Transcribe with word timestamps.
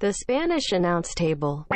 The 0.00 0.12
Spanish 0.12 0.70
Announce 0.70 1.12
Table. 1.12 1.66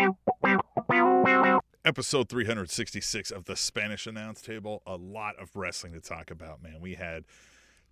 Episode 1.84 2.28
366 2.28 3.32
of 3.32 3.46
the 3.46 3.56
Spanish 3.56 4.06
Announce 4.06 4.40
Table. 4.40 4.80
A 4.86 4.94
lot 4.94 5.34
of 5.40 5.56
wrestling 5.56 5.92
to 5.94 6.00
talk 6.00 6.30
about, 6.30 6.62
man. 6.62 6.80
We 6.80 6.94
had 6.94 7.24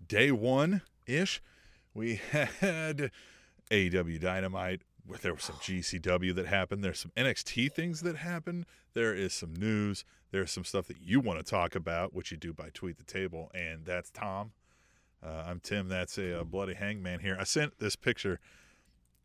day 0.07 0.31
one 0.31 0.83
ish. 1.05 1.41
We 1.93 2.21
had 2.31 3.11
AEW 3.69 4.21
Dynamite. 4.21 4.83
There 5.21 5.33
was 5.33 5.43
some 5.43 5.57
GCW 5.57 6.33
that 6.35 6.45
happened. 6.45 6.81
There's 6.81 6.99
some 6.99 7.11
NXT 7.17 7.73
things 7.73 7.99
that 7.99 8.15
happened. 8.15 8.67
There 8.93 9.13
is 9.13 9.33
some 9.33 9.53
news. 9.53 10.05
There's 10.31 10.51
some 10.51 10.63
stuff 10.63 10.87
that 10.87 11.01
you 11.01 11.19
want 11.19 11.39
to 11.39 11.43
talk 11.43 11.75
about, 11.75 12.13
which 12.13 12.31
you 12.31 12.37
do 12.37 12.53
by 12.53 12.69
Tweet 12.73 12.97
the 12.97 13.03
Table. 13.03 13.51
And 13.53 13.83
that's 13.83 14.09
Tom. 14.09 14.53
Uh, 15.21 15.43
I'm 15.45 15.59
Tim. 15.59 15.89
That's 15.89 16.17
a, 16.17 16.39
uh 16.39 16.43
bloody 16.45 16.75
hangman 16.75 17.19
here. 17.19 17.35
I 17.37 17.43
sent 17.43 17.79
this 17.79 17.97
picture 17.97 18.39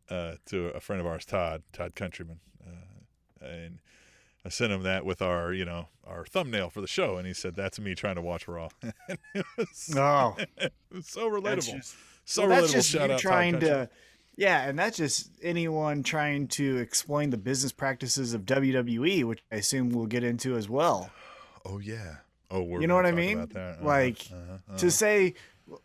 uh, 0.09 0.33
to 0.47 0.67
a 0.67 0.79
friend 0.79 0.99
of 0.99 1.05
ours, 1.05 1.25
Todd, 1.25 1.63
Todd 1.73 1.95
Countryman. 1.95 2.39
Uh, 2.65 3.45
and 3.45 3.79
I 4.45 4.49
sent 4.49 4.71
him 4.71 4.83
that 4.83 5.05
with 5.05 5.21
our, 5.21 5.53
you 5.53 5.65
know, 5.65 5.89
our 6.05 6.25
thumbnail 6.25 6.69
for 6.69 6.81
the 6.81 6.87
show, 6.87 7.17
and 7.17 7.27
he 7.27 7.33
said, 7.33 7.55
"That's 7.55 7.79
me 7.79 7.95
trying 7.95 8.15
to 8.15 8.21
watch 8.21 8.47
Raw." 8.47 8.69
and 8.81 9.17
it 9.33 9.45
was, 9.57 9.93
Oh, 9.95 10.35
it 10.57 10.73
was 10.91 11.07
so 11.07 11.29
relatable. 11.29 11.43
that's 11.43 11.67
just, 11.71 11.95
so 12.25 12.47
well, 12.47 12.57
relatable. 12.57 12.61
that's 12.61 12.73
just 12.73 12.89
Shout 12.91 13.09
you 13.09 13.13
out 13.15 13.19
trying 13.19 13.53
Country. 13.53 13.69
to, 13.69 13.89
yeah, 14.37 14.67
and 14.69 14.77
that's 14.79 14.95
just 14.97 15.31
anyone 15.41 16.03
trying 16.03 16.47
to 16.49 16.77
explain 16.77 17.29
the 17.31 17.37
business 17.37 17.71
practices 17.71 18.33
of 18.33 18.43
WWE, 18.45 19.23
which 19.25 19.43
I 19.51 19.55
assume 19.55 19.89
we'll 19.89 20.05
get 20.05 20.23
into 20.23 20.55
as 20.55 20.69
well. 20.69 21.09
Oh 21.65 21.79
yeah. 21.79 22.17
Oh, 22.49 22.61
we're 22.63 22.79
You 22.79 22.87
know 22.87 22.95
what 22.95 23.05
I 23.05 23.11
mean? 23.11 23.37
about 23.39 23.49
that. 23.49 23.75
Uh-huh, 23.79 23.85
Like, 23.85 24.19
uh-huh, 24.31 24.53
uh-huh. 24.69 24.77
To 24.77 24.89
say, 24.91 25.33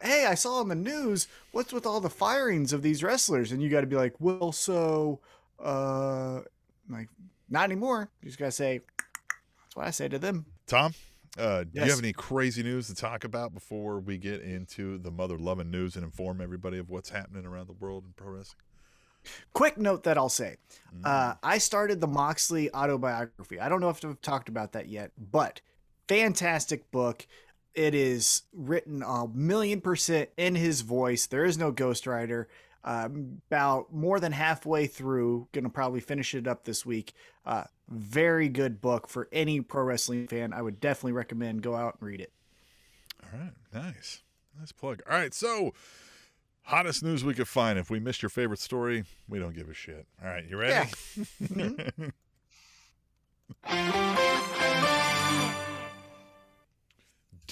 hey, 0.03 0.27
I 0.27 0.35
saw 0.35 0.61
on 0.61 0.69
the 0.69 0.75
news, 0.75 1.29
what's 1.53 1.73
with 1.73 1.87
all 1.87 2.01
the 2.01 2.11
firings 2.11 2.73
of 2.73 2.83
these 2.83 3.03
wrestlers? 3.03 3.53
And 3.53 3.63
you 3.63 3.69
got 3.69 3.83
to 3.83 3.87
be 3.87 3.97
like, 3.97 4.15
well, 4.21 4.53
so, 4.53 5.21
uh, 5.63 6.41
like, 6.89 7.09
not 7.49 7.65
anymore. 7.65 8.09
You 8.23 8.29
just 8.29 8.39
got 8.39 8.47
to 8.47 8.53
say, 8.53 8.81
that's 8.99 9.77
what 9.77 9.87
I 9.87 9.91
say 9.91 10.09
to 10.09 10.19
them. 10.19 10.47
Tom, 10.67 10.95
uh, 11.39 11.65
do 11.65 11.71
you 11.75 11.83
have 11.83 11.99
any 11.99 12.13
crazy 12.13 12.63
news 12.63 12.89
to 12.89 12.95
talk 12.95 13.25
about 13.25 13.55
before 13.55 14.01
we 14.01 14.19
get 14.19 14.43
into 14.43 14.99
the 14.99 15.11
mother 15.11 15.39
loving 15.39 15.71
news 15.71 15.97
and 15.97 16.05
inform 16.05 16.41
everybody 16.41 16.79
of 16.79 16.91
what's 16.91 17.11
happening 17.11 17.47
around 17.47 17.69
the 17.69 17.73
world 17.75 18.05
in 18.05 18.13
pro 18.13 18.33
wrestling? 18.33 18.59
Quick 19.53 19.79
note 19.79 20.03
that 20.03 20.19
I'll 20.19 20.29
say. 20.29 20.57
Mm. 20.95 21.07
Uh, 21.07 21.35
I 21.43 21.59
started 21.59 22.01
the 22.01 22.09
Moxley 22.09 22.73
autobiography. 22.75 23.61
I 23.61 23.69
don't 23.69 23.81
know 23.81 23.89
if 23.89 24.05
I've 24.05 24.21
talked 24.21 24.49
about 24.49 24.73
that 24.73 24.89
yet, 24.89 25.13
but 25.17 25.61
fantastic 26.09 26.91
book. 26.91 27.27
It 27.75 27.95
is 27.95 28.43
written 28.53 29.03
a 29.03 29.27
million 29.29 29.81
percent 29.81 30.31
in 30.37 30.55
his 30.55 30.83
voice. 30.83 31.27
There 31.27 31.45
is 31.45 31.59
no 31.59 31.73
ghostwriter. 31.73 32.47
Um, 32.85 33.41
about 33.49 33.95
more 33.95 34.19
than 34.19 34.33
halfway 34.33 34.89
through, 34.89 35.47
gonna 35.53 35.71
probably 35.71 36.01
finish 36.01 36.35
it 36.35 36.49
up 36.49 36.65
this 36.65 36.85
week. 36.85 37.13
Uh, 37.47 37.65
very 37.89 38.49
good 38.49 38.81
book 38.81 39.09
for 39.09 39.29
any 39.33 39.61
pro 39.61 39.85
wrestling 39.85 40.27
fan. 40.27 40.53
I 40.53 40.63
would 40.63 40.81
definitely 40.81 41.13
recommend 41.13 41.63
go 41.63 41.77
out 41.77 41.99
and 42.01 42.09
read 42.09 42.21
it. 42.21 42.33
All 43.23 43.39
right, 43.39 43.53
nice, 43.73 44.23
nice 44.59 44.73
plug. 44.73 45.01
All 45.09 45.17
right, 45.17 45.33
so 45.33 45.75
hottest 46.63 47.05
news 47.05 47.25
we 47.25 47.35
could 47.35 47.47
find. 47.47 47.79
If 47.79 47.89
we 47.89 48.01
missed 48.01 48.21
your 48.21 48.31
favorite 48.31 48.59
story, 48.59 49.05
we 49.29 49.39
don't 49.39 49.55
give 49.55 49.69
a 49.69 49.75
shit. 49.75 50.07
All 50.21 50.29
right, 50.29 50.45
you 50.45 50.57
ready? 50.57 50.91
Yeah. 51.57 52.09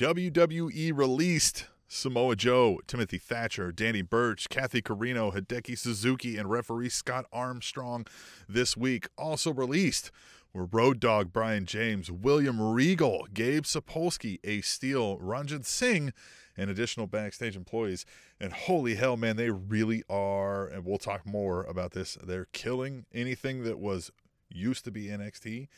WWE 0.00 0.96
released 0.96 1.66
Samoa 1.86 2.34
Joe, 2.34 2.80
Timothy 2.86 3.18
Thatcher, 3.18 3.70
Danny 3.70 4.00
Burch, 4.00 4.48
Kathy 4.48 4.80
Carino, 4.80 5.30
Hideki 5.30 5.76
Suzuki, 5.76 6.38
and 6.38 6.50
referee 6.50 6.88
Scott 6.88 7.26
Armstrong 7.30 8.06
this 8.48 8.78
week. 8.78 9.08
Also 9.18 9.52
released 9.52 10.10
were 10.54 10.64
Road 10.64 11.00
Dog 11.00 11.34
Brian 11.34 11.66
James, 11.66 12.10
William 12.10 12.62
Regal, 12.62 13.26
Gabe 13.34 13.64
Sapolsky, 13.64 14.38
Ace 14.42 14.70
Steel, 14.70 15.18
Ranjit 15.18 15.66
Singh, 15.66 16.14
and 16.56 16.70
additional 16.70 17.06
backstage 17.06 17.54
employees. 17.54 18.06
And 18.40 18.54
holy 18.54 18.94
hell, 18.94 19.18
man, 19.18 19.36
they 19.36 19.50
really 19.50 20.02
are. 20.08 20.66
And 20.66 20.86
we'll 20.86 20.96
talk 20.96 21.26
more 21.26 21.64
about 21.64 21.92
this. 21.92 22.16
They're 22.24 22.48
killing 22.54 23.04
anything 23.12 23.64
that 23.64 23.78
was 23.78 24.10
used 24.48 24.86
to 24.86 24.90
be 24.90 25.08
NXT 25.08 25.68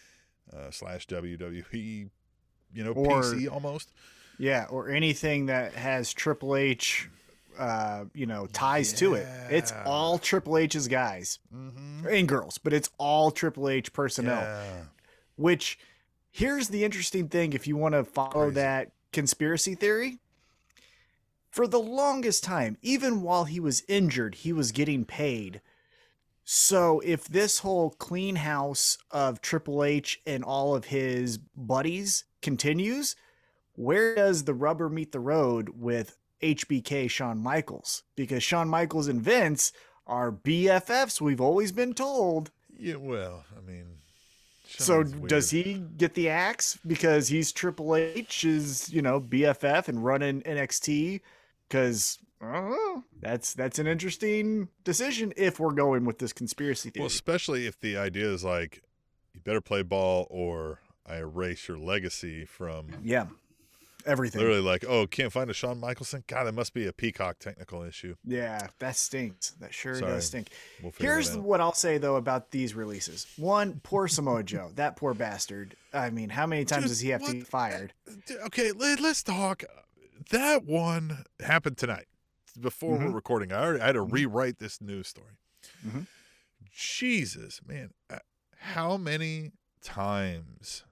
uh, 0.56 0.70
slash 0.70 1.08
WWE, 1.08 2.10
you 2.74 2.84
know, 2.84 2.92
Or- 2.92 3.22
PC 3.22 3.48
almost. 3.50 3.90
Yeah, 4.38 4.66
or 4.70 4.88
anything 4.88 5.46
that 5.46 5.74
has 5.74 6.12
Triple 6.12 6.56
H, 6.56 7.08
uh, 7.58 8.06
you 8.14 8.26
know, 8.26 8.46
ties 8.46 8.92
to 8.94 9.14
it. 9.14 9.26
It's 9.50 9.72
all 9.84 10.18
Triple 10.18 10.56
H's 10.58 10.88
guys 10.88 11.38
Mm-hmm. 11.54 12.06
and 12.08 12.26
girls, 12.28 12.58
but 12.58 12.72
it's 12.72 12.90
all 12.98 13.30
Triple 13.30 13.68
H 13.68 13.92
personnel. 13.92 14.40
Yeah. 14.40 14.82
Which, 15.36 15.78
here's 16.30 16.68
the 16.68 16.82
interesting 16.84 17.28
thing: 17.28 17.52
if 17.52 17.66
you 17.68 17.76
want 17.76 17.94
to 17.94 18.04
follow 18.04 18.30
Crazy. 18.46 18.54
that 18.54 18.92
conspiracy 19.12 19.74
theory, 19.74 20.18
for 21.50 21.66
the 21.66 21.78
longest 21.80 22.42
time, 22.42 22.78
even 22.82 23.20
while 23.22 23.44
he 23.44 23.60
was 23.60 23.82
injured, 23.86 24.36
he 24.36 24.52
was 24.52 24.72
getting 24.72 25.04
paid. 25.04 25.60
So 26.44 27.00
if 27.04 27.24
this 27.28 27.60
whole 27.60 27.90
clean 27.90 28.36
house 28.36 28.98
of 29.10 29.40
Triple 29.40 29.84
H 29.84 30.20
and 30.26 30.42
all 30.42 30.74
of 30.74 30.86
his 30.86 31.38
buddies 31.38 32.24
continues, 32.40 33.14
where 33.74 34.14
does 34.14 34.44
the 34.44 34.54
rubber 34.54 34.88
meet 34.88 35.12
the 35.12 35.20
road 35.20 35.70
with 35.78 36.18
HBK 36.42 37.08
Shawn 37.08 37.38
Michaels? 37.38 38.02
Because 38.16 38.42
Shawn 38.42 38.68
Michaels 38.68 39.08
and 39.08 39.22
Vince 39.22 39.72
are 40.06 40.32
BFFs, 40.32 41.20
we've 41.20 41.40
always 41.40 41.70
been 41.70 41.94
told. 41.94 42.50
Yeah, 42.76 42.96
well, 42.96 43.44
I 43.56 43.60
mean, 43.60 43.86
So 44.66 45.04
Shawn's 45.04 45.28
does 45.28 45.50
he 45.50 45.82
get 45.96 46.14
the 46.14 46.28
axe 46.28 46.78
because 46.86 47.28
he's 47.28 47.52
Triple 47.52 47.94
H's, 47.94 48.92
you 48.92 49.00
know, 49.00 49.20
BFF 49.20 49.88
and 49.88 50.04
running 50.04 50.42
NXT? 50.42 51.20
Because 51.68 52.18
I 52.18 52.18
don't 52.18 52.20
know. 52.20 52.31
Uh-huh. 52.42 53.00
That's 53.20 53.54
that's 53.54 53.78
an 53.78 53.86
interesting 53.86 54.68
decision 54.84 55.32
if 55.36 55.60
we're 55.60 55.72
going 55.72 56.04
with 56.04 56.18
this 56.18 56.32
conspiracy 56.32 56.90
theory. 56.90 57.02
Well, 57.02 57.06
especially 57.06 57.66
if 57.66 57.78
the 57.78 57.96
idea 57.96 58.26
is 58.26 58.42
like, 58.42 58.82
you 59.32 59.40
better 59.40 59.60
play 59.60 59.82
ball 59.82 60.26
or 60.28 60.80
I 61.06 61.18
erase 61.18 61.68
your 61.68 61.78
legacy 61.78 62.44
from 62.44 62.88
yeah, 63.04 63.26
everything. 64.06 64.40
literally 64.40 64.60
like, 64.60 64.84
oh, 64.88 65.06
can't 65.06 65.32
find 65.32 65.50
a 65.50 65.54
Shawn 65.54 65.78
Michaelson? 65.78 66.24
God, 66.26 66.44
that 66.44 66.52
must 66.52 66.74
be 66.74 66.86
a 66.86 66.92
Peacock 66.92 67.38
technical 67.38 67.82
issue. 67.82 68.16
Yeah, 68.24 68.66
that 68.80 68.96
stinks. 68.96 69.50
That 69.60 69.72
sure 69.72 69.94
Sorry. 69.94 70.10
does 70.10 70.26
stink. 70.26 70.48
We'll 70.82 70.92
Here's 70.98 71.36
what 71.36 71.60
I'll 71.60 71.72
say 71.74 71.98
though 71.98 72.16
about 72.16 72.50
these 72.50 72.74
releases. 72.74 73.26
One, 73.36 73.80
poor 73.84 74.08
Samoa 74.08 74.42
Joe. 74.44 74.70
That 74.74 74.96
poor 74.96 75.14
bastard. 75.14 75.76
I 75.94 76.10
mean, 76.10 76.28
how 76.28 76.48
many 76.48 76.64
times 76.64 76.82
Dude, 76.84 76.88
does 76.90 77.00
he 77.00 77.10
have 77.10 77.20
to 77.20 77.26
what? 77.28 77.34
get 77.34 77.46
fired? 77.46 77.92
Uh, 78.08 78.12
d- 78.26 78.34
Okay, 78.46 78.72
let, 78.72 79.00
us 79.00 79.22
talk. 79.22 79.62
That 80.30 80.64
one 80.64 81.24
happened 81.40 81.76
tonight 81.78 82.06
before 82.60 82.98
we're 82.98 83.06
Mhm. 83.10 83.14
recording. 83.14 83.52
I, 83.52 83.62
already, 83.62 83.80
I 83.80 83.86
had 83.86 83.92
to 83.92 84.02
rewrite 84.02 84.58
this 84.58 84.80
news 84.80 85.08
story. 85.08 85.36
Mhm. 85.86 86.06
Jesus, 86.70 87.60
man. 87.66 87.92
uh, 88.10 88.18
How 88.58 88.96
many 88.96 89.52
times 89.82 90.84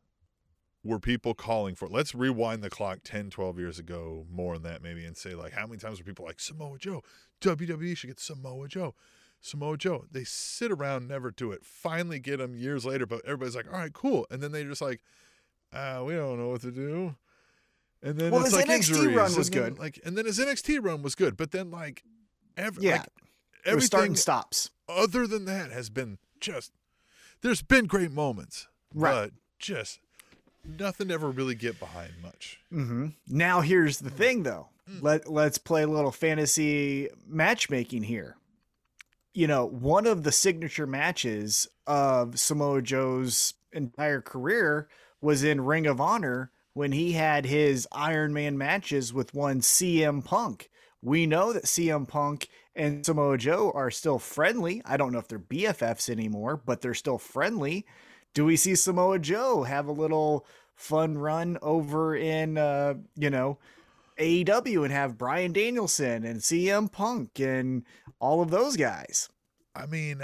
were 0.83 0.99
people 0.99 1.35
calling 1.35 1.75
for 1.77 1.85
it? 1.85 1.93
let's 1.93 2.15
rewind 2.15 2.63
the 2.65 2.71
clock 2.71 2.99
10 3.05 3.31
12 3.31 3.59
years 3.59 3.79
ago 3.79 4.27
more 4.29 4.55
than 4.55 4.65
that 4.65 4.83
maybe 4.83 5.05
and 5.05 5.17
say 5.17 5.35
like 5.37 5.53
how 5.53 5.67
many 5.67 5.79
times 5.79 5.99
were 6.01 6.05
people 6.05 6.25
like 6.25 6.41
samoa 6.41 6.79
joe 6.79 7.03
wwe 7.41 7.97
should 7.97 8.09
get 8.09 8.19
samoa 8.19 8.67
joe 8.67 8.95
samoa 9.41 9.77
joe 9.77 10.05
they 10.11 10.25
sit 10.25 10.73
around 10.73 11.07
never 11.07 11.31
do 11.31 11.53
it 11.53 11.65
finally 11.65 12.19
get 12.19 12.41
him 12.41 12.57
years 12.57 12.85
later 12.87 13.07
but 13.07 13.21
everybody's 13.25 13.55
like 13.55 13.67
all 13.73 13.79
right 13.79 13.93
cool 13.93 14.27
and 14.31 14.43
then 14.43 14.51
they 14.53 14.65
just 14.65 14.81
like 14.83 15.01
uh, 15.73 16.03
we 16.05 16.15
don't 16.15 16.39
know 16.39 16.49
what 16.49 16.63
to 16.63 16.73
do 16.73 17.15
and 18.03 18.19
then 18.19 18.31
Well, 18.33 18.41
it's 18.41 18.51
his 18.55 18.67
like 18.67 18.67
NXT 18.69 18.91
injuries, 18.97 19.17
run 19.17 19.35
was 19.37 19.51
then, 19.51 19.63
good. 19.63 19.79
like 19.79 20.01
and 20.05 20.17
then 20.17 20.27
his 20.27 20.39
nxt 20.39 20.83
run 20.83 21.03
was 21.03 21.15
good 21.15 21.37
but 21.37 21.51
then 21.51 21.71
like 21.71 22.03
every 22.57 22.85
Yeah, 22.85 22.93
like, 22.99 23.07
everything 23.65 24.17
stops. 24.17 24.71
other 24.89 25.27
than 25.27 25.45
that 25.47 25.71
has 25.71 25.91
been 25.91 26.19
just 26.41 26.73
there's 27.43 27.63
been 27.63 27.87
great 27.87 28.11
moments 28.13 28.67
Right. 28.95 29.13
but 29.13 29.33
just 29.59 30.01
nothing 30.65 31.11
ever 31.11 31.31
really 31.31 31.55
get 31.55 31.79
behind 31.79 32.13
much 32.23 32.59
hmm 32.71 33.09
Now 33.29 33.61
here's 33.61 33.99
the 33.99 34.11
thing, 34.11 34.43
though. 34.43 34.69
Mm. 34.91 35.03
Let 35.03 35.31
Let's 35.31 35.59
play 35.59 35.83
a 35.83 35.87
little 35.87 36.11
fantasy 36.11 37.09
matchmaking 37.27 38.03
here. 38.05 38.37
You 39.33 39.47
know, 39.47 39.65
one 39.65 40.07
of 40.07 40.25
the 40.25 40.33
signature 40.33 40.87
matches 40.87 41.69
of 41.87 42.39
Samoa 42.41 42.83
Joe's 42.83 43.55
entire 43.73 44.21
career 44.21 44.89
was 45.21 45.45
in 45.45 45.61
Ring 45.61 45.87
of 45.87 46.01
Honor 46.01 46.51
when 46.73 46.93
he 46.93 47.13
had 47.13 47.45
his 47.47 47.87
Iron 47.93 48.33
Man 48.33 48.57
matches 48.57 49.13
with 49.13 49.35
one 49.35 49.61
CM 49.61 50.25
Punk. 50.25 50.71
We 51.03 51.27
know 51.27 51.53
that 51.53 51.65
CM 51.65 52.07
Punk 52.07 52.49
and 52.75 53.05
Samoa 53.05 53.39
Joe 53.39 53.73
are 53.75 53.91
still 53.91 54.19
friendly. 54.19 54.83
I 54.85 54.97
don't 54.97 55.13
know 55.13 55.19
if 55.19 55.29
they're 55.29 55.39
BFFs 55.39 56.11
anymore, 56.11 56.61
but 56.65 56.81
they're 56.81 56.95
still 56.95 57.19
friendly. 57.19 57.87
Do 58.35 58.45
we 58.45 58.57
see 58.57 58.75
Samoa 58.75 59.19
Joe 59.19 59.65
have 59.65 59.87
a 59.87 59.93
little 59.93 60.47
fun 60.77 61.19
run 61.19 61.59
over 61.63 62.15
in 62.15 62.57
uh, 62.59 62.95
you 63.17 63.31
know, 63.31 63.59
AEW 64.19 64.85
and 64.85 64.93
have 64.93 65.19
Bryan 65.19 65.53
Danielson 65.53 66.25
and 66.25 66.41
CM 66.41 66.91
Punk 66.91 67.41
and 67.41 67.85
all 68.21 68.43
of 68.43 68.51
those 68.51 68.77
guys? 68.77 69.29
I 69.75 69.87
mean, 69.87 70.23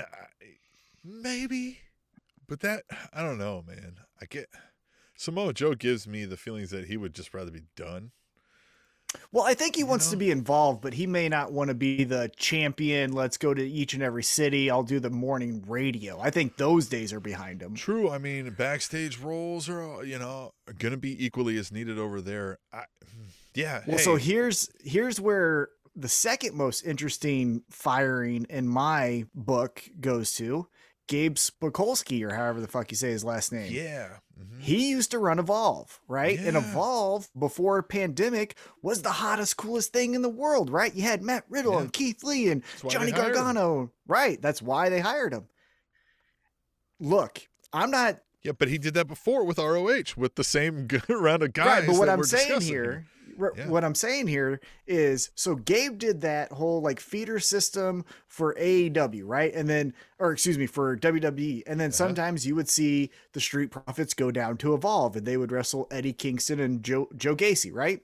maybe, 1.04 1.78
but 2.46 2.60
that 2.60 2.84
I 3.12 3.22
don't 3.22 3.38
know, 3.38 3.64
man. 3.66 3.96
I 4.20 4.26
get 4.26 4.48
Samoa 5.16 5.52
Joe 5.52 5.74
gives 5.74 6.06
me 6.06 6.24
the 6.24 6.36
feelings 6.36 6.70
that 6.70 6.86
he 6.86 6.96
would 6.96 7.14
just 7.14 7.32
rather 7.34 7.50
be 7.50 7.62
done. 7.74 8.12
Well, 9.32 9.44
I 9.44 9.54
think 9.54 9.76
he 9.76 9.80
You 9.80 9.86
wants 9.86 10.10
to 10.10 10.16
be 10.16 10.30
involved, 10.30 10.82
but 10.82 10.92
he 10.94 11.06
may 11.06 11.28
not 11.28 11.52
want 11.52 11.68
to 11.68 11.74
be 11.74 12.04
the 12.04 12.30
champion. 12.36 13.12
Let's 13.12 13.36
go 13.36 13.54
to 13.54 13.66
each 13.66 13.94
and 13.94 14.02
every 14.02 14.22
city. 14.22 14.70
I'll 14.70 14.82
do 14.82 15.00
the 15.00 15.10
morning 15.10 15.64
radio. 15.66 16.20
I 16.20 16.30
think 16.30 16.56
those 16.56 16.88
days 16.88 17.12
are 17.12 17.20
behind 17.20 17.62
him. 17.62 17.74
True. 17.74 18.10
I 18.10 18.18
mean, 18.18 18.50
backstage 18.50 19.18
roles 19.18 19.68
are 19.68 20.04
you 20.04 20.18
know 20.18 20.52
gonna 20.78 20.96
be 20.96 21.24
equally 21.24 21.56
as 21.56 21.72
needed 21.72 21.98
over 21.98 22.20
there. 22.20 22.58
I, 22.72 22.84
yeah. 23.54 23.82
Well, 23.86 23.96
hey, 23.96 24.02
so 24.02 24.16
here's 24.16 24.68
here's 24.82 25.20
where 25.20 25.70
the 25.94 26.08
second 26.08 26.54
most 26.54 26.82
interesting 26.82 27.62
firing 27.70 28.46
in 28.50 28.68
my 28.68 29.24
book 29.34 29.82
goes 29.98 30.34
to 30.34 30.68
Gabe 31.06 31.36
Spikolsky, 31.36 32.22
or 32.22 32.34
however 32.34 32.60
the 32.60 32.68
fuck 32.68 32.90
you 32.90 32.96
say 32.96 33.10
his 33.10 33.24
last 33.24 33.50
name. 33.52 33.72
yeah. 33.72 34.18
Mhm. 34.38 34.60
He 34.60 34.90
used 34.90 35.10
to 35.12 35.18
run 35.18 35.38
Evolve, 35.38 36.00
right? 36.08 36.38
And 36.38 36.56
Evolve 36.56 37.28
before 37.38 37.82
pandemic 37.82 38.56
was 38.82 39.02
the 39.02 39.10
hottest, 39.10 39.56
coolest 39.56 39.92
thing 39.92 40.14
in 40.14 40.22
the 40.22 40.28
world, 40.28 40.70
right? 40.70 40.94
You 40.94 41.02
had 41.02 41.22
Matt 41.22 41.44
Riddle 41.48 41.74
Yeah. 41.74 41.80
and 41.80 41.92
Keith 41.92 42.22
Lee 42.24 42.48
and 42.48 42.62
Johnny 42.88 43.10
hired 43.10 43.26
him. 43.28 43.32
Gargano, 43.34 43.92
right? 44.06 44.40
That's 44.42 44.60
why 44.62 44.88
they 44.88 45.00
hired 45.00 45.32
him. 45.32 45.46
Look, 47.00 47.40
I'm 47.72 47.90
not 47.90 48.20
Yeah, 48.42 48.52
but 48.52 48.68
he 48.68 48.78
did 48.78 48.94
that 48.94 49.06
before 49.08 49.44
with 49.44 49.58
ROH 49.58 50.14
with 50.16 50.34
the 50.36 50.44
same 50.44 50.88
round 51.08 51.42
of 51.42 51.52
guys. 51.52 51.66
right, 51.80 51.86
but 51.86 51.96
what 51.98 52.08
I'm 52.08 52.22
saying 52.24 52.60
here, 52.62 53.06
r- 53.40 53.52
Yeah. 53.56 53.68
what 53.68 53.84
I'm 53.84 53.94
saying 53.94 54.26
here 54.26 54.60
is, 54.86 55.30
so 55.34 55.54
Gabe 55.54 55.98
did 55.98 56.20
that 56.22 56.52
whole 56.52 56.80
like 56.82 57.00
feeder 57.00 57.38
system 57.38 58.04
for 58.28 58.54
AEW, 58.58 59.22
right? 59.24 59.52
And 59.54 59.68
then, 59.68 59.92
or 60.18 60.32
excuse 60.32 60.58
me, 60.58 60.66
for 60.66 60.96
WWE, 60.96 61.62
and 61.66 61.78
then 61.80 61.88
Uh-huh. 61.88 61.96
sometimes 61.96 62.46
you 62.46 62.54
would 62.54 62.68
see 62.68 63.10
the 63.32 63.40
Street 63.40 63.70
Profits 63.70 64.14
go 64.14 64.30
down 64.30 64.56
to 64.58 64.74
Evolve, 64.74 65.16
and 65.16 65.26
they 65.26 65.36
would 65.36 65.52
wrestle 65.52 65.86
Eddie 65.90 66.12
Kingston 66.12 66.60
and 66.60 66.82
Joe 66.82 67.08
Joe 67.16 67.34
Gacy, 67.36 67.72
right? 67.72 68.00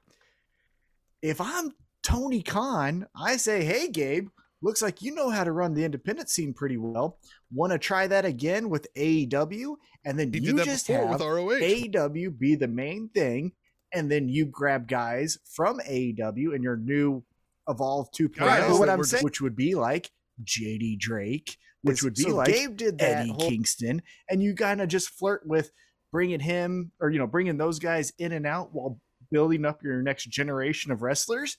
If 1.22 1.40
I'm 1.40 1.72
Tony 2.02 2.42
Khan, 2.42 3.06
I 3.14 3.36
say, 3.36 3.64
hey 3.64 3.88
Gabe, 3.88 4.28
looks 4.60 4.82
like 4.82 5.02
you 5.02 5.14
know 5.14 5.30
how 5.30 5.44
to 5.44 5.52
run 5.52 5.74
the 5.74 5.84
independent 5.84 6.28
scene 6.30 6.52
pretty 6.52 6.76
well. 6.76 7.18
Want 7.52 7.72
to 7.72 7.78
try 7.78 8.06
that 8.08 8.24
again 8.24 8.68
with 8.68 8.86
AEW, 8.94 9.76
and 10.04 10.18
then 10.18 10.32
He 10.32 10.40
you 10.40 10.64
just 10.64 10.88
have 10.88 11.10
with 11.10 11.20
ROH. 11.20 11.60
AEW 11.60 12.30
be 12.38 12.54
the 12.56 12.66
main 12.68 13.08
thing, 13.08 13.52
and 13.92 14.10
then 14.10 14.28
you 14.28 14.46
grab 14.46 14.88
guys 14.88 15.38
from 15.44 15.80
AEW 15.80 16.54
and 16.54 16.62
your 16.62 16.76
new 16.76 17.22
Evolve 17.68 18.10
2.0, 18.12 18.36
Guys 18.36 18.64
oh, 18.66 18.78
what 18.78 18.88
I'm 18.88 19.04
saying, 19.04 19.22
which 19.22 19.40
would 19.40 19.54
be 19.54 19.74
like 19.74 20.10
JD 20.42 20.98
Drake, 20.98 21.58
which 21.82 22.02
would 22.02 22.14
be 22.14 22.24
so 22.24 22.36
like 22.36 22.48
Gabe 22.48 22.76
did 22.76 22.98
that 22.98 23.18
Eddie 23.18 23.30
Eddie 23.30 23.48
Kingston, 23.48 24.02
and 24.28 24.42
you 24.42 24.54
kind 24.54 24.80
of 24.80 24.88
just 24.88 25.10
flirt 25.10 25.42
with 25.46 25.70
bringing 26.10 26.40
him 26.40 26.90
or 27.00 27.10
you 27.10 27.18
know 27.18 27.26
bringing 27.26 27.58
those 27.58 27.78
guys 27.78 28.12
in 28.18 28.32
and 28.32 28.46
out 28.46 28.70
while 28.72 28.98
building 29.30 29.64
up 29.64 29.82
your 29.82 30.02
next 30.02 30.24
generation 30.24 30.90
of 30.90 31.02
wrestlers. 31.02 31.58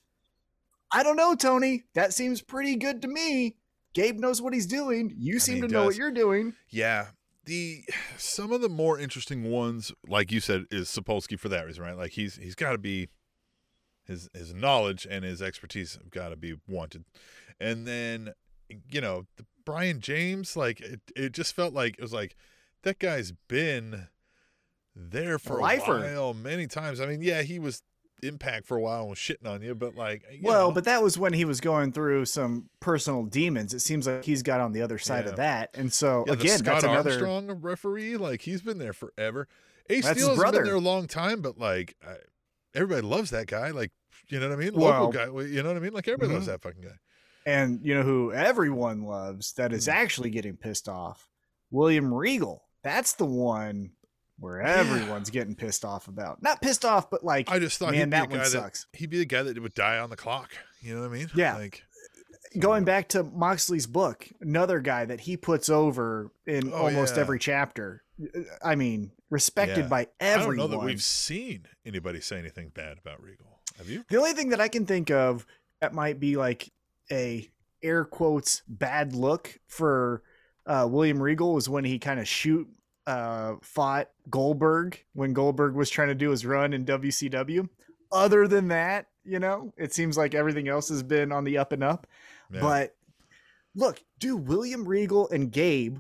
I 0.92 1.04
don't 1.04 1.16
know, 1.16 1.36
Tony. 1.36 1.84
That 1.96 2.14
seems 2.14 2.42
pretty 2.42 2.76
good 2.76 3.02
to 3.02 3.08
me. 3.08 3.56
Gabe 3.94 4.20
knows 4.20 4.42
what 4.42 4.54
he's 4.54 4.68
doing. 4.68 5.14
You 5.18 5.36
I 5.36 5.40
seem 5.40 5.56
mean, 5.56 5.70
to 5.70 5.74
know 5.74 5.86
what 5.86 5.96
you're 5.96 6.12
doing. 6.12 6.54
Yeah. 6.70 7.08
The 7.46 7.84
some 8.18 8.52
of 8.52 8.62
the 8.62 8.70
more 8.70 8.98
interesting 8.98 9.50
ones, 9.50 9.92
like 10.08 10.32
you 10.32 10.40
said, 10.40 10.66
is 10.72 10.88
Sapolsky 10.88 11.38
for 11.38 11.50
that 11.50 11.66
reason, 11.66 11.84
right? 11.84 11.98
Like 11.98 12.12
he's 12.12 12.36
he's 12.38 12.56
got 12.56 12.72
to 12.72 12.78
be 12.78 13.10
his 14.06 14.30
his 14.34 14.54
knowledge 14.54 15.06
and 15.10 15.26
his 15.26 15.42
expertise 15.42 15.96
have 15.96 16.10
got 16.10 16.30
to 16.30 16.36
be 16.38 16.56
wanted, 16.68 17.04
and 17.60 17.86
then 17.86 18.34
you 18.90 19.02
know 19.02 19.26
the 19.36 19.46
Brian 19.66 20.00
James, 20.00 20.56
like 20.56 20.80
it, 20.82 21.02
it 21.16 21.32
just 21.34 21.56
felt 21.56 21.74
like 21.74 21.96
it 21.98 22.02
was 22.02 22.14
like 22.14 22.36
that 22.84 23.00
guy's 23.00 23.34
been 23.48 24.08
there 24.96 25.40
for 25.40 25.60
a 25.60 25.62
lifer. 25.62 26.00
while 26.00 26.34
many 26.34 26.68
times. 26.68 27.02
I 27.02 27.08
mean, 27.08 27.22
yeah, 27.22 27.42
he 27.42 27.60
was 27.60 27.82
Impact 28.24 28.66
for 28.66 28.78
a 28.78 28.82
while 28.82 29.02
and 29.02 29.10
was 29.12 29.20
shitting 29.20 29.46
on 29.48 29.62
you, 29.62 29.76
but 29.76 29.96
like, 29.96 30.24
you 30.32 30.40
Well, 30.44 30.70
know, 30.70 30.74
but 30.74 30.86
that 30.86 31.04
was 31.04 31.18
when 31.18 31.34
he 31.34 31.46
was 31.46 31.62
going 31.62 31.92
through 31.92 32.26
some 32.26 32.70
personal 32.80 33.24
demons. 33.24 33.74
It 33.74 33.82
seems 33.82 34.08
like 34.08 34.24
he's 34.24 34.42
got 34.44 34.60
on 34.62 34.72
the 34.72 34.82
other 34.82 34.98
side 34.98 35.26
Yeah. 35.26 35.32
of 35.32 35.36
that. 35.38 35.70
And 35.76 35.92
so 35.94 36.24
Yeah, 36.28 36.34
again, 36.34 36.58
Scott 36.60 36.66
that's 36.82 36.84
another 36.86 37.12
Armstrong 37.12 37.52
referee, 37.62 38.18
like 38.18 38.42
he's 38.42 38.62
been 38.62 38.78
there 38.80 38.94
forever. 38.94 39.48
Ace 39.90 40.06
That's 40.06 40.20
Steel 40.22 40.36
has 40.36 40.52
been 40.52 40.64
there 40.64 40.76
a 40.76 40.80
long 40.80 41.08
time, 41.08 41.42
but 41.42 41.58
like 41.60 41.96
I, 42.06 42.16
everybody 42.74 43.06
loves 43.06 43.30
that 43.32 43.48
guy. 43.48 43.70
Like 43.72 43.92
you 44.30 44.40
know 44.40 44.48
what 44.50 44.58
I 44.58 44.60
mean? 44.64 44.74
Well- 44.74 45.04
Local 45.06 45.12
guy. 45.12 45.46
You 45.48 45.62
know 45.62 45.70
what 45.70 45.78
I 45.78 45.82
mean? 45.82 45.94
Like 45.94 46.08
everybody 46.08 46.34
loves 46.34 46.46
Mhm. 46.48 46.52
that 46.52 46.62
fucking 46.62 46.82
guy. 46.82 46.98
and 47.46 47.82
you 47.84 47.94
know 47.94 48.04
who 48.04 48.32
everyone 48.32 49.04
loves 49.04 49.52
that 49.54 49.72
Hmm. 49.72 49.90
actually 49.90 50.30
getting 50.30 50.56
pissed 50.56 50.88
off? 50.88 51.28
William 51.72 52.14
Regal. 52.14 52.64
That's 52.84 53.14
the 53.14 53.26
one 53.26 53.92
where 54.40 54.62
everyone's 54.62 55.30
getting 55.30 55.56
pissed 55.56 55.86
off 55.86 56.08
about. 56.08 56.42
Not 56.42 56.62
pissed 56.62 56.86
off, 56.86 57.10
but 57.10 57.24
like 57.24 57.50
I 57.52 57.60
just 57.60 57.78
thought 57.80 57.92
man, 57.92 58.00
he'd 58.00 58.06
be 58.06 58.10
that 58.12 58.30
one 58.30 58.38
guy 58.40 58.44
that 58.46 58.50
sucks. 58.50 58.88
he'd 58.94 59.10
be 59.10 59.20
the 59.20 59.26
guy 59.26 59.44
that 59.44 59.62
would 59.62 59.74
die 59.74 59.98
on 60.00 60.10
the 60.10 60.16
clock. 60.16 60.52
You 60.82 60.96
know 60.96 61.02
what 61.02 61.12
I 61.12 61.14
mean? 61.14 61.30
Yeah. 61.36 61.56
Like 61.58 61.84
going 62.60 62.84
back 62.84 63.10
to 63.10 63.24
Moxley's 63.24 63.88
book, 63.88 64.28
another 64.42 64.80
guy 64.80 65.06
that 65.06 65.22
he 65.22 65.38
puts 65.38 65.70
over 65.70 66.32
in 66.46 66.72
Oh, 66.74 66.78
almost 66.88 67.16
yeah. 67.16 67.22
every 67.22 67.40
chapter. 67.40 68.04
I 68.64 68.76
mean, 68.76 69.12
respected 69.30 69.84
Yeah. 69.84 69.88
by 69.88 70.00
I 70.02 70.06
don't 70.06 70.42
everyone. 70.42 70.58
know 70.58 70.68
that 70.68 70.80
we've 70.86 71.02
seen 71.02 71.66
anybody 71.86 72.20
say 72.22 72.38
anything 72.40 72.70
bad 72.70 72.98
about 73.00 73.22
Regal. 73.24 73.60
Have 73.78 73.90
you? 73.90 74.04
The 74.10 74.18
only 74.18 74.34
thing 74.34 74.50
that 74.50 74.62
I 74.62 74.68
can 74.68 74.86
think 74.86 75.10
of 75.10 75.48
that 75.82 75.94
might 75.94 76.20
be 76.20 76.36
like 76.38 76.72
a 77.12 77.50
air 77.82 78.06
quotes 78.06 78.62
bad 78.68 79.14
look 79.16 79.58
for 79.68 80.22
uh, 80.68 80.88
William 80.90 81.22
Regal 81.22 81.54
was 81.56 81.68
when 81.68 81.84
he 81.86 81.98
kind 82.00 82.20
of 82.20 82.28
shoot 82.28 82.68
uh, 83.08 83.56
fought 83.62 84.10
Goldberg 84.30 85.04
when 85.14 85.34
Goldberg 85.34 85.76
was 85.76 85.90
trying 85.90 86.10
to 86.10 86.16
do 86.16 86.30
his 86.30 86.46
run 86.46 86.74
in 86.74 86.86
WCW. 86.86 87.68
Other 88.12 88.48
than 88.48 88.68
that, 88.70 89.08
you 89.24 89.40
know, 89.40 89.74
it 89.78 89.94
seems 89.94 90.18
like 90.18 90.36
everything 90.36 90.68
else 90.68 90.90
has 90.90 91.04
been 91.04 91.32
on 91.32 91.44
the 91.44 91.58
up 91.58 91.72
and 91.72 91.84
up. 91.84 92.08
Yeah. 92.52 92.62
But 92.62 92.96
look, 93.76 94.02
do 94.20 94.38
William 94.38 94.88
Regal 94.88 95.30
and 95.30 95.52
Gabe 95.52 95.98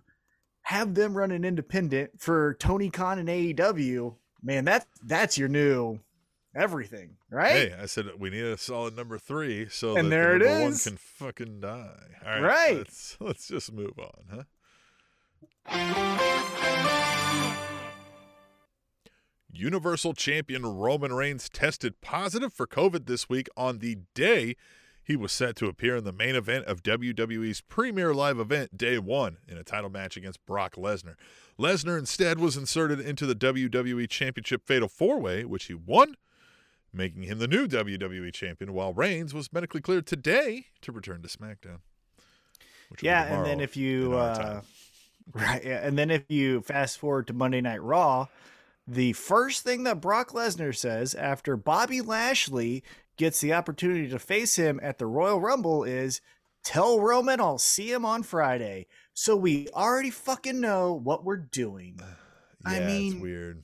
have 0.63 0.93
them 0.93 1.17
run 1.17 1.31
an 1.31 1.43
independent 1.43 2.11
for 2.19 2.55
Tony 2.59 2.89
Khan 2.89 3.19
and 3.19 3.29
AEW? 3.29 4.15
Man, 4.41 4.65
that 4.65 4.85
that's 5.03 5.37
your 5.37 5.49
new 5.49 5.99
everything, 6.55 7.15
right? 7.29 7.69
Hey, 7.69 7.75
I 7.81 7.85
said 7.85 8.05
we 8.19 8.29
need 8.29 8.43
a 8.43 8.57
solid 8.57 8.95
number 8.95 9.17
three 9.17 9.67
so 9.69 9.97
And 9.97 10.11
there 10.11 10.35
it 10.35 10.39
the 10.39 10.45
number 10.45 10.63
one 10.65 10.77
can 10.77 10.97
fucking 10.97 11.61
die. 11.61 11.97
All 12.25 12.31
right, 12.31 12.41
Right. 12.41 12.77
Let's, 12.77 13.17
let's 13.19 13.47
just 13.47 13.71
move 13.73 13.97
on, 13.97 14.25
huh? 14.31 14.43
Universal 19.51 20.13
Champion 20.13 20.65
Roman 20.65 21.13
Reigns 21.13 21.47
tested 21.49 22.01
positive 22.01 22.51
for 22.53 22.67
COVID 22.67 23.05
this 23.05 23.29
week 23.29 23.47
on 23.55 23.79
the 23.79 23.97
day 24.13 24.55
he 25.03 25.15
was 25.15 25.31
set 25.31 25.55
to 25.57 25.67
appear 25.67 25.97
in 25.97 26.05
the 26.05 26.13
main 26.13 26.35
event 26.35 26.65
of 26.65 26.81
WWE's 26.81 27.61
premier 27.61 28.13
live 28.13 28.39
event, 28.39 28.77
Day 28.77 28.97
One, 28.97 29.37
in 29.47 29.57
a 29.57 29.63
title 29.63 29.89
match 29.89 30.15
against 30.15 30.45
Brock 30.45 30.75
Lesnar. 30.75 31.15
Lesnar 31.59 31.99
instead 31.99 32.39
was 32.39 32.55
inserted 32.55 33.01
into 33.01 33.25
the 33.25 33.35
WWE 33.35 34.09
Championship 34.09 34.65
Fatal 34.65 34.87
Four 34.87 35.19
Way, 35.19 35.43
which 35.43 35.65
he 35.65 35.73
won, 35.73 36.15
making 36.93 37.23
him 37.23 37.39
the 37.39 37.47
new 37.47 37.67
WWE 37.67 38.33
Champion, 38.33 38.73
while 38.73 38.93
Reigns 38.93 39.33
was 39.33 39.51
medically 39.51 39.81
cleared 39.81 40.07
today 40.07 40.67
to 40.81 40.91
return 40.93 41.21
to 41.21 41.27
SmackDown. 41.27 41.79
Yeah, 43.01 43.23
and 43.23 43.45
then 43.45 43.59
if 43.59 43.75
you 43.75 44.13
uh. 44.13 44.61
Right, 45.31 45.63
yeah, 45.63 45.85
and 45.85 45.97
then 45.97 46.11
if 46.11 46.23
you 46.29 46.61
fast 46.61 46.97
forward 46.97 47.27
to 47.27 47.33
Monday 47.33 47.61
Night 47.61 47.81
Raw, 47.81 48.27
the 48.87 49.13
first 49.13 49.63
thing 49.63 49.83
that 49.83 50.01
Brock 50.01 50.31
Lesnar 50.31 50.75
says 50.75 51.15
after 51.15 51.55
Bobby 51.55 52.01
Lashley 52.01 52.83
gets 53.15 53.39
the 53.39 53.53
opportunity 53.53 54.09
to 54.09 54.19
face 54.19 54.55
him 54.57 54.79
at 54.83 54.97
the 54.97 55.05
Royal 55.05 55.39
Rumble 55.39 55.83
is, 55.83 56.19
"Tell 56.63 56.99
Roman 56.99 57.39
I'll 57.39 57.57
see 57.59 57.91
him 57.91 58.05
on 58.05 58.23
Friday." 58.23 58.87
So 59.13 59.35
we 59.35 59.69
already 59.69 60.09
fucking 60.09 60.59
know 60.59 60.93
what 60.93 61.23
we're 61.23 61.37
doing. 61.37 61.99
I 62.65 62.79
Yeah, 62.79 62.87
mean- 62.87 63.13
it's 63.13 63.21
weird. 63.21 63.63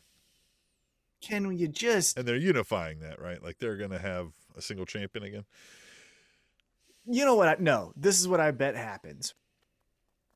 Can 1.22 1.52
you 1.58 1.68
just 1.68 2.18
And 2.18 2.26
they're 2.26 2.38
unifying 2.38 3.00
that, 3.02 3.20
right? 3.22 3.44
Like 3.44 3.58
they're 3.60 3.76
gonna 3.76 4.00
have 4.00 4.32
a 4.56 4.62
single 4.62 4.86
champion 4.86 5.26
again. 5.26 5.46
you 7.06 7.26
know 7.26 7.36
what? 7.36 7.48
I, 7.50 7.56
no, 7.60 7.92
this 7.98 8.20
is 8.22 8.28
what 8.28 8.40
I 8.40 8.52
bet 8.52 8.76
happens. 8.76 9.34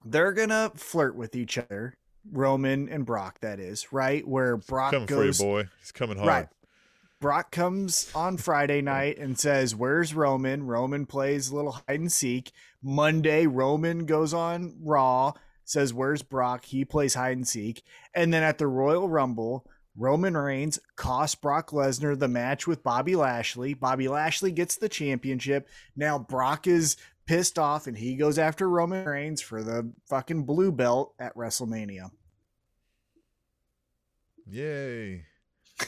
They're 0.05 0.33
gonna 0.33 0.71
flirt 0.75 1.15
with 1.15 1.35
each 1.35 1.57
other, 1.57 1.95
Roman 2.31 2.89
and 2.89 3.05
Brock. 3.05 3.39
That 3.41 3.59
is 3.59 3.91
right, 3.91 4.27
where 4.27 4.57
Brock 4.57 4.91
Coming 4.91 5.07
goes. 5.07 5.37
for 5.37 5.43
you, 5.43 5.49
boy. 5.63 5.69
He's 5.79 5.91
coming 5.91 6.17
hard. 6.17 6.27
Right. 6.27 6.47
Brock 7.19 7.51
comes 7.51 8.11
on 8.13 8.35
Friday 8.37 8.81
night 8.95 9.17
and 9.17 9.39
says, 9.39 9.75
"Where's 9.75 10.13
Roman?" 10.13 10.65
Roman 10.65 11.05
plays 11.05 11.49
a 11.49 11.55
little 11.55 11.71
hide 11.71 11.99
and 11.99 12.11
seek. 12.11 12.51
Monday, 12.81 13.47
Roman 13.47 14.05
goes 14.05 14.33
on 14.33 14.75
Raw, 14.81 15.33
says, 15.63 15.93
"Where's 15.93 16.21
Brock?" 16.21 16.65
He 16.65 16.83
plays 16.83 17.13
hide 17.13 17.37
and 17.37 17.47
seek, 17.47 17.81
and 18.13 18.33
then 18.33 18.43
at 18.43 18.57
the 18.57 18.67
Royal 18.67 19.07
Rumble. 19.07 19.65
Roman 19.95 20.35
Reigns 20.35 20.79
costs 20.95 21.35
Brock 21.35 21.69
Lesnar 21.69 22.17
the 22.17 22.27
match 22.27 22.65
with 22.65 22.81
Bobby 22.81 23.15
Lashley. 23.15 23.75
Bobby 23.75 24.07
Lashley 24.07 24.51
gets 24.51 24.75
the 24.75 24.89
championship. 24.89 25.69
Now 25.95 26.17
Brock 26.17 26.65
is 26.65 26.97
pissed 27.25 27.57
off 27.57 27.87
and 27.87 27.97
he 27.97 28.15
goes 28.15 28.37
after 28.37 28.69
Roman 28.69 29.05
Reigns 29.05 29.41
for 29.41 29.63
the 29.63 29.91
fucking 30.09 30.43
blue 30.43 30.71
belt 30.71 31.13
at 31.19 31.35
WrestleMania. 31.35 32.11
Yay. 34.47 35.25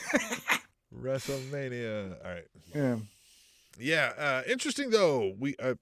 WrestleMania. 0.94 2.16
All 2.24 2.32
right. 2.32 2.48
Yeah. 2.74 2.96
Yeah. 3.78 4.12
Uh, 4.18 4.42
interesting 4.50 4.90
though. 4.90 5.34
We 5.38 5.56
uh, 5.58 5.76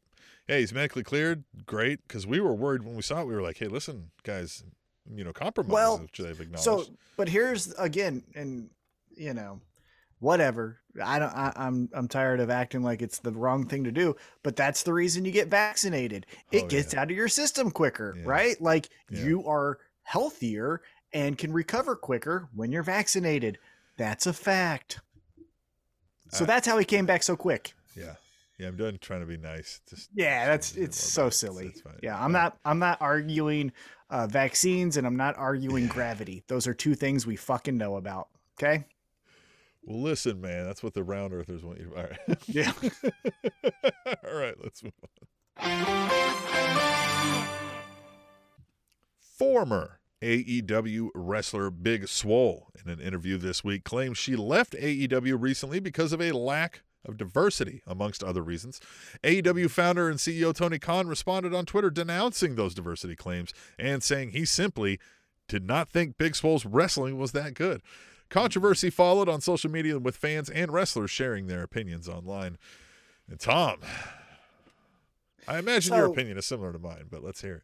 hey, 0.48 0.62
he's 0.62 0.74
medically 0.74 1.04
cleared. 1.04 1.44
Great, 1.66 2.06
because 2.08 2.26
we 2.28 2.40
were 2.40 2.54
worried 2.54 2.84
when 2.84 2.96
we 2.96 3.02
saw 3.02 3.22
it. 3.22 3.28
We 3.28 3.36
were 3.36 3.42
like, 3.42 3.58
hey, 3.58 3.68
listen, 3.68 4.12
guys, 4.24 4.64
you 5.10 5.24
know, 5.24 5.34
compromise, 5.34 5.72
Well, 5.72 5.98
which 6.00 6.18
they've 6.18 6.40
acknowledged. 6.40 6.64
So, 6.64 6.86
but 7.18 7.30
here's 7.30 7.72
again, 7.74 8.24
and 8.36 8.70
you 9.16 9.34
know, 9.34 9.62
whatever. 10.24 10.80
I 11.04 11.20
don't. 11.20 11.30
I, 11.34 11.52
I'm 11.56 11.90
I'm 11.94 12.08
tired 12.08 12.40
of 12.40 12.50
acting 12.50 12.82
like 12.82 13.02
it's 13.02 13.20
the 13.20 13.32
wrong 13.32 13.66
thing 13.68 13.84
to 13.84 13.92
do. 13.92 14.16
But 14.42 14.56
that's 14.56 14.84
the 14.84 14.94
reason 14.94 15.26
you 15.26 15.32
get 15.32 15.50
vaccinated. 15.50 16.26
It 16.52 16.64
Oh, 16.64 16.68
gets 16.68 16.94
out 16.94 17.12
of 17.12 17.18
your 17.18 17.28
system 17.28 17.70
quicker, 17.72 18.16
Yeah. 18.18 18.24
right? 18.26 18.62
Like 18.62 18.90
Yeah. 19.10 19.24
you 19.26 19.48
are 19.48 19.80
healthier 20.04 20.82
and 21.12 21.38
can 21.38 21.52
recover 21.54 21.96
quicker 21.96 22.48
when 22.56 22.72
you're 22.72 22.84
vaccinated. 22.84 23.58
That's 23.98 24.26
a 24.26 24.34
fact. 24.34 25.00
So 26.30 26.44
I- 26.46 26.48
that's 26.48 26.68
how 26.68 26.78
he 26.78 26.86
came 26.86 27.06
back 27.06 27.22
so 27.24 27.36
quick. 27.36 27.74
yeah. 27.96 28.16
Yeah, 28.60 28.68
I'm 28.68 28.78
done 28.78 29.00
trying 29.02 29.22
to 29.22 29.26
be 29.26 29.36
nice. 29.38 29.82
Just 29.90 30.10
Yeah, 30.14 30.46
that's 30.46 30.76
it's 30.78 30.98
so 30.98 31.22
that's- 31.24 31.38
silly. 31.38 31.70
that's. 31.84 31.98
Yeah, 32.04 32.24
I'm 32.24 32.32
not 32.32 32.58
I'm 32.64 32.78
not 32.80 33.02
arguing 33.02 33.72
uh, 34.12 34.28
vaccines 34.28 34.96
and 34.96 35.08
I'm 35.08 35.18
not 35.18 35.36
arguing 35.38 35.88
gravity. 35.88 36.44
Those 36.48 36.68
are 36.68 36.74
two 36.76 36.94
things 36.94 37.26
we 37.26 37.36
fucking 37.36 37.76
know 37.78 37.96
about. 37.98 38.30
Okay. 38.58 38.86
Well, 39.86 40.02
listen, 40.02 40.40
man, 40.40 40.66
that's 40.66 40.82
what 40.82 40.94
the 40.94 41.04
round 41.04 41.34
earthers 41.34 41.64
want 41.64 41.80
you 41.80 41.86
to. 41.90 41.96
All 41.96 42.04
right. 42.04 42.38
Yeah. 42.48 42.72
All 44.26 44.36
right, 44.36 44.56
let's 44.64 44.84
move 44.84 44.94
on. 45.04 46.10
Former 49.20 50.00
AEW 50.22 51.10
wrestler 51.14 51.70
Big 51.70 52.08
Swole, 52.08 52.70
in 52.84 52.90
an 52.90 53.02
interview 53.02 53.38
this 53.38 53.64
week, 53.64 53.84
claims 53.84 54.18
she 54.18 54.38
left 54.38 54.74
AEW 54.74 55.36
recently 55.40 55.82
because 55.82 56.14
of 56.14 56.22
a 56.22 56.32
lack 56.32 56.82
of 57.06 57.18
diversity, 57.18 57.82
amongst 57.86 58.24
other 58.24 58.42
reasons. 58.42 58.80
AEW 59.24 59.70
founder 59.70 60.10
and 60.10 60.20
CEO 60.20 60.56
Tony 60.56 60.80
Khan 60.80 61.08
responded 61.08 61.54
on 61.54 61.66
Twitter 61.66 61.90
denouncing 61.90 62.56
those 62.56 62.74
diversity 62.74 63.18
claims 63.18 63.54
and 63.78 64.02
saying 64.02 64.32
he 64.32 64.46
simply 64.46 64.98
did 65.50 65.66
not 65.66 65.90
think 65.90 66.18
Big 66.18 66.36
Swole's 66.36 66.66
wrestling 66.66 67.18
was 67.18 67.34
that 67.34 67.54
good. 67.54 67.82
Controversy 68.34 68.90
followed 68.90 69.30
on 69.30 69.42
social 69.42 69.70
media 69.70 70.00
with 70.00 70.18
fans 70.18 70.50
and 70.50 70.74
wrestlers 70.74 71.12
sharing 71.12 71.46
their 71.46 71.62
opinions 71.62 72.10
online. 72.10 72.58
And 73.30 73.40
Tom, 73.40 73.78
I 75.48 75.60
imagine 75.60 75.94
your 75.94 76.08
opinion 76.08 76.40
is 76.40 76.48
similar 76.48 76.74
to 76.74 76.80
mine, 76.80 77.06
but 77.12 77.24
let's 77.24 77.42
hear 77.42 77.58
it. 77.58 77.62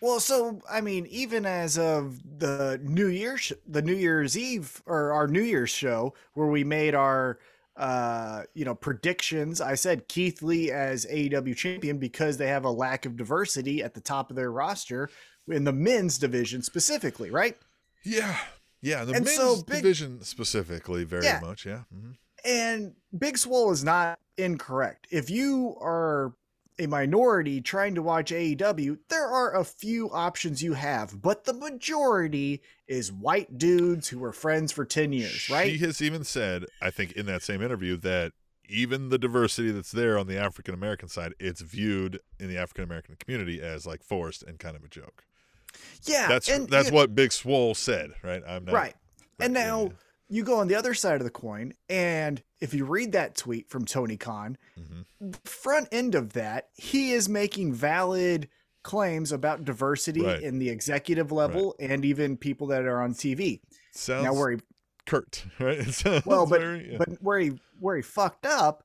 Well, 0.00 0.18
so 0.18 0.60
I 0.68 0.80
mean, 0.80 1.06
even 1.06 1.46
as 1.46 1.78
of 1.78 2.18
the 2.40 2.80
New 2.82 3.06
Year's, 3.06 3.52
the 3.64 3.80
New 3.80 3.94
Year's 3.94 4.36
Eve 4.36 4.82
or 4.86 5.12
our 5.12 5.28
New 5.28 5.40
Year's 5.40 5.70
show, 5.70 6.14
where 6.34 6.48
we 6.48 6.64
made 6.64 6.96
our, 6.96 7.38
uh, 7.76 8.42
you 8.54 8.64
know, 8.64 8.74
predictions, 8.74 9.60
I 9.60 9.76
said 9.76 10.08
Keith 10.08 10.42
Lee 10.42 10.72
as 10.72 11.06
AEW 11.06 11.54
champion 11.54 11.98
because 11.98 12.38
they 12.38 12.48
have 12.48 12.64
a 12.64 12.70
lack 12.70 13.06
of 13.06 13.16
diversity 13.16 13.84
at 13.84 13.94
the 13.94 14.00
top 14.00 14.30
of 14.30 14.36
their 14.36 14.50
roster 14.50 15.10
in 15.46 15.62
the 15.62 15.72
men's 15.72 16.18
division 16.18 16.64
specifically, 16.64 17.30
right? 17.30 17.56
Yeah. 18.02 18.36
Yeah, 18.80 19.04
the 19.04 19.14
And 19.14 19.24
men's 19.24 19.36
so 19.36 19.56
Big- 19.62 19.82
division 19.82 20.22
specifically, 20.22 21.04
very 21.04 21.24
Yeah. 21.24 21.40
much. 21.40 21.66
Yeah. 21.66 21.82
hmm 21.92 22.12
And 22.44 22.94
Big 23.16 23.36
Swole 23.38 23.72
is 23.72 23.82
not 23.82 24.18
incorrect. 24.36 25.06
If 25.10 25.28
you 25.28 25.76
are 25.80 26.34
a 26.78 26.86
minority 26.86 27.60
trying 27.60 27.96
to 27.96 28.02
watch 28.02 28.30
AEW, 28.30 28.98
there 29.08 29.26
are 29.26 29.52
a 29.56 29.64
few 29.64 30.08
options 30.12 30.62
you 30.62 30.74
have, 30.74 31.20
but 31.20 31.42
the 31.44 31.52
majority 31.52 32.62
is 32.86 33.10
white 33.12 33.58
dudes 33.58 34.08
who 34.08 34.20
were 34.20 34.32
friends 34.32 34.70
for 34.70 34.84
10 34.84 35.12
years, 35.12 35.50
right? 35.50 35.72
She 35.72 35.78
has 35.78 36.00
even 36.00 36.22
said, 36.22 36.66
I 36.80 36.90
think, 36.90 37.12
in 37.12 37.26
that 37.26 37.42
same 37.42 37.60
interview, 37.62 37.96
that 37.98 38.32
even 38.68 39.08
the 39.08 39.18
diversity 39.18 39.72
that's 39.72 39.90
there 39.90 40.16
on 40.16 40.28
the 40.28 40.36
African 40.38 40.72
American 40.74 41.08
side, 41.08 41.34
it's 41.40 41.62
viewed 41.62 42.20
in 42.38 42.48
the 42.48 42.56
African 42.58 42.84
American 42.84 43.16
community 43.16 43.60
as 43.60 43.84
like 43.86 44.04
forced 44.04 44.44
and 44.44 44.60
kind 44.60 44.76
of 44.76 44.84
a 44.84 44.88
joke. 44.88 45.24
Yeah. 46.04 46.28
That's 46.28 46.48
and, 46.48 46.68
that's 46.68 46.88
you- 46.88 46.94
what 46.94 47.14
Big 47.14 47.32
Swole 47.32 47.74
said, 47.74 48.12
right? 48.22 48.42
I'm 48.46 48.64
not 48.64 48.74
right. 48.74 48.94
And 49.40 49.54
yeah, 49.54 49.64
now 49.66 49.92
you 50.28 50.42
go 50.42 50.58
on 50.58 50.68
the 50.68 50.74
other 50.74 50.94
side 50.94 51.16
of 51.16 51.24
the 51.24 51.30
coin, 51.30 51.72
and 51.88 52.42
if 52.60 52.74
you 52.74 52.84
read 52.84 53.12
that 53.12 53.36
tweet 53.36 53.70
from 53.70 53.84
Tony 53.84 54.16
Khan, 54.16 54.58
Mhm. 54.78 55.46
front 55.46 55.88
end 55.92 56.14
of 56.14 56.32
that, 56.34 56.68
he 56.74 57.12
is 57.12 57.28
making 57.28 57.72
valid 57.72 58.48
claims 58.82 59.32
about 59.32 59.64
diversity 59.64 60.22
Right. 60.22 60.42
in 60.42 60.58
the 60.58 60.68
executive 60.70 61.30
level 61.32 61.74
and 61.78 62.04
even 62.04 62.36
people 62.36 62.66
that 62.68 62.84
are 62.84 63.00
on 63.02 63.14
TV. 63.14 63.60
sounds 63.92 64.24
now 64.24 64.32
where 64.34 64.50
he 64.52 64.58
curt, 65.06 65.44
right? 65.58 66.02
Well, 66.26 66.46
but 66.46 66.60
very- 66.60 66.92
yeah. 66.92 66.98
but 66.98 67.08
where 67.22 67.38
he 67.40 67.58
where 67.80 67.96
he 67.96 68.02
fucked 68.02 68.44
up 68.46 68.84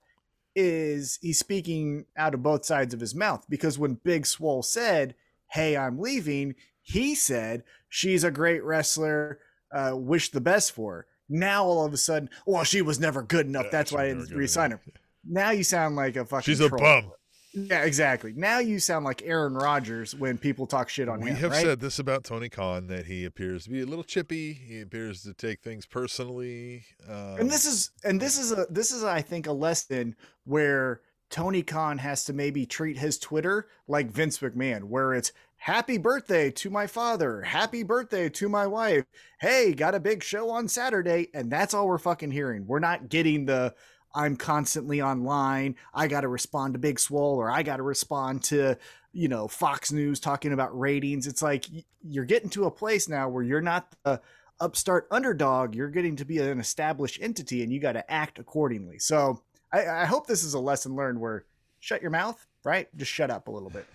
is 0.56 1.18
he's 1.22 1.40
speaking 1.40 2.06
out 2.16 2.34
of 2.34 2.44
both 2.44 2.66
sides 2.66 2.94
of 2.94 3.00
his 3.00 3.16
mouth 3.16 3.46
because 3.50 3.78
when 3.80 3.96
Big 3.96 4.26
Swole 4.26 4.62
said, 4.64 5.16
"Hey, 5.48 5.76
I'm 5.76 6.00
leaving," 6.00 6.56
he 6.84 7.16
said, 7.16 7.64
"She's 7.90 8.24
a 8.24 8.32
great 8.32 8.64
wrestler. 8.64 9.40
Uh, 9.72 9.94
wish 9.96 10.30
the 10.30 10.42
best 10.42 10.72
for 10.72 10.94
her." 10.94 11.08
Now 11.30 11.64
all 11.64 11.86
of 11.86 11.94
a 11.94 11.98
sudden, 11.98 12.30
well, 12.46 12.64
she 12.64 12.82
was 12.82 13.00
never 13.00 13.24
good 13.24 13.48
enough. 13.48 13.66
Yeah, 13.66 13.72
That's 13.72 13.92
why 13.92 14.04
I 14.04 14.08
didn't 14.10 14.36
re-sign 14.36 14.72
her. 14.72 14.82
Now 15.26 15.52
you 15.52 15.64
sound 15.64 15.96
like 15.96 16.16
a 16.16 16.26
fucking. 16.26 16.44
she's 16.44 16.60
a 16.60 16.70
troll. 16.70 16.82
bum. 16.82 17.12
Yeah, 17.54 17.84
exactly. 17.84 18.34
Now 18.36 18.60
you 18.60 18.80
sound 18.80 19.06
like 19.06 19.22
Aaron 19.24 19.54
Rodgers 19.54 20.16
when 20.16 20.40
people 20.40 20.66
talk 20.66 20.90
shit 20.90 21.08
on 21.08 21.22
we 21.22 21.30
him. 21.30 21.36
We 21.36 21.42
have 21.42 21.52
right? 21.52 21.64
said 21.64 21.80
this 21.80 22.00
about 22.00 22.24
Tony 22.24 22.50
Khan 22.50 22.88
that 22.88 23.06
he 23.06 23.26
appears 23.26 23.66
to 23.66 23.70
be 23.70 23.82
a 23.82 23.86
little 23.86 24.04
chippy. 24.04 24.54
He 24.54 24.82
appears 24.82 25.22
to 25.24 25.34
take 25.34 25.62
things 25.62 25.86
personally. 25.86 26.84
Um, 27.08 27.38
and 27.40 27.50
this 27.50 27.66
is 27.66 27.92
and 28.04 28.20
this 28.20 28.40
is 28.40 28.52
a 28.52 28.66
this 28.72 28.92
is 28.92 29.04
I 29.04 29.22
think 29.22 29.46
a 29.46 29.52
lesson 29.52 30.16
where 30.46 31.02
Tony 31.30 31.62
Khan 31.62 32.00
has 32.00 32.26
to 32.26 32.34
maybe 32.34 32.66
treat 32.66 32.98
his 32.98 33.20
Twitter 33.20 33.68
like 33.88 34.10
Vince 34.12 34.40
McMahon, 34.40 34.86
where 34.86 35.14
it's 35.14 35.32
happy 35.64 35.98
birthday 35.98 36.52
to 36.52 36.70
my 36.70 36.86
father, 36.86 37.42
happy 37.42 37.84
birthday 37.84 38.28
to 38.28 38.50
my 38.50 38.68
wife. 38.68 39.06
Hey, 39.40 39.74
got 39.74 39.96
a 39.96 40.00
big 40.00 40.22
show 40.22 40.50
on 40.50 40.68
Saturday, 40.68 41.30
and 41.34 41.50
that's 41.50 41.74
all 41.74 41.88
we're 41.88 41.98
fucking 42.00 42.32
hearing. 42.32 42.68
We're 42.68 42.80
not 42.80 43.08
getting 43.08 43.46
the 43.46 43.74
I'm 44.14 44.36
constantly 44.36 45.02
online. 45.02 45.76
I 45.94 46.08
got 46.08 46.22
to 46.22 46.28
respond 46.28 46.74
to 46.74 46.80
Big 46.80 47.00
Swole, 47.00 47.38
or 47.38 47.50
I 47.50 47.64
got 47.64 47.78
to 47.78 47.84
respond 47.84 48.44
to 48.46 48.76
you 49.14 49.30
know 49.30 49.48
Fox 49.48 49.94
News 49.94 50.20
talking 50.20 50.52
about 50.52 50.78
ratings. 50.78 51.28
It's 51.28 51.42
like 51.42 51.66
you're 52.04 52.26
getting 52.26 52.50
to 52.50 52.66
a 52.66 52.72
place 52.72 53.08
now 53.08 53.30
where 53.30 53.44
you're 53.44 53.62
not 53.62 53.96
the 54.04 54.20
upstart 54.60 55.08
underdog, 55.12 55.76
you're 55.76 55.88
getting 55.88 56.18
to 56.18 56.26
be 56.26 56.40
an 56.40 56.60
established 56.60 57.22
entity 57.22 57.64
and 57.64 57.72
you 57.72 57.80
got 57.80 57.94
to 57.94 58.12
act 58.12 58.38
accordingly. 58.38 59.00
So 59.00 59.42
I, 59.72 59.88
I 59.88 60.06
hope 60.06 60.28
this 60.28 60.44
is 60.44 60.56
a 60.56 60.60
lesson 60.60 60.98
learned 60.98 61.22
where 61.22 61.46
shut 61.80 62.02
your 62.02 62.12
mouth, 62.12 62.46
right? 62.66 62.90
Just 62.98 63.12
shut 63.12 63.32
up 63.32 63.48
a 63.48 63.52
little 63.52 63.70
bit. 63.70 63.86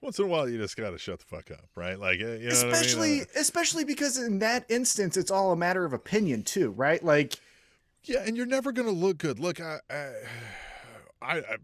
Once 0.00 0.18
in 0.18 0.24
a 0.24 0.28
while, 0.28 0.48
you 0.48 0.58
just 0.58 0.76
got 0.76 0.90
to 0.90 0.98
shut 0.98 1.18
the 1.18 1.24
fuck 1.24 1.50
up, 1.50 1.68
right? 1.74 1.98
Like, 1.98 2.20
uh, 2.20 2.26
you 2.26 2.48
know 2.48 2.54
what 2.54 2.58
I 2.58 2.64
mean? 2.64 2.72
especially 2.72 3.20
Uh, 3.22 3.24
especially 3.36 3.84
because 3.84 4.18
in 4.18 4.38
that 4.38 4.64
instance 4.68 5.16
it's 5.16 5.30
all 5.30 5.52
a 5.52 5.56
matter 5.56 5.84
of 5.84 5.92
opinion 5.92 6.42
too, 6.42 6.70
right? 6.70 7.02
Like 7.02 7.34
Yeah, 8.04 8.22
and 8.26 8.36
you're 8.36 8.46
never 8.46 8.72
going 8.72 8.88
to 8.88 8.94
look 8.94 9.18
good. 9.18 9.38
Look, 9.38 9.60
I, 9.60 9.80
I, 9.90 10.12
I, 11.20 11.38
I, 11.38 11.56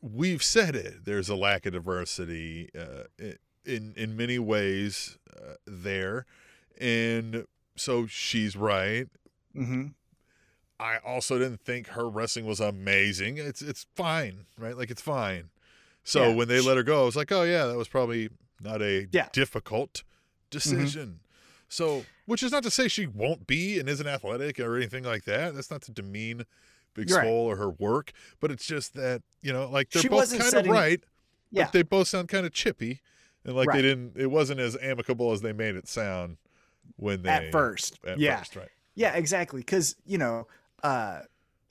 we've 0.00 0.42
said 0.42 0.74
it. 0.74 1.04
There's 1.04 1.28
a 1.28 1.36
lack 1.36 1.66
of 1.66 1.72
diversity 1.74 2.70
uh, 2.78 3.04
in 3.64 3.94
in 3.96 4.16
many 4.16 4.38
ways 4.38 5.18
uh, 5.36 5.54
there, 5.66 6.24
and 6.80 7.46
so 7.76 8.06
she's 8.06 8.56
right. 8.56 9.08
mm-hmm. 9.54 9.88
I 10.78 10.98
also 10.98 11.38
didn't 11.38 11.62
think 11.62 11.88
her 11.88 12.08
wrestling 12.08 12.44
was 12.46 12.60
amazing. 12.60 13.38
It's 13.38 13.62
it's 13.62 13.86
fine, 13.94 14.46
right? 14.58 14.76
Like 14.76 14.90
it's 14.90 15.02
fine. 15.02 15.50
So 16.06 16.28
Yeah. 16.28 16.34
when 16.36 16.46
they 16.48 16.60
let 16.60 16.76
her 16.76 16.84
go, 16.84 17.02
I 17.02 17.04
was 17.04 17.16
like, 17.16 17.32
oh 17.32 17.42
yeah, 17.42 17.66
that 17.66 17.76
was 17.76 17.88
probably 17.88 18.30
not 18.62 18.80
a 18.80 19.08
Yeah. 19.12 19.28
difficult 19.32 20.04
decision. 20.50 21.18
So, 21.68 22.06
which 22.26 22.44
is 22.44 22.52
not 22.52 22.62
to 22.62 22.70
say 22.70 22.86
she 22.86 23.06
won't 23.06 23.46
be 23.48 23.78
and 23.80 23.88
isn't 23.88 24.06
athletic 24.06 24.60
or 24.60 24.76
anything 24.76 25.02
like 25.02 25.24
that. 25.24 25.54
That's 25.54 25.70
not 25.70 25.82
to 25.82 25.92
demean 25.92 26.44
Big 26.94 27.10
You're 27.10 27.18
right. 27.18 27.26
Or 27.26 27.56
her 27.56 27.68
work, 27.70 28.12
but 28.40 28.50
it's 28.50 28.64
just 28.64 28.94
that 28.94 29.22
you 29.42 29.52
know, 29.52 29.68
like 29.68 29.90
they're 29.90 30.00
She 30.00 30.08
both 30.08 30.30
kind 30.30 30.54
of 30.54 30.66
right, 30.72 31.02
Yeah. 31.50 31.64
but 31.64 31.72
they 31.72 31.82
both 31.82 32.08
sound 32.08 32.28
kind 32.28 32.46
of 32.46 32.52
chippy, 32.52 33.02
and 33.44 33.54
like 33.54 33.68
Right. 33.68 33.76
they 33.76 33.82
didn't. 33.82 34.16
It 34.16 34.30
wasn't 34.30 34.60
as 34.60 34.78
amicable 34.80 35.32
as 35.32 35.42
they 35.42 35.52
made 35.52 35.74
it 35.76 35.88
sound 35.88 36.38
when 36.96 37.20
they 37.22 37.28
at 37.28 37.52
first. 37.52 37.98
At 38.06 38.18
yeah. 38.18 38.38
first, 38.38 38.56
right? 38.56 38.70
Yeah, 38.94 39.14
exactly. 39.14 39.60
Because 39.60 39.96
you 40.06 40.16
know, 40.16 40.46
uh, 40.82 41.22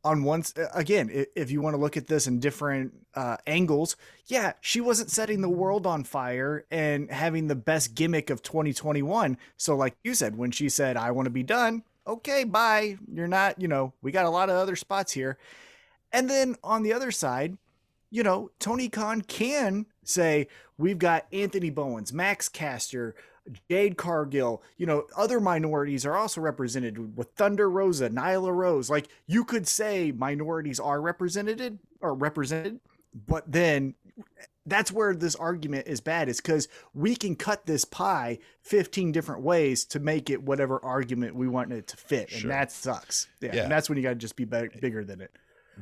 on 0.06 0.24
once 0.24 0.54
again, 0.74 1.10
if 1.36 1.50
you 1.50 1.62
want 1.62 1.74
to 1.74 1.82
look 1.82 1.98
at 1.98 2.08
this 2.08 2.28
in 2.28 2.40
different 2.40 2.94
uh, 3.16 3.38
angles, 3.48 3.96
yeah, 4.28 4.54
she 4.62 4.80
wasn't 4.80 5.10
setting 5.10 5.42
the 5.42 5.50
world 5.50 5.88
on 5.88 6.04
fire 6.04 6.64
and 6.70 7.10
having 7.12 7.48
the 7.48 7.56
best 7.56 7.96
gimmick 7.96 8.30
of 8.30 8.44
2021. 8.44 9.38
So, 9.58 9.76
like 9.76 9.96
you 10.04 10.14
said, 10.14 10.38
when 10.38 10.52
she 10.52 10.70
said, 10.70 10.96
"I 10.96 11.12
want 11.12 11.26
to 11.26 11.32
be 11.32 11.44
done," 11.44 11.84
okay, 12.06 12.44
bye. 12.44 12.98
You're 13.12 13.28
not. 13.28 13.60
You 13.60 13.68
know, 13.68 13.94
we 14.04 14.12
got 14.12 14.26
a 14.26 14.30
lot 14.30 14.50
of 14.50 14.56
other 14.56 14.76
spots 14.76 15.12
here. 15.12 15.38
And 16.14 16.30
then 16.30 16.56
on 16.64 16.84
the 16.84 16.94
other 16.94 17.12
side, 17.12 17.58
you 18.12 18.24
know, 18.24 18.52
Tony 18.60 18.88
Khan 18.88 19.22
can 19.22 19.88
say, 20.04 20.48
we've 20.78 21.00
got 21.00 21.26
Anthony 21.34 21.70
Bowens, 21.70 22.14
Max 22.14 22.48
Caster, 22.48 23.16
Jade 23.70 23.98
Cargill, 23.98 24.64
you 24.78 24.86
know, 24.86 25.06
other 25.16 25.40
minorities 25.40 26.06
are 26.06 26.16
also 26.16 26.42
represented 26.42 27.18
with 27.18 27.30
Thunder 27.36 27.70
Rosa, 27.70 28.10
Nyla 28.10 28.54
Rose. 28.54 28.90
Like 28.90 29.08
you 29.28 29.44
could 29.46 29.68
say 29.68 30.12
minorities 30.12 30.80
are 30.80 31.00
represented 31.02 31.80
or 32.02 32.14
represented, 32.16 32.80
but 33.28 33.52
then 33.52 33.94
that's 34.66 34.92
where 34.92 35.14
this 35.16 35.36
argument 35.36 35.88
is 35.88 36.02
bad 36.02 36.28
is 36.28 36.42
because 36.42 36.68
we 36.96 37.16
can 37.16 37.36
cut 37.36 37.68
this 37.68 37.86
pie 37.86 38.40
15 38.64 39.12
different 39.12 39.44
ways 39.44 39.86
to 39.86 40.00
make 40.00 40.32
it 40.32 40.42
whatever 40.42 40.84
argument 40.84 41.36
we 41.36 41.48
want 41.48 41.72
it 41.72 41.86
to 41.88 41.98
fit 41.98 42.32
Sure. 42.32 42.42
and 42.42 42.50
that 42.52 42.72
sucks 42.72 43.28
yeah, 43.42 43.52
Yeah. 43.54 43.64
and 43.64 43.72
that's 43.72 43.90
when 43.90 43.98
you 43.98 44.02
got 44.04 44.10
to 44.10 44.16
just 44.16 44.36
be, 44.36 44.44
be- 44.46 44.58
eh, 44.58 44.68
bigger 44.82 45.04
than 45.04 45.22
it 45.22 45.32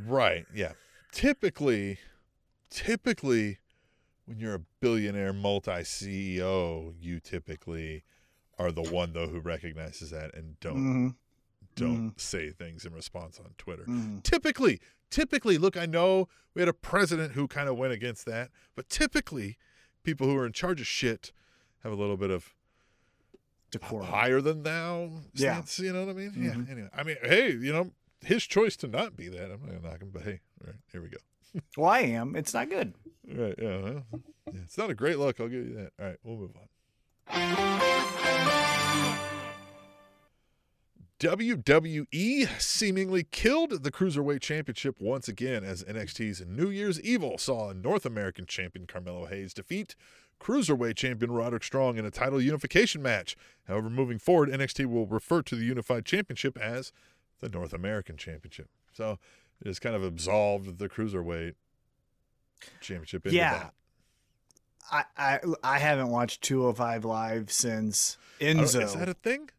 Right. 0.05 0.45
Yeah. 0.53 0.73
Typically, 1.13 1.99
typically, 2.69 3.59
when 4.25 4.39
you're 4.39 4.55
a 4.55 4.61
billionaire 4.79 5.33
multi 5.33 5.71
CEO, 5.81 6.93
you 6.99 7.19
typically 7.19 8.03
are 8.57 8.71
the 8.71 8.83
one 8.83 9.13
though 9.13 9.27
who 9.27 9.39
recognizes 9.39 10.11
that 10.11 10.33
and 10.35 10.59
don't 10.59 10.77
Mhm, 10.77 11.15
don't 11.75 12.19
say 12.21 12.51
things 12.51 12.85
in 12.85 12.93
response 12.93 13.39
on 13.39 13.53
Twitter. 13.57 13.83
mhm. 13.85 14.21
Typically, 14.23 14.79
typically, 15.09 15.57
look, 15.57 15.75
I 15.75 15.85
know 15.85 16.27
we 16.53 16.61
had 16.61 16.69
a 16.69 16.73
president 16.73 17.33
who 17.33 17.47
kind 17.47 17.67
of 17.67 17.77
went 17.77 17.93
against 17.93 18.25
that, 18.27 18.51
but 18.75 18.89
typically, 18.89 19.57
people 20.03 20.27
who 20.27 20.35
are 20.37 20.45
in 20.45 20.53
charge 20.53 20.79
of 20.81 20.87
shit 20.87 21.31
have 21.81 21.91
a 21.91 21.95
little 21.95 22.17
bit 22.17 22.29
of 22.29 22.53
Decorum. 23.71 24.05
higher 24.07 24.39
than 24.39 24.63
thou 24.63 25.23
Yeah. 25.33 25.55
stance. 25.61 25.79
You 25.79 25.93
know 25.93 26.05
what 26.05 26.11
I 26.11 26.13
mean? 26.19 26.33
Yeah. 26.37 26.71
Anyway, 26.71 26.89
I 26.93 27.03
mean, 27.03 27.17
hey, 27.23 27.51
you 27.51 27.73
know, 27.73 27.91
his 28.21 28.45
choice 28.45 28.75
to 28.77 28.87
not 28.87 29.17
be 29.17 29.27
that. 29.29 29.51
I'm 29.51 29.61
not 29.61 29.67
gonna 29.67 29.79
knock 29.81 30.01
him, 30.01 30.11
but 30.11 30.21
hey, 30.23 30.41
all 30.61 30.67
right, 30.67 30.75
here 30.91 31.01
we 31.01 31.09
go. 31.09 31.17
Well 31.77 31.89
i 31.89 31.99
am 31.99 32.35
it's 32.35 32.53
not 32.53 32.69
good 32.69 32.93
Right. 33.27 33.55
Yeah, 33.57 33.77
well, 33.77 34.03
yeah. 34.13 34.59
It's 34.63 34.77
not 34.77 34.89
a 34.89 34.95
great 34.95 35.17
look. 35.17 35.39
I'll 35.39 35.47
give 35.47 35.65
you 35.65 35.75
that. 35.75 35.91
All 35.99 36.05
right. 36.05 36.17
We'll 36.23 36.37
move 36.37 36.51
on. 36.55 36.63
WWE 41.19 42.49
seemingly 42.59 43.23
killed 43.23 43.83
the 43.83 43.91
Cruiserweight 43.91 44.41
Championship 44.41 44.99
once 44.99 45.29
again 45.29 45.63
as 45.63 45.83
NXT's 45.85 46.45
New 46.45 46.69
Year's 46.69 46.99
Evil 46.99 47.37
saw 47.37 47.71
North 47.71 48.05
American 48.05 48.45
champion 48.45 48.85
Carmelo 48.85 49.27
Hayes 49.27 49.53
defeat 49.53 49.95
Cruiserweight 50.41 50.97
champion 50.97 51.31
Roderick 51.31 51.63
Strong 51.63 51.97
in 51.97 52.05
a 52.05 52.11
title 52.11 52.41
unification 52.41 53.01
match. 53.01 53.37
However, 53.69 53.89
moving 53.89 54.19
forward, 54.19 54.49
NXT 54.49 54.87
will 54.87 55.07
refer 55.07 55.41
to 55.43 55.55
the 55.55 55.63
Unified 55.63 56.03
Championship 56.03 56.57
as 56.57 56.91
the 57.39 57.47
North 57.47 57.71
American 57.71 58.17
Championship. 58.17 58.67
So 58.91 59.17
has 59.65 59.79
kind 59.79 59.95
of 59.95 60.03
absolved 60.03 60.77
the 60.77 60.89
Cruiserweight 60.89 61.55
Championship 62.81 63.25
into 63.25 63.37
Yeah. 63.37 63.53
that. 63.53 63.73
I, 64.91 65.03
I 65.17 65.39
I 65.63 65.79
haven't 65.79 66.09
watched 66.09 66.41
205 66.43 67.05
live 67.05 67.51
since 67.51 68.17
Enzo. 68.39 68.81
Is 68.83 68.93
that 68.93 69.09
a 69.09 69.13
thing? 69.13 69.49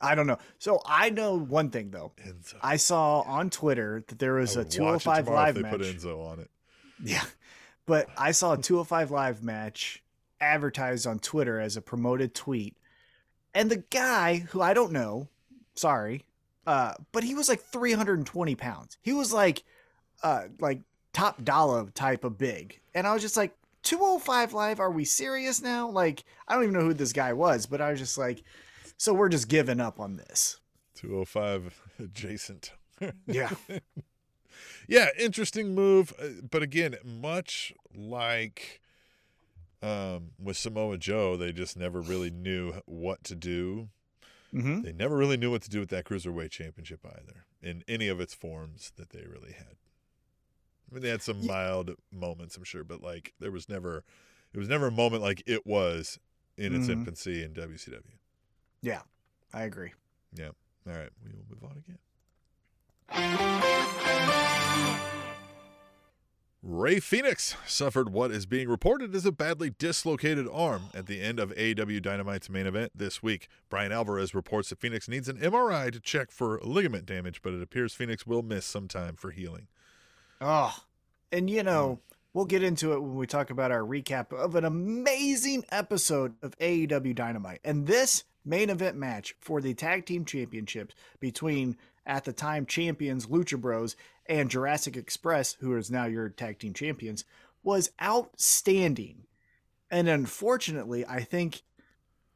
I 0.00 0.14
don't 0.14 0.26
know. 0.26 0.38
So 0.58 0.80
I 0.84 1.10
know 1.10 1.38
one 1.38 1.70
thing 1.70 1.90
though. 1.90 2.12
Enzo. 2.24 2.54
I 2.62 2.76
saw 2.76 3.20
on 3.22 3.50
Twitter 3.50 4.04
that 4.08 4.18
there 4.18 4.34
was 4.34 4.56
a 4.56 4.60
would 4.60 4.66
watch 4.66 4.74
it 4.74 4.78
205 4.78 5.24
tomorrow 5.24 5.40
if 5.40 5.46
live 5.46 5.54
they 5.54 5.62
match. 5.62 5.72
put 5.72 5.80
Enzo 5.80 6.26
on 6.32 6.40
it. 6.40 6.50
Yeah. 7.02 7.24
But 7.86 8.08
I 8.16 8.30
saw 8.32 8.52
a 8.52 8.58
205 8.58 9.10
live 9.10 9.42
match 9.42 10.02
advertised 10.40 11.06
on 11.06 11.18
Twitter 11.18 11.58
as 11.60 11.76
a 11.76 11.82
promoted 11.82 12.34
tweet. 12.34 12.76
And 13.54 13.70
the 13.70 13.84
guy 13.90 14.38
who 14.50 14.60
I 14.60 14.74
don't 14.74 14.92
know, 14.92 15.28
sorry, 15.74 16.24
uh, 16.66 16.94
but 17.12 17.24
he 17.24 17.34
was 17.34 17.48
like 17.48 17.60
320 17.60 18.54
pounds. 18.54 18.96
He 19.02 19.12
was 19.12 19.32
like 19.32 19.62
uh 20.22 20.44
like 20.60 20.80
top 21.12 21.42
dollar 21.44 21.90
type 21.90 22.24
of 22.24 22.38
big. 22.38 22.80
And 22.94 23.06
I 23.06 23.12
was 23.12 23.22
just 23.22 23.36
like, 23.36 23.54
205 23.82 24.52
live, 24.52 24.80
are 24.80 24.90
we 24.90 25.04
serious 25.04 25.60
now? 25.60 25.88
Like, 25.88 26.24
I 26.46 26.54
don't 26.54 26.62
even 26.62 26.74
know 26.74 26.80
who 26.86 26.94
this 26.94 27.12
guy 27.12 27.32
was, 27.32 27.66
but 27.66 27.80
I 27.80 27.90
was 27.90 27.98
just 28.00 28.16
like, 28.16 28.42
so 28.96 29.12
we're 29.12 29.28
just 29.28 29.48
giving 29.48 29.80
up 29.80 29.98
on 30.00 30.16
this. 30.16 30.60
205 30.96 31.82
adjacent. 31.98 32.72
Yeah. 33.26 33.50
Yeah, 34.88 35.08
interesting 35.18 35.74
move. 35.74 36.12
uh, 36.22 36.28
But 36.48 36.62
again, 36.62 36.96
much 37.04 37.72
like 37.94 38.80
um, 39.82 40.30
with 40.38 40.56
Samoa 40.56 40.98
Joe, 40.98 41.36
they 41.36 41.52
just 41.52 41.76
never 41.76 42.00
really 42.00 42.30
knew 42.30 42.74
what 42.86 43.24
to 43.24 43.34
do. 43.34 43.88
Hmm 44.52 44.82
They 44.82 44.92
never 44.92 45.16
really 45.16 45.36
knew 45.36 45.50
what 45.50 45.62
to 45.62 45.70
do 45.70 45.80
with 45.80 45.88
that 45.90 46.04
Cruiserweight 46.04 46.50
Championship 46.50 47.00
either, 47.04 47.46
in 47.62 47.82
any 47.88 48.08
of 48.08 48.20
its 48.20 48.34
forms 48.34 48.92
that 48.96 49.10
they 49.10 49.24
really 49.26 49.52
had. 49.52 49.76
I 50.90 50.94
mean, 50.94 51.02
they 51.02 51.08
had 51.08 51.22
some 51.22 51.38
Ye- 51.40 51.48
mild 51.48 51.92
moments, 52.12 52.56
I'm 52.56 52.64
sure, 52.64 52.84
but 52.84 53.00
like 53.02 53.32
there 53.40 53.50
was 53.50 53.68
never, 53.68 54.04
it 54.52 54.58
was 54.58 54.68
never 54.68 54.88
a 54.88 54.92
moment 54.92 55.22
like 55.22 55.42
it 55.46 55.66
was 55.66 56.18
in 56.58 56.74
its 56.74 56.86
Mhm. 56.88 56.92
infancy 56.98 57.42
in 57.42 57.54
WCW. 57.54 58.18
Yeah, 58.82 59.02
I 59.54 59.62
agree. 59.64 59.92
Yeah. 60.34 60.50
All 60.86 60.92
right, 60.94 61.10
we 61.24 61.30
will 61.32 61.46
move 61.48 61.64
on 61.64 61.78
again. 61.78 61.98
Rey 66.64 67.00
Fenix 67.00 67.56
suffered 67.66 68.10
what 68.12 68.30
is 68.30 68.46
being 68.46 68.68
reported 68.68 69.16
as 69.16 69.26
a 69.26 69.32
badly 69.32 69.70
dislocated 69.70 70.46
arm 70.52 70.90
at 70.94 71.06
the 71.06 71.20
end 71.20 71.40
of 71.40 71.50
AEW 71.50 72.00
Dynamite's 72.00 72.48
main 72.48 72.68
event 72.68 72.92
this 72.94 73.20
week. 73.20 73.48
Bryan 73.68 73.90
Alvarez 73.90 74.32
reports 74.32 74.68
that 74.68 74.78
Fenix 74.78 75.08
needs 75.08 75.28
an 75.28 75.38
MRI 75.38 75.90
to 75.90 75.98
check 75.98 76.30
for 76.30 76.60
ligament 76.62 77.04
damage, 77.04 77.42
but 77.42 77.52
it 77.52 77.62
appears 77.62 77.94
Fenix 77.94 78.28
will 78.28 78.42
miss 78.42 78.64
some 78.64 78.86
time 78.86 79.16
for 79.16 79.32
healing. 79.32 79.66
Oh, 80.40 80.72
and 81.32 81.50
you 81.50 81.64
know, 81.64 81.94
hmm. 81.94 82.14
we'll 82.32 82.44
get 82.44 82.62
into 82.62 82.92
it 82.92 83.02
when 83.02 83.16
we 83.16 83.26
talk 83.26 83.50
about 83.50 83.72
our 83.72 83.82
recap 83.82 84.32
of 84.32 84.54
an 84.54 84.64
amazing 84.64 85.64
episode 85.72 86.36
of 86.42 86.56
AEW 86.60 87.12
Dynamite. 87.12 87.58
And 87.64 87.88
this 87.88 88.22
main 88.44 88.70
event 88.70 88.96
match 88.96 89.34
for 89.40 89.60
the 89.60 89.74
tag 89.74 90.06
team 90.06 90.24
championships 90.24 90.94
between 91.18 91.76
at 92.06 92.22
the 92.22 92.32
time 92.32 92.66
champions 92.66 93.26
Lucha 93.26 93.60
Bros 93.60 93.96
and 94.26 94.50
Jurassic 94.50 94.96
Express, 94.96 95.54
who 95.60 95.76
is 95.76 95.90
now 95.90 96.06
your 96.06 96.28
tag 96.28 96.58
team 96.58 96.74
champions, 96.74 97.24
was 97.62 97.90
outstanding. 98.02 99.24
And 99.90 100.08
unfortunately, 100.08 101.04
I 101.06 101.20
think 101.20 101.62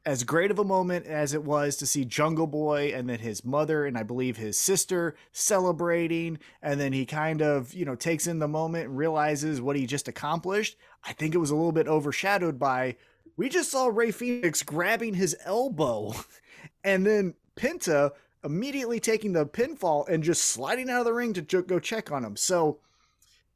as 0.06 0.22
great 0.22 0.52
of 0.52 0.58
a 0.60 0.64
moment 0.64 1.04
as 1.06 1.34
it 1.34 1.42
was 1.42 1.76
to 1.76 1.86
see 1.86 2.04
Jungle 2.04 2.46
Boy 2.46 2.92
and 2.94 3.08
then 3.08 3.18
his 3.18 3.44
mother 3.44 3.84
and 3.84 3.98
I 3.98 4.04
believe 4.04 4.36
his 4.36 4.58
sister 4.58 5.16
celebrating, 5.32 6.38
and 6.62 6.78
then 6.78 6.92
he 6.92 7.04
kind 7.04 7.42
of, 7.42 7.74
you 7.74 7.84
know, 7.84 7.96
takes 7.96 8.28
in 8.28 8.38
the 8.38 8.46
moment 8.46 8.86
and 8.86 8.96
realizes 8.96 9.60
what 9.60 9.74
he 9.74 9.84
just 9.84 10.06
accomplished. 10.06 10.76
I 11.04 11.12
think 11.12 11.34
it 11.34 11.38
was 11.38 11.50
a 11.50 11.56
little 11.56 11.72
bit 11.72 11.88
overshadowed 11.88 12.58
by 12.58 12.96
we 13.36 13.48
just 13.48 13.70
saw 13.70 13.88
Rey 13.88 14.12
Fenix 14.12 14.62
grabbing 14.62 15.14
his 15.14 15.36
elbow 15.44 16.14
and 16.84 17.04
then 17.04 17.34
Penta 17.56 18.12
immediately 18.44 19.00
taking 19.00 19.32
the 19.32 19.46
pinfall 19.46 20.08
and 20.08 20.22
just 20.22 20.46
sliding 20.46 20.90
out 20.90 21.00
of 21.00 21.04
the 21.06 21.12
ring 21.12 21.32
to 21.34 21.62
go 21.62 21.78
check 21.78 22.12
on 22.12 22.24
him. 22.24 22.36
So, 22.36 22.78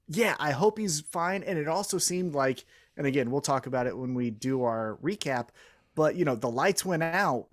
yeah, 0.08 0.36
I 0.38 0.50
hope 0.50 0.78
he's 0.78 1.00
fine. 1.00 1.42
And 1.42 1.58
it 1.58 1.68
also 1.68 1.98
seemed 1.98 2.34
like, 2.34 2.64
and 2.96 3.06
again, 3.06 3.30
we'll 3.30 3.40
talk 3.40 3.66
about 3.66 3.86
it 3.86 3.96
when 3.96 4.14
we 4.14 4.30
do 4.30 4.64
our 4.64 4.98
recap, 5.02 5.48
but 5.94 6.16
you 6.16 6.24
know, 6.24 6.34
the 6.34 6.50
lights 6.50 6.84
went 6.84 7.02
out 7.02 7.46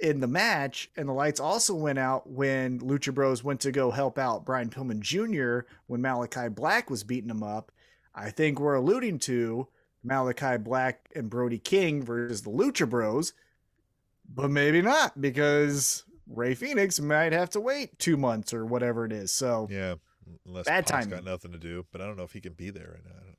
in 0.00 0.20
the 0.20 0.26
match, 0.26 0.90
and 0.96 1.08
the 1.08 1.12
lights 1.12 1.40
also 1.40 1.74
went 1.74 1.98
out 1.98 2.30
when 2.30 2.78
Lucha 2.80 3.12
Bros 3.12 3.42
went 3.42 3.60
to 3.60 3.72
go 3.72 3.90
help 3.90 4.16
out 4.18 4.44
Brian 4.44 4.70
Pillman 4.70 5.00
Jr. 5.00 5.66
when 5.86 6.00
Malachi 6.00 6.48
Black 6.48 6.88
was 6.88 7.02
beating 7.02 7.30
him 7.30 7.42
up. 7.42 7.72
I 8.14 8.30
think 8.30 8.60
we're 8.60 8.74
alluding 8.74 9.18
to 9.20 9.66
Malachi 10.04 10.56
Black 10.56 11.10
and 11.14 11.28
Brody 11.28 11.58
King 11.58 12.02
versus 12.02 12.42
the 12.42 12.50
Lucha 12.50 12.88
Bros, 12.88 13.32
but 14.32 14.50
maybe 14.50 14.82
not 14.82 15.20
because 15.20 16.04
Rey 16.28 16.54
Fenix 16.54 17.00
might 17.00 17.32
have 17.32 17.50
to 17.50 17.60
wait 17.60 17.98
two 17.98 18.16
months 18.16 18.52
or 18.54 18.64
whatever 18.66 19.04
it 19.04 19.12
is. 19.12 19.32
So 19.32 19.66
Yeah, 19.70 19.94
unless 20.46 20.66
Bad 20.66 20.86
Pac's 20.86 20.90
timing. 20.90 21.10
got 21.10 21.24
nothing 21.24 21.52
to 21.52 21.58
do, 21.58 21.86
but 21.90 22.00
I 22.00 22.06
don't 22.06 22.16
know 22.16 22.22
if 22.24 22.32
he 22.32 22.40
can 22.40 22.52
be 22.52 22.70
there 22.70 22.90
right 22.94 23.04
now. 23.04 23.12
I 23.20 23.24
don't- 23.24 23.36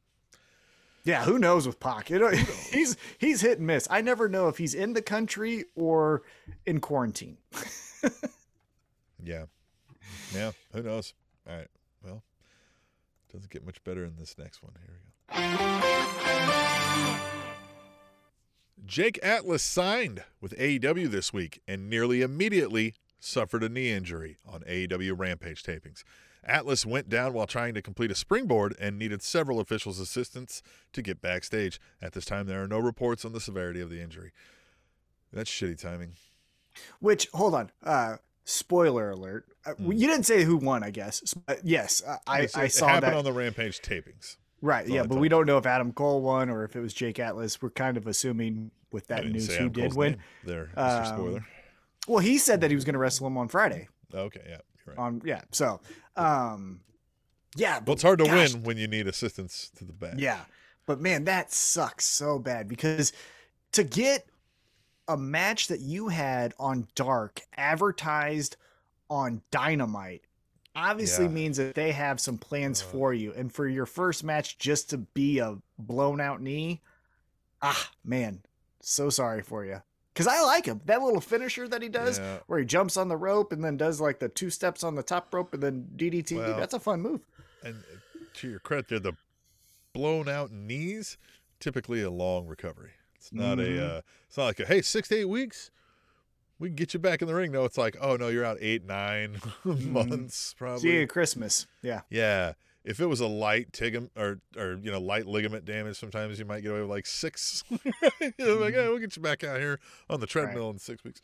Yeah, 1.04 1.23
who 1.23 1.38
knows 1.39 1.65
with 1.67 1.80
Pac? 1.80 2.10
You 2.10 2.19
know, 2.19 2.30
he's 2.71 2.97
he's 3.17 3.41
hit 3.41 3.58
and 3.60 3.67
miss. 3.67 3.88
I 3.91 4.02
never 4.02 4.28
know 4.28 4.47
if 4.47 4.58
he's 4.58 4.73
in 4.73 4.93
the 4.93 5.02
country 5.02 5.65
or 5.75 6.23
in 6.65 6.80
quarantine. 6.80 7.38
Yeah, 9.21 9.47
yeah, 10.34 10.52
who 10.71 10.82
knows? 10.82 11.13
All 11.47 11.58
right, 11.58 11.67
well, 12.06 12.23
doesn't 13.34 13.52
get 13.52 13.65
much 13.65 13.84
better 13.84 14.06
in 14.06 14.15
this 14.17 14.38
next 14.38 14.63
one. 14.63 14.71
Here 14.82 14.95
we 15.36 17.17
go. 17.17 17.19
Jake 18.85 19.19
Atlas 19.21 19.63
signed 19.63 20.23
with 20.41 20.57
AEW 20.57 21.09
this 21.09 21.33
week 21.33 21.61
and 21.67 21.89
nearly 21.89 22.21
immediately 22.21 22.93
suffered 23.19 23.63
a 23.63 23.69
knee 23.69 23.91
injury 23.91 24.37
on 24.47 24.61
AEW 24.61 25.17
Rampage 25.17 25.63
tapings. 25.63 26.03
Atlas 26.43 26.85
went 26.85 27.09
down 27.09 27.33
while 27.33 27.45
trying 27.45 27.73
to 27.73 27.81
complete 27.81 28.11
a 28.11 28.15
springboard 28.15 28.75
and 28.79 28.97
needed 28.97 29.21
several 29.21 29.59
officials' 29.59 29.99
assistance 29.99 30.63
to 30.93 31.01
get 31.01 31.21
backstage. 31.21 31.79
At 32.01 32.13
this 32.13 32.25
time, 32.25 32.47
there 32.47 32.63
are 32.63 32.67
no 32.67 32.79
reports 32.79 33.25
on 33.25 33.33
the 33.33 33.41
severity 33.41 33.81
of 33.81 33.89
the 33.89 34.01
injury. 34.01 34.31
That's 35.33 35.51
shitty 35.51 35.79
timing. 35.79 36.13
Which 36.99 37.27
hold 37.33 37.55
on. 37.55 37.71
Uh 37.83 38.17
spoiler 38.45 39.11
alert. 39.11 39.45
Uh, 39.65 39.73
Mm. 39.73 39.99
You 39.99 40.07
didn't 40.07 40.25
say 40.25 40.43
who 40.43 40.57
won, 40.57 40.83
I 40.83 40.89
guess. 40.89 41.35
Uh, 41.47 41.55
yes, 41.63 42.01
I, 42.07 42.17
I, 42.25 42.37
I 42.55 42.63
it 42.65 42.75
happened 42.79 43.03
that. 43.03 43.13
on 43.13 43.23
the 43.23 43.33
Rampage 43.33 43.79
tapings. 43.81 44.37
Right, 44.62 44.88
yeah, 44.88 45.04
but 45.04 45.17
we 45.19 45.30
don't 45.30 45.45
know 45.45 45.58
if 45.58 45.65
Adam 45.65 45.91
Cole 45.93 46.22
won 46.22 46.50
or 46.50 46.63
if 46.63 46.76
it 46.76 46.80
was 46.82 46.93
Jake 46.93 47.19
Atlas. 47.19 47.62
We're 47.62 47.69
kind 47.69 47.98
of 47.98 48.08
assuming 48.08 48.72
with 48.91 49.08
that 49.08 49.26
news 49.26 49.48
who 49.48 49.54
Adam 49.56 49.72
did 49.72 49.82
Cole's 49.82 49.95
win. 49.95 50.17
There, 50.43 50.69
Um, 50.76 51.06
Spoiler. 51.06 51.45
Well, 52.08 52.19
he 52.19 52.38
said 52.38 52.62
that 52.62 52.72
he 52.72 52.76
was 52.76 52.86
going 52.86 52.93
to 52.93 53.00
wrestle 53.00 53.28
him 53.28 53.38
on 53.38 53.48
Friday. 53.48 53.88
Okay, 54.13 54.41
yeah, 54.43 54.58
you're 54.86 54.95
right. 54.95 54.98
On 54.98 55.22
yeah, 55.24 55.41
so 55.52 55.80
um, 56.15 56.82
yeah, 57.56 57.80
Well, 57.86 57.93
it's 57.93 58.04
hard 58.04 58.19
to 58.19 58.26
gosh. 58.26 58.54
win 58.54 58.63
when 58.63 58.78
you 58.78 58.88
need 58.88 59.08
assistance 59.08 59.72
to 59.78 59.86
the 59.86 59.93
back. 59.93 60.15
Yeah. 60.17 60.39
But 60.86 61.00
man, 61.00 61.26
that 61.26 61.52
sucks 61.54 62.06
so 62.06 62.39
bad 62.39 62.67
because 62.67 63.13
to 63.74 63.84
get 63.84 64.26
a 65.08 65.15
match 65.17 65.67
that 65.67 65.82
you 65.82 66.08
had 66.08 66.54
on 66.60 66.88
Dark 66.95 67.41
advertised 67.58 68.58
on 69.10 69.41
Dynamite 69.52 70.24
obviously 70.79 71.25
Yeah. 71.25 71.31
means 71.31 71.57
that 71.57 71.75
they 71.75 71.91
have 71.91 72.19
some 72.19 72.37
plans 72.37 72.81
Uh. 72.81 72.85
for 72.85 73.13
you. 73.13 73.33
And 73.33 73.51
for 73.53 73.67
your 73.67 73.85
first 73.85 74.23
match 74.23 74.57
just 74.57 74.89
to 74.91 74.97
be 74.97 75.39
a 75.39 75.57
blown 75.77 76.19
out 76.21 76.41
knee, 76.41 76.81
ah, 77.61 77.91
man, 78.03 78.41
so 78.81 79.09
sorry 79.09 79.41
for 79.41 79.65
you. 79.65 79.81
Because 80.13 80.27
I 80.27 80.41
like 80.41 80.65
him. 80.65 80.81
That 80.85 81.01
little 81.01 81.21
finisher 81.21 81.67
that 81.67 81.81
he 81.81 81.87
does 81.89 82.19
Yeah. 82.19 82.39
where 82.47 82.59
he 82.59 82.65
jumps 82.65 82.97
on 82.97 83.07
the 83.07 83.15
rope 83.17 83.51
and 83.53 83.63
then 83.63 83.77
does 83.77 84.01
like 84.01 84.19
the 84.19 84.27
two 84.29 84.49
steps 84.49 84.83
on 84.83 84.95
the 84.95 85.03
top 85.03 85.33
rope 85.33 85.53
and 85.53 85.63
then 85.63 85.87
DDT. 85.95 86.35
Well, 86.37 86.59
that's 86.59 86.73
a 86.73 86.79
fun 86.79 87.01
move. 87.01 87.21
And 87.63 87.75
uh, 87.83 88.19
to 88.35 88.49
your 88.49 88.59
credit, 88.59 88.87
they're 88.89 88.99
the 88.99 89.13
blown 89.93 90.27
out 90.27 90.51
knees 90.51 91.17
typically 91.59 92.01
a 92.01 92.09
long 92.11 92.47
recovery. 92.47 92.91
It's 93.15 93.31
not 93.33 93.57
Mhm. 93.57 93.77
a. 93.77 93.85
Uh, 93.97 94.01
it's 94.27 94.37
not 94.37 94.45
like 94.45 94.59
a 94.61 94.65
hey 94.65 94.81
six 94.81 95.09
to 95.09 95.15
eight 95.17 95.25
weeks. 95.25 95.71
We 96.60 96.67
can 96.67 96.76
get 96.76 96.93
you 96.93 97.00
back 97.00 97.22
in 97.22 97.28
the 97.28 97.36
ring. 97.36 97.52
No, 97.52 97.63
it's 97.65 97.78
like 97.78 97.95
oh 98.02 98.15
no, 98.17 98.28
you're 98.28 98.45
out 98.45 98.58
eight 98.60 98.86
nine 98.86 99.36
mm-hmm. 99.65 99.93
months 99.93 100.54
probably. 100.58 100.82
See 100.82 100.93
you 100.93 101.04
at 101.04 101.10
Christmas. 101.10 101.67
Yeah. 101.82 102.02
Yeah. 102.10 102.54
If 102.84 103.00
it 103.00 103.06
was 103.06 103.19
a 103.19 103.28
light 103.28 103.72
tigam 103.72 104.10
or 104.17 104.39
or 104.58 104.78
you 104.82 104.91
know 104.91 105.00
light 105.00 105.26
ligament 105.26 105.65
damage, 105.65 105.98
sometimes 105.98 106.38
you 106.39 106.45
might 106.45 106.62
get 106.62 106.72
away 106.72 106.82
with 106.82 106.89
like 106.89 107.06
six. 107.06 107.63
you 107.69 108.34
know, 108.38 108.56
like 108.56 108.74
hey, 108.74 108.88
we'll 108.88 109.00
get 109.00 109.15
you 109.15 109.22
back 109.22 109.43
out 109.43 109.60
here 109.60 109.80
on 110.10 110.19
the 110.19 110.28
treadmill 110.28 110.69
in 110.69 110.80
six 110.80 111.04
weeks. 111.04 111.22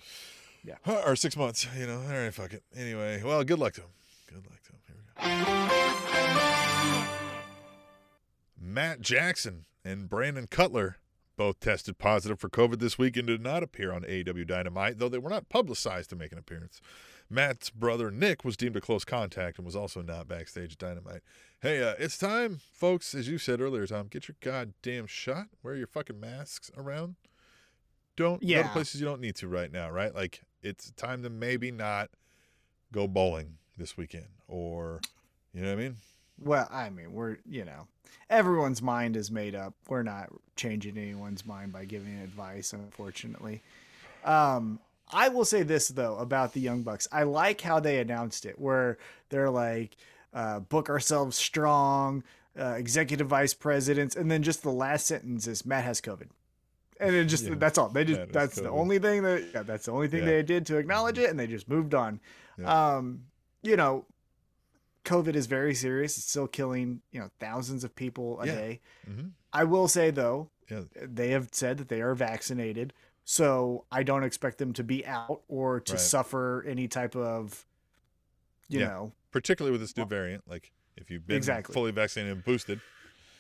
Yeah. 0.64 0.76
Or 1.06 1.16
six 1.16 1.38
months. 1.38 1.68
You 1.78 1.86
know, 1.86 2.02
all 2.02 2.08
right, 2.08 2.34
fuck 2.34 2.54
it. 2.54 2.64
Anyway, 2.76 3.22
well, 3.24 3.44
good 3.44 3.60
luck 3.60 3.74
to 3.74 3.82
him. 3.82 3.90
Good 4.28 4.46
luck 4.46 4.64
to 4.64 4.72
him. 4.72 4.80
Here 4.88 4.96
we 4.98 5.46
go. 5.46 7.06
Matt 8.60 9.02
Jackson 9.02 9.66
and 9.84 10.10
Brandon 10.10 10.48
Cutler 10.48 10.98
both 11.38 11.60
tested 11.60 11.98
positive 11.98 12.40
for 12.40 12.50
COVID 12.50 12.80
this 12.80 12.98
week 12.98 13.18
and 13.18 13.28
did 13.28 13.42
not 13.42 13.64
appear 13.64 13.92
on 13.92 14.04
AEW 14.04 14.48
Dynamite, 14.48 15.00
though 15.00 15.10
they 15.10 15.18
were 15.18 15.30
not 15.30 15.50
publicized 15.50 16.10
to 16.12 16.16
make 16.16 16.32
an 16.32 16.38
appearance. 16.38 16.82
Matt's 17.30 17.70
brother 17.70 18.12
Nick 18.12 18.46
was 18.46 18.56
deemed 18.56 18.76
a 18.76 18.82
close 18.82 19.04
contact 19.04 19.58
and 19.58 19.66
was 19.66 19.76
also 19.76 20.02
not 20.02 20.28
backstage 20.28 20.74
at 20.74 20.78
Dynamite. 20.78 21.22
Hey, 21.62 21.82
uh, 21.82 21.96
it's 21.98 22.18
time, 22.18 22.60
folks, 22.74 23.16
as 23.16 23.28
you 23.28 23.38
said 23.38 23.60
earlier, 23.62 23.88
Tom, 23.88 24.08
get 24.08 24.28
your 24.28 24.36
goddamn 24.42 25.08
shot. 25.08 25.48
Wear 25.64 25.76
your 25.76 25.88
fucking 25.88 26.20
masks 26.20 26.70
around. 26.78 27.16
Don't 28.16 28.42
go 28.42 28.48
Yeah. 28.48 28.64
to 28.64 28.70
places 28.70 29.02
you 29.02 29.08
don't 29.08 29.22
need 29.22 29.36
to 29.38 29.48
right 29.48 29.72
now, 29.72 29.90
right? 29.90 30.14
Like, 30.14 30.42
it's 30.62 30.92
time 30.92 31.24
to 31.24 31.30
maybe 31.30 31.72
not 31.72 32.12
go 32.92 33.08
bowling 33.08 33.58
this 33.78 33.98
weekend 33.98 34.28
or, 34.48 35.02
you 35.54 35.62
know 35.62 35.70
what 35.70 35.80
I 35.80 35.82
mean? 35.84 35.96
Well, 36.42 36.68
I 36.72 36.90
mean, 36.90 37.14
we're, 37.14 37.38
you 37.50 37.66
know, 37.66 37.88
everyone's 38.30 38.82
mind 38.82 39.16
is 39.16 39.32
made 39.32 39.56
up. 39.56 39.74
We're 39.88 40.04
not 40.04 40.30
changing 40.56 40.98
anyone's 40.98 41.46
mind 41.46 41.72
by 41.72 41.86
giving 41.86 42.20
advice, 42.20 42.74
unfortunately. 42.74 43.62
Um, 44.24 44.80
I 45.12 45.30
will 45.30 45.46
say 45.46 45.64
this 45.64 45.90
though 45.90 46.18
about 46.18 46.54
the 46.54 46.60
Young 46.60 46.82
Bucks. 46.82 47.08
I 47.12 47.24
like 47.24 47.62
how 47.62 47.80
they 47.80 48.00
announced 48.00 48.46
it, 48.46 48.60
where 48.60 48.98
they're 49.30 49.52
like, 49.52 49.96
uh, 50.34 50.62
"Book 50.62 50.90
ourselves 50.90 51.38
strong," 51.38 52.24
uh, 52.60 52.74
executive 52.78 53.28
vice 53.28 53.54
presidents, 53.54 54.16
and 54.16 54.32
then 54.32 54.42
just 54.42 54.64
the 54.64 54.72
last 54.72 55.06
sentence 55.06 55.46
is 55.46 55.64
Matt 55.66 55.84
has 55.84 56.02
COVID, 56.02 56.30
and 57.00 57.16
it 57.16 57.26
just 57.26 57.44
Yeah. 57.46 57.54
that's 57.56 57.78
all. 57.78 57.90
They 57.90 58.04
just 58.04 58.32
that's 58.34 58.56
the 58.56 58.70
only 58.70 58.98
thing 58.98 59.22
that 59.24 59.44
yeah, 59.54 59.62
that's 59.62 59.86
the 59.86 59.92
only 59.92 60.08
thing 60.08 60.22
Yeah. 60.22 60.26
they 60.32 60.44
did 60.44 60.66
to 60.68 60.78
acknowledge 60.78 61.20
it, 61.20 61.30
and 61.30 61.40
they 61.40 61.48
just 61.48 61.70
moved 61.70 61.94
on. 61.94 62.20
Um, 62.66 63.26
you 63.62 63.76
know, 63.78 64.06
COVID 65.06 65.36
is 65.36 65.46
very 65.46 65.74
serious. 65.76 66.18
It's 66.18 66.28
still 66.30 66.48
killing, 66.48 67.02
you 67.12 67.20
know, 67.20 67.30
thousands 67.40 67.84
of 67.84 67.96
people 67.96 68.42
a 68.42 68.48
Yeah. 68.48 68.56
day. 68.56 68.80
hmm 69.06 69.28
I 69.54 69.64
will 69.64 69.88
say 69.88 70.12
though, 70.12 70.50
Yeah. 70.70 70.82
they 71.02 71.30
have 71.30 71.50
said 71.54 71.78
that 71.78 71.88
they 71.88 72.02
are 72.02 72.14
vaccinated, 72.16 72.94
so 73.24 73.86
I 73.92 74.04
don't 74.04 74.24
expect 74.24 74.58
them 74.58 74.74
to 74.74 74.84
be 74.84 75.06
out 75.06 75.42
or 75.48 75.80
to 75.80 75.94
Right. 75.94 76.00
suffer 76.00 76.64
any 76.68 76.88
type 76.90 77.16
of, 77.16 77.66
you 78.68 78.80
Yeah. 78.82 78.88
know, 78.88 79.12
Particularly 79.32 79.72
with 79.72 79.82
this 79.82 79.96
new 79.96 80.06
variant. 80.06 80.48
Like, 80.48 80.72
if 80.98 81.10
you've 81.12 81.26
been 81.28 81.38
Exactly. 81.38 81.74
fully 81.74 81.92
vaccinated 81.92 82.34
and 82.36 82.44
boosted, 82.46 82.82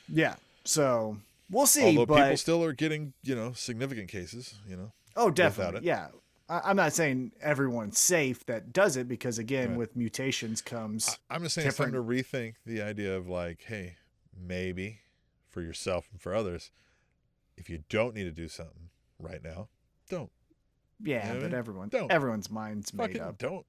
yeah. 0.07 0.35
So 0.63 1.19
we'll 1.49 1.65
see. 1.67 1.83
although 1.85 2.05
but 2.05 2.21
people 2.23 2.37
still 2.37 2.63
are 2.63 2.73
getting, 2.73 3.13
you 3.23 3.35
know, 3.35 3.53
significant 3.53 4.09
cases, 4.09 4.55
you 4.67 4.75
know. 4.77 4.91
oh, 5.15 5.29
definitely, 5.31 5.79
it. 5.79 5.83
yeah. 5.85 6.09
I, 6.49 6.61
I'm 6.65 6.75
not 6.75 6.93
saying 6.93 7.31
everyone's 7.41 7.97
safe 7.99 8.45
that 8.45 8.71
does 8.73 8.97
it 8.97 9.07
because 9.07 9.39
again, 9.39 9.69
Right. 9.69 9.77
with 9.77 9.95
mutations 9.95 10.61
comes. 10.61 11.17
I, 11.29 11.35
I'm 11.35 11.43
just 11.43 11.55
saying 11.55 11.67
it's 11.67 11.77
time 11.77 11.91
to 11.93 12.03
rethink 12.03 12.55
the 12.65 12.81
idea 12.81 13.15
of 13.17 13.27
like, 13.27 13.63
hey, 13.67 13.95
maybe 14.39 14.99
for 15.49 15.61
yourself 15.61 16.07
and 16.11 16.21
for 16.21 16.35
others, 16.35 16.71
if 17.57 17.69
you 17.69 17.83
don't 17.89 18.13
need 18.15 18.25
to 18.25 18.31
do 18.31 18.47
something 18.47 18.89
right 19.19 19.43
now, 19.43 19.69
don't. 20.09 20.29
yeah, 21.01 21.15
you 21.15 21.23
know 21.23 21.27
what 21.29 21.29
I 21.29 21.33
but 21.39 21.43
mean? 21.51 21.57
everyone, 21.57 21.89
Don't. 21.89 22.11
everyone's 22.11 22.51
mind's 22.51 22.93
made 22.93 23.17
up. 23.19 23.37
don't. 23.37 23.65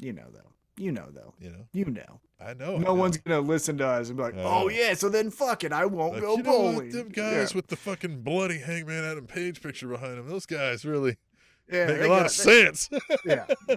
You 0.00 0.12
know 0.12 0.26
though. 0.32 0.52
You 0.78 0.92
know 0.92 1.06
though. 1.10 1.34
You 1.40 1.50
know, 1.50 1.66
You 1.72 1.86
know. 1.86 2.20
I 2.38 2.52
know. 2.52 2.74
I 2.76 2.78
no 2.78 2.84
know. 2.88 2.94
one's 2.94 3.16
gonna 3.16 3.40
listen 3.40 3.78
to 3.78 3.86
us 3.86 4.08
and 4.08 4.16
be 4.18 4.22
like, 4.22 4.34
"Oh 4.36 4.68
yeah, 4.68 4.92
so 4.92 5.08
then 5.08 5.30
fuck 5.30 5.64
it, 5.64 5.72
I 5.72 5.86
won't 5.86 6.12
Like, 6.14 6.22
go 6.22 6.36
you 6.36 6.42
know 6.42 6.50
what? 6.60 6.72
bowling." 6.74 6.90
Them 6.90 7.08
guys 7.08 7.52
yeah. 7.52 7.56
with 7.56 7.68
the 7.68 7.76
fucking 7.76 8.20
bloody 8.20 8.58
Hangman 8.58 9.02
Adam 9.04 9.26
Page 9.26 9.62
picture 9.62 9.88
behind 9.88 10.18
them, 10.18 10.28
those 10.28 10.44
guys 10.44 10.84
really 10.84 11.16
yeah, 11.70 11.86
make 11.86 12.00
a 12.02 12.08
lot 12.08 12.18
got- 12.18 12.26
of 12.26 12.30
sense. 12.32 12.88
they- 12.88 12.98
yeah, 13.24 13.46
no. 13.68 13.76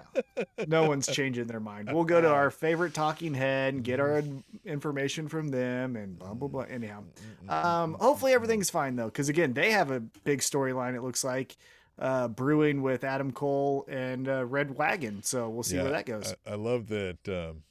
no 0.68 0.88
one's 0.88 1.08
changing 1.08 1.48
their 1.48 1.60
mind. 1.60 1.90
We'll 1.92 2.04
go 2.04 2.22
to 2.22 2.30
uh, 2.30 2.34
our 2.34 2.52
favorite 2.52 2.94
talking 2.94 3.34
head 3.34 3.74
and 3.74 3.84
get 3.84 4.00
our 4.00 4.22
mm-hmm. 4.22 4.40
information 4.68 5.28
from 5.28 5.50
them 5.50 5.96
and 5.96 6.18
blah 6.18 6.34
blah 6.34 6.48
blah. 6.48 6.62
Anyhow, 6.64 7.04
mm, 7.04 7.48
mm, 7.48 7.50
mm, 7.50 7.66
um, 7.66 7.94
hopefully 8.00 8.34
everything's 8.34 8.70
fine 8.70 8.96
though, 8.96 9.06
because 9.06 9.30
again, 9.30 9.54
they 9.54 9.72
have 9.72 9.92
a 9.92 10.00
big 10.00 10.40
storyline. 10.40 10.96
It 10.96 11.02
looks 11.02 11.24
like 11.24 11.56
uh, 12.00 12.28
brewing 12.28 12.82
with 12.82 13.04
Adam 13.04 13.32
Cole 13.32 13.86
and 13.90 14.28
uh, 14.28 14.46
reDRagon. 14.46 15.26
So 15.26 15.50
we'll 15.50 15.64
see 15.64 15.78
where 15.78 15.92
that 15.92 16.06
goes. 16.06 16.34
I, 16.46 16.52
I 16.52 16.56
love 16.56 16.88
that 16.88 17.18
um, 17.28 17.64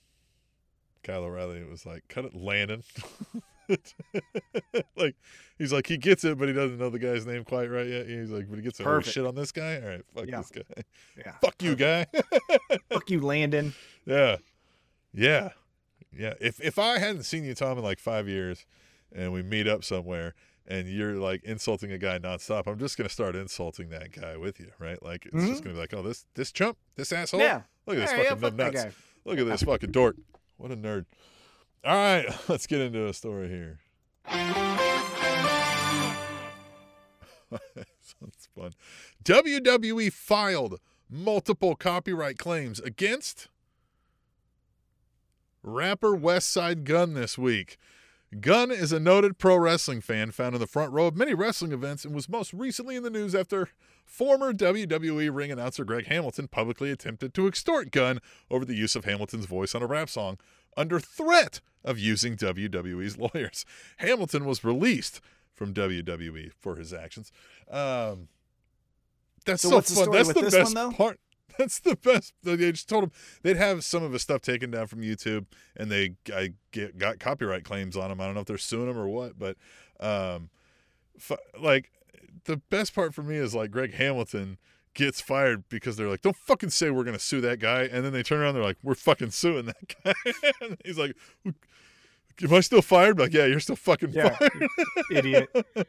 Kyle 1.02 1.24
O'Reilly 1.24 1.64
was 1.64 1.86
like, 1.86 2.04
cut 2.08 2.26
it, 2.26 2.34
Landon. 2.34 2.82
like, 4.96 5.16
he's 5.58 5.72
like, 5.72 5.86
he 5.86 5.96
gets 5.96 6.24
it, 6.24 6.38
but 6.38 6.48
he 6.48 6.54
doesn't 6.54 6.78
know 6.78 6.88
the 6.90 6.98
guy's 6.98 7.26
name 7.26 7.44
quite 7.44 7.70
right 7.70 7.86
yet. 7.86 8.06
He's 8.06 8.30
like, 8.30 8.48
but 8.48 8.56
he 8.56 8.62
gets 8.62 8.80
it. 8.80 8.86
Oh, 8.86 9.00
shit 9.00 9.26
on 9.26 9.34
this 9.34 9.52
guy? 9.52 9.80
All 9.82 9.88
right, 9.88 10.02
fuck 10.14 10.26
Yeah. 10.26 10.38
this 10.38 10.50
guy. 10.50 10.82
yeah, 11.16 11.32
Fuck 11.40 11.62
you, 11.62 11.76
guy. 11.76 12.06
fuck 12.90 13.10
you, 13.10 13.20
Landon. 13.20 13.74
yeah. 14.06 14.36
Yeah. 15.12 15.50
Yeah. 16.16 16.34
If, 16.40 16.60
if 16.60 16.78
I 16.78 16.98
hadn't 16.98 17.24
seen 17.24 17.44
you, 17.44 17.54
Tom, 17.54 17.78
in 17.78 17.84
like 17.84 17.98
five 17.98 18.28
years 18.28 18.64
and 19.12 19.32
we 19.32 19.42
meet 19.42 19.66
up 19.66 19.82
somewhere 19.84 20.34
and 20.66 20.86
you're 20.88 21.14
like 21.14 21.42
insulting 21.44 21.90
a 21.92 21.98
guy 21.98 22.18
nonstop, 22.18 22.66
I'm 22.66 22.78
just 22.78 22.96
going 22.98 23.08
to 23.08 23.12
start 23.12 23.34
insulting 23.34 23.88
that 23.90 24.12
guy 24.12 24.36
with 24.36 24.60
you, 24.60 24.70
right? 24.78 25.02
Like, 25.02 25.26
it's 25.26 25.34
just 25.46 25.62
Mhm. 25.62 25.64
going 25.64 25.64
to 25.64 25.68
be 25.74 25.78
like, 25.78 25.94
oh, 25.94 26.02
this, 26.02 26.26
this 26.34 26.52
chump, 26.52 26.76
this 26.96 27.10
asshole. 27.12 27.40
Yeah. 27.40 27.62
Look 27.86 27.96
at 27.96 28.00
this 28.00 28.10
yeah, 28.12 28.16
fucking 28.24 28.38
fuck 28.38 28.56
that 28.56 28.72
nuts. 28.74 28.96
Look 29.24 29.38
at 29.38 29.46
this 29.46 29.62
fucking 29.62 29.92
dork. 29.92 30.16
What 30.58 30.70
a 30.72 30.76
nerd. 30.76 31.06
All 31.84 31.94
right, 31.94 32.26
let's 32.48 32.66
get 32.66 32.80
into 32.80 33.06
a 33.06 33.14
story 33.14 33.48
here. 33.48 34.87
Sounds 38.00 38.48
fun. 38.54 38.72
WWE 39.24 40.12
filed 40.12 40.80
multiple 41.10 41.74
copyright 41.74 42.38
claims 42.38 42.80
against 42.80 43.48
rapper 45.62 46.12
Westside 46.12 46.84
Gunn 46.84 47.14
this 47.14 47.38
week. 47.38 47.78
Gunn 48.40 48.70
is 48.70 48.92
a 48.92 49.00
noted 49.00 49.38
pro 49.38 49.56
wrestling 49.56 50.02
fan 50.02 50.32
found 50.32 50.54
in 50.54 50.60
the 50.60 50.66
front 50.66 50.92
row 50.92 51.06
of 51.06 51.16
many 51.16 51.32
wrestling 51.32 51.72
events 51.72 52.04
and 52.04 52.14
was 52.14 52.28
most 52.28 52.52
recently 52.52 52.94
in 52.94 53.02
the 53.02 53.10
news 53.10 53.34
after 53.34 53.70
former 54.04 54.52
WWE 54.52 55.34
ring 55.34 55.50
announcer 55.50 55.84
Greg 55.84 56.06
Hamilton 56.06 56.48
publicly 56.48 56.90
attempted 56.90 57.32
to 57.34 57.46
extort 57.46 57.90
Gunn 57.90 58.20
over 58.50 58.66
the 58.66 58.74
use 58.74 58.94
of 58.94 59.06
Hamilton's 59.06 59.46
voice 59.46 59.74
on 59.74 59.82
a 59.82 59.86
rap 59.86 60.10
song 60.10 60.36
under 60.76 61.00
threat 61.00 61.60
of 61.84 61.98
using 61.98 62.36
WWE's 62.36 63.16
lawyers. 63.34 63.64
Hamilton 63.98 64.44
was 64.44 64.62
released 64.62 65.22
from 65.58 65.74
WWE 65.74 66.52
for 66.60 66.76
his 66.76 66.92
actions. 66.94 67.30
Um, 67.70 68.28
that's 69.44 69.62
So 69.62 69.68
so, 69.70 69.76
the 69.80 69.82
fun. 69.82 70.04
story 70.04 70.16
That's 70.16 70.32
the 70.52 70.58
best 70.58 70.76
one, 70.76 70.92
part. 70.94 71.20
That's 71.58 71.80
the 71.80 71.96
best. 71.96 72.34
They 72.44 72.56
just 72.70 72.88
told 72.88 73.04
him 73.04 73.10
they'd 73.42 73.56
have 73.56 73.82
some 73.82 74.04
of 74.04 74.12
his 74.12 74.22
stuff 74.22 74.42
taken 74.42 74.70
down 74.70 74.86
from 74.86 75.00
YouTube, 75.00 75.46
and 75.76 75.90
they 75.90 76.14
I 76.32 76.52
get, 76.70 76.98
got 76.98 77.18
copyright 77.18 77.64
claims 77.64 77.96
on 77.96 78.12
him. 78.12 78.20
I 78.20 78.26
don't 78.26 78.34
know 78.34 78.42
if 78.42 78.46
they're 78.46 78.58
suing 78.58 78.88
him 78.88 78.96
or 78.96 79.08
what, 79.08 79.36
but 79.36 79.56
um, 79.98 80.50
fu- 81.18 81.36
like 81.58 81.90
the 82.44 82.58
best 82.70 82.94
part 82.94 83.12
for 83.12 83.24
me 83.24 83.34
is 83.36 83.56
like 83.56 83.72
Greg 83.72 83.94
Hamilton 83.94 84.58
gets 84.94 85.20
fired 85.20 85.64
because 85.68 85.96
they're 85.96 86.08
like, 86.08 86.22
"Don't 86.22 86.36
fucking 86.36 86.70
say 86.70 86.90
we're 86.90 87.02
gonna 87.02 87.18
sue 87.18 87.40
that 87.40 87.58
guy," 87.58 87.82
and 87.90 88.04
then 88.04 88.12
they 88.12 88.22
turn 88.22 88.38
around, 88.38 88.54
they're 88.54 88.62
like, 88.62 88.78
"We're 88.84 88.94
fucking 88.94 89.30
suing 89.32 89.66
that 89.66 89.96
guy." 90.04 90.14
and 90.60 90.76
he's 90.84 90.98
like, 90.98 91.16
"Am 92.42 92.52
I 92.54 92.60
still 92.60 92.82
fired?" 92.82 93.18
Like, 93.18 93.32
yeah, 93.32 93.46
you're 93.46 93.60
still 93.60 93.76
fucking 93.76 94.10
Yeah. 94.10 94.30
fired. 94.36 94.68
Idiot. 95.12 95.48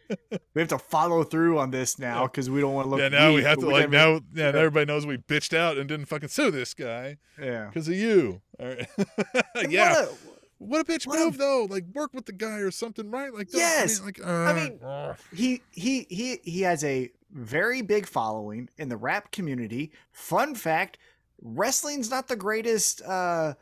We 0.53 0.62
have 0.62 0.69
to 0.69 0.79
follow 0.79 1.23
through 1.23 1.57
on 1.59 1.71
this 1.71 1.97
now 1.99 2.23
because 2.25 2.49
we 2.49 2.59
don't 2.59 2.73
want 2.73 2.85
to 2.85 2.89
look. 2.89 2.99
yeah, 2.99 3.07
now 3.09 3.33
we 3.33 3.43
have 3.43 3.57
but 3.59 3.65
to 3.67 3.71
like 3.71 3.89
never- 3.89 4.13
now. 4.15 4.21
Yeah, 4.33 4.51
now 4.51 4.59
everybody 4.59 4.85
knows 4.85 5.05
we 5.05 5.17
bitched 5.17 5.55
out 5.57 5.77
and 5.77 5.88
didn't 5.88 6.07
fucking 6.07 6.29
sue 6.29 6.51
this 6.51 6.73
guy 6.73 7.17
Yeah. 7.41 7.67
because 7.67 7.88
of 7.88 7.93
you. 7.95 8.41
All 8.59 8.67
right. 8.67 8.88
Yeah. 9.69 10.05
What 10.57 10.81
a, 10.81 10.81
What 10.81 10.81
a 10.81 10.83
bitch 10.83 11.07
What 11.07 11.19
a- 11.21 11.23
move 11.25 11.38
though. 11.38 11.65
Like 11.69 11.85
work 11.93 12.13
with 12.13 12.25
the 12.25 12.33
guy 12.33 12.57
or 12.57 12.71
something, 12.71 13.09
right? 13.09 13.33
Like 13.33 13.49
don't- 13.49 13.59
Yes. 13.62 14.01
I 14.01 14.03
mean, 14.03 14.05
like 14.17 14.27
I 14.27 14.51
uh, 14.51 14.53
mean, 14.55 14.79
uh, 14.83 15.15
he 15.33 15.62
he 15.71 16.05
he 16.09 16.39
he 16.43 16.62
has 16.62 16.83
a 16.83 17.09
very 17.31 17.81
big 17.81 18.05
following 18.07 18.69
in 18.77 18.89
the 18.89 18.97
rap 18.97 19.31
community. 19.31 19.91
Fun 20.12 20.55
fact: 20.55 20.97
wrestling's 21.41 22.09
not 22.09 22.27
the 22.27 22.35
greatest, 22.35 23.01
uh, 23.03 23.53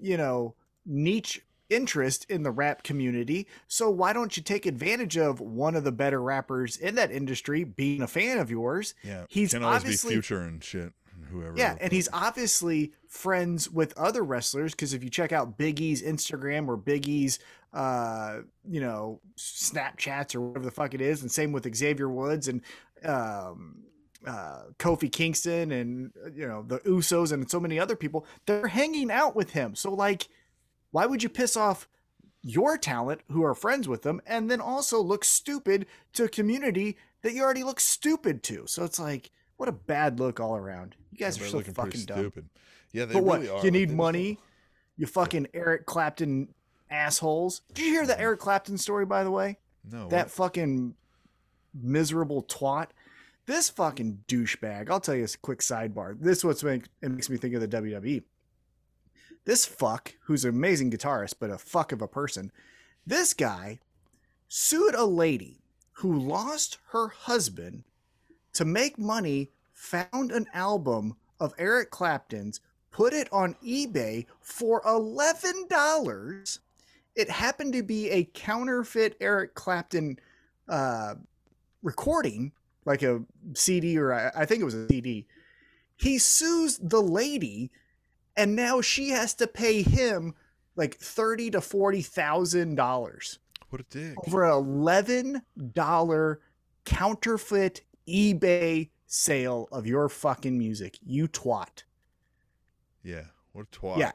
you 0.00 0.16
know, 0.16 0.54
niche 0.84 1.42
interest 1.68 2.26
in 2.28 2.42
the 2.42 2.50
rap 2.50 2.82
community. 2.82 3.46
So 3.68 3.90
why 3.90 4.12
don't 4.12 4.36
you 4.36 4.42
take 4.42 4.66
advantage 4.66 5.16
of 5.16 5.40
one 5.40 5.74
of 5.74 5.84
the 5.84 5.92
better 5.92 6.20
rappers 6.20 6.76
in 6.76 6.94
that 6.96 7.10
industry 7.10 7.64
being 7.64 8.02
a 8.02 8.06
fan 8.06 8.38
of 8.38 8.50
yours? 8.50 8.94
yeah, 9.02 9.24
he's 9.28 9.52
can 9.52 9.62
always 9.62 9.82
be 9.82 9.86
obviously- 9.86 10.12
future 10.14 10.40
and 10.42 10.62
shit. 10.62 10.92
Whoever. 11.30 11.54
Yeah, 11.56 11.76
and 11.80 11.92
he's 11.92 12.08
obviously 12.12 12.92
friends 13.08 13.68
with 13.68 13.96
other 13.98 14.22
wrestlers 14.22 14.72
because 14.72 14.92
if 14.92 15.02
you 15.02 15.10
check 15.10 15.32
out 15.32 15.58
Big 15.58 15.80
E's 15.80 16.00
Instagram 16.02 16.68
or 16.68 16.76
Big 16.76 17.08
E's, 17.08 17.40
uh, 17.72 18.40
you 18.68 18.80
know, 18.80 19.20
Snapchats 19.36 20.34
or 20.36 20.40
whatever 20.42 20.64
the 20.64 20.70
fuck 20.70 20.94
it 20.94 21.00
is, 21.00 21.22
and 21.22 21.32
same 21.32 21.50
with 21.50 21.74
Xavier 21.74 22.08
Woods 22.08 22.46
and 22.46 22.60
um, 23.04 23.82
uh, 24.26 24.64
Kofi 24.78 25.10
Kingston 25.10 25.72
and 25.72 26.12
you 26.34 26.46
know 26.46 26.62
the 26.62 26.78
Usos 26.80 27.32
and 27.32 27.50
so 27.50 27.58
many 27.58 27.78
other 27.78 27.96
people, 27.96 28.26
they're 28.46 28.68
hanging 28.68 29.10
out 29.10 29.34
with 29.34 29.50
him. 29.50 29.74
So 29.74 29.92
like, 29.92 30.28
why 30.96 31.04
would 31.04 31.22
you 31.22 31.28
piss 31.28 31.58
off? 31.58 31.86
Your 32.40 32.78
talent, 32.78 33.20
who 33.30 33.44
are 33.44 33.54
friends 33.54 33.86
with 33.86 34.00
them, 34.00 34.22
and 34.26 34.50
then 34.50 34.62
also 34.62 34.98
look 34.98 35.26
stupid 35.26 35.84
to 36.14 36.24
a 36.24 36.28
community 36.28 36.96
that 37.20 37.34
you 37.34 37.42
already 37.42 37.64
look 37.64 37.80
stupid 37.80 38.42
to. 38.44 38.66
So 38.66 38.82
it's 38.82 38.98
like, 38.98 39.30
what 39.58 39.68
a 39.68 39.72
bad 39.72 40.18
look 40.18 40.40
all 40.40 40.56
around. 40.56 40.96
You 41.12 41.18
guys 41.18 41.36
Yeah, 41.36 41.44
are 41.44 41.48
so 41.50 41.60
fucking 41.60 42.04
dumb. 42.04 42.18
stupid. 42.18 42.48
Yeah, 42.92 43.04
they 43.04 43.12
But 43.12 43.24
what? 43.24 43.40
really 43.40 43.50
are. 43.52 43.62
You 43.62 43.70
need 43.70 43.88
just 43.88 43.96
money. 43.96 44.34
don't- 44.36 44.44
You 44.96 45.06
fucking 45.06 45.48
Eric 45.52 45.84
Clapton 45.84 46.54
assholes. 46.88 47.60
Did 47.74 47.84
you 47.84 47.92
hear 47.92 48.06
the 48.06 48.14
mm-hmm. 48.14 48.22
Eric 48.22 48.40
Clapton 48.40 48.78
story, 48.78 49.04
by 49.04 49.22
the 49.22 49.30
way? 49.30 49.58
No, 49.84 50.08
That 50.08 50.26
what? 50.26 50.30
fucking 50.30 50.94
miserable 51.74 52.42
twat. 52.42 52.86
This 53.44 53.68
fucking 53.68 54.24
douchebag. 54.28 54.88
I'll 54.88 55.00
tell 55.00 55.14
you 55.14 55.24
a 55.24 55.28
quick 55.42 55.58
sidebar. 55.58 56.18
This 56.18 56.42
what's 56.42 56.64
make 56.64 56.84
it 57.02 57.10
makes 57.10 57.28
me 57.28 57.36
think 57.36 57.52
of 57.54 57.60
the 57.60 57.68
WWE. 57.68 58.22
This 59.46 59.64
fuck, 59.64 60.14
who's 60.24 60.44
an 60.44 60.50
amazing 60.50 60.90
guitarist, 60.90 61.34
but 61.40 61.50
a 61.50 61.56
fuck 61.56 61.92
of 61.92 62.02
a 62.02 62.08
person. 62.08 62.50
This 63.06 63.32
guy 63.32 63.78
sued 64.48 64.94
a 64.94 65.04
lady 65.04 65.60
who 65.92 66.18
lost 66.18 66.78
her 66.90 67.08
husband 67.08 67.84
to 68.52 68.64
make 68.64 68.98
money, 68.98 69.50
found 69.72 70.32
an 70.32 70.46
album 70.52 71.16
of 71.38 71.54
Eric 71.58 71.90
Clapton's, 71.90 72.60
put 72.90 73.12
it 73.12 73.28
on 73.30 73.54
eBay 73.64 74.26
for 74.40 74.82
$11. 74.82 76.58
It 77.14 77.30
happened 77.30 77.72
to 77.74 77.84
be 77.84 78.10
a 78.10 78.24
counterfeit 78.24 79.16
Eric 79.20 79.54
Clapton 79.54 80.18
uh, 80.68 81.14
recording, 81.84 82.50
like 82.84 83.02
a 83.02 83.22
CD 83.54 83.96
or 83.96 84.12
I, 84.12 84.32
I 84.34 84.44
think 84.44 84.60
it 84.60 84.64
was 84.64 84.74
a 84.74 84.88
CD. 84.88 85.24
He 85.96 86.18
sues 86.18 86.78
the 86.78 87.00
lady, 87.00 87.70
and 88.36 88.54
now 88.56 88.80
she 88.80 89.10
has 89.10 89.34
to 89.34 89.46
pay 89.46 89.82
him 89.82 90.34
like 90.76 90.96
thirty 90.96 91.50
to 91.50 91.60
forty 91.60 92.02
thousand 92.02 92.74
dollars 92.74 93.38
What 93.70 93.80
a 93.80 93.84
dick. 93.84 94.16
over 94.26 94.44
eleven 94.44 95.42
dollar 95.72 96.40
counterfeit 96.84 97.82
eBay 98.08 98.90
sale 99.06 99.68
of 99.72 99.86
your 99.86 100.08
fucking 100.08 100.56
music. 100.58 100.98
You 101.04 101.28
twat. 101.28 101.82
Yeah, 103.02 103.24
what 103.52 103.66
a 103.72 103.76
twat. 103.78 103.98
Yeah. 103.98 104.12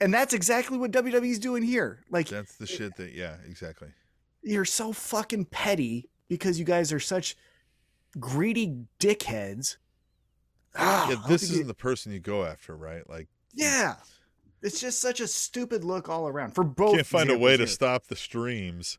And 0.00 0.12
that's 0.12 0.34
exactly 0.34 0.76
what 0.76 0.90
WWE's 0.90 1.38
doing 1.38 1.62
here. 1.62 2.04
Like 2.10 2.28
That's 2.28 2.56
the 2.56 2.66
shit 2.66 2.96
that. 2.96 3.12
Yeah, 3.12 3.36
exactly. 3.46 3.88
you're 4.42 4.64
so 4.64 4.92
fucking 4.92 5.46
petty 5.46 6.08
because 6.28 6.58
you 6.58 6.64
guys 6.64 6.92
are 6.92 7.00
such 7.00 7.36
greedy 8.18 8.84
dickheads. 9.00 9.76
Ah, 10.76 11.08
yeah, 11.10 11.16
this 11.28 11.44
isn't 11.44 11.58
you- 11.58 11.64
the 11.64 11.74
person 11.74 12.12
you 12.12 12.18
go 12.18 12.44
after, 12.44 12.76
right? 12.76 13.08
Like, 13.08 13.28
Yeah. 13.54 13.96
It's 14.62 14.80
just 14.80 15.00
such 15.00 15.20
a 15.20 15.26
stupid 15.28 15.84
look 15.84 16.08
all 16.08 16.26
around 16.26 16.54
for 16.54 16.64
both. 16.64 16.94
can't 16.94 17.06
find 17.06 17.30
a 17.30 17.38
way 17.38 17.56
to 17.56 17.66
stop 17.66 18.06
the 18.06 18.16
streams. 18.16 18.98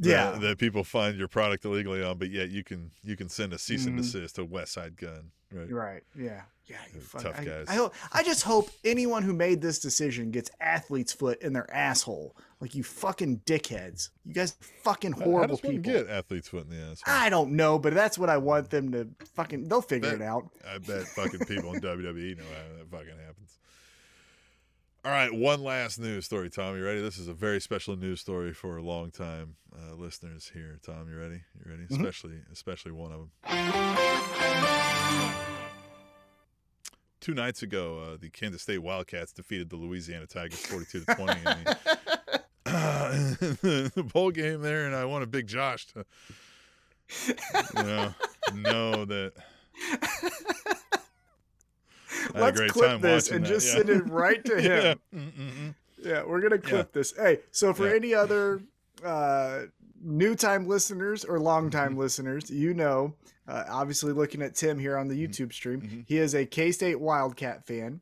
That. 0.00 0.08
Yeah. 0.10 0.38
that 0.40 0.58
people 0.58 0.82
find 0.82 1.16
your 1.16 1.28
product 1.28 1.64
illegally 1.64 2.02
on, 2.02 2.18
but 2.18 2.28
yet 2.30 2.50
you 2.50 2.64
can 2.64 2.90
you 3.04 3.16
can 3.16 3.28
send 3.28 3.52
a 3.52 3.58
cease 3.58 3.86
and 3.86 3.94
Mhm. 3.94 4.02
desist 4.02 4.34
to 4.36 4.44
Westside 4.46 4.96
Gunn, 4.96 5.30
right? 5.52 5.70
Right. 5.70 6.02
Yeah. 6.18 6.42
Yeah. 6.66 6.78
You 6.92 7.00
tough 7.12 7.38
I, 7.38 7.44
guys. 7.44 7.66
I, 7.68 7.74
hope, 7.76 7.94
I 8.12 8.24
just 8.24 8.42
hope 8.42 8.70
anyone 8.84 9.22
who 9.22 9.32
made 9.32 9.60
this 9.60 9.78
decision 9.78 10.32
gets 10.32 10.50
athlete's 10.60 11.12
foot 11.12 11.40
in 11.42 11.52
their 11.52 11.72
asshole. 11.72 12.34
Like 12.60 12.74
you 12.74 12.82
fucking 12.82 13.42
dickheads. 13.46 14.08
You 14.24 14.34
guys 14.34 14.56
fucking 14.82 15.12
horrible 15.12 15.38
How 15.40 15.46
does 15.46 15.62
one 15.62 15.76
people. 15.82 15.92
get 15.92 16.08
athlete's 16.08 16.48
foot 16.48 16.64
in 16.68 16.70
the 16.76 16.82
ass? 16.90 17.00
I 17.06 17.28
don't 17.30 17.52
know, 17.52 17.78
but 17.78 17.94
that's 17.94 18.18
what 18.18 18.30
I 18.30 18.38
want 18.38 18.70
them 18.70 18.90
to 18.92 19.06
fucking. 19.36 19.68
They'll 19.68 19.80
figure 19.82 20.10
Bet- 20.10 20.20
it 20.22 20.24
out. 20.24 20.48
I 20.68 20.78
bet 20.78 21.02
fucking 21.06 21.40
people 21.46 21.72
in 21.74 21.80
WWE 21.80 22.34
know 22.36 22.42
how 22.44 22.78
that 22.78 22.90
fucking 22.90 23.18
happens. 23.24 23.58
All 25.04 25.10
right, 25.10 25.30
one 25.34 25.62
last 25.62 26.00
news 26.00 26.24
story, 26.24 26.48
Tom. 26.48 26.76
You 26.78 26.84
ready? 26.84 27.02
This 27.02 27.18
is 27.18 27.28
a 27.28 27.34
very 27.34 27.60
special 27.60 27.94
news 27.94 28.20
story 28.20 28.54
for 28.54 28.80
long 28.80 29.10
time 29.10 29.56
uh, 29.76 29.94
listeners 29.96 30.50
here. 30.54 30.78
Tom, 30.82 31.08
you 31.10 31.18
ready? 31.18 31.42
You 31.62 31.70
ready? 31.70 31.82
Mhm. 31.82 31.90
Especially, 31.90 32.36
especially 32.50 32.92
one 32.92 33.12
of 33.12 33.18
them. 33.18 33.30
Two 37.20 37.34
nights 37.34 37.62
ago, 37.62 37.98
uh, 37.98 38.16
the 38.18 38.30
Kansas 38.30 38.62
State 38.62 38.78
Wildcats 38.78 39.32
defeated 39.32 39.68
the 39.68 39.76
Louisiana 39.76 40.26
Tigers 40.26 40.64
forty-two 40.64 41.00
to 41.00 41.14
twenty 41.14 41.38
in 41.40 41.64
the, 42.64 43.92
the 43.94 44.02
bowl 44.02 44.30
game 44.30 44.62
there, 44.62 44.86
and 44.86 44.94
I 44.96 45.04
want 45.04 45.22
a 45.22 45.26
Big 45.26 45.46
Josh 45.46 45.86
to, 45.88 46.06
you 47.28 47.82
know, 47.82 48.14
know 48.54 49.04
that. 49.04 49.32
I 52.14 52.26
had 52.26 52.36
a 52.36 52.40
Let's 52.40 52.58
great 52.60 52.70
clip 52.70 52.90
time 52.90 53.00
this 53.00 53.30
and 53.30 53.44
that, 53.44 53.48
just 53.48 53.66
yeah. 53.68 53.72
send 53.74 53.88
it 53.90 54.08
right 54.10 54.44
to 54.44 54.56
him. 54.60 54.98
Yeah. 55.12 55.18
Mm-mm-mm. 55.20 55.74
Yeah, 56.02 56.24
we're 56.24 56.40
gonna 56.40 56.58
clip 56.58 56.92
this. 56.92 57.14
Hey, 57.16 57.40
so 57.50 57.72
for 57.72 57.88
Yeah. 57.88 57.94
any 57.96 58.14
other 58.14 58.60
uh, 59.04 59.62
new 60.02 60.34
time 60.34 60.66
listeners 60.68 61.24
or 61.24 61.38
long 61.40 61.64
Mm-hmm. 61.64 61.78
time 61.78 61.96
listeners, 61.96 62.50
you 62.50 62.74
know, 62.74 63.14
uh, 63.48 63.64
obviously 63.68 64.12
looking 64.12 64.42
at 64.42 64.54
Tim 64.54 64.78
here 64.78 64.96
on 64.96 65.08
the 65.08 65.14
Mhm. 65.16 65.28
YouTube 65.28 65.52
stream, 65.52 65.80
Mhm. 65.82 66.04
he 66.06 66.18
is 66.18 66.34
a 66.34 66.44
K 66.46 66.72
State 66.72 67.00
Wildcat 67.00 67.66
fan. 67.66 68.00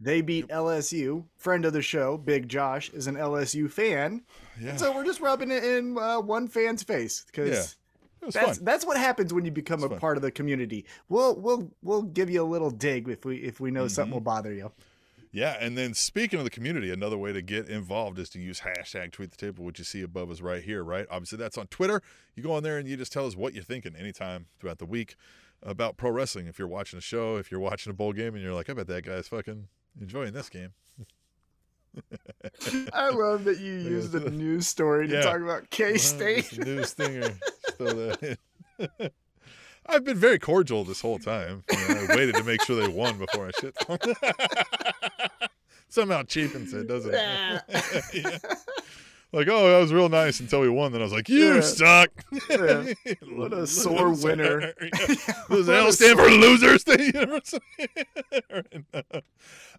They 0.00 0.20
beat 0.20 0.48
LSU. 0.48 1.24
Friend 1.38 1.64
of 1.64 1.72
the 1.72 1.80
show, 1.82 2.18
Big 2.18 2.48
Josh, 2.48 2.90
is 2.90 3.06
an 3.06 3.16
LSU 3.16 3.68
fan. 3.70 4.22
Yeah, 4.60 4.76
So 4.76 4.94
we're 4.94 5.04
just 5.04 5.20
rubbing 5.20 5.50
it 5.50 5.64
in 5.64 5.96
uh, 5.96 6.20
one 6.20 6.48
fan's 6.48 6.82
face 6.82 7.24
because. 7.26 7.76
Yeah. 8.24 8.42
it 8.42 8.46
was 8.46 8.46
That's 8.46 8.58
fun. 8.58 8.64
that's 8.64 8.86
what 8.86 8.96
happens 8.96 9.32
when 9.34 9.44
you 9.44 9.50
become 9.50 9.82
a 9.84 9.88
fun. 9.88 9.98
part 9.98 10.16
of 10.16 10.22
the 10.22 10.30
community. 10.30 10.84
We'll 11.08 11.36
we'll 11.40 11.70
we'll 11.82 12.02
give 12.02 12.30
you 12.30 12.42
a 12.42 12.44
little 12.48 12.70
dig 12.70 13.08
if 13.08 13.24
we 13.24 13.36
if 13.38 13.60
we 13.60 13.70
know 13.70 13.88
something 13.88 14.10
Mhm. 14.12 14.14
will 14.14 14.20
bother 14.20 14.52
you. 14.52 14.72
Yeah, 15.32 15.56
and 15.60 15.76
then 15.76 15.94
speaking 15.94 16.38
of 16.38 16.44
the 16.44 16.50
community, 16.50 16.90
another 16.92 17.18
way 17.18 17.32
to 17.32 17.42
get 17.42 17.68
involved 17.68 18.20
is 18.20 18.28
to 18.30 18.38
use 18.40 18.60
hashtag 18.60 19.10
tweet 19.10 19.32
the 19.32 19.36
table, 19.36 19.64
which 19.64 19.80
you 19.80 19.84
see 19.84 20.00
above 20.00 20.30
us 20.30 20.40
right 20.40 20.62
here, 20.62 20.84
right? 20.84 21.06
Obviously, 21.10 21.38
that's 21.38 21.58
on 21.58 21.66
Twitter. 21.66 22.00
You 22.36 22.42
go 22.44 22.52
on 22.52 22.62
there 22.62 22.78
and 22.78 22.86
you 22.86 22.96
just 22.96 23.12
tell 23.12 23.26
us 23.26 23.34
what 23.34 23.52
you're 23.52 23.64
thinking 23.64 23.96
anytime 23.96 24.46
throughout 24.60 24.78
the 24.78 24.86
week 24.86 25.16
about 25.60 25.96
pro 25.96 26.10
wrestling. 26.10 26.46
If 26.46 26.56
you're 26.58 26.68
watching 26.68 26.98
a 26.98 27.02
show, 27.02 27.36
if 27.36 27.50
you're 27.50 27.58
watching 27.58 27.90
a 27.90 27.94
bowl 27.94 28.12
game, 28.12 28.34
and 28.34 28.44
you're 28.44 28.54
like, 28.54 28.70
I 28.70 28.74
bet 28.74 28.86
that 28.86 29.04
guy's 29.06 29.26
fucking 29.26 29.66
enjoying 30.00 30.34
this 30.34 30.48
game. 30.48 30.72
I 32.92 33.10
love 33.10 33.44
that 33.44 33.58
you 33.58 33.72
used 33.74 34.14
a 34.14 34.30
news 34.30 34.66
story 34.68 35.08
to 35.08 35.14
Yeah. 35.14 35.22
talk 35.22 35.40
about 35.40 35.70
K 35.70 35.96
State. 35.98 36.52
A 36.52 36.64
news 36.64 36.90
stinger. 36.90 37.30
Throw 37.76 37.86
that 37.92 38.22
in. 38.22 39.10
I've 39.86 40.04
been 40.04 40.16
very 40.16 40.38
cordial 40.38 40.84
this 40.84 41.00
whole 41.00 41.18
time. 41.18 41.62
You 41.70 41.94
know, 41.94 42.06
I 42.10 42.16
waited 42.16 42.34
to 42.36 42.44
make 42.44 42.62
sure 42.64 42.76
they 42.80 42.88
won 42.88 43.18
before 43.18 43.48
I 43.48 43.50
shit. 43.60 43.76
Somehow 45.88 46.22
cheapens 46.24 46.72
it, 46.72 46.88
doesn't 46.88 47.14
it? 47.14 47.60
Yeah. 48.14 48.38
Like, 49.34 49.48
oh, 49.48 49.68
that 49.70 49.78
was 49.80 49.92
real 49.92 50.08
nice 50.08 50.40
until 50.40 50.60
we 50.60 50.68
won. 50.68 50.92
Then 50.92 51.00
I 51.00 51.04
was 51.04 51.12
like, 51.12 51.28
you 51.28 51.54
Yeah. 51.56 51.60
suck. 51.60 52.10
Yeah. 52.48 52.92
What 53.32 53.52
a 53.52 53.66
sore 53.66 54.10
winner. 54.14 54.72
Does 55.50 55.68
L 55.68 55.92
stand 55.92 56.18
for 56.18 56.30
losers? 56.30 56.84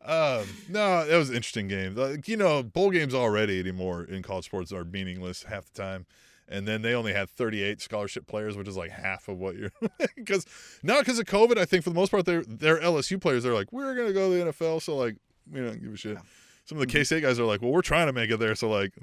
um, 0.05 0.43
no, 0.69 1.05
it 1.09 1.15
was 1.17 1.29
an 1.29 1.35
interesting 1.35 1.67
game. 1.67 1.95
Like, 1.95 2.27
you 2.27 2.37
know, 2.37 2.63
bowl 2.63 2.91
games 2.91 3.13
already 3.13 3.59
anymore 3.59 4.03
in 4.03 4.21
college 4.21 4.45
sports 4.45 4.71
are 4.71 4.83
meaningless 4.83 5.43
half 5.43 5.65
the 5.71 5.81
time. 5.81 6.05
and 6.47 6.67
then 6.67 6.81
they 6.83 6.93
only 6.93 7.13
had 7.13 7.29
38 7.29 7.81
scholarship 7.81 8.27
players, 8.27 8.55
which 8.55 8.67
is 8.67 8.77
like 8.77 8.91
half 8.91 9.27
of 9.27 9.37
what 9.39 9.55
you're. 9.55 9.71
Because 10.15 10.45
not 10.83 10.99
because 10.99 11.17
of 11.19 11.25
COVID, 11.25 11.57
I 11.57 11.65
think 11.65 11.83
for 11.83 11.89
the 11.89 11.95
most 11.95 12.11
part, 12.11 12.25
they're 12.25 12.43
they're 12.47 12.79
LSU 12.79 13.19
players. 13.19 13.43
They're 13.43 13.53
like, 13.53 13.71
we're 13.71 13.95
gonna 13.95 14.13
go 14.13 14.29
to 14.31 14.37
the 14.45 14.51
NFL, 14.51 14.81
so 14.81 14.95
like, 14.95 15.15
we 15.51 15.59
don't 15.61 15.81
give 15.81 15.93
a 15.93 15.97
shit. 15.97 16.17
Some 16.65 16.77
of 16.77 16.81
the 16.81 16.87
mm-hmm. 16.87 16.97
K 16.97 17.03
State 17.03 17.21
guys 17.23 17.39
are 17.39 17.45
like, 17.45 17.61
well, 17.61 17.71
we're 17.71 17.81
trying 17.81 18.07
to 18.07 18.13
make 18.13 18.29
it 18.31 18.39
there, 18.39 18.55
so 18.55 18.69
like, 18.69 18.93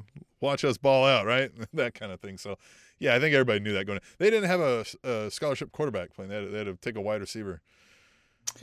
watch 0.41 0.65
us 0.65 0.77
ball 0.77 1.07
out, 1.07 1.27
right? 1.27 1.51
that 1.73 1.95
kind 1.95 2.13
of 2.13 2.21
thing. 2.21 2.39
So, 2.39 2.59
yeah, 2.99 3.15
I 3.15 3.21
think 3.21 3.35
everybody 3.35 3.61
knew 3.61 3.73
that 3.73 3.87
going. 3.87 3.99
In. 3.99 4.03
They 4.19 4.31
didn't 4.31 4.49
have 4.49 4.61
a, 4.61 4.85
a 5.05 5.31
scholarship 5.31 5.73
quarterback 5.73 6.13
playing. 6.13 6.31
They 6.31 6.37
had, 6.37 6.53
they 6.53 6.59
had 6.59 6.67
to 6.67 6.77
take 6.77 6.97
a 6.97 7.01
wide 7.01 7.21
receiver 7.21 7.61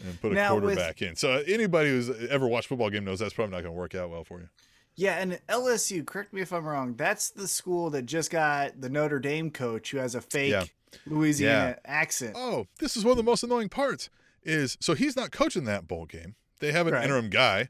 and 0.06 0.20
put 0.22 0.32
a 0.32 0.36
Now, 0.36 0.56
with- 0.56 0.64
quarterback 0.64 1.02
in. 1.02 1.16
So 1.16 1.44
anybody 1.48 1.90
who's 1.90 2.10
ever 2.30 2.48
watched 2.48 2.68
football 2.68 2.90
game 2.90 3.06
knows 3.06 3.20
that's 3.20 3.34
probably 3.34 3.52
not 3.52 3.64
going 3.64 3.74
to 3.74 3.80
work 3.80 3.96
out 3.96 4.10
well 4.10 4.24
for 4.24 4.40
you. 4.40 4.50
Yeah, 4.96 5.16
and 5.20 5.40
LSU, 5.48 6.06
correct 6.06 6.34
me 6.34 6.42
if 6.42 6.52
I'm 6.52 6.66
wrong, 6.66 6.96
that's 6.96 7.30
the 7.30 7.48
school 7.48 7.90
that 7.92 8.06
just 8.06 8.32
got 8.32 8.82
the 8.82 8.90
Notre 8.90 9.20
Dame 9.20 9.50
coach 9.50 9.92
who 9.92 9.98
has 9.98 10.14
a 10.14 10.20
fake 10.20 10.52
Yeah. 10.52 10.66
Louisiana 11.06 11.78
accent. 11.86 12.34
Oh, 12.36 12.68
this 12.80 12.98
is 12.98 13.06
one 13.06 13.12
of 13.12 13.18
the 13.18 13.24
most 13.24 13.44
annoying 13.44 13.70
parts. 13.70 14.10
Is 14.44 14.78
so 14.82 14.94
he's 14.96 15.16
not 15.16 15.32
coaching 15.32 15.66
that 15.66 15.88
bowl 15.88 16.06
game. 16.06 16.36
They 16.60 16.72
have 16.72 16.88
an 16.88 16.94
Right. 16.94 17.04
interim 17.04 17.30
guy, 17.30 17.68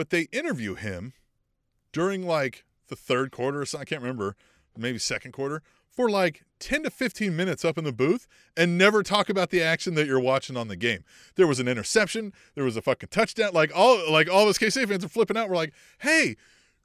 but 0.00 0.08
they 0.08 0.22
interview 0.32 0.76
him 0.76 1.12
during 1.92 2.26
like 2.26 2.64
the 2.88 2.96
third 2.96 3.30
quarter 3.30 3.60
or 3.60 3.66
something. 3.66 3.82
I 3.82 3.86
can't 3.86 4.00
remember, 4.00 4.34
maybe 4.74 4.96
second 4.96 5.32
quarter 5.32 5.62
for 5.90 6.08
like 6.08 6.42
10 6.58 6.84
to 6.84 6.90
15 6.90 7.36
minutes 7.36 7.66
up 7.66 7.76
in 7.76 7.84
the 7.84 7.92
booth 7.92 8.26
and 8.56 8.78
never 8.78 9.02
talk 9.02 9.28
about 9.28 9.50
the 9.50 9.62
action 9.62 9.96
that 9.96 10.06
you're 10.06 10.18
watching 10.18 10.56
on 10.56 10.68
the 10.68 10.76
game. 10.76 11.04
There 11.34 11.46
was 11.46 11.60
an 11.60 11.68
interception, 11.68 12.32
there 12.54 12.64
was 12.64 12.78
a 12.78 12.80
fucking 12.80 13.10
touchdown. 13.10 13.50
Like 13.52 13.72
all 13.76 14.10
like 14.10 14.30
all 14.30 14.44
of 14.44 14.48
us 14.48 14.56
K-State 14.56 14.88
fans 14.88 15.04
are 15.04 15.08
flipping 15.08 15.36
out. 15.36 15.50
We're 15.50 15.56
like, 15.56 15.74
"Hey, 15.98 16.36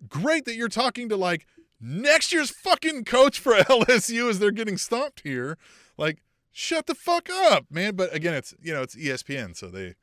great 0.10 0.44
that 0.44 0.56
you're 0.56 0.68
talking 0.68 1.08
to 1.08 1.16
like 1.16 1.48
next 1.80 2.34
year's 2.34 2.50
fucking 2.50 3.06
coach 3.06 3.40
for 3.40 3.54
LSU 3.54 4.30
as 4.30 4.40
they're 4.40 4.52
getting 4.52 4.76
stomped 4.76 5.22
here. 5.22 5.58
Like, 5.98 6.22
shut 6.52 6.86
the 6.86 6.96
fuck 6.96 7.30
up, 7.30 7.68
man. 7.72 7.96
But 7.96 8.14
again, 8.14 8.34
it's 8.34 8.54
you 8.62 8.74
know 8.74 8.82
it's 8.82 8.98
ESPN, 8.98 9.56
so 9.56 9.70
they 9.70 9.96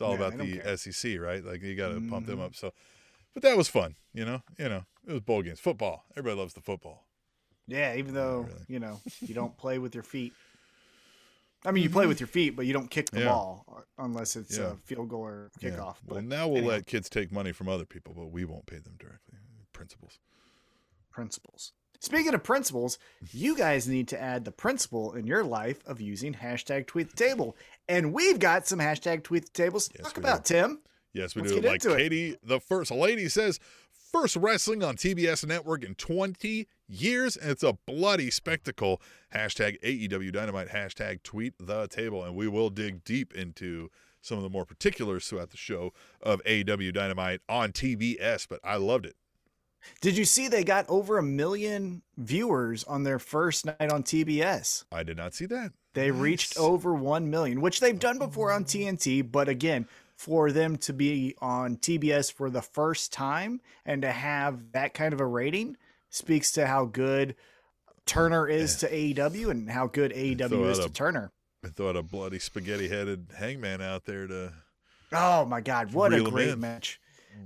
it's 0.00 0.06
all 0.06 0.12
Yeah, 0.18 0.26
about 0.26 0.38
the 0.38 0.58
care. 0.58 0.76
SEC, 0.76 1.20
right? 1.20 1.44
Like 1.44 1.62
you 1.62 1.74
got 1.74 1.88
to 1.88 2.00
pump 2.00 2.26
them 2.26 2.40
up. 2.40 2.54
So, 2.54 2.72
but 3.34 3.42
that 3.42 3.56
was 3.56 3.68
fun, 3.68 3.96
you 4.14 4.24
know. 4.24 4.42
You 4.58 4.68
know, 4.70 4.84
it 5.06 5.12
was 5.12 5.20
bowl 5.20 5.42
games, 5.42 5.60
football. 5.60 6.04
Everybody 6.16 6.40
loves 6.40 6.54
the 6.54 6.60
football. 6.62 7.04
Yeah, 7.66 7.94
even 7.94 8.14
though, 8.14 8.46
really. 8.48 8.64
you 8.68 8.78
know, 8.80 9.00
you 9.20 9.34
don't 9.34 9.56
play 9.56 9.78
with 9.78 9.94
your 9.94 10.02
feet. 10.02 10.32
I 11.64 11.72
mean, 11.72 11.82
you 11.82 11.90
play 11.90 12.06
with 12.06 12.18
your 12.18 12.26
feet, 12.26 12.56
but 12.56 12.64
you 12.64 12.72
don't 12.72 12.90
kick 12.90 13.10
the 13.10 13.18
Mm-hmm. 13.18 13.26
Yeah. 13.26 13.32
ball 13.32 13.84
unless 13.98 14.34
it's 14.36 14.56
Yeah. 14.56 14.72
a 14.72 14.76
field 14.76 15.10
goal 15.10 15.20
or 15.20 15.50
Yeah. 15.60 15.70
kickoff. 15.70 15.96
Well, 16.06 16.14
But 16.16 16.24
now 16.24 16.48
we'll 16.48 16.64
let 16.64 16.86
kids 16.86 17.10
take 17.10 17.30
money 17.30 17.52
from 17.52 17.68
other 17.68 17.84
people, 17.84 18.14
but 18.14 18.28
we 18.28 18.46
won't 18.46 18.64
pay 18.66 18.78
them 18.78 18.94
directly. 18.98 19.38
Principles. 19.74 20.18
principles. 21.10 21.72
Speaking 22.00 22.32
of 22.32 22.42
principles, 22.42 22.98
you 23.30 23.54
guys 23.56 23.86
need 23.86 24.08
to 24.08 24.20
add 24.20 24.46
the 24.46 24.50
principle 24.50 25.12
in 25.12 25.26
your 25.26 25.44
life 25.44 25.82
of 25.86 26.00
using 26.00 26.32
hashtag 26.32 26.86
tweet 26.86 27.10
the 27.10 27.16
table. 27.16 27.56
And 27.88 28.14
we've 28.14 28.38
got 28.38 28.66
some 28.66 28.78
hashtag 28.78 29.22
tweet 29.22 29.44
the 29.44 29.50
tables 29.52 29.88
to 29.88 29.98
Yes, 29.98 30.06
talk 30.06 30.16
about, 30.16 30.44
Tim. 30.46 30.80
Yes, 31.12 31.34
we 31.34 31.42
Let's 31.42 31.52
do. 31.54 31.60
get 31.60 31.68
Like 31.68 31.84
into 31.84 31.94
it. 31.94 31.98
Katie, 31.98 32.36
the 32.42 32.58
first 32.58 32.90
lady 32.90 33.28
says, 33.28 33.60
first 33.92 34.34
wrestling 34.36 34.82
on 34.82 34.96
TBS 34.96 35.46
network 35.46 35.84
in 35.84 35.94
20 35.94 36.66
years, 36.88 37.36
and 37.36 37.50
it's 37.50 37.62
a 37.62 37.74
bloody 37.86 38.30
spectacle. 38.30 39.02
Hashtag 39.34 39.78
AEW 39.82 40.32
Dynamite, 40.32 40.68
hashtag 40.68 41.22
tweet 41.22 41.52
the 41.58 41.86
table. 41.86 42.24
And 42.24 42.34
we 42.34 42.48
will 42.48 42.70
dig 42.70 43.04
deep 43.04 43.34
into 43.34 43.90
some 44.22 44.38
of 44.38 44.42
the 44.42 44.50
more 44.50 44.64
particulars 44.64 45.26
throughout 45.26 45.50
the 45.50 45.58
show 45.58 45.92
of 46.22 46.42
AEW 46.44 46.94
Dynamite 46.94 47.40
on 47.46 47.72
TBS, 47.72 48.46
but 48.48 48.60
I 48.64 48.76
loved 48.76 49.04
it. 49.04 49.16
Did 50.00 50.16
you 50.16 50.24
see 50.24 50.48
they 50.48 50.64
got 50.64 50.86
over 50.88 51.18
a 51.18 51.22
million 51.22 52.02
viewers 52.16 52.84
on 52.84 53.02
their 53.04 53.18
first 53.18 53.66
night 53.66 53.90
on 53.92 54.02
TBS? 54.02 54.84
I 54.92 55.02
did 55.02 55.16
not 55.16 55.34
see 55.34 55.46
that. 55.46 55.72
They 55.94 56.10
reached 56.10 56.56
over 56.56 56.94
1 56.94 57.28
million, 57.30 57.60
which 57.60 57.80
they've 57.80 57.98
done 57.98 58.18
before 58.18 58.52
on 58.52 58.64
TNT. 58.64 59.22
But 59.30 59.48
again, 59.48 59.86
for 60.16 60.52
them 60.52 60.76
to 60.76 60.92
be 60.92 61.34
on 61.40 61.76
TBS 61.76 62.32
for 62.32 62.50
the 62.50 62.62
first 62.62 63.12
time 63.12 63.60
and 63.84 64.02
to 64.02 64.12
have 64.12 64.72
that 64.72 64.94
kind 64.94 65.12
of 65.12 65.20
a 65.20 65.26
rating 65.26 65.76
speaks 66.10 66.52
to 66.52 66.66
how 66.66 66.84
good 66.84 67.34
Turner 68.06 68.46
is 68.48 68.76
to 68.76 68.88
AEW 68.90 69.50
and 69.50 69.70
how 69.70 69.86
good 69.86 70.12
AEW 70.12 70.70
is 70.70 70.78
to 70.80 70.84
a- 70.86 70.88
Turner. 70.88 71.32
I 71.64 71.68
thought 71.68 71.96
a 71.96 72.02
bloody 72.02 72.38
spaghetti 72.38 72.88
headed 72.88 73.26
hangman 73.36 73.82
out 73.82 74.04
there 74.06 74.26
to. 74.26 74.52
Oh 75.12 75.44
my 75.44 75.60
God, 75.60 75.92
what 75.92 76.12
a 76.14 76.22
great. 76.22 76.48
Mm. 76.50 76.58
match. 76.58 77.00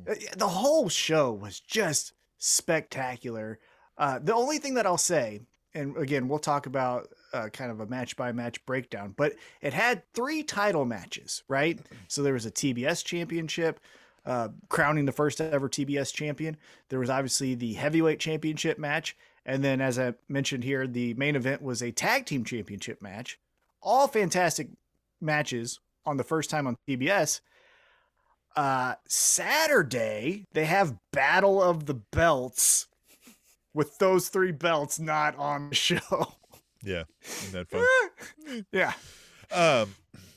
Uh, 0.08 0.14
The 0.36 0.48
whole 0.48 0.88
show 0.88 1.32
was 1.32 1.58
just 1.60 2.12
spectacular. 2.38 3.58
Uh, 3.96 4.18
the 4.22 4.34
only 4.34 4.58
thing 4.58 4.74
that 4.74 4.86
I'll 4.86 4.98
say, 4.98 5.40
and 5.74 5.96
again, 5.96 6.28
we'll 6.28 6.38
talk 6.38 6.66
about 6.66 7.08
uh, 7.32 7.48
kind 7.48 7.70
of 7.70 7.80
a 7.80 7.86
match 7.86 8.16
by 8.16 8.32
match 8.32 8.64
breakdown, 8.66 9.14
but 9.16 9.34
it 9.60 9.72
had 9.72 10.02
three 10.14 10.42
title 10.42 10.84
matches, 10.84 11.42
right? 11.48 11.80
So 12.08 12.22
there 12.22 12.34
was 12.34 12.46
a 12.46 12.50
TBS 12.50 13.04
championship, 13.04 13.80
uh, 14.26 14.48
crowning 14.68 15.04
the 15.04 15.12
first 15.12 15.40
ever 15.40 15.68
TBS 15.68 16.12
champion. 16.12 16.56
There 16.88 16.98
was 16.98 17.10
obviously 17.10 17.54
the 17.54 17.74
heavyweight 17.74 18.20
championship 18.20 18.78
match. 18.78 19.16
And 19.46 19.62
then, 19.62 19.80
as 19.80 19.98
I 19.98 20.14
mentioned 20.28 20.64
here, 20.64 20.86
the 20.86 21.12
main 21.14 21.36
event 21.36 21.60
was 21.60 21.82
a 21.82 21.92
tag 21.92 22.24
team 22.24 22.44
championship 22.44 23.02
match. 23.02 23.38
All 23.82 24.08
fantastic 24.08 24.68
matches 25.20 25.80
on 26.06 26.16
the 26.16 26.24
first 26.24 26.48
time 26.48 26.66
on 26.66 26.76
TBS. 26.88 27.40
Uh, 28.56 28.94
Saturday, 29.08 30.46
they 30.52 30.64
have 30.64 30.96
Battle 31.12 31.62
of 31.62 31.86
the 31.86 31.94
Belts 31.94 32.86
with 33.72 33.98
those 33.98 34.28
three 34.28 34.52
belts 34.52 35.00
not 35.00 35.36
on 35.36 35.70
the 35.70 35.74
show. 35.74 36.34
Yeah, 36.86 37.04
isn't 37.24 37.52
that 37.52 37.68
fun? 37.70 38.64
yeah. 38.72 38.92
Um, 39.50 39.94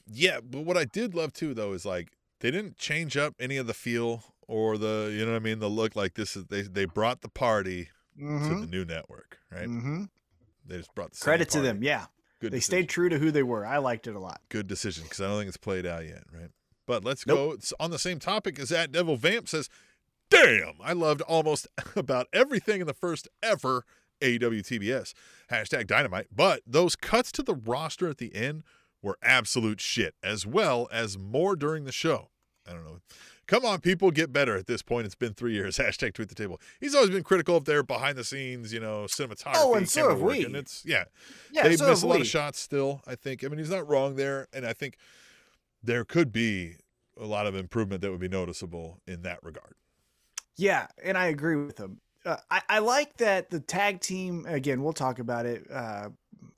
yeah, 0.10 0.39
but 0.39 0.62
what 0.62 0.77
I 0.77 0.86
did 0.86 1.13
love 1.13 1.34
too, 1.34 1.53
though, 1.53 1.73
is 1.73 1.86
like 1.86 2.13
they 2.39 2.51
didn't 2.51 2.77
change 2.77 3.17
up 3.17 3.36
any 3.38 3.58
of 3.58 3.67
the 3.67 3.73
feel 3.73 4.23
or 4.47 4.77
the, 4.77 5.13
you 5.13 5.25
know 5.25 5.34
what 5.34 5.41
I 5.41 5.43
mean, 5.43 5.60
the 5.60 5.69
look. 5.69 5.97
Like 5.97 6.13
this 6.13 6.38
is 6.38 6.45
they 6.45 6.62
they 6.62 6.86
brought 6.86 7.19
the 7.19 7.27
party 7.27 7.89
to 8.17 8.23
hmm 8.23 8.62
the 8.62 8.67
new 8.67 8.86
network, 8.86 9.39
right? 9.51 9.65
hmm 9.65 10.06
They 10.65 10.77
just 10.77 10.95
brought 10.95 11.12
the 11.12 11.19
Credit 11.19 11.49
to 11.49 11.60
them. 11.60 11.84
Yeah. 11.84 12.06
Good 12.39 12.53
they 12.53 12.60
decision. 12.60 12.71
stayed 12.71 12.89
true 12.89 13.10
to 13.10 13.19
who 13.19 13.32
they 13.32 13.43
were. 13.43 13.65
I 13.65 13.80
liked 13.80 14.08
it 14.08 14.15
a 14.15 14.19
lot. 14.19 14.39
Good 14.47 14.67
decision 14.67 15.03
because 15.03 15.19
I 15.19 15.27
don't 15.27 15.38
think 15.38 15.49
it's 15.49 15.58
played 15.58 15.86
out 15.86 16.06
yet, 16.06 16.23
right? 16.32 16.49
But 16.88 17.04
let's 17.06 17.28
Nope. 17.28 17.38
go 17.38 17.52
it's 17.52 17.73
on 17.80 17.91
the 17.91 18.00
same 18.00 18.17
topic 18.17 18.58
as 18.58 18.69
that 18.69 18.91
Devil 18.91 19.15
Vamp 19.17 19.47
says. 19.47 19.69
Damn, 20.30 20.73
I 20.84 20.91
loved 20.93 21.21
almost 21.21 21.67
about 21.95 22.28
everything 22.34 22.82
in 22.82 22.88
the 22.88 22.93
first 22.93 23.28
ever 23.43 23.86
AEW 24.19 24.60
TBS. 24.62 25.13
Hashtag 25.52 25.88
dynamite. 25.88 26.28
But 26.36 26.62
those 26.65 26.95
cuts 26.95 27.32
to 27.34 27.43
the 27.43 27.54
roster 27.56 28.10
at 28.10 28.17
the 28.17 28.36
end 28.36 28.63
were 29.02 29.17
absolute 29.21 29.80
shit, 29.80 30.15
as 30.23 30.45
well 30.45 30.89
as 30.91 31.17
more 31.17 31.56
during 31.56 31.84
the 31.86 31.91
show. 31.93 32.30
I 32.67 32.73
don't 32.73 32.84
know. 32.84 33.00
Come 33.45 33.63
on, 33.63 33.80
people, 33.80 34.12
get 34.12 34.34
better 34.34 34.58
at 34.58 34.67
this 34.67 34.82
point. 34.82 35.06
It's 35.06 35.15
been 35.15 35.34
three 35.34 35.54
years. 35.54 35.78
Hashtag 35.78 36.13
tweet 36.13 36.28
the 36.28 36.36
table. 36.36 36.60
He's 36.82 36.93
always 36.93 37.12
been 37.12 37.23
critical 37.23 37.56
of 37.56 37.63
their 37.63 37.82
behind 37.84 38.17
the 38.17 38.26
scenes, 38.26 38.73
you 38.73 38.82
know, 38.82 39.06
cinematography. 39.06 39.54
Oh, 39.56 39.76
and 39.76 39.88
so 39.88 40.10
have 40.10 40.19
we. 40.19 40.43
And 40.43 40.58
it's 40.58 40.84
yeah, 40.86 41.06
Yeah. 41.54 41.63
they 41.63 41.78
so 41.78 41.88
miss 41.88 42.02
a 42.04 42.08
lot 42.08 42.15
we. 42.15 42.21
of 42.21 42.28
shots 42.28 42.60
still. 42.60 43.02
I 43.08 43.15
think. 43.15 43.45
I 43.45 43.47
mean, 43.47 43.60
he's 43.60 43.69
not 43.69 43.88
wrong 43.88 44.17
there, 44.17 44.47
and 44.52 44.65
I 44.65 44.73
think 44.73 44.97
there 45.88 46.06
could 46.06 46.32
be 46.32 46.76
a 47.19 47.26
lot 47.26 47.47
of 47.47 47.56
improvement 47.56 48.02
that 48.02 48.12
would 48.12 48.19
be 48.19 48.28
noticeable 48.28 49.00
in 49.08 49.23
that 49.23 49.39
regard. 49.41 49.73
Yeah, 50.58 50.88
and 51.04 51.17
I 51.17 51.28
agree 51.28 51.56
with 51.56 51.78
him. 51.78 52.00
Uh, 52.26 52.38
I, 52.52 52.62
I 52.69 52.80
like 52.80 53.17
that 53.17 53.50
the 53.50 53.60
tag 53.60 54.02
team. 54.02 54.45
Again, 54.47 54.84
we'll 54.84 54.93
talk 54.93 55.19
about 55.19 55.45
it. 55.45 55.65
Uh, 55.71 56.10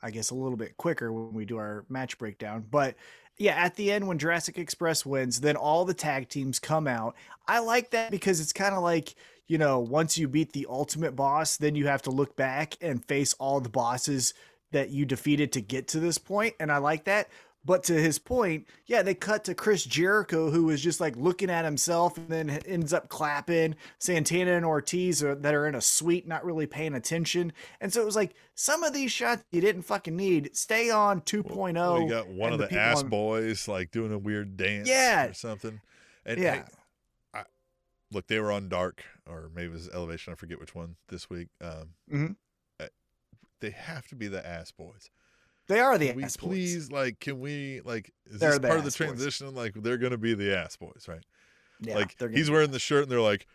I 0.02 0.12
guess 0.12 0.32
a 0.32 0.36
little 0.36 0.58
bit 0.58 0.76
quicker 0.78 1.14
when 1.14 1.34
we 1.34 1.46
do 1.46 1.58
our 1.58 1.86
match 1.90 2.18
breakdown. 2.18 2.66
But 2.70 2.96
yeah, 3.38 3.54
at 3.54 3.76
the 3.76 3.92
end 3.92 4.08
when 4.08 4.18
Jurassic 4.18 4.58
Express 4.58 5.06
wins, 5.06 5.42
then 5.42 5.56
all 5.56 5.86
the 5.86 5.94
tag 5.94 6.28
teams 6.28 6.60
come 6.60 6.88
out. 6.88 7.16
I 7.48 7.60
like 7.60 7.92
that 7.92 8.12
because 8.12 8.40
it's 8.40 8.54
kind 8.54 8.74
of 8.74 8.82
like 8.82 9.16
you 9.48 9.58
know, 9.58 9.80
once 9.80 10.18
you 10.18 10.28
beat 10.28 10.54
the 10.54 10.68
ultimate 10.70 11.16
boss, 11.16 11.58
then 11.58 11.74
you 11.76 11.88
have 11.88 12.04
to 12.04 12.12
look 12.12 12.36
back 12.36 12.76
and 12.82 13.04
face 13.04 13.34
all 13.34 13.60
the 13.60 13.70
bosses 13.70 14.36
that 14.72 14.92
you 14.92 15.06
defeated 15.06 15.52
to 15.54 15.62
get 15.62 15.88
to 15.90 16.00
this 16.00 16.20
point, 16.20 16.56
and 16.60 16.72
I 16.72 16.78
like 16.78 17.06
that. 17.06 17.30
But 17.66 17.84
to 17.84 17.94
his 17.94 18.20
point, 18.20 18.68
yeah, 18.86 19.02
they 19.02 19.14
cut 19.14 19.44
to 19.44 19.54
Chris 19.54 19.84
Jericho, 19.84 20.50
who 20.50 20.64
was 20.64 20.82
just 20.82 21.02
like 21.02 21.16
looking 21.18 21.50
at 21.50 21.66
himself 21.66 22.18
and 22.18 22.30
then 22.30 22.50
ends 22.50 22.94
up 22.94 23.10
clapping. 23.10 23.76
Santana 24.00 24.54
and 24.54 24.66
Ortiz 24.66 25.22
are, 25.22 25.36
that 25.36 25.54
are 25.54 25.68
in 25.68 25.76
a 25.76 25.82
suite, 25.82 26.26
not 26.26 26.46
really 26.46 26.66
paying 26.66 26.96
attention. 26.96 27.52
And 27.82 27.92
so 27.92 28.02
it 28.02 28.06
was 28.06 28.16
like 28.16 28.34
some 28.56 28.84
of 28.84 28.94
these 28.94 29.12
shots 29.12 29.44
you 29.52 29.60
didn't 29.60 29.82
fucking 29.82 30.16
need. 30.16 30.56
Stay 30.56 30.90
on 30.90 31.20
2.0. 31.22 31.74
Well, 31.76 32.02
you 32.02 32.10
got 32.10 32.30
one 32.30 32.54
of 32.54 32.60
the, 32.60 32.68
people 32.68 32.80
ass 32.82 33.04
on- 33.04 33.10
boys 33.10 33.68
like 33.68 33.92
doing 33.92 34.14
a 34.14 34.18
weird 34.18 34.56
dance, 34.56 34.88
Yeah. 34.88 35.26
or 35.28 35.34
something. 35.34 35.82
And 36.26 36.40
Yeah. 36.40 36.64
I, 37.34 37.40
I, 37.40 37.44
look, 38.10 38.28
they 38.28 38.40
were 38.40 38.54
on 38.54 38.70
Dark, 38.70 39.04
or 39.28 39.52
maybe 39.54 39.68
it 39.68 39.74
was 39.74 39.90
Elevation. 39.90 40.32
I 40.32 40.38
forget 40.38 40.62
which 40.62 40.74
one 40.76 40.96
this 41.10 41.30
week. 41.30 41.50
Um, 41.60 41.90
Mhm. 42.10 42.36
uh, 42.80 42.88
they 43.60 43.72
have 43.72 44.08
to 44.08 44.16
be 44.16 44.30
the 44.30 44.46
ass 44.48 44.72
boys. 44.72 45.10
They 45.70 45.80
are 45.80 45.98
the 45.98 46.08
Can 46.08 46.18
we 46.18 46.24
ass 46.24 46.36
boys. 46.36 46.48
please, 46.50 46.92
like, 46.92 47.20
can 47.22 47.40
we, 47.40 47.80
like, 47.86 48.12
is 48.26 48.40
They're 48.42 48.58
this 48.58 48.60
part 48.60 48.78
of 48.80 48.84
the 48.84 48.88
ass 48.88 48.98
boys. 48.98 49.08
transition? 49.08 49.56
Like, 49.56 49.74
they're 49.76 49.98
going 49.98 50.12
to 50.12 50.18
be 50.18 50.34
the 50.34 50.54
ass 50.58 50.76
boys, 50.76 51.06
right? 51.08 51.24
Yeah, 51.80 51.96
like, 51.96 52.16
he's 52.32 52.52
wearing 52.52 52.72
the 52.72 52.80
shirt, 52.80 53.04
and 53.04 53.12
they're 53.12 53.22
like, 53.22 53.48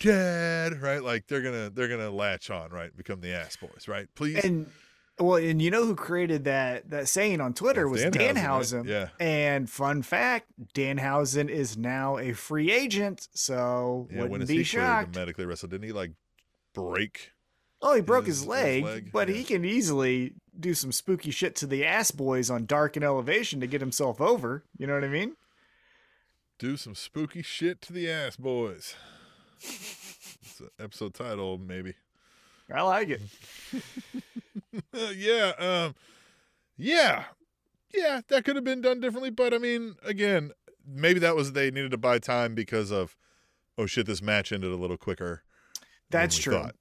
Dad, 0.00 0.80
right? 0.80 1.02
Like 1.02 1.26
they're 1.26 1.42
gonna 1.42 1.68
they're 1.70 1.88
gonna 1.88 2.10
latch 2.10 2.50
on, 2.50 2.70
right? 2.70 2.96
Become 2.96 3.20
the 3.20 3.32
ass 3.34 3.56
boys, 3.56 3.86
right? 3.86 4.08
Please. 4.14 4.42
And 4.44 4.70
well, 5.18 5.36
and 5.36 5.60
you 5.60 5.70
know 5.70 5.84
who 5.84 5.94
created 5.94 6.44
that 6.44 6.88
that 6.90 7.08
saying 7.08 7.40
on 7.42 7.52
Twitter 7.54 7.86
was 7.88 8.02
Danhausen, 8.04 8.80
right? 8.80 8.86
Yeah. 8.88 9.08
And 9.20 9.68
fun 9.68 10.02
fact, 10.02 10.46
Danhausen 10.74 11.48
is 11.50 11.76
now 11.76 12.16
a 12.18 12.32
free 12.32 12.72
agent, 12.72 13.28
so 13.34 14.08
Yeah, 14.10 14.22
wouldn't 14.22 14.44
is 14.44 14.48
be 14.48 14.56
he 14.58 14.62
shocked. 14.64 15.14
medically 15.14 15.44
wrestle? 15.44 15.68
Didn't 15.68 15.84
he 15.86 15.92
like 15.92 16.12
break? 16.74 17.32
Oh, 17.82 17.94
he 17.94 18.00
broke 18.00 18.24
his- 18.26 18.36
his, 18.36 18.44
his 18.44 18.48
leg, 18.48 18.84
leg, 18.84 19.10
but 19.12 19.28
yeah. 19.28 19.34
he 19.34 19.44
can 19.44 19.64
easily 19.64 20.32
do 20.60 20.74
some 20.74 20.92
spooky 20.92 21.30
shit 21.30 21.54
to 21.56 21.66
the 21.66 21.84
ass 21.84 22.10
boys 22.10 22.50
on 22.50 22.66
Dark 22.66 22.96
and 22.96 23.04
Elevation 23.04 23.60
to 23.60 23.66
get 23.66 23.80
himself 23.80 24.20
over. 24.20 24.64
You 24.78 24.86
know 24.86 24.94
what 24.94 25.04
I 25.04 25.08
mean? 25.08 25.36
Do 26.58 26.76
some 26.76 26.94
spooky 26.94 27.42
shit 27.42 27.80
to 27.82 27.92
the 27.92 28.10
ass 28.10 28.36
boys. 28.36 28.94
it's 29.60 30.60
an 30.60 30.68
episode 30.80 31.14
title, 31.14 31.58
maybe. 31.58 31.94
I 32.74 32.82
like 32.82 33.08
it. 33.10 33.20
yeah, 35.16 35.52
um, 35.58 35.94
yeah, 36.76 37.24
yeah. 37.94 38.22
That 38.28 38.44
could 38.44 38.56
have 38.56 38.64
been 38.64 38.80
done 38.80 39.00
differently, 39.00 39.30
but 39.30 39.54
I 39.54 39.58
mean, 39.58 39.96
again, 40.04 40.50
maybe 40.86 41.20
that 41.20 41.36
was 41.36 41.52
they 41.52 41.70
needed 41.70 41.92
to 41.92 41.98
buy 41.98 42.18
time 42.18 42.54
because 42.54 42.90
of, 42.90 43.16
oh 43.78 43.86
shit, 43.86 44.06
this 44.06 44.22
match 44.22 44.50
ended 44.50 44.72
a 44.72 44.76
little 44.76 44.96
quicker. 44.96 45.42
That's 46.10 46.36
true. 46.36 46.54
thought. 46.54 46.74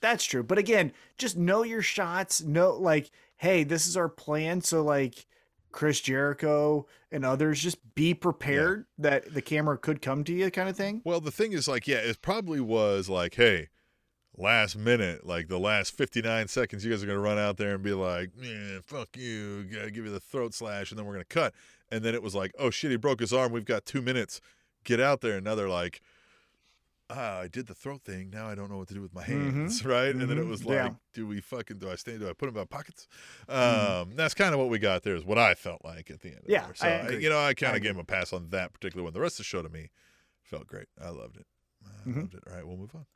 That's 0.00 0.24
true. 0.24 0.42
But 0.42 0.58
again, 0.58 0.92
just 1.16 1.36
know 1.36 1.62
your 1.62 1.82
shots. 1.82 2.42
Know 2.42 2.72
like, 2.72 3.10
hey, 3.36 3.64
this 3.64 3.86
is 3.86 3.96
our 3.96 4.08
plan. 4.08 4.60
So 4.60 4.82
like 4.82 5.26
Chris 5.72 6.00
Jericho 6.00 6.86
and 7.10 7.24
others, 7.24 7.60
just 7.60 7.94
be 7.94 8.14
prepared 8.14 8.86
that 8.98 9.32
the 9.32 9.42
camera 9.42 9.76
could 9.78 10.02
come 10.02 10.24
to 10.24 10.32
you, 10.32 10.50
kind 10.50 10.68
of 10.68 10.76
thing. 10.76 11.02
Well, 11.04 11.20
the 11.20 11.30
thing 11.30 11.52
is, 11.52 11.68
like, 11.68 11.86
yeah, 11.86 11.98
it 11.98 12.22
probably 12.22 12.60
was 12.60 13.08
like, 13.08 13.34
hey, 13.34 13.68
last 14.36 14.76
minute, 14.76 15.26
like 15.26 15.48
the 15.48 15.58
last 15.58 15.96
59 15.96 16.48
seconds, 16.48 16.84
you 16.84 16.90
guys 16.90 17.02
are 17.02 17.06
going 17.06 17.18
to 17.18 17.22
run 17.22 17.38
out 17.38 17.56
there 17.56 17.74
and 17.74 17.82
be 17.82 17.92
like, 17.92 18.30
yeah, 18.40 18.78
fuck 18.84 19.08
you, 19.16 19.64
gotta 19.64 19.90
give 19.90 20.04
you 20.04 20.10
the 20.10 20.20
throat 20.20 20.54
slash, 20.54 20.90
and 20.90 20.98
then 20.98 21.06
we're 21.06 21.14
going 21.14 21.24
to 21.24 21.34
cut. 21.34 21.54
And 21.90 22.04
then 22.04 22.14
it 22.14 22.22
was 22.22 22.34
like, 22.34 22.52
oh 22.58 22.70
shit, 22.70 22.90
he 22.90 22.96
broke 22.96 23.20
his 23.20 23.32
arm. 23.32 23.52
We've 23.52 23.64
got 23.64 23.86
two 23.86 24.02
minutes. 24.02 24.40
Get 24.84 25.00
out 25.00 25.20
there. 25.20 25.36
And 25.36 25.44
now 25.44 25.54
they're 25.54 25.68
like, 25.68 26.00
ah, 27.10 27.38
I 27.40 27.48
did 27.48 27.66
the 27.66 27.74
throat 27.74 28.02
thing. 28.04 28.30
Now 28.30 28.48
I 28.48 28.54
don't 28.54 28.70
know 28.70 28.76
what 28.78 28.88
to 28.88 28.94
do 28.94 29.00
with 29.00 29.14
my 29.14 29.22
hands, 29.24 29.84
right? 29.84 30.14
And 30.14 30.20
then 30.28 30.38
it 30.38 30.44
Mhm. 30.44 30.48
was 30.48 30.62
Yeah. 30.64 30.84
like, 30.84 30.92
do 31.14 31.26
we 31.26 31.40
fucking, 31.40 31.78
do 31.78 31.90
I 31.90 31.94
stay, 31.96 32.18
do 32.18 32.24
I 32.28 32.32
put 32.32 32.46
them 32.46 32.56
in 32.56 32.60
my 32.60 32.64
pockets? 32.64 33.06
Mhm. 33.48 34.00
Um, 34.02 34.16
That's 34.16 34.34
kind 34.34 34.52
of 34.54 34.60
what 34.60 34.68
we 34.68 34.78
got 34.78 35.02
there, 35.02 35.14
is 35.16 35.24
what 35.24 35.38
I 35.38 35.54
felt 35.54 35.84
like 35.84 36.10
at 36.10 36.20
the 36.20 36.28
end 36.30 36.38
of 36.40 36.44
Yeah, 36.48 36.66
there. 36.66 36.74
So, 36.74 36.86
I 36.88 37.10
you 37.10 37.28
know, 37.30 37.38
I 37.40 37.54
kind 37.54 37.76
of 37.76 37.82
gave 37.82 37.92
him 37.92 38.00
a 38.00 38.04
pass 38.04 38.32
on 38.32 38.50
that 38.50 38.72
particular 38.72 39.02
one. 39.04 39.12
The 39.12 39.20
rest 39.20 39.34
of 39.34 39.38
the 39.38 39.44
show 39.44 39.62
to 39.62 39.68
me 39.68 39.90
felt 40.42 40.66
great. 40.66 40.88
I 41.00 41.08
loved 41.10 41.36
it. 41.36 41.46
I 41.84 42.08
Mhm. 42.08 42.16
loved 42.16 42.34
it. 42.34 42.42
All 42.46 42.54
right, 42.54 42.66
we'll 42.66 42.76
move 42.76 42.94
on. 42.94 43.06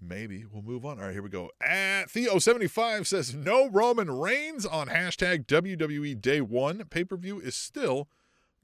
Maybe 0.00 0.44
we'll 0.44 0.62
move 0.62 0.84
on. 0.84 0.98
All 1.00 1.06
right, 1.06 1.12
here 1.12 1.22
we 1.22 1.28
go. 1.28 1.50
At 1.60 2.04
Theo75 2.08 3.04
says 3.06 3.34
no 3.34 3.68
Roman 3.68 4.10
Reigns 4.10 4.64
on 4.64 4.86
hashtag 4.88 5.46
WWE 5.48 6.14
Day 6.14 6.40
One. 6.40 6.84
Pay 6.84 7.04
per 7.04 7.16
view 7.16 7.40
is 7.40 7.56
still 7.56 8.08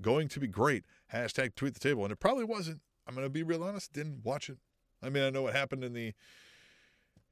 going 0.00 0.28
to 0.28 0.38
be 0.38 0.46
great. 0.46 0.84
Hashtag 1.12 1.56
tweet 1.56 1.74
the 1.74 1.80
table. 1.80 2.04
And 2.04 2.12
it 2.12 2.20
probably 2.20 2.44
wasn't. 2.44 2.82
I'm 3.06 3.14
going 3.14 3.26
to 3.26 3.30
be 3.30 3.42
real 3.42 3.62
honest. 3.62 3.92
Didn't 3.92 4.20
watch 4.24 4.48
it. 4.48 4.58
I 5.02 5.10
mean, 5.10 5.22
I 5.22 5.30
know 5.30 5.42
what 5.42 5.54
happened 5.54 5.84
in 5.84 5.92
the, 5.92 6.12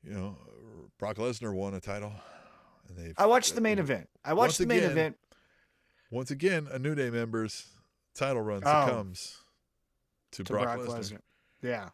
you 0.03 0.13
know, 0.13 0.37
Brock 0.99 1.17
Lesnar 1.17 1.55
won 1.55 1.75
a 1.75 1.81
title. 1.81 2.13
And 2.89 2.97
they 2.99 3.15
I 3.17 3.27
watched 3.27 3.55
the 3.55 3.61
main 3.61 3.79
event. 3.79 4.09
I 4.25 4.35
watched 4.35 4.59
the 4.59 4.67
main 4.67 4.79
again, 4.81 4.91
event. 4.91 5.17
Once 6.11 6.31
again, 6.31 6.69
a 6.71 6.79
New 6.79 6.95
Day 6.95 7.09
member's 7.11 7.67
title 8.15 8.43
run 8.43 8.63
Oh. 8.67 8.87
succumbs 8.87 9.37
to, 10.33 10.45
To 10.45 10.53
Brock, 10.53 10.65
Brock 10.65 10.79
Lesnar. 10.81 10.99
Lesnar. 10.99 11.19
Yeah. 11.63 11.89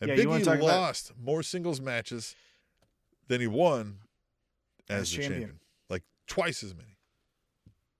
And 0.00 0.10
Yeah, 0.10 0.16
Big 0.16 0.26
E 0.28 0.44
talk 0.44 0.56
about- 0.56 0.62
lost 0.62 1.12
more 1.18 1.42
singles 1.42 1.80
matches 1.80 2.36
than 3.26 3.40
he 3.40 3.46
won 3.46 3.98
as, 4.88 5.02
As 5.02 5.10
the 5.10 5.16
champion. 5.16 5.40
champion. 5.40 5.60
Like 5.88 6.02
twice 6.28 6.62
as 6.62 6.74
many. 6.74 6.96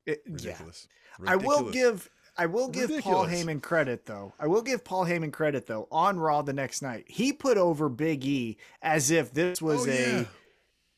It- 0.06 0.22
yeah. 0.26 0.32
Ridiculous. 0.34 0.86
I 1.26 1.36
will 1.36 1.70
give 1.70 2.10
I 2.36 2.46
will 2.46 2.68
give 2.68 2.88
Paul 3.00 3.24
Ridiculous. 3.26 3.44
Heyman 3.44 3.62
credit 3.62 4.06
though. 4.06 4.32
I 4.40 4.46
will 4.46 4.62
give 4.62 4.84
Paul 4.84 5.04
Heyman 5.06 5.32
credit 5.32 5.66
though. 5.66 5.86
On 5.90 6.18
Raw 6.18 6.42
the 6.42 6.52
next 6.52 6.82
night, 6.82 7.04
he 7.06 7.32
put 7.32 7.56
over 7.56 7.88
Big 7.88 8.24
E 8.24 8.56
as 8.82 9.10
if 9.10 9.32
this 9.32 9.62
was 9.62 9.86
Oh, 9.86 9.90
a 9.90 9.94
yeah. 10.20 10.24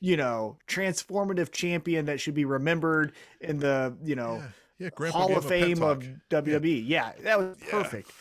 you 0.01 0.17
know 0.17 0.57
transformative 0.67 1.51
champion 1.53 2.07
that 2.07 2.21
should 2.21 2.35
be 2.35 2.45
remembered 2.45 3.13
in 3.41 3.59
the 3.59 3.95
you 4.03 4.15
know 4.17 4.43
Yeah, 4.79 4.91
yeah 5.01 5.11
Hall 5.11 5.27
of 5.27 5.31
him 5.31 5.37
a 5.37 5.41
pep 5.41 5.49
Fame 5.49 5.83
of. 5.83 6.05
WWE. 6.31 6.83
Yeah, 6.87 7.13
that 7.23 7.39
was 7.39 7.57
perfect. 7.71 8.11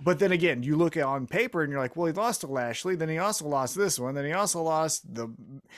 But 0.00 0.20
then 0.20 0.30
again, 0.32 0.62
you 0.62 0.76
look 0.76 0.96
at 0.96 1.02
on 1.04 1.26
paper 1.26 1.62
and 1.62 1.72
you're 1.72 1.80
like, 1.80 1.96
well, 1.96 2.06
he 2.06 2.12
lost 2.12 2.42
to 2.42 2.46
Lashley. 2.46 2.94
Then 2.94 3.08
he 3.08 3.18
also 3.18 3.46
lost 3.48 3.76
this 3.76 3.98
one. 3.98 4.14
Then 4.14 4.24
he 4.24 4.32
also 4.32 4.62
lost 4.62 5.12
the 5.12 5.28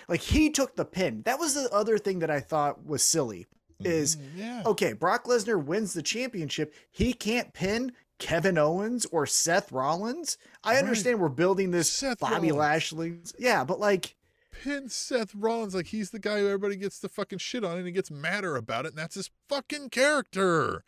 like 0.09 0.21
he 0.21 0.51
took 0.51 0.77
the 0.77 0.85
pin. 0.85 1.23
That 1.25 1.39
was 1.39 1.55
the 1.55 1.71
other 1.73 1.97
thing 1.99 2.19
that 2.19 2.31
I 2.31 2.41
thought 2.41 2.85
was 2.85 3.03
silly. 3.03 3.47
Is 3.85 4.17
Mhm, 4.17 4.23
yeah. 4.37 4.63
okay, 4.67 4.93
Brock 4.93 5.25
Lesnar 5.25 5.63
wins 5.63 5.93
the 5.95 6.03
championship. 6.03 6.75
He 6.91 7.13
can't 7.13 7.53
pin 7.53 7.93
Kevin 8.19 8.59
Owens 8.59 9.07
or 9.07 9.27
Seth 9.27 9.73
Rollins. 9.73 10.37
I 10.63 10.75
Right. 10.75 10.79
understand 10.83 11.21
we're 11.21 11.29
building 11.31 11.71
this 11.71 11.91
Seth 11.91 12.19
Bobby 12.19 12.49
Rollins. 12.51 12.57
Lashley. 12.59 13.17
Yeah, 13.39 13.65
but 13.65 13.81
like, 13.81 14.17
Pin 14.53 14.89
Seth 14.91 15.35
Rollins 15.35 15.75
like 15.75 15.87
he's 15.87 16.11
the 16.11 16.19
guy 16.19 16.41
who 16.41 16.47
everybody 16.47 16.77
gets 16.77 16.99
the 16.99 17.09
fucking 17.09 17.39
shit 17.39 17.65
on 17.65 17.79
and 17.79 17.87
he 17.87 17.93
gets 17.93 18.11
madder 18.11 18.57
about 18.57 18.85
it, 18.85 18.89
and 18.89 18.99
that's 18.99 19.15
his 19.15 19.31
fucking 19.49 19.89
character. 19.89 20.85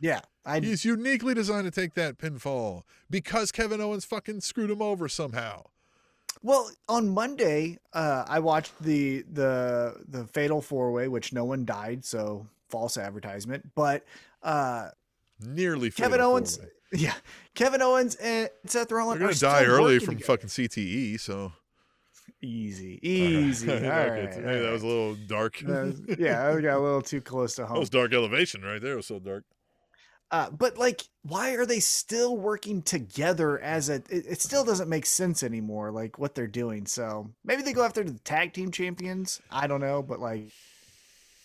yeah, 0.00 0.22
I 0.44 0.58
He's 0.58 0.84
uniquely 0.84 1.32
designed 1.34 1.66
to 1.66 1.70
take 1.70 1.94
that 1.94 2.18
pinfall 2.18 2.82
because 3.08 3.52
Kevin 3.52 3.80
Owens 3.80 4.04
fucking 4.04 4.40
screwed 4.40 4.70
him 4.70 4.82
over 4.82 5.08
somehow. 5.08 5.66
Well, 6.42 6.70
on 6.88 7.08
Monday, 7.10 7.78
uh, 7.92 8.24
I 8.26 8.38
watched 8.40 8.72
the 8.80 9.22
the 9.32 9.96
the 10.08 10.26
Fatal 10.26 10.60
Four 10.62 10.92
Way, 10.92 11.08
which 11.08 11.32
no 11.32 11.44
one 11.44 11.64
died, 11.64 12.04
so 12.04 12.46
false 12.68 12.96
advertisement. 12.96 13.70
But 13.74 14.04
uh, 14.42 14.88
Nearly 15.44 15.90
Kevin 15.90 16.20
Owens, 16.20 16.56
four-way. 16.56 16.70
yeah, 16.94 17.14
Kevin 17.54 17.82
Owens 17.82 18.14
and 18.16 18.48
Seth 18.66 18.90
Rollins 18.90 19.18
They're 19.20 19.28
are 19.28 19.32
gonna 19.32 19.64
die 19.64 19.64
early 19.70 19.98
from 19.98 20.14
together. 20.16 20.24
fucking 20.26 20.48
CTE. 20.48 21.20
So 21.20 21.52
easy, 22.40 22.98
easy. 23.08 23.70
All 23.70 23.76
Okay, 23.76 23.88
right, 23.88 24.34
hey, 24.34 24.60
that 24.62 24.72
was 24.72 24.82
a 24.82 24.86
little 24.86 25.14
dark. 25.14 25.62
Was- 25.66 26.00
yeah, 26.18 26.50
that 26.52 26.62
got 26.62 26.78
a 26.78 26.80
little 26.80 27.02
too 27.02 27.20
close 27.20 27.54
to 27.56 27.62
That 27.62 27.68
home. 27.68 27.78
was 27.80 27.90
dark 27.90 28.12
elevation 28.12 28.62
right 28.62 28.80
there. 28.80 28.94
It 28.94 28.96
was 28.96 29.06
so 29.06 29.18
dark. 29.18 29.44
Uh, 30.32 30.48
but 30.50 30.78
like, 30.78 31.02
why 31.24 31.50
are 31.56 31.66
they 31.66 31.78
still 31.78 32.36
working 32.38 32.80
together 32.80 33.60
as 33.60 33.90
a? 33.90 33.96
It, 33.96 34.24
it 34.26 34.40
still 34.40 34.64
doesn't 34.64 34.88
make 34.88 35.04
sense 35.04 35.42
anymore. 35.42 35.90
Like 35.92 36.18
what 36.18 36.34
they're 36.34 36.46
doing. 36.46 36.86
So 36.86 37.30
maybe 37.44 37.60
they 37.62 37.74
go 37.74 37.84
after 37.84 38.02
the 38.02 38.18
tag 38.20 38.54
team 38.54 38.70
champions. 38.70 39.42
I 39.50 39.66
don't 39.66 39.82
know, 39.82 40.02
but 40.02 40.20
like, 40.20 40.48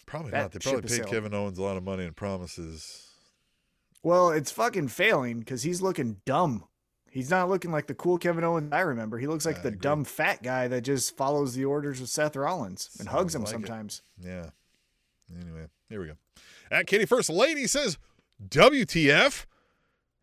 Probably 0.06 0.32
not. 0.32 0.54
They 0.54 0.60
probably 0.60 0.88
paid. 0.88 1.06
Kevin 1.08 1.34
Owens 1.34 1.58
a 1.58 1.62
lot 1.64 1.76
of 1.76 1.84
money 1.84 2.06
and 2.06 2.16
promises. 2.16 3.10
well, 4.04 4.30
it's 4.32 4.52
fucking 4.52 4.88
failing 4.88 5.40
because 5.40 5.64
he's 5.64 5.82
looking 5.82 6.22
dumb. 6.26 6.64
He's 7.12 7.30
not 7.30 7.50
looking 7.50 7.72
like 7.72 7.88
the 7.88 7.94
cool 7.94 8.18
Kevin 8.18 8.46
Owens 8.46 8.72
I 8.72 8.82
remember. 8.82 9.18
He 9.18 9.28
looks 9.28 9.46
like 9.46 9.58
I 9.60 9.62
the 9.64 9.68
agree. 9.70 9.80
dumb 9.80 10.06
fat 10.06 10.42
guy 10.44 10.70
that 10.70 10.82
just 10.82 11.18
follows 11.18 11.56
the 11.56 11.66
orders 11.66 12.00
of 12.00 12.08
Seth 12.08 12.38
Rollins 12.38 12.90
and 13.00 13.10
hugs 13.10 13.36
him 13.36 13.42
like 13.42 13.50
it. 13.50 13.52
sometimes. 13.52 14.02
Yeah. 14.24 14.52
Anyway, 15.42 15.68
here 15.90 16.00
we 16.00 16.08
go. 16.08 16.14
At 16.72 16.88
Katie 16.88 17.06
First 17.06 17.30
Lady 17.30 17.68
says, 17.68 17.98
WTF? 18.46 19.46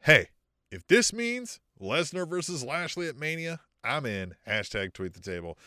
Hey, 0.01 0.29
if 0.71 0.87
this 0.87 1.13
means 1.13 1.61
Lesnar 1.81 2.29
versus 2.29 2.65
Lashley 2.65 3.09
at 3.09 3.17
Mania, 3.17 3.61
I'm 3.83 4.07
in. 4.07 4.35
Hashtag 4.47 4.93
tweet 4.93 5.15
the 5.15 5.21
table. 5.21 5.59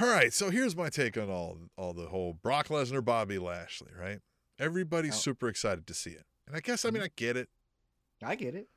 All 0.00 0.06
right, 0.08 0.32
so 0.32 0.50
here's 0.50 0.76
my 0.76 0.88
take 0.88 1.16
on 1.16 1.28
all 1.30 1.58
all 1.76 1.92
the 1.92 2.06
whole 2.06 2.32
Brock 2.34 2.68
Lesnar, 2.68 3.04
Bobby 3.04 3.38
Lashley, 3.38 3.90
right? 3.98 4.20
Everybody's 4.58 5.14
Oh. 5.14 5.18
super 5.18 5.48
excited 5.48 5.86
to 5.88 5.94
see 5.94 6.10
it. 6.10 6.26
And 6.46 6.54
I 6.56 6.60
guess 6.60 6.84
I 6.84 6.90
mean 6.90 6.98
mm-hmm. 6.98 7.04
I 7.06 7.12
get 7.16 7.36
it. 7.36 7.48
I 8.22 8.34
get 8.36 8.54
it. 8.54 8.68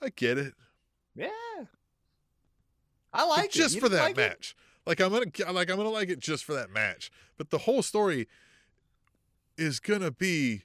I 0.00 0.08
get 0.10 0.38
it. 0.38 0.54
Yeah, 1.14 1.28
I 3.12 3.20
But 3.20 3.28
like 3.28 3.44
it. 3.46 3.52
just 3.52 3.74
You 3.74 3.80
for 3.80 3.88
that 3.90 4.00
like 4.00 4.10
it? 4.12 4.16
match. 4.16 4.56
Like 4.86 5.00
I'm 5.00 5.10
gonna 5.12 5.52
like 5.52 5.70
I'm 5.70 5.76
gonna 5.76 5.88
like 5.90 6.08
it 6.08 6.18
just 6.20 6.44
for 6.44 6.54
that 6.54 6.70
match. 6.70 7.10
But 7.36 7.50
the 7.50 7.58
whole 7.58 7.82
story 7.82 8.26
is 9.58 9.80
gonna 9.80 10.10
be 10.10 10.62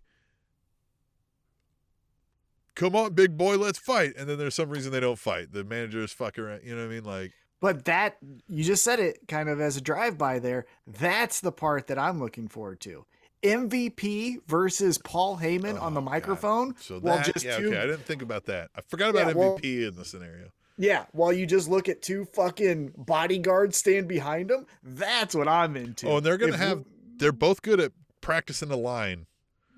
come 2.80 2.95
on, 2.95 3.13
big 3.13 3.38
boy, 3.38 3.57
let's 3.57 3.77
fight. 3.77 4.13
And 4.17 4.27
then 4.27 4.38
there's 4.38 4.55
some 4.55 4.69
reason 4.69 4.91
they 4.91 5.01
don't 5.01 5.19
fight. 5.19 5.51
The 5.51 5.63
managers 5.63 6.11
fuck 6.13 6.39
around. 6.39 6.61
You 6.63 6.75
know 6.75 6.82
what 6.82 6.91
I 6.91 6.95
mean? 6.95 7.03
Like 7.03 7.34
But 7.59 7.86
that 7.86 8.17
you 8.47 8.63
just 8.63 8.84
said 8.84 8.99
it 8.99 9.19
kind 9.27 9.49
of 9.49 9.59
as 9.59 9.77
a 9.77 9.82
drive 9.82 10.17
by 10.17 10.39
there. 10.39 10.65
That's 10.88 11.41
the 11.41 11.51
part 11.51 11.88
that 11.88 11.99
I'm 11.99 12.19
looking 12.19 12.47
forward 12.47 12.80
to. 12.82 13.05
MVP 13.43 14.38
versus 14.47 14.97
Paul 14.97 15.38
Heyman 15.38 15.80
on 15.82 15.93
the 15.93 16.01
oh, 16.01 16.03
God. 16.03 16.11
microphone. 16.11 16.75
So 16.80 16.99
while 16.99 17.17
that, 17.17 17.34
just 17.34 17.45
yeah, 17.45 17.57
two, 17.57 17.67
okay. 17.67 17.77
I 17.77 17.86
didn't 17.86 18.05
think 18.05 18.21
about 18.21 18.45
that. 18.45 18.69
I 18.75 18.82
forgot 18.82 19.09
about 19.11 19.27
Yeah, 19.27 19.34
well- 19.34 19.57
MVP 19.57 19.88
in 19.88 19.95
the 19.95 20.05
scenario. 20.05 20.49
yeah, 20.77 21.05
while 21.11 21.32
you 21.34 21.45
just 21.45 21.67
look 21.69 21.88
at 21.89 22.01
two 22.01 22.25
fucking 22.34 22.93
bodyguards 22.97 23.77
stand 23.77 24.07
behind 24.07 24.51
him. 24.51 24.65
That's 24.84 25.36
what 25.36 25.47
I'm 25.47 25.75
into. 25.77 26.07
Oh, 26.07 26.17
and 26.17 26.25
they're 26.25 26.38
gonna 26.38 26.53
If 26.53 26.59
have 26.59 26.86
they're 27.17 27.32
both 27.32 27.61
good 27.61 27.80
at 27.80 27.91
practicing 28.21 28.69
the 28.69 28.77
line. 28.77 29.25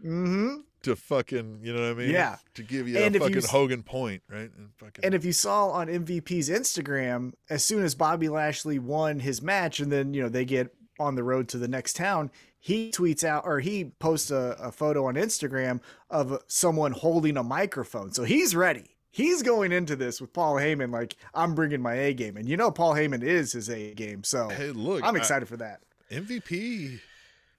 Mm-hmm. 0.03 0.61
To 0.83 0.95
fucking, 0.95 1.59
you 1.63 1.73
know 1.73 1.81
what 1.81 1.91
I 1.91 1.93
mean? 1.93 2.11
Yeah. 2.11 2.37
To 2.55 2.63
give 2.63 2.87
you 2.87 2.97
And 2.97 3.15
a 3.15 3.23
if 3.23 3.29
you 3.29 3.35
fucking 3.41 3.49
Hogan 3.49 3.83
point, 3.83 4.23
right? 4.29 4.49
And 4.57 4.69
fucking 4.77 5.03
And 5.05 5.13
if 5.13 5.23
you 5.25 5.33
saw 5.33 5.69
on 5.69 5.87
MVP's 5.87 6.49
Instagram, 6.49 7.33
as 7.49 7.63
soon 7.63 7.83
as 7.83 7.95
Bobby 7.95 8.29
Lashley 8.29 8.79
won 8.79 9.19
his 9.19 9.41
match, 9.41 9.79
and 9.79 9.91
then 9.91 10.13
you 10.13 10.21
know 10.21 10.29
they 10.29 10.45
get 10.45 10.73
on 10.99 11.15
the 11.15 11.23
road 11.23 11.47
to 11.49 11.57
the 11.57 11.67
next 11.67 11.95
town, 11.95 12.31
he 12.59 12.91
tweets 12.91 13.23
out 13.23 13.43
or 13.45 13.59
he 13.59 13.85
posts 13.99 14.29
a, 14.31 14.55
a 14.59 14.71
photo 14.71 15.05
on 15.07 15.15
Instagram 15.15 15.79
of 16.09 16.41
someone 16.47 16.91
holding 16.91 17.37
a 17.37 17.43
microphone. 17.43 18.11
So 18.11 18.23
he's 18.23 18.55
ready. 18.55 18.97
He's 19.13 19.41
going 19.43 19.71
into 19.73 19.95
this 19.97 20.21
with 20.21 20.31
Paul 20.31 20.55
Heyman 20.55 20.91
like 20.93 21.15
I'm 21.33 21.53
bringing 21.55 21.81
my 21.81 21.95
A 21.95 22.13
game, 22.13 22.37
and 22.37 22.47
you 22.47 22.55
know 22.57 22.71
Paul 22.71 22.93
Heyman 22.93 23.23
is 23.23 23.51
his 23.51 23.69
A 23.69 23.93
game. 23.93 24.23
So 24.23 24.47
hey, 24.49 24.71
look, 24.71 25.03
I'm 25.03 25.15
I- 25.15 25.19
excited 25.19 25.47
for 25.47 25.57
that. 25.57 25.81
MVP. 26.11 26.99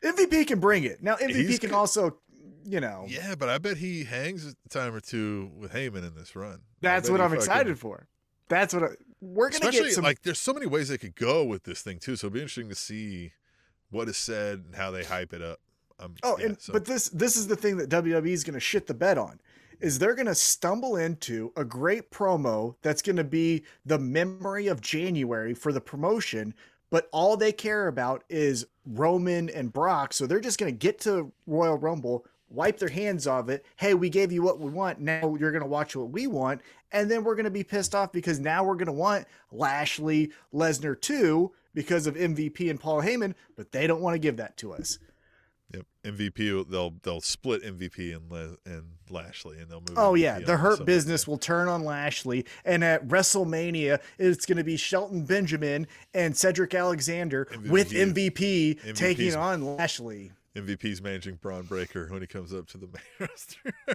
MVP 0.05 0.47
can 0.49 0.59
bring 0.59 0.85
it. 0.85 1.03
Now 1.03 1.15
MVP 1.17 1.61
can 1.61 1.71
good. 1.71 1.73
also, 1.77 2.17
you 2.65 2.81
know, 2.81 3.05
Yeah, 3.09 3.35
but 3.35 3.49
I 3.49 3.59
bet 3.59 3.77
he 3.79 4.05
hangs 4.05 4.47
a 4.47 4.69
time 4.69 4.95
or 4.95 5.01
two 5.01 5.51
with 5.57 5.73
Heyman 5.73 6.07
in 6.07 6.15
this 6.15 6.35
run. 6.37 6.61
That's 6.81 7.09
what 7.11 7.21
I'm 7.21 7.29
fucking- 7.31 7.41
excited 7.43 7.79
for. 7.79 8.07
That's 8.49 8.75
what 8.75 8.83
I, 8.83 8.89
we're 9.21 9.49
gonna 9.51 9.61
Especially 9.69 9.89
get 9.89 9.95
some. 9.95 10.05
like 10.05 10.23
there's 10.23 10.41
so 10.41 10.53
many 10.53 10.67
ways 10.67 10.89
they 10.89 10.99
could 10.99 11.15
go 11.17 11.45
with 11.45 11.63
this 11.65 11.81
thing 11.83 11.99
too. 11.99 12.17
So 12.17 12.27
it'll 12.27 12.35
be 12.35 12.41
interesting 12.41 12.69
to 12.69 12.75
see 12.75 13.33
what 13.91 14.09
is 14.09 14.17
said 14.17 14.63
and 14.67 14.75
how 14.75 14.91
they 14.91 15.05
hype 15.05 15.33
it 15.33 15.41
up. 15.43 15.61
Um, 16.01 16.15
Oh, 16.23 16.37
yeah, 16.39 16.47
and 16.47 16.61
so- 16.61 16.73
but 16.73 16.85
this 16.85 17.09
this 17.11 17.37
is 17.37 17.47
the 17.47 17.57
thing 17.57 17.77
that 17.79 17.89
WWE 17.89 18.33
is 18.33 18.45
going 18.45 18.55
to 18.55 18.61
shit 18.61 18.87
the 18.87 18.95
bed 18.95 19.19
on. 19.19 19.41
Is 19.81 19.99
they're 19.99 20.15
going 20.15 20.27
to 20.27 20.35
stumble 20.35 20.97
into 20.97 21.53
a 21.57 21.65
great 21.65 22.11
promo 22.13 22.77
that's 22.83 23.03
going 23.03 23.17
to 23.17 23.25
be 23.25 23.65
the 23.85 23.99
memory 23.99 24.69
of 24.69 24.81
January 24.81 25.55
for 25.55 25.73
the 25.73 25.81
promotion, 25.81 26.55
but 26.91 27.09
all 27.13 27.37
they 27.37 27.51
care 27.53 27.89
about 27.89 28.23
is 28.29 28.65
Roman 28.87 29.51
and 29.51 29.73
Brock. 29.73 30.13
So 30.13 30.27
they're 30.27 30.39
just 30.41 30.59
going 30.59 30.73
to 30.73 30.77
get 30.79 31.01
to 31.01 31.33
Royal 31.49 31.77
Rumble, 31.79 32.25
wipe 32.53 32.79
their 32.79 32.89
hands 32.89 33.27
of 33.27 33.49
it. 33.49 33.65
Hey, 33.77 33.95
we 33.95 34.11
gave 34.11 34.33
you 34.33 34.43
what 34.43 34.61
we 34.61 34.71
want. 34.71 35.01
Now 35.01 35.37
you're 35.39 35.53
going 35.53 35.63
to 35.63 35.69
watch 35.69 35.97
what 35.97 36.11
we 36.11 36.27
want. 36.27 36.61
And 36.91 37.11
then 37.11 37.25
we're 37.25 37.35
going 37.35 37.45
to 37.45 37.51
be 37.51 37.65
pissed 37.65 37.95
off 37.95 38.13
because 38.13 38.39
now 38.39 38.65
we're 38.65 38.75
going 38.75 38.87
to 38.87 38.93
want 38.93 39.27
Lashley, 39.51 40.31
Lesnar 40.53 41.01
too 41.01 41.53
because 41.75 42.07
of 42.07 42.15
MVP 42.15 42.69
and 42.69 42.79
Paul 42.79 43.03
Heyman, 43.03 43.35
but 43.57 43.73
they 43.73 43.87
don't 43.87 44.03
want 44.03 44.15
to 44.15 44.19
give 44.19 44.37
that 44.37 44.57
to 44.59 44.75
us. 44.75 44.99
Yep. 45.75 45.87
MVP. 46.05 46.69
They'll 46.69 46.95
they'll 47.03 47.21
split 47.21 47.63
MVP 47.63 48.15
and 48.15 48.31
Les, 48.31 48.57
and 48.67 48.83
Lashley, 49.09 49.59
and 49.59 49.71
they'll 49.71 49.81
move. 49.81 49.97
Oh 49.97 50.13
MVP 50.13 50.21
yeah, 50.21 50.39
the 50.39 50.59
Hurt. 50.59 50.85
Business 50.85 51.27
will 51.27 51.39
turn 51.39 51.69
on 51.69 51.85
Lashley, 51.85 52.45
and 52.65 52.85
at 52.85 53.09
WrestleMania, 53.09 54.01
it's 54.19 54.45
going 54.45 54.59
to 54.59 54.65
be 54.65 54.77
Shelton 54.77 55.25
Benjamin 55.25 55.87
and 56.13 56.37
Cedric 56.37 56.75
Alexander 56.75 57.49
with 57.71 57.91
MVP. 57.93 58.81
MVP 58.81 58.95
taking 58.95 59.35
on 59.35 59.77
Lashley. 59.77 60.33
MVP's 60.57 61.01
managing 61.01 61.37
Bron 61.37 61.63
Breakker 61.65 62.09
when 62.11 62.21
he 62.21 62.27
comes 62.27 62.53
up 62.53 62.67
to 62.69 62.79
the 62.79 62.87
main 62.93 63.29
roster. 63.29 63.61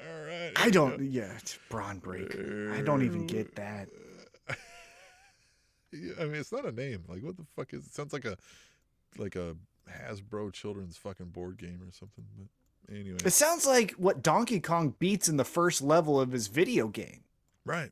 All 0.00 0.26
right. 0.26 0.52
I 0.56 0.70
don't. 0.70 1.00
Yeah, 1.10 1.32
it's 1.36 1.58
Bron 1.68 1.98
Breakker. 1.98 2.72
I 2.74 2.80
uh, 2.80 2.82
don't 2.82 3.02
even 3.02 3.26
get 3.26 3.54
that. 3.56 3.88
Yeah, 5.92 6.12
I 6.20 6.24
mean, 6.26 6.36
it's 6.36 6.52
not 6.52 6.64
a 6.64 6.70
name. 6.70 7.02
Like, 7.08 7.20
what 7.24 7.36
the 7.36 7.42
fuck 7.56 7.74
is? 7.74 7.84
It 7.84 7.92
sounds 7.92 8.12
like 8.12 8.24
a 8.24 8.36
like 9.18 9.34
a 9.34 9.56
Hasbro 9.90 10.52
children's 10.52 10.96
fucking 10.96 11.30
board 11.30 11.58
game 11.58 11.80
or 11.84 11.90
something. 11.90 12.24
But 12.38 12.94
anyway, 12.96 13.18
It 13.24 13.32
sounds 13.32 13.66
like 13.66 13.90
what 13.94 14.22
Donkey 14.22 14.60
Kong 14.60 14.94
beats 15.00 15.28
in 15.28 15.36
the 15.36 15.44
first 15.44 15.82
level 15.82 16.20
of 16.20 16.30
his 16.30 16.46
video 16.46 16.86
game. 16.86 17.24
right. 17.64 17.90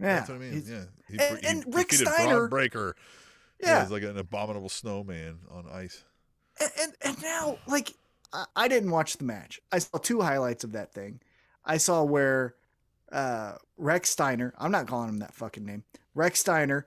Yeah, 0.00 0.14
That's 0.20 0.28
what 0.30 0.36
I 0.36 0.38
mean. 0.38 0.64
Yeah. 0.66 0.84
He, 1.10 1.18
and- 1.18 1.38
he 1.40 1.46
and 1.46 1.74
Rick 1.74 1.92
Steiner- 1.92 2.36
Bron 2.38 2.48
Breakker. 2.48 2.96
Yeah. 3.60 3.82
He's 3.82 3.90
like 3.90 4.02
an 4.02 4.18
abominable 4.18 4.68
snowman 4.68 5.38
on 5.50 5.66
ice. 5.70 6.04
and, 6.60 6.70
and 6.80 6.92
and 7.02 7.22
now 7.22 7.58
like 7.66 7.94
I, 8.32 8.44
I 8.56 8.68
didn't 8.68 8.90
watch 8.90 9.16
the 9.16 9.24
match. 9.24 9.60
I 9.72 9.78
saw 9.78 9.98
two 9.98 10.20
highlights 10.20 10.64
of 10.64 10.72
that 10.72 10.92
thing. 10.92 11.20
I 11.64 11.76
saw 11.76 12.02
where 12.02 12.54
uh 13.12 13.54
Rex 13.76 14.10
Steiner, 14.10 14.54
I'm 14.58 14.70
not 14.72 14.86
calling 14.86 15.08
him 15.08 15.18
that 15.18 15.34
fucking 15.34 15.64
name. 15.64 15.84
Rex 16.14 16.40
Steiner 16.40 16.86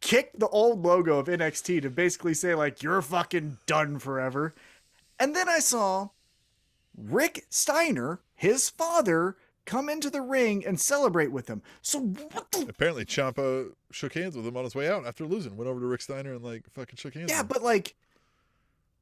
kicked 0.00 0.38
the 0.38 0.48
old 0.48 0.84
logo 0.84 1.18
of 1.18 1.28
NXT 1.28 1.82
to 1.82 1.90
basically 1.90 2.34
say 2.34 2.54
like 2.54 2.82
you're 2.82 3.00
fucking 3.02 3.58
done 3.66 3.98
forever. 3.98 4.54
And 5.18 5.34
then 5.34 5.48
I 5.48 5.60
saw 5.60 6.08
Rick 6.96 7.46
Steiner, 7.48 8.20
his 8.34 8.68
father, 8.68 9.36
come 9.66 9.88
into 9.88 10.10
the 10.10 10.20
ring 10.20 10.64
and 10.66 10.78
celebrate 10.80 11.32
with 11.32 11.48
him. 11.48 11.62
So 11.82 12.00
what 12.00 12.50
the 12.52 12.66
Apparently, 12.68 13.04
Ciampa 13.04 13.72
shook 13.90 14.14
hands 14.14 14.36
with 14.36 14.46
him 14.46 14.56
on 14.56 14.64
his 14.64 14.74
way 14.74 14.88
out 14.88 15.06
after 15.06 15.24
losing. 15.26 15.56
Went 15.56 15.68
over 15.70 15.80
to 15.80 15.86
Rick 15.86 16.02
Steiner 16.02 16.34
and 16.34 16.42
like 16.44 16.64
fucking 16.72 16.96
shook 16.96 17.14
hands. 17.14 17.30
Yeah, 17.30 17.38
with 17.42 17.50
him. 17.50 17.54
but 17.54 17.62
like 17.62 17.94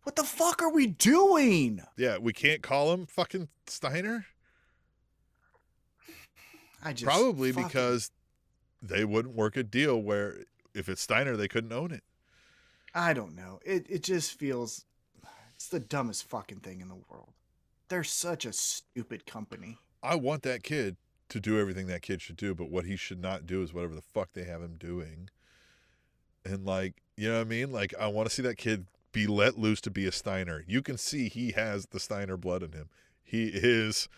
what 0.04 0.16
the 0.16 0.24
fuck 0.24 0.62
are 0.62 0.72
we 0.72 0.86
doing? 0.88 1.80
yeah, 1.96 2.18
we 2.18 2.32
can't 2.32 2.62
call 2.62 2.92
him 2.92 3.06
fucking 3.06 3.48
Steiner. 3.66 4.26
I 6.84 6.92
just 6.92 7.04
Probably 7.04 7.52
fucking- 7.52 7.68
because 7.68 8.10
they 8.82 9.04
wouldn't 9.04 9.36
work 9.36 9.56
a 9.56 9.62
deal 9.62 10.00
where 10.02 10.38
if 10.74 10.88
it's 10.88 11.00
Steiner, 11.02 11.36
they 11.36 11.46
couldn't 11.48 11.72
own 11.72 11.92
it. 11.92 12.02
I 12.94 13.12
don't 13.12 13.34
know. 13.34 13.60
It 13.64 13.86
it 13.88 14.02
just 14.02 14.38
feels 14.38 14.84
it's 15.54 15.68
the 15.68 15.80
dumbest 15.80 16.24
fucking 16.24 16.58
thing 16.60 16.80
in 16.80 16.88
the 16.88 16.98
world. 17.08 17.32
They're 17.88 18.04
such 18.04 18.44
a 18.44 18.52
stupid 18.52 19.24
company. 19.26 19.78
I 20.03 20.16
want 20.16 20.42
that 20.42 20.62
kid 20.62 20.96
to 21.28 21.40
do 21.40 21.59
everything 21.59 21.86
that 21.86 22.03
kid 22.03 22.20
should 22.20 22.36
do, 22.36 22.55
but 22.55 22.70
what 22.70 22.84
he 22.84 22.96
should 22.96 23.20
not 23.20 23.46
do 23.46 23.62
is 23.62 23.72
whatever 23.72 23.94
the 23.94 24.03
fuck 24.03 24.32
they 24.32 24.44
have 24.44 24.62
him 24.62 24.76
doing. 24.78 25.30
And 26.44 26.66
like, 26.66 27.03
you 27.16 27.28
know 27.28 27.36
what 27.36 27.46
I 27.46 27.48
mean? 27.48 27.72
Like, 27.72 27.94
I 27.98 28.09
want 28.09 28.28
to 28.28 28.34
see 28.34 28.42
that 28.42 28.59
kid 28.59 28.86
be 29.12 29.26
let 29.26 29.59
loose 29.59 29.80
to 29.82 29.90
be 29.90 30.07
a 30.07 30.12
Steiner. 30.12 30.64
You 30.66 30.82
can 30.82 30.98
see 30.98 31.28
he 31.28 31.53
has 31.53 31.86
the 31.86 32.00
Steiner 32.00 32.36
blood 32.36 32.62
in 32.62 32.72
him. 32.72 32.88
He 33.22 33.46
is 33.46 34.09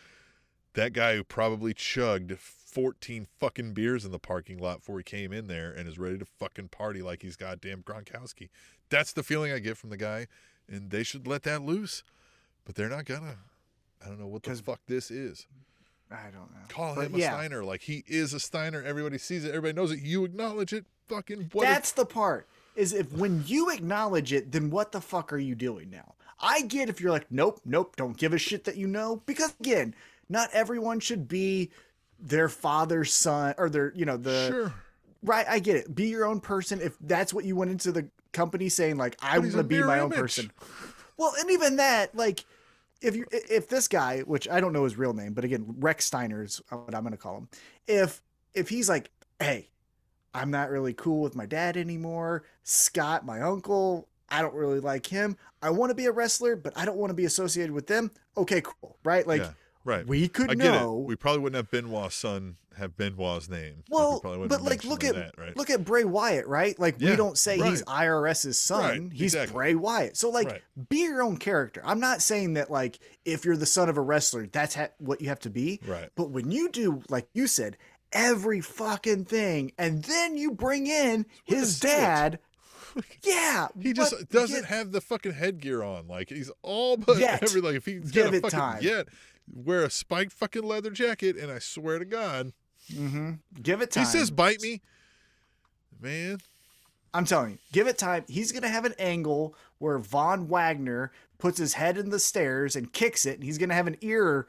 that 0.75 0.93
guy 0.93 1.17
who 1.17 1.25
probably 1.25 1.75
chugged 1.75 2.39
14 2.39 3.27
fucking 3.39 3.73
beers 3.75 4.05
in 4.05 4.11
the 4.11 4.19
parking 4.19 4.59
lot 4.59 4.79
before 4.79 4.99
he 4.99 5.05
came 5.05 5.33
in 5.33 5.47
there 5.47 5.71
and 5.71 5.89
is 5.89 5.99
ready 5.99 6.19
to 6.19 6.25
fucking 6.25 6.69
party 6.69 7.03
like 7.03 7.23
he's 7.23 7.37
goddamn 7.37 7.83
Gronkowski. 7.83 8.49
That's 8.91 9.13
the 9.13 9.23
feeling 9.23 9.53
I 9.53 9.61
get 9.61 9.77
from 9.77 9.91
the 9.91 9.97
guy, 9.97 10.27
and 10.69 10.91
they 10.91 11.03
should 11.03 11.27
let 11.27 11.45
that 11.45 11.63
loose. 11.63 12.03
But 12.65 12.75
they're 12.75 12.89
not 12.89 13.05
gonna. 13.05 13.37
I 14.05 14.09
don't 14.09 14.19
know 14.19 14.27
what 14.27 14.43
the 14.43 14.55
fuck 14.57 14.81
this 14.87 15.11
is. 15.11 15.47
I 16.15 16.31
don't 16.31 16.51
know. 16.53 16.61
Call 16.69 16.95
But 16.95 17.07
him 17.07 17.15
a 17.15 17.19
yeah. 17.19 17.33
Steiner. 17.33 17.65
Like 17.65 17.83
he 17.83 18.05
is 18.07 18.33
a 18.35 18.41
Steiner. 18.41 18.83
Everybody 18.83 19.19
sees 19.19 19.45
it. 19.45 19.49
Everybody 19.49 19.73
knows 19.75 19.93
it. 19.93 20.01
You 20.01 20.25
acknowledge 20.25 20.73
it. 20.73 20.85
Fucking 21.09 21.51
what? 21.53 21.65
if- 21.65 21.71
That's 21.71 21.93
the 21.93 22.07
part. 22.07 22.47
Is 22.77 22.93
if 22.93 23.13
when 23.13 23.45
you 23.47 23.71
acknowledge 23.71 24.33
it, 24.33 24.51
then 24.51 24.69
what 24.71 24.91
the 24.91 25.01
fuck 25.01 25.33
are 25.33 25.39
you 25.39 25.55
doing 25.55 25.91
now? 25.91 26.15
I 26.41 26.63
get 26.63 26.89
if 26.89 27.01
you're 27.01 27.13
like, 27.13 27.27
nope, 27.31 27.61
nope, 27.65 27.95
don't 27.97 28.17
give 28.17 28.33
a 28.33 28.39
shit 28.39 28.65
that 28.65 28.77
you 28.77 28.89
know. 28.89 29.23
Because 29.27 29.55
again, 29.61 29.95
not 30.29 30.51
everyone 30.53 30.99
should 30.99 31.29
be 31.29 31.71
their 32.19 32.49
father's 32.49 33.13
son 33.13 33.55
or 33.59 33.71
their, 33.71 33.93
you 33.95 34.05
know, 34.05 34.17
the 34.17 34.49
sure. 34.49 34.75
right. 35.23 35.47
I 35.49 35.59
get 35.61 35.77
it. 35.77 35.95
Be 35.95 36.09
your 36.09 36.25
own 36.25 36.41
person. 36.41 36.81
If 36.81 36.97
that's 37.01 37.33
what 37.33 37.45
you 37.45 37.55
went 37.55 37.71
into 37.71 37.93
the 37.93 38.09
company 38.33 38.69
saying, 38.69 38.97
like, 38.97 39.17
I 39.23 39.39
want 39.39 39.53
to 39.53 39.63
be 39.63 39.81
my 39.81 40.01
own 40.01 40.11
person. 40.11 40.51
Well, 41.17 41.33
and 41.39 41.51
even 41.53 41.77
that, 41.77 42.15
like, 42.17 42.45
if 43.05 43.15
you 43.15 43.27
if 43.31 43.69
this 43.69 43.87
guy, 43.87 44.21
which 44.21 44.49
I 44.49 44.61
don't 44.61 44.73
know 44.73 44.85
his 44.85 44.97
real 44.97 45.13
name, 45.13 45.35
but 45.35 45.45
again, 45.45 45.65
Rex 45.79 46.07
Steiner 46.07 46.43
is 46.43 46.61
uh, 46.71 46.77
what 46.77 46.95
I'm 46.95 47.03
going 47.03 47.13
to 47.13 47.19
call 47.19 47.37
him. 47.37 47.49
If 47.87 48.23
if 48.55 48.69
he's 48.69 48.89
like, 48.89 49.11
hey, 49.39 49.69
I'm 50.33 50.51
not 50.51 50.71
really 50.71 50.95
cool 50.95 51.23
with 51.23 51.37
my 51.37 51.47
dad 51.47 51.77
anymore. 51.77 52.45
Scott, 52.63 53.27
my 53.27 53.43
uncle, 53.43 54.09
I 54.29 54.43
don't 54.43 54.55
really 54.55 54.81
like 54.81 55.07
him. 55.07 55.37
I 55.63 55.71
want 55.71 55.91
to 55.91 55.95
be 55.95 56.07
a 56.07 56.13
wrestler, 56.13 56.57
but 56.57 56.73
I 56.77 56.85
don't 56.85 56.97
want 56.97 57.11
to 57.11 57.15
be 57.15 57.25
associated 57.25 57.73
with 57.73 57.87
them. 57.87 58.11
Okay, 58.37 58.63
cool, 58.63 58.97
right? 59.05 59.27
Like 59.27 59.43
yeah. 59.43 59.53
Right. 59.85 60.07
we 60.07 60.29
could 60.29 60.51
I 60.51 60.55
know. 60.55 60.99
it. 61.01 61.05
We 61.07 61.17
probably 61.17 61.41
wouldn't 61.41 61.57
have 61.57 61.71
Benoit's 61.71 62.15
son 62.15 62.57
have 62.77 62.97
Benoit's 62.97 63.49
name. 63.49 63.85
We 63.91 63.97
well, 63.97 64.21
but 64.49 64.63
like, 64.63 64.83
look 64.85 65.05
at 65.05 65.15
that, 65.15 65.35
right? 65.39 65.57
look 65.57 65.71
at 65.71 65.85
Bray 65.85 66.05
Wyatt, 66.05 66.47
right? 66.49 66.77
Like, 66.79 66.97
Yeah, 66.99 67.11
we 67.11 67.17
don't 67.17 67.39
say 67.39 67.59
he's. 67.61 67.83
IRS's 67.83 68.59
son; 68.59 68.83
Right, 68.83 69.13
he's 69.13 69.35
exactly. 69.35 69.53
Bray 69.55 69.75
Wyatt. 69.75 70.17
So, 70.17 70.31
like, 70.31 70.49
Right. 70.49 70.63
be 70.89 71.03
your 71.03 71.23
own 71.23 71.37
character. 71.37 71.83
I'm 71.85 72.01
not 72.01 72.21
saying 72.23 72.55
that 72.55 72.71
like 72.71 72.99
if 73.25 73.45
you're 73.45 73.57
the 73.57 73.67
son 73.67 73.89
of 73.89 73.97
a 73.97 74.01
wrestler, 74.01 74.47
that's 74.47 74.75
ha- 74.75 74.89
what 74.99 75.21
you 75.21 75.29
have 75.29 75.39
to 75.41 75.51
be. 75.51 75.81
Right. 75.87 76.09
But 76.17 76.31
when 76.31 76.51
you 76.51 76.69
do, 76.71 77.03
like 77.09 77.29
you 77.35 77.47
said, 77.47 77.77
every 78.13 78.61
fucking 78.61 79.27
thing, 79.27 79.73
and 79.79 80.03
then 80.05 80.37
you 80.37 80.51
bring 80.53 80.87
in 80.87 81.27
his 81.45 81.77
switch. 81.77 81.91
dad, 81.93 82.39
yeah, 83.23 83.69
He 83.81 83.93
just 83.93 84.29
doesn't 84.31 84.61
get- 84.63 84.65
have 84.69 84.93
the 84.93 85.01
fucking 85.01 85.33
headgear 85.33 85.83
on. 85.83 86.07
Like 86.09 86.29
he's 86.31 86.51
all 86.63 86.97
but 86.97 87.19
Yet. 87.19 87.43
every 87.43 87.61
like 87.61 87.75
if 87.77 87.85
he's 87.87 88.11
Give 88.11 88.25
got 88.27 88.35
a 88.35 88.37
it 88.39 88.43
fucking 88.43 88.59
time. 88.59 88.79
yet 88.83 89.07
wear 89.53 89.83
a 89.85 89.91
spiked 89.91 90.33
fucking 90.33 90.63
leather 90.63 90.91
jacket, 90.91 91.37
and 91.37 91.51
I 91.51 91.59
swear 91.59 91.99
to 91.99 92.05
God, 92.05 92.53
Mhm. 92.93 93.39
Give 93.63 93.81
it 93.81 93.91
time. 93.93 94.05
he 94.05 94.11
says 94.11 94.31
bite 94.31 94.61
me, 94.61 94.83
man. 96.01 96.39
I'm 97.13 97.25
telling 97.25 97.53
you, 97.53 97.59
give 97.73 97.87
it 97.87 97.97
time. 97.97 98.25
He's 98.29 98.51
gonna 98.53 98.69
have 98.69 98.85
an 98.85 98.95
angle 98.99 99.55
where 99.79 99.99
Von 99.99 100.49
Wagner 100.49 101.13
puts 101.39 101.59
his 101.59 101.75
head 101.75 101.97
in 101.97 102.11
the 102.11 102.19
stairs 102.19 102.75
and 102.77 102.93
kicks 102.93 103.25
it, 103.25 103.35
and 103.37 103.45
he's 103.45 103.57
gonna 103.59 103.75
have 103.75 103.87
an 103.87 103.97
ear 104.01 104.47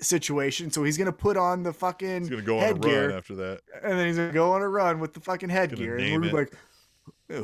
situation. 0.00 0.70
So 0.70 0.82
he's 0.82 0.96
gonna 0.96 1.12
put 1.12 1.36
on 1.36 1.62
the 1.62 1.72
fucking 1.74 2.20
He's 2.22 2.30
gonna 2.30 2.42
go 2.42 2.56
on 2.58 2.64
headgear, 2.64 3.04
a 3.04 3.08
run 3.08 3.16
after 3.18 3.34
that. 3.36 3.60
and 3.82 3.98
then 3.98 4.06
he's 4.06 4.16
gonna 4.16 4.32
go 4.32 4.52
on 4.52 4.62
a 4.62 4.68
run 4.68 4.98
with 4.98 5.12
the 5.12 5.20
fucking 5.20 5.50
headgear. 5.50 5.98
And 5.98 6.22
we're 6.22 6.32
like, 6.32 6.54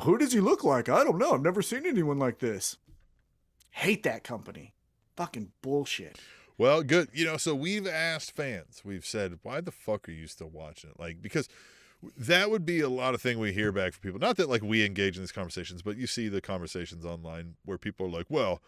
who 0.03 0.16
does 0.18 0.32
he 0.32 0.41
look 0.41 0.64
like? 0.64 0.89
I 0.89 1.05
don't 1.05 1.18
know. 1.18 1.32
I've 1.32 1.43
never 1.43 1.61
seen 1.62 1.84
anyone 1.87 2.18
like 2.18 2.39
this. 2.39 2.76
Hate 3.72 4.03
that 4.05 4.24
company. 4.24 4.72
fucking 5.16 5.51
bullshit. 5.62 6.18
Well, 6.59 6.83
good. 6.83 7.09
You 7.13 7.27
know, 7.27 7.37
so 7.37 7.55
we've 7.55 7.87
asked 7.87 8.33
fans. 8.33 8.83
We've 8.85 9.05
said, 9.05 9.39
"Why 9.43 9.61
the 9.61 9.73
fuck 9.73 10.09
are 10.09 10.13
you 10.13 10.27
still 10.27 10.49
watching 10.49 10.91
it?" 10.91 10.99
Like 11.01 11.21
because 11.21 11.49
that 12.17 12.51
would 12.51 12.65
be 12.65 12.81
a 12.81 12.89
lot 12.89 13.15
of 13.15 13.21
thing 13.23 13.39
we 13.39 13.53
hear 13.53 13.73
back 13.73 13.93
from 13.93 14.03
people. 14.03 14.21
Not 14.21 14.37
that 14.37 14.49
like 14.49 14.63
we 14.63 14.85
engage 14.85 15.17
in 15.17 15.23
these 15.23 15.33
conversations, 15.33 15.83
but 15.83 15.97
you 15.97 16.07
see 16.07 16.29
the 16.29 16.41
conversations 16.41 17.05
online 17.05 17.57
where 17.65 17.79
people 17.79 18.07
are 18.07 18.11
like, 18.11 18.27
"Well, 18.31 18.63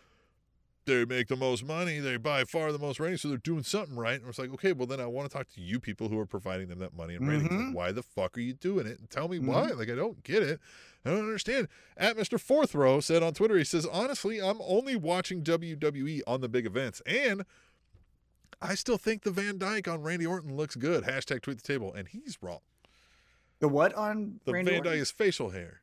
they 0.87 1.05
make 1.05 1.29
the 1.29 1.37
most 1.37 1.65
money, 1.65 1.99
they 1.99 2.17
by 2.17 2.45
far 2.45 2.73
the 2.73 2.79
most 2.79 2.99
ratings, 2.99 3.21
so 3.23 3.29
they're 3.29 3.37
doing 3.39 3.63
something 3.63 3.97
right." 3.97 4.19
And 4.21 4.29
it's 4.29 4.39
like, 4.39 4.53
okay, 4.55 4.73
well 4.73 4.87
then 4.87 5.01
I 5.01 5.07
want 5.07 5.31
to 5.31 5.37
talk 5.37 5.49
to 5.55 5.61
you 5.61 5.79
people 5.81 6.09
who 6.09 6.19
are 6.19 6.25
providing 6.27 6.69
them 6.69 6.79
that 6.79 6.95
money 6.97 7.15
and 7.15 7.29
ratings. 7.29 7.51
Like, 7.51 7.61
Mhm. 7.61 7.73
why 7.75 7.93
the 7.93 8.03
fuck 8.03 8.37
are 8.39 8.41
you 8.41 8.55
doing 8.55 8.87
it? 8.87 8.99
And 8.99 9.09
tell 9.11 9.29
me 9.29 9.39
Mhm. 9.39 9.47
why. 9.47 9.67
Like 9.69 9.91
I 9.91 9.95
don't 9.95 10.23
get 10.25 10.43
it. 10.43 10.59
I 11.05 11.11
don't 11.11 11.21
understand. 11.21 11.69
At 11.97 12.17
Mr. 12.17 12.41
Fourth 12.41 12.75
Row 12.75 13.01
said 13.01 13.23
on 13.23 13.35
Twitter, 13.35 13.57
he 13.59 13.65
says, 13.65 13.85
honestly, 13.87 14.41
I'm 14.41 14.61
only 14.63 14.97
watching 14.97 15.43
WWE 15.43 16.23
on 16.27 16.41
the 16.41 16.49
big 16.49 16.65
events. 16.67 17.01
And 17.07 17.45
I 18.61 18.75
still 18.75 18.99
think 18.99 19.23
the 19.23 19.31
Van 19.31 19.59
Dyke 19.59 19.87
on 19.89 20.03
Randy 20.03 20.27
Orton 20.27 20.57
looks 20.57 20.75
good. 20.77 21.05
Hashtag 21.05 21.43
tweet 21.43 21.63
the 21.63 21.67
table. 21.67 21.93
And 21.95 22.09
he's 22.09 22.39
wrong. 22.43 22.61
The 23.61 23.69
what 23.69 23.95
on 23.95 24.41
The 24.45 24.53
Randy 24.53 24.71
Van 24.73 24.79
Orton? 24.81 24.93
Dyke 24.93 25.01
is 25.03 25.11
facial 25.11 25.51
hair. 25.51 25.81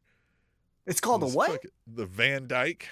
It's 0.85 0.99
called 1.01 1.21
the 1.21 1.27
what? 1.27 1.51
fucking- 1.51 1.71
the 1.87 2.05
Van 2.05 2.47
Dyke. 2.47 2.89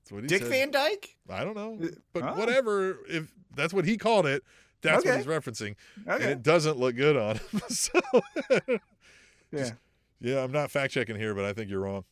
That's 0.00 0.12
what 0.12 0.22
he 0.22 0.28
Dick 0.28 0.42
said. 0.42 0.50
Van 0.50 0.70
Dyke? 0.70 1.16
I 1.28 1.44
don't 1.44 1.54
know. 1.56 1.78
Uh, 1.82 1.90
But 2.12 2.22
oh. 2.24 2.34
whatever. 2.34 2.98
If 3.08 3.32
that's 3.54 3.72
what 3.74 3.84
he 3.84 3.96
called 3.96 4.26
it, 4.26 4.42
that's 4.80 5.04
what 5.04 5.16
he's 5.16 5.26
referencing. 5.26 5.76
And 6.06 6.22
it 6.22 6.42
doesn't 6.42 6.76
look 6.78 6.96
good 6.96 7.16
on 7.16 7.36
him. 7.36 7.60
so, 7.68 8.00
Yeah. 9.52 9.70
yeah, 10.20 10.42
I'm 10.42 10.50
not 10.52 10.70
fact 10.70 10.92
checking 10.94 11.16
here, 11.16 11.34
but 11.34 11.44
I 11.44 11.52
think 11.52 11.70
you're 11.70 11.80
wrong. 11.80 12.04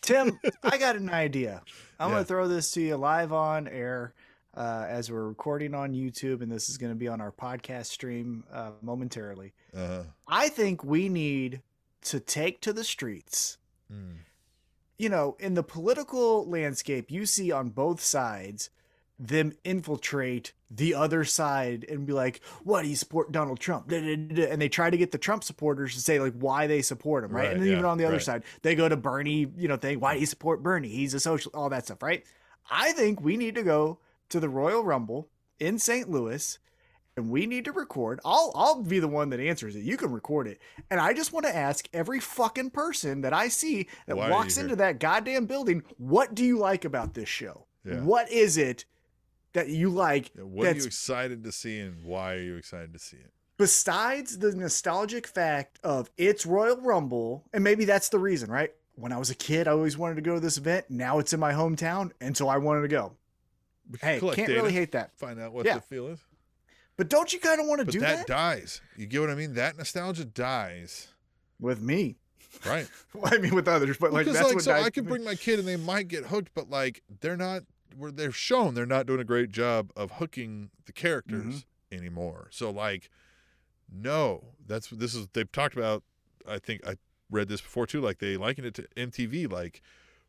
Tim, 0.00 0.38
I 0.62 0.78
got 0.78 0.96
an 0.96 1.10
idea. 1.10 1.62
I'm 2.00 2.08
Yeah. 2.08 2.14
going 2.14 2.24
to 2.24 2.28
throw 2.28 2.48
this 2.48 2.70
to 2.72 2.80
you 2.80 2.96
live 2.96 3.32
on 3.32 3.68
air 3.68 4.12
uh, 4.56 4.86
as 4.88 5.10
we're 5.10 5.28
recording 5.28 5.74
on 5.74 5.92
YouTube, 5.92 6.42
and 6.42 6.50
this 6.50 6.68
is 6.68 6.78
going 6.78 6.92
to 6.92 6.98
be 6.98 7.08
on 7.08 7.20
our 7.20 7.32
podcast 7.32 7.86
stream 7.86 8.44
uh, 8.52 8.72
momentarily. 8.82 9.52
Uh, 9.76 10.04
I 10.26 10.48
think 10.48 10.82
we 10.82 11.08
need 11.08 11.62
to 12.02 12.20
take 12.20 12.60
to 12.62 12.72
the 12.72 12.84
streets. 12.84 13.58
mm, 13.92 14.16
You 14.98 15.08
know, 15.08 15.36
in 15.38 15.54
the 15.54 15.62
political 15.62 16.48
landscape, 16.48 17.10
you 17.10 17.26
see 17.26 17.52
on 17.52 17.70
both 17.70 18.00
sides 18.00 18.70
them 19.20 19.52
infiltrate 19.64 20.52
the 20.70 20.94
other 20.94 21.24
side 21.24 21.84
and 21.88 22.06
be 22.06 22.12
like, 22.12 22.40
"What 22.62 22.82
do 22.82 22.88
you 22.88 22.94
support 22.94 23.32
Donald 23.32 23.58
Trump?" 23.58 23.90
And 23.90 24.30
they 24.30 24.68
try 24.68 24.90
to 24.90 24.96
get 24.96 25.10
the 25.10 25.18
Trump 25.18 25.42
supporters 25.42 25.94
to 25.94 26.00
say 26.00 26.20
like 26.20 26.34
why 26.34 26.66
they 26.68 26.82
support 26.82 27.24
him, 27.24 27.32
right? 27.32 27.46
Right, 27.46 27.52
and 27.52 27.62
then 27.62 27.70
even 27.70 27.84
on 27.84 27.98
the 27.98 28.04
other 28.04 28.16
right. 28.16 28.22
side, 28.22 28.44
they 28.62 28.74
go 28.76 28.88
to 28.88 28.96
Bernie, 28.96 29.50
you 29.56 29.66
know, 29.66 29.76
thing, 29.76 29.98
"Why 29.98 30.14
do 30.14 30.20
you 30.20 30.26
support 30.26 30.62
Bernie? 30.62 30.88
He's 30.88 31.14
a 31.14 31.20
social," 31.20 31.50
all 31.52 31.68
that 31.70 31.86
stuff, 31.86 32.02
right? 32.02 32.24
I 32.70 32.92
think 32.92 33.20
we 33.20 33.36
need 33.36 33.56
to 33.56 33.62
go 33.62 33.98
to 34.30 34.40
the 34.40 34.48
Royal 34.48 34.84
Rumble 34.84 35.28
in 35.58 35.78
St. 35.78 36.08
Louis 36.10 36.58
and 37.16 37.30
we 37.30 37.46
need 37.46 37.64
to 37.64 37.72
record. 37.72 38.20
I'll 38.24 38.52
I'll 38.54 38.82
be 38.82 39.00
the 39.00 39.08
one 39.08 39.30
that 39.30 39.40
answers 39.40 39.74
it. 39.74 39.82
You 39.82 39.96
can 39.96 40.12
record 40.12 40.46
it. 40.46 40.60
And 40.88 41.00
I 41.00 41.12
just 41.12 41.32
want 41.32 41.46
to 41.46 41.54
ask 41.54 41.88
every 41.92 42.20
fucking 42.20 42.70
person 42.70 43.22
that 43.22 43.32
I 43.32 43.48
see 43.48 43.88
that 44.06 44.16
Why 44.16 44.30
walks 44.30 44.56
into 44.56 44.76
that 44.76 45.00
goddamn 45.00 45.46
building, 45.46 45.82
what 45.96 46.34
do 46.34 46.44
you 46.44 46.58
like 46.58 46.84
about 46.84 47.14
this 47.14 47.28
show? 47.28 47.66
Yeah. 47.84 48.02
What 48.02 48.30
is 48.30 48.56
it 48.56 48.84
that 49.52 49.68
you 49.68 49.90
like 49.90 50.30
yeah, 50.36 50.44
what 50.44 50.68
are 50.68 50.74
you 50.74 50.84
excited 50.84 51.42
to 51.42 51.50
see 51.50 51.80
and 51.80 52.04
why 52.04 52.34
are 52.34 52.40
you 52.40 52.56
excited 52.56 52.92
to 52.92 52.98
see 53.00 53.16
it? 53.16 53.32
besides 53.58 54.38
the 54.38 54.54
nostalgic 54.54 55.26
fact 55.26 55.78
of 55.84 56.10
it's 56.16 56.46
Royal 56.46 56.80
Rumble, 56.80 57.44
and 57.52 57.62
maybe 57.62 57.84
that's 57.84 58.08
the 58.08 58.18
reason, 58.18 58.50
right? 58.50 58.72
When 58.94 59.12
I 59.12 59.18
was 59.18 59.30
a 59.30 59.34
kid, 59.34 59.68
I 59.68 59.72
always 59.72 59.98
wanted 59.98 60.14
to 60.14 60.22
go 60.22 60.34
to 60.34 60.40
this 60.40 60.56
event. 60.56 60.86
Now 60.88 61.18
it's 61.18 61.32
in 61.32 61.40
my 61.40 61.52
hometown, 61.52 62.12
and 62.20 62.36
so 62.36 62.48
I 62.48 62.56
wanted 62.56 62.82
to 62.82 62.88
go. 62.88 63.12
Hey, 64.00 64.20
can't 64.20 64.36
data, 64.36 64.54
really 64.54 64.72
hate 64.72 64.92
that. 64.92 65.16
Find 65.18 65.40
out 65.40 65.52
what 65.52 65.66
Yeah. 65.66 65.74
the 65.76 65.80
feel 65.80 66.08
is. 66.08 66.18
But 66.96 67.08
don't 67.08 67.32
you 67.32 67.38
kind 67.38 67.60
of 67.60 67.66
want 67.66 67.80
to 67.80 67.84
do 67.86 68.00
that, 68.00 68.18
that, 68.18 68.26
dies. 68.26 68.80
You 68.96 69.06
get 69.06 69.20
what 69.20 69.30
I 69.30 69.34
mean? 69.36 69.54
That 69.54 69.76
nostalgia 69.78 70.24
dies. 70.24 71.08
with 71.60 71.80
me? 71.80 72.16
Right. 72.66 72.88
Well, 73.14 73.32
I 73.34 73.38
mean, 73.38 73.54
with 73.54 73.68
others, 73.68 73.96
but 73.98 74.12
like 74.12 74.26
because 74.26 74.34
that's 74.34 74.48
like 74.48 74.54
what 74.56 74.64
so 74.64 74.72
dies 74.72 74.84
I 74.86 74.90
can 74.90 75.04
bring 75.04 75.24
my 75.24 75.34
kid 75.34 75.58
and 75.58 75.66
they 75.68 75.76
might 75.76 76.08
get 76.08 76.26
hooked, 76.26 76.50
but 76.54 76.68
like 76.70 77.02
they're 77.20 77.36
not 77.36 77.62
where 77.96 78.10
they're 78.12 78.30
shown 78.32 78.74
they're 78.74 78.84
not 78.86 79.06
doing 79.06 79.18
a 79.20 79.24
great 79.24 79.50
job 79.50 79.90
of 79.96 80.12
hooking 80.12 80.70
the 80.86 80.92
characters 80.92 81.44
Mm-hmm. 81.44 81.96
anymore. 81.98 82.48
So 82.50 82.70
like 82.70 83.10
no, 83.90 84.44
that's 84.66 84.88
this 84.90 85.14
is 85.14 85.28
they've 85.32 85.50
talked 85.50 85.76
about 85.76 86.02
I 86.48 86.58
think 86.58 86.86
I 86.86 86.96
read 87.30 87.48
this 87.48 87.60
before 87.60 87.86
too, 87.86 88.00
like 88.00 88.18
they 88.18 88.36
likened 88.36 88.66
it 88.66 88.74
to 88.74 88.82
MTV, 88.96 89.50
like 89.50 89.80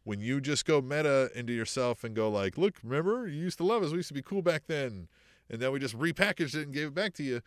when 0.03 0.19
you 0.19 0.41
just 0.41 0.65
go 0.65 0.81
meta 0.81 1.29
into 1.35 1.53
yourself 1.53 2.03
and 2.03 2.15
go 2.15 2.29
like, 2.29 2.57
look, 2.57 2.75
remember 2.83 3.27
you 3.27 3.39
used 3.41 3.57
to 3.57 3.63
love 3.63 3.83
us, 3.83 3.91
we 3.91 3.97
used 3.97 4.07
to 4.07 4.13
be 4.13 4.21
cool 4.21 4.41
back 4.41 4.63
then, 4.67 5.07
and 5.49 5.59
then 5.61 5.71
we 5.71 5.79
just 5.79 5.97
repackaged 5.97 6.55
it 6.55 6.63
and 6.63 6.73
gave 6.73 6.87
it 6.87 6.93
back 6.95 7.13
to 7.15 7.23
you. 7.23 7.41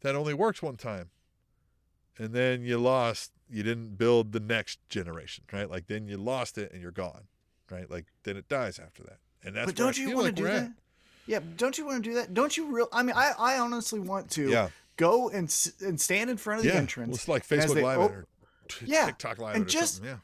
That 0.00 0.14
only 0.14 0.34
works 0.34 0.62
one 0.62 0.76
time. 0.76 1.10
And 2.18 2.32
then 2.32 2.62
you 2.62 2.78
lost, 2.78 3.32
you 3.48 3.62
didn't 3.62 3.96
build 3.96 4.32
the 4.32 4.40
next 4.40 4.78
generation, 4.88 5.44
right? 5.52 5.70
Like 5.70 5.86
then 5.86 6.06
you 6.08 6.16
lost 6.16 6.58
it 6.58 6.72
and 6.72 6.80
you're 6.82 6.90
gone, 6.90 7.24
right? 7.70 7.90
Like 7.90 8.06
then 8.24 8.36
it 8.36 8.48
dies 8.48 8.78
after 8.78 9.02
that. 9.04 9.18
And 9.44 9.54
that's 9.56 9.66
but 9.66 9.76
don't 9.76 9.96
you 9.96 10.08
want 10.14 10.24
like 10.26 10.34
to 10.36 10.42
do 10.42 10.42
we're 10.42 10.48
at. 10.54 10.60
that? 10.62 10.72
Yeah, 11.26 11.38
don't 11.56 11.78
you 11.78 11.86
want 11.86 12.02
to 12.02 12.10
do 12.10 12.14
that? 12.16 12.34
Don't 12.34 12.56
you 12.56 12.74
real? 12.74 12.88
I 12.92 13.02
mean, 13.02 13.14
I, 13.16 13.32
I 13.38 13.58
honestly 13.58 14.00
want 14.00 14.30
to 14.32 14.48
Yeah. 14.50 14.68
go 14.96 15.28
and 15.30 15.44
and 15.80 16.00
stand 16.00 16.28
in 16.30 16.36
front 16.36 16.60
of 16.60 16.64
the 16.64 16.72
Yeah. 16.72 16.78
entrance 16.78 17.08
Well, 17.08 17.14
it's 17.16 17.28
like 17.28 17.46
Facebook 17.46 17.82
Live 17.82 17.98
op- 18.00 18.10
or 18.10 18.26
t- 18.68 18.86
Yeah, 18.86 19.06
TikTok 19.06 19.38
Live 19.38 19.54
and 19.56 19.64
or 19.64 19.68
just- 19.68 19.96
something. 19.96 20.10
Yeah. 20.12 20.18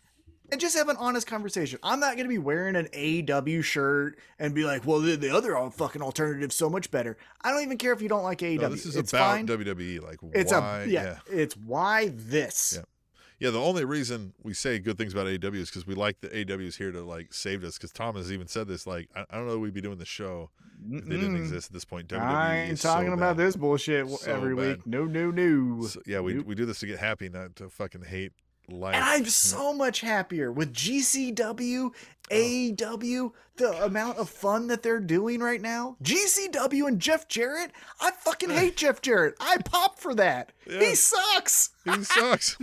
And 0.52 0.60
just 0.60 0.76
have 0.76 0.88
an 0.88 0.96
honest 0.98 1.26
conversation. 1.26 1.78
I'm 1.82 2.00
not 2.00 2.14
going 2.16 2.24
to 2.24 2.28
be 2.28 2.38
wearing 2.38 2.76
an 2.76 2.88
AEW 2.92 3.62
shirt 3.64 4.18
and 4.38 4.54
be 4.54 4.64
like, 4.64 4.86
"Well, 4.86 5.00
the, 5.00 5.16
the 5.16 5.34
other 5.34 5.56
fucking 5.70 6.02
alternative's 6.02 6.54
so 6.54 6.68
much 6.70 6.90
better." 6.90 7.16
I 7.42 7.50
don't 7.52 7.62
even 7.62 7.78
care 7.78 7.92
if 7.92 8.02
you 8.02 8.08
don't 8.08 8.22
like 8.24 8.38
AEW. 8.38 8.60
No, 8.60 8.68
this 8.68 8.86
is 8.86 8.96
it's 8.96 9.12
about 9.12 9.30
fine. 9.34 9.46
WWE. 9.46 10.02
Like 10.02 10.18
it's 10.34 10.52
why? 10.52 10.82
a 10.82 10.86
yeah, 10.86 11.18
It's 11.30 11.56
why 11.56 12.08
this. 12.14 12.74
Yeah. 12.76 12.84
Yeah, 13.38 13.50
the 13.50 13.60
only 13.60 13.84
reason 13.84 14.32
we 14.42 14.54
say 14.54 14.78
good 14.78 14.96
things 14.96 15.12
about 15.12 15.26
AEW 15.26 15.56
is 15.56 15.68
because 15.68 15.86
we 15.86 15.94
like 15.94 16.22
the 16.22 16.28
AEW's 16.28 16.76
here 16.76 16.90
to 16.90 17.02
like 17.02 17.34
save 17.34 17.64
us. 17.64 17.76
Because 17.76 17.92
Tom 17.92 18.16
has 18.16 18.32
even 18.32 18.46
said 18.46 18.66
this, 18.66 18.86
like, 18.86 19.10
I, 19.14 19.26
I 19.28 19.36
don't 19.36 19.46
know 19.46 19.58
we'd 19.58 19.74
be 19.74 19.82
doing 19.82 19.98
the 19.98 20.06
show 20.06 20.48
if 20.90 21.04
they 21.04 21.16
didn't 21.16 21.36
exist 21.36 21.66
at 21.68 21.74
this 21.74 21.84
point. 21.84 22.08
WWE 22.08 22.18
I 22.18 22.56
ain't 22.60 22.72
is 22.72 22.80
so 22.80 22.88
talking 22.94 23.12
about 23.12 23.36
bad. 23.36 23.46
this 23.46 23.54
bullshit 23.54 24.08
So 24.08 24.32
every 24.32 24.54
bad. 24.56 24.76
week. 24.78 24.86
No, 24.86 25.04
no, 25.04 25.30
no. 25.30 25.82
So, 25.86 26.00
yeah, 26.06 26.20
we 26.20 26.32
Nope. 26.32 26.46
we 26.46 26.54
do 26.54 26.64
this 26.64 26.78
to 26.80 26.86
get 26.86 26.98
happy, 26.98 27.28
not 27.28 27.56
to 27.56 27.68
fucking 27.68 28.04
hate 28.04 28.32
life. 28.68 28.94
And 28.94 29.04
I'm 29.04 29.24
so 29.26 29.72
much 29.72 30.00
happier 30.00 30.50
with 30.52 30.72
GCW, 30.72 31.92
Oh. 32.28 32.34
AEW, 32.34 33.32
the 33.56 33.84
amount 33.84 34.18
of 34.18 34.28
fun 34.28 34.66
that 34.66 34.82
they're 34.82 34.98
doing 34.98 35.38
right 35.40 35.60
now. 35.60 35.96
GCW 36.02 36.88
and 36.88 36.98
Jeff 37.00 37.28
Jarrett, 37.28 37.70
I 38.00 38.10
fucking 38.10 38.50
hate 38.50 38.76
Jeff 38.76 39.00
Jarrett. 39.00 39.36
I 39.38 39.58
pop 39.58 39.98
for 40.00 40.12
that. 40.16 40.50
Yeah. 40.68 40.80
He 40.80 40.94
sucks. 40.96 41.70
he 41.84 42.02
sucks. 42.02 42.58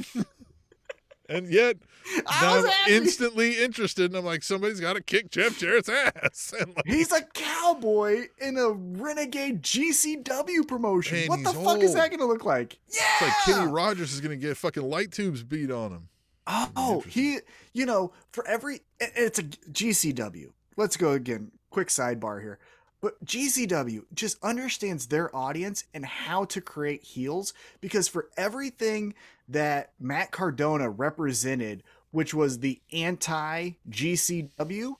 and 1.29 1.47
yet 1.49 1.77
I 1.77 1.77
now 1.77 1.79
was 1.79 1.92
I'm 2.27 2.65
instantly 2.87 3.63
interested, 3.63 4.05
and 4.11 4.15
I'm 4.15 4.25
like, 4.25 4.43
somebody's 4.43 4.79
got 4.79 4.93
to 4.93 5.01
kick 5.01 5.31
Jeff 5.31 5.57
Jarrett's 5.59 5.89
ass. 5.89 6.53
Like, 6.75 6.85
He's 6.85 7.11
a 7.11 7.21
cowboy 7.21 8.27
in 8.39 8.57
a 8.57 8.69
renegade 8.69 9.61
GCW 9.63 10.67
promotion. 10.67 11.27
What 11.27 11.43
the 11.43 11.53
fuck 11.53 11.81
is 11.81 11.93
that 11.93 12.09
going 12.09 12.19
to 12.19 12.25
look 12.25 12.45
like? 12.45 12.77
Yeah. 12.89 13.01
it's 13.03 13.21
like 13.21 13.33
Kenny 13.57 13.71
Rogers 13.71 14.13
is 14.13 14.21
gonna 14.21 14.35
get 14.35 14.57
fucking 14.57 14.83
light 14.83 15.11
tubes 15.11 15.43
beat 15.43 15.71
on 15.71 15.91
him. 15.91 16.09
Oh, 16.47 17.03
he, 17.07 17.39
you 17.73 17.85
know, 17.85 18.11
for 18.31 18.47
every, 18.47 18.81
it's 18.99 19.39
a 19.39 19.43
GCW. 19.43 20.47
Let's 20.77 20.97
go 20.97 21.11
again. 21.11 21.51
Quick 21.69 21.87
sidebar 21.87 22.41
here. 22.41 22.59
But 23.03 23.21
GCW 23.25 24.05
just 24.13 24.41
understands 24.41 25.07
their 25.07 25.35
audience 25.35 25.83
and 25.93 26.05
how 26.05 26.45
to 26.45 26.61
create 26.61 27.03
heels 27.03 27.53
because 27.81 28.07
for 28.07 28.29
everything 28.37 29.13
that 29.49 29.91
Matt 29.99 30.31
Cardona 30.31 30.89
represented, 30.89 31.83
which 32.11 32.33
was 32.33 32.59
the 32.59 32.79
anti 32.93 33.71
GCW, 33.89 34.93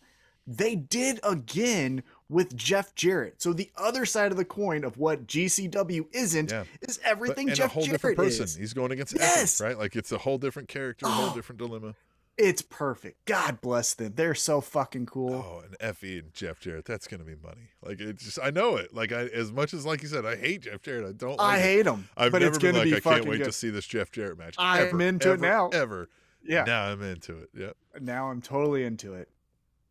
they 0.46 0.76
did 0.76 1.22
again 1.24 2.04
with 2.28 2.54
Jeff 2.58 2.94
Jarrett. 2.94 3.42
So 3.42 3.54
the 3.54 3.72
other 3.78 4.06
side 4.06 4.32
of 4.32 4.38
the 4.38 4.44
coin 4.44 4.84
of 4.84 4.98
what 4.98 5.26
GCW 5.26 6.06
isn't 6.12 6.52
Yeah. 6.52 6.66
is 6.82 6.98
But, 6.98 7.08
everything 7.10 7.48
and 7.48 7.56
Jeff 7.56 7.68
a 7.68 7.74
whole 7.74 7.84
Jarrett 7.84 7.94
different 8.02 8.18
person. 8.18 8.44
is. 8.44 8.56
He's 8.56 8.74
going 8.74 8.92
against 8.92 9.16
Yes. 9.16 9.62
Right? 9.62 9.78
Like 9.80 9.96
it's 9.96 10.12
a 10.12 10.18
whole 10.18 10.38
different 10.38 10.68
character, 10.68 11.06
a 11.06 11.10
whole 11.10 11.30
Oh. 11.30 11.36
different 11.36 11.60
dilemma. 11.60 11.96
It's 12.38 12.64
perfect. 12.64 13.26
God 13.26 13.62
bless 13.62 13.94
them. 13.94 14.14
They're 14.16 14.34
so 14.34 14.60
fucking 14.60 15.06
cool. 15.06 15.34
Oh, 15.34 15.64
and 15.64 15.78
Effy 15.78 16.18
and 16.20 16.34
Jeff 16.34 16.60
Jarrett, 16.60 16.86
that's 16.86 17.08
gonna 17.08 17.24
be 17.24 17.36
money. 17.36 17.70
Like 17.84 18.00
it's 18.02 18.24
just 18.24 18.40
I 18.42 18.50
know 18.50 18.76
it. 18.78 18.94
Like 18.94 19.12
I 19.12 19.26
as 19.26 19.52
much 19.52 19.74
as 19.74 19.86
like 19.86 20.02
you 20.02 20.08
said, 20.08 20.26
I 20.26 20.36
hate 20.36 20.62
Jeff 20.62 20.82
Jarrett. 20.82 21.06
I 21.08 21.12
don't 21.12 21.38
like 21.38 21.40
I 21.40 21.58
it. 21.58 21.62
hate 21.62 21.82
them, 21.84 22.10
I've 22.18 22.32
but 22.32 22.42
never 22.42 22.56
it's 22.56 22.58
been 22.62 22.72
gonna 22.74 22.86
like 22.86 23.04
be 23.04 23.10
I 23.10 23.14
can't 23.16 23.26
wait 23.28 23.38
good. 23.38 23.46
to 23.46 23.52
see 23.52 23.70
this 23.70 23.86
Jeff 23.86 24.12
Jarrett 24.12 24.38
match. 24.40 24.56
I'm 24.58 24.88
ever, 24.88 25.02
into 25.02 25.34
it 25.34 25.42
now. 25.42 25.70
Ever. 25.70 26.10
yeah, 26.44 26.64
Now 26.64 26.86
I'm 26.86 27.04
into 27.04 27.38
it. 27.38 27.50
Yeah. 27.56 27.72
now 28.02 28.32
I'm 28.32 28.42
totally 28.42 28.84
into 28.84 29.14
it. 29.14 29.30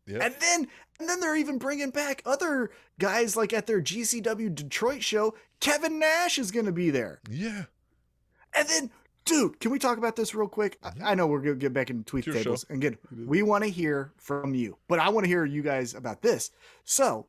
Yeah. 0.05 0.19
And 0.21 0.35
then, 0.41 0.67
and 0.99 1.07
then 1.07 1.21
they're 1.21 1.37
even 1.37 1.57
bringing 1.57 1.89
back 1.89 2.21
other 2.25 2.71
guys 2.99 3.37
like 3.37 3.53
at 3.53 3.67
their 3.67 3.81
GCW 3.81 4.53
Detroit 4.53 5.01
show. 5.01 5.33
Kevin 5.61 5.97
Nash 5.97 6.37
is 6.37 6.51
going 6.51 6.65
to 6.65 6.73
be 6.73 6.89
there. 6.89 7.21
Yeah. 7.29 7.63
And 8.53 8.67
then, 8.67 8.91
dude, 9.25 9.59
can 9.59 9.71
we 9.71 9.79
talk 9.79 9.97
about 9.97 10.15
this 10.15 10.33
real 10.35 10.47
quick? 10.47 10.77
I- 10.83 10.91
Mhm. 10.91 11.01
I, 11.03 11.15
know 11.15 11.27
we're 11.27 11.41
going 11.41 11.55
to 11.55 11.59
get 11.59 11.73
back 11.73 11.89
into 11.89 12.03
tweet 12.03 12.27
It's 12.27 12.37
tables. 12.37 12.65
And 12.69 12.83
again, 12.83 12.97
we 13.27 13.41
want 13.43 13.63
to 13.63 13.69
hear 13.69 14.11
from 14.17 14.53
you, 14.55 14.77
but 14.87 14.99
I 14.99 15.09
want 15.09 15.23
to 15.25 15.27
hear 15.29 15.45
you 15.45 15.61
guys 15.61 15.93
about 15.93 16.21
this. 16.21 16.51
So 16.83 17.27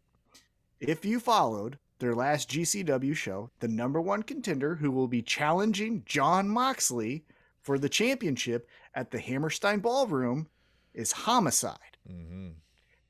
if 0.80 1.04
you 1.04 1.20
followed 1.20 1.78
their 2.00 2.14
last 2.14 2.50
GCW 2.50 3.14
show, 3.14 3.50
the 3.60 3.68
number 3.68 4.00
one 4.00 4.22
contender 4.22 4.74
who 4.76 4.90
will 4.90 5.08
be 5.08 5.22
challenging 5.22 6.02
Jon 6.04 6.48
Moxley 6.48 7.24
for 7.62 7.78
the 7.78 7.88
championship 7.88 8.68
at 8.94 9.10
the 9.10 9.18
Hammerstein 9.20 9.80
Ballroom 9.80 10.48
is 10.92 11.12
Homicide. 11.12 11.96
hmm 12.06 12.48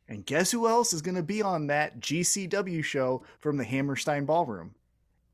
And 0.09 0.27
guess 0.27 0.51
who 0.51 0.69
else 0.69 0.93
is 0.93 1.01
going 1.03 1.15
to 1.17 1.23
be 1.23 1.41
on 1.43 1.67
that 1.69 1.99
GCW 2.01 2.85
show 2.85 3.23
from 3.41 3.57
the 3.57 3.65
Hammerstein 3.65 4.27
Ballroom? 4.27 4.75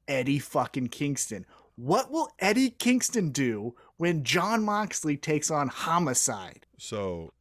Eddie 0.09 0.38
fucking 0.38 0.88
Kingston. 0.88 1.44
What 1.81 2.11
will 2.11 2.28
Eddie 2.39 2.68
Kingston 2.72 3.31
do 3.31 3.74
when 3.97 4.22
Jon 4.22 4.62
Moxley 4.62 5.16
takes 5.16 5.51
on 5.51 5.68
Homicide? 5.68 6.66
So, 6.76 7.33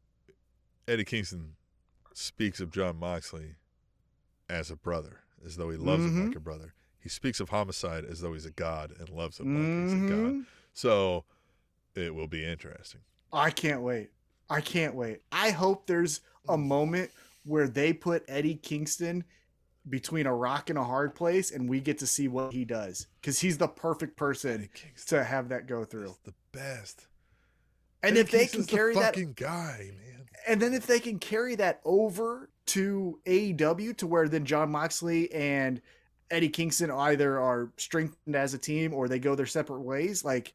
Eddie 0.88 1.04
Kingston 1.04 1.56
speaks 2.14 2.58
of 2.58 2.70
Jon 2.70 2.96
Moxley 2.96 3.56
as 4.48 4.70
a 4.70 4.76
brother, 4.76 5.18
as 5.44 5.56
though 5.56 5.68
he 5.68 5.76
loves 5.76 6.04
him 6.04 6.16
Mhm. 6.22 6.26
like 6.28 6.36
a 6.36 6.40
brother. 6.40 6.72
He 6.98 7.10
speaks 7.10 7.38
of 7.38 7.50
homicide 7.50 8.06
as 8.06 8.20
though 8.22 8.32
he's 8.32 8.46
a 8.46 8.50
god 8.50 8.92
and 8.98 9.10
loves 9.10 9.40
him 9.40 9.54
like 9.54 9.84
he's 9.92 9.92
a 9.92 10.08
god. 10.08 10.32
Mhm. 10.32 10.46
So, 10.72 11.26
it 11.94 12.14
will 12.14 12.26
be 12.28 12.42
interesting. 12.42 13.02
I 13.34 13.50
can't 13.50 13.82
wait. 13.82 14.10
I 14.48 14.62
can't 14.62 14.94
wait. 14.94 15.20
I 15.30 15.50
hope 15.50 15.86
there's 15.86 16.22
a 16.48 16.56
moment 16.56 17.10
where 17.44 17.68
they 17.68 17.92
put 17.92 18.24
Eddie 18.26 18.56
Kingston 18.56 19.24
between 19.90 20.26
a 20.26 20.34
rock 20.34 20.70
and 20.70 20.78
a 20.78 20.84
hard 20.84 21.14
place 21.14 21.50
and 21.50 21.68
we 21.68 21.80
get 21.80 21.98
to 21.98 22.06
see 22.06 22.28
what 22.28 22.52
he 22.52 22.64
does 22.64 23.06
because 23.20 23.40
he's 23.40 23.58
the 23.58 23.68
perfect 23.68 24.16
person 24.16 24.68
to 25.06 25.24
have 25.24 25.48
that 25.48 25.66
go 25.66 25.84
through. 25.84 26.14
the 26.24 26.34
best. 26.52 27.06
And 28.02 28.16
if 28.16 28.30
they 28.30 28.46
can 28.46 28.64
carry 28.64 28.94
the 28.94 29.00
that 29.00 29.36
guy, 29.36 29.90
man. 29.90 30.26
and 30.46 30.62
then 30.62 30.72
if 30.72 30.86
they 30.86 31.00
can 31.00 31.18
carry 31.18 31.54
that 31.56 31.80
over 31.84 32.48
to 32.66 33.18
AEW 33.26 33.96
to 33.98 34.06
where 34.06 34.28
then 34.28 34.46
Jon 34.46 34.70
Moxley 34.70 35.30
and 35.32 35.82
Eddie 36.30 36.48
Kingston 36.48 36.90
either 36.90 37.38
are 37.38 37.70
strengthened 37.76 38.36
as 38.36 38.54
a 38.54 38.58
team 38.58 38.94
or 38.94 39.08
they 39.08 39.18
go 39.18 39.34
their 39.34 39.46
separate 39.46 39.80
ways, 39.80 40.24
like 40.24 40.54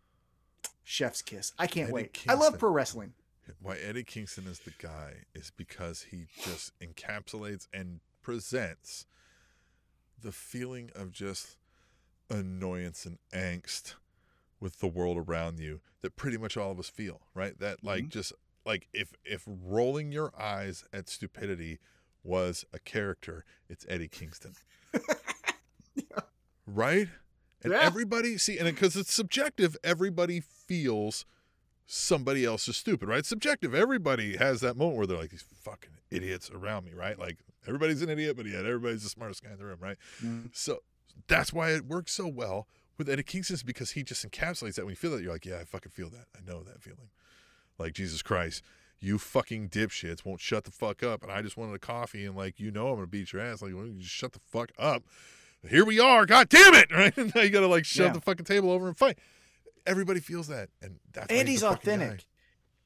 chef's 0.84 1.22
kiss. 1.22 1.52
I 1.60 1.68
can't 1.68 1.86
Eddie 1.90 1.94
wait. 1.94 2.24
I 2.28 2.34
love 2.34 2.58
pro 2.58 2.72
wrestling. 2.72 3.14
Why 3.62 3.78
Eddie 3.78 4.04
Kingston 4.04 4.46
is 4.48 4.60
the 4.60 4.74
guy 4.80 5.26
is 5.36 5.52
because 5.56 6.08
he 6.10 6.26
just 6.42 6.72
encapsulates 6.80 7.68
and 7.74 8.00
presents 8.22 9.06
the 10.22 10.32
feeling 10.32 10.90
of 10.96 11.12
just 11.12 11.58
annoyance 12.30 13.06
and 13.06 13.18
angst 13.34 13.96
with 14.60 14.80
the 14.80 14.88
world 14.88 15.18
around 15.18 15.60
you 15.60 15.82
that 16.02 16.16
pretty 16.16 16.38
much 16.38 16.58
all 16.58 16.72
of 16.72 16.80
us 16.80 16.90
feel, 16.90 17.22
right? 17.34 17.58
That 17.60 17.84
like 17.84 18.06
Mhm. 18.06 18.10
just 18.10 18.34
like 18.66 18.88
if 18.94 19.14
if 19.24 19.44
rolling 19.48 20.12
your 20.12 20.32
eyes 20.40 20.84
at 20.92 21.08
stupidity 21.10 21.80
was 22.24 22.66
a 22.74 22.80
character, 22.80 23.46
it's 23.70 23.86
Eddie 23.88 24.08
Kingston. 24.08 24.56
Right? 26.68 27.10
And 27.62 27.72
Yeah. 27.74 27.80
everybody 27.82 28.38
see 28.40 28.58
and 28.58 28.68
because 28.68 28.96
it's 28.96 29.14
subjective, 29.14 29.78
everybody 29.84 30.40
feels 30.40 31.26
somebody 31.86 32.44
else 32.44 32.68
is 32.68 32.76
stupid, 32.78 33.08
right? 33.08 33.20
It's 33.20 33.30
subjective. 33.30 33.76
Everybody 33.76 34.38
has 34.38 34.62
that 34.62 34.76
moment 34.76 34.98
where 34.98 35.06
they're 35.06 35.18
like 35.20 35.30
these 35.30 35.44
fucking 35.62 35.92
idiots 36.10 36.50
around 36.50 36.86
me, 36.86 36.94
right? 36.94 37.20
Like 37.20 37.38
everybody's 37.68 38.02
an 38.02 38.10
idiot, 38.10 38.36
but 38.38 38.46
yet 38.46 38.66
everybody's 38.66 39.04
the 39.04 39.10
smartest 39.10 39.44
guy 39.44 39.52
in 39.52 39.58
the 39.58 39.66
room, 39.66 39.78
right? 39.80 39.98
Mm-hmm. 40.24 40.48
So 40.54 40.80
that's 41.28 41.54
why 41.54 41.72
it 41.72 41.86
works 41.86 42.12
so 42.14 42.28
well 42.28 42.68
with 42.98 43.10
Eddie 43.10 43.24
Kingston 43.24 43.56
is 43.56 43.64
because 43.64 43.92
he 43.92 44.04
just 44.04 44.30
encapsulates 44.30 44.76
that. 44.76 44.86
When 44.86 44.92
you 44.92 44.96
feel 44.98 45.12
that, 45.12 45.22
you're 45.24 45.34
like, 45.34 45.46
yeah, 45.46 45.58
I 45.58 45.64
fucking 45.66 45.92
feel 45.92 46.10
that. 46.10 46.26
I 46.36 46.40
know 46.50 46.64
that 46.64 46.82
feeling. 46.82 47.10
Like 47.78 47.94
Jesus 47.94 48.22
Christ, 48.22 48.64
you 49.00 49.18
fucking 49.18 49.70
dipshits 49.70 50.24
won't 50.26 50.40
shut 50.40 50.64
the 50.64 50.72
fuck 50.72 51.04
up, 51.04 51.22
and 51.24 51.32
I 51.32 51.42
just 51.42 51.58
wanted 51.58 51.76
a 51.76 51.80
coffee, 51.80 52.26
and 52.26 52.36
like 52.36 52.60
you 52.60 52.72
know 52.72 52.88
I'm 52.90 52.96
gonna 52.96 53.08
beat 53.08 53.34
your 53.34 53.42
ass. 53.42 53.62
Like, 53.62 53.74
well, 53.76 53.86
you 53.86 54.00
just 54.00 54.14
shut 54.14 54.32
the 54.32 54.40
fuck 54.40 54.72
up. 54.80 55.04
Here 55.68 55.84
we 55.84 56.00
are. 56.00 56.26
God 56.26 56.48
damn 56.50 56.74
it! 56.76 56.90
Right? 56.92 57.16
And 57.18 57.34
now 57.36 57.42
you 57.42 57.50
gotta 57.50 57.68
like 57.68 57.84
shove 57.86 58.08
Yeah. 58.08 58.14
the 58.14 58.22
fucking 58.22 58.46
table 58.46 58.72
over 58.72 58.88
and 58.88 58.98
fight. 58.98 59.18
Everybody 59.86 60.20
feels 60.22 60.48
that, 60.48 60.70
and 60.82 61.00
that's 61.12 61.28
and 61.32 61.48
he's 61.50 61.64
authentic. 61.64 62.26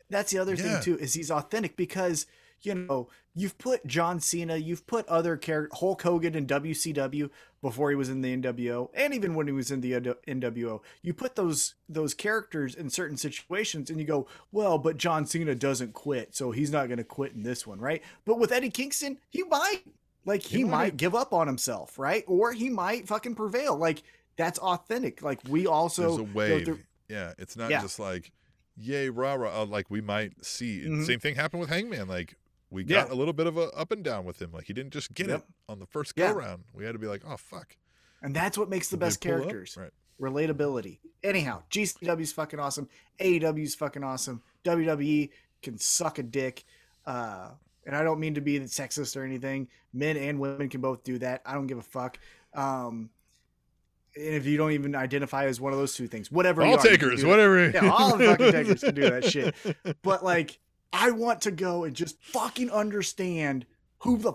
That's 0.10 0.32
the 0.32 0.40
other 0.40 0.56
Yeah. 0.56 0.80
thing 0.80 0.84
too 0.84 0.98
is 0.98 1.14
he's 1.14 1.30
authentic 1.30 1.76
because 1.76 2.26
you 2.62 2.76
know 2.76 3.10
you've 3.34 3.58
put 3.58 3.86
John 3.88 4.20
Cena, 4.20 4.58
you've 4.58 4.86
put 4.88 5.08
other 5.08 5.38
character 5.38 5.76
Hulk 5.78 6.02
Hogan 6.02 6.36
in 6.36 6.46
WCW 6.48 7.30
before 7.62 7.90
he 7.90 7.96
was 7.96 8.10
in 8.10 8.22
the 8.22 8.36
NWO, 8.38 8.90
and 8.94 9.14
even 9.14 9.34
when 9.36 9.46
he 9.48 9.54
was 9.54 9.70
in 9.72 9.82
the 9.82 9.92
NWO. 9.94 10.82
You 11.02 11.14
put 11.14 11.36
those 11.36 11.76
those 11.88 12.14
characters 12.14 12.76
in 12.76 12.90
certain 12.90 13.18
situations, 13.18 13.90
and 13.90 14.00
you 14.00 14.06
go, 14.06 14.28
well, 14.52 14.78
but 14.78 14.98
John 14.98 15.26
Cena 15.26 15.56
doesn't 15.56 15.94
quit, 15.94 16.36
so 16.36 16.52
he's 16.52 16.72
not 16.72 16.88
going 16.88 16.98
to 16.98 17.04
quit 17.04 17.34
in 17.34 17.44
this 17.44 17.66
one, 17.68 17.80
right? 17.80 18.02
But 18.26 18.40
with 18.40 18.52
Eddie 18.52 18.70
Kingston, 18.70 19.18
he 19.30 19.44
might. 19.44 19.82
Like 20.26 20.42
he, 20.44 20.58
He 20.60 20.64
might. 20.64 20.72
might. 20.72 20.98
give 20.98 21.16
up 21.16 21.34
on 21.34 21.48
himself, 21.48 21.98
right? 21.98 22.24
Or 22.28 22.52
he 22.52 22.70
might 22.70 23.08
fucking 23.08 23.36
prevail. 23.36 23.76
Like 23.78 24.04
that's 24.38 24.60
authentic. 24.60 25.22
Like 25.22 25.40
we 25.50 25.66
also 25.66 26.02
There's 26.16 26.18
a 26.18 26.34
wave. 26.36 26.66
through- 26.66 26.80
yeah, 27.08 27.34
it's 27.38 27.58
not 27.58 27.72
Yeah. 27.72 27.82
just 27.82 28.00
like, 28.00 28.32
yay, 28.78 29.10
rah 29.10 29.34
rah. 29.34 29.62
uh, 29.62 29.66
Like 29.66 29.90
we 29.90 30.02
might 30.02 30.46
see. 30.46 30.82
Mhm. 30.86 31.06
Same 31.06 31.20
thing 31.20 31.36
happened 31.36 31.62
with 31.62 31.70
Hangman. 31.70 32.08
Like 32.08 32.36
we 32.72 32.84
Yeah. 32.84 33.04
got 33.04 33.12
a 33.12 33.16
little 33.16 33.34
bit 33.34 33.48
of 33.48 33.58
a 33.58 33.70
up 33.72 33.92
and 33.92 34.04
down 34.04 34.26
with 34.26 34.42
him. 34.42 34.52
Like 34.52 34.66
he 34.66 34.74
didn't 34.74 34.92
just 34.94 35.14
get 35.14 35.28
Yep. 35.28 35.40
it 35.40 35.46
on 35.68 35.80
the 35.80 35.86
first 35.86 36.14
Yeah. 36.16 36.32
go 36.34 36.40
round. 36.40 36.64
We 36.74 36.86
had 36.86 36.94
to 36.94 37.00
be 37.00 37.08
like, 37.08 37.24
oh 37.26 37.38
fuck. 37.38 37.76
And 38.22 38.36
that's 38.36 38.58
what 38.58 38.70
makes 38.70 38.90
the 38.90 38.98
Did 38.98 39.02
best 39.02 39.22
characters. 39.22 39.78
Right. 39.78 39.92
Relatability. 40.20 41.00
Anyhow, 41.24 41.64
GCW's 41.70 42.34
fucking 42.34 42.60
awesome. 42.60 42.90
AEW's 43.20 43.76
fucking 43.76 44.04
awesome. 44.04 44.42
WWE 44.66 45.30
can 45.62 45.78
suck 45.78 46.20
a 46.20 46.24
dick. 46.24 46.66
Uh, 47.06 47.52
and 47.86 47.96
I 47.96 48.04
don't 48.04 48.20
mean 48.20 48.36
to 48.36 48.42
be 48.42 48.60
sexist 48.60 49.16
or 49.16 49.24
anything. 49.24 49.70
Men 49.94 50.18
and 50.18 50.40
women 50.40 50.68
can 50.70 50.82
both 50.82 51.04
do 51.04 51.18
that. 51.20 51.42
I 51.46 51.54
don't 51.54 51.68
give 51.68 51.78
a 51.78 51.82
fuck. 51.82 52.20
Um, 52.54 53.10
and 54.16 54.36
if 54.36 54.46
you 54.46 54.58
don't 54.58 54.72
even 54.74 54.96
identify 54.96 55.46
as 55.46 55.62
one 55.62 55.72
of 55.72 55.80
those 55.80 55.96
two 55.96 56.08
things, 56.08 56.30
whatever. 56.32 56.64
All 56.64 56.78
takers, 56.78 57.24
whatever. 57.24 57.70
Yeah, 57.70 57.90
all 57.90 58.18
the 58.18 58.26
fucking 58.26 58.52
takers 58.52 58.82
can 58.84 58.96
do 58.96 59.10
that 59.10 59.24
shit. 59.32 59.56
But 60.04 60.24
like, 60.24 60.60
I 60.94 61.12
want 61.12 61.42
to 61.42 61.52
go 61.52 61.84
and 61.84 61.96
just 61.96 62.22
fucking 62.24 62.72
understand 62.72 63.66
who 64.00 64.18
the 64.18 64.34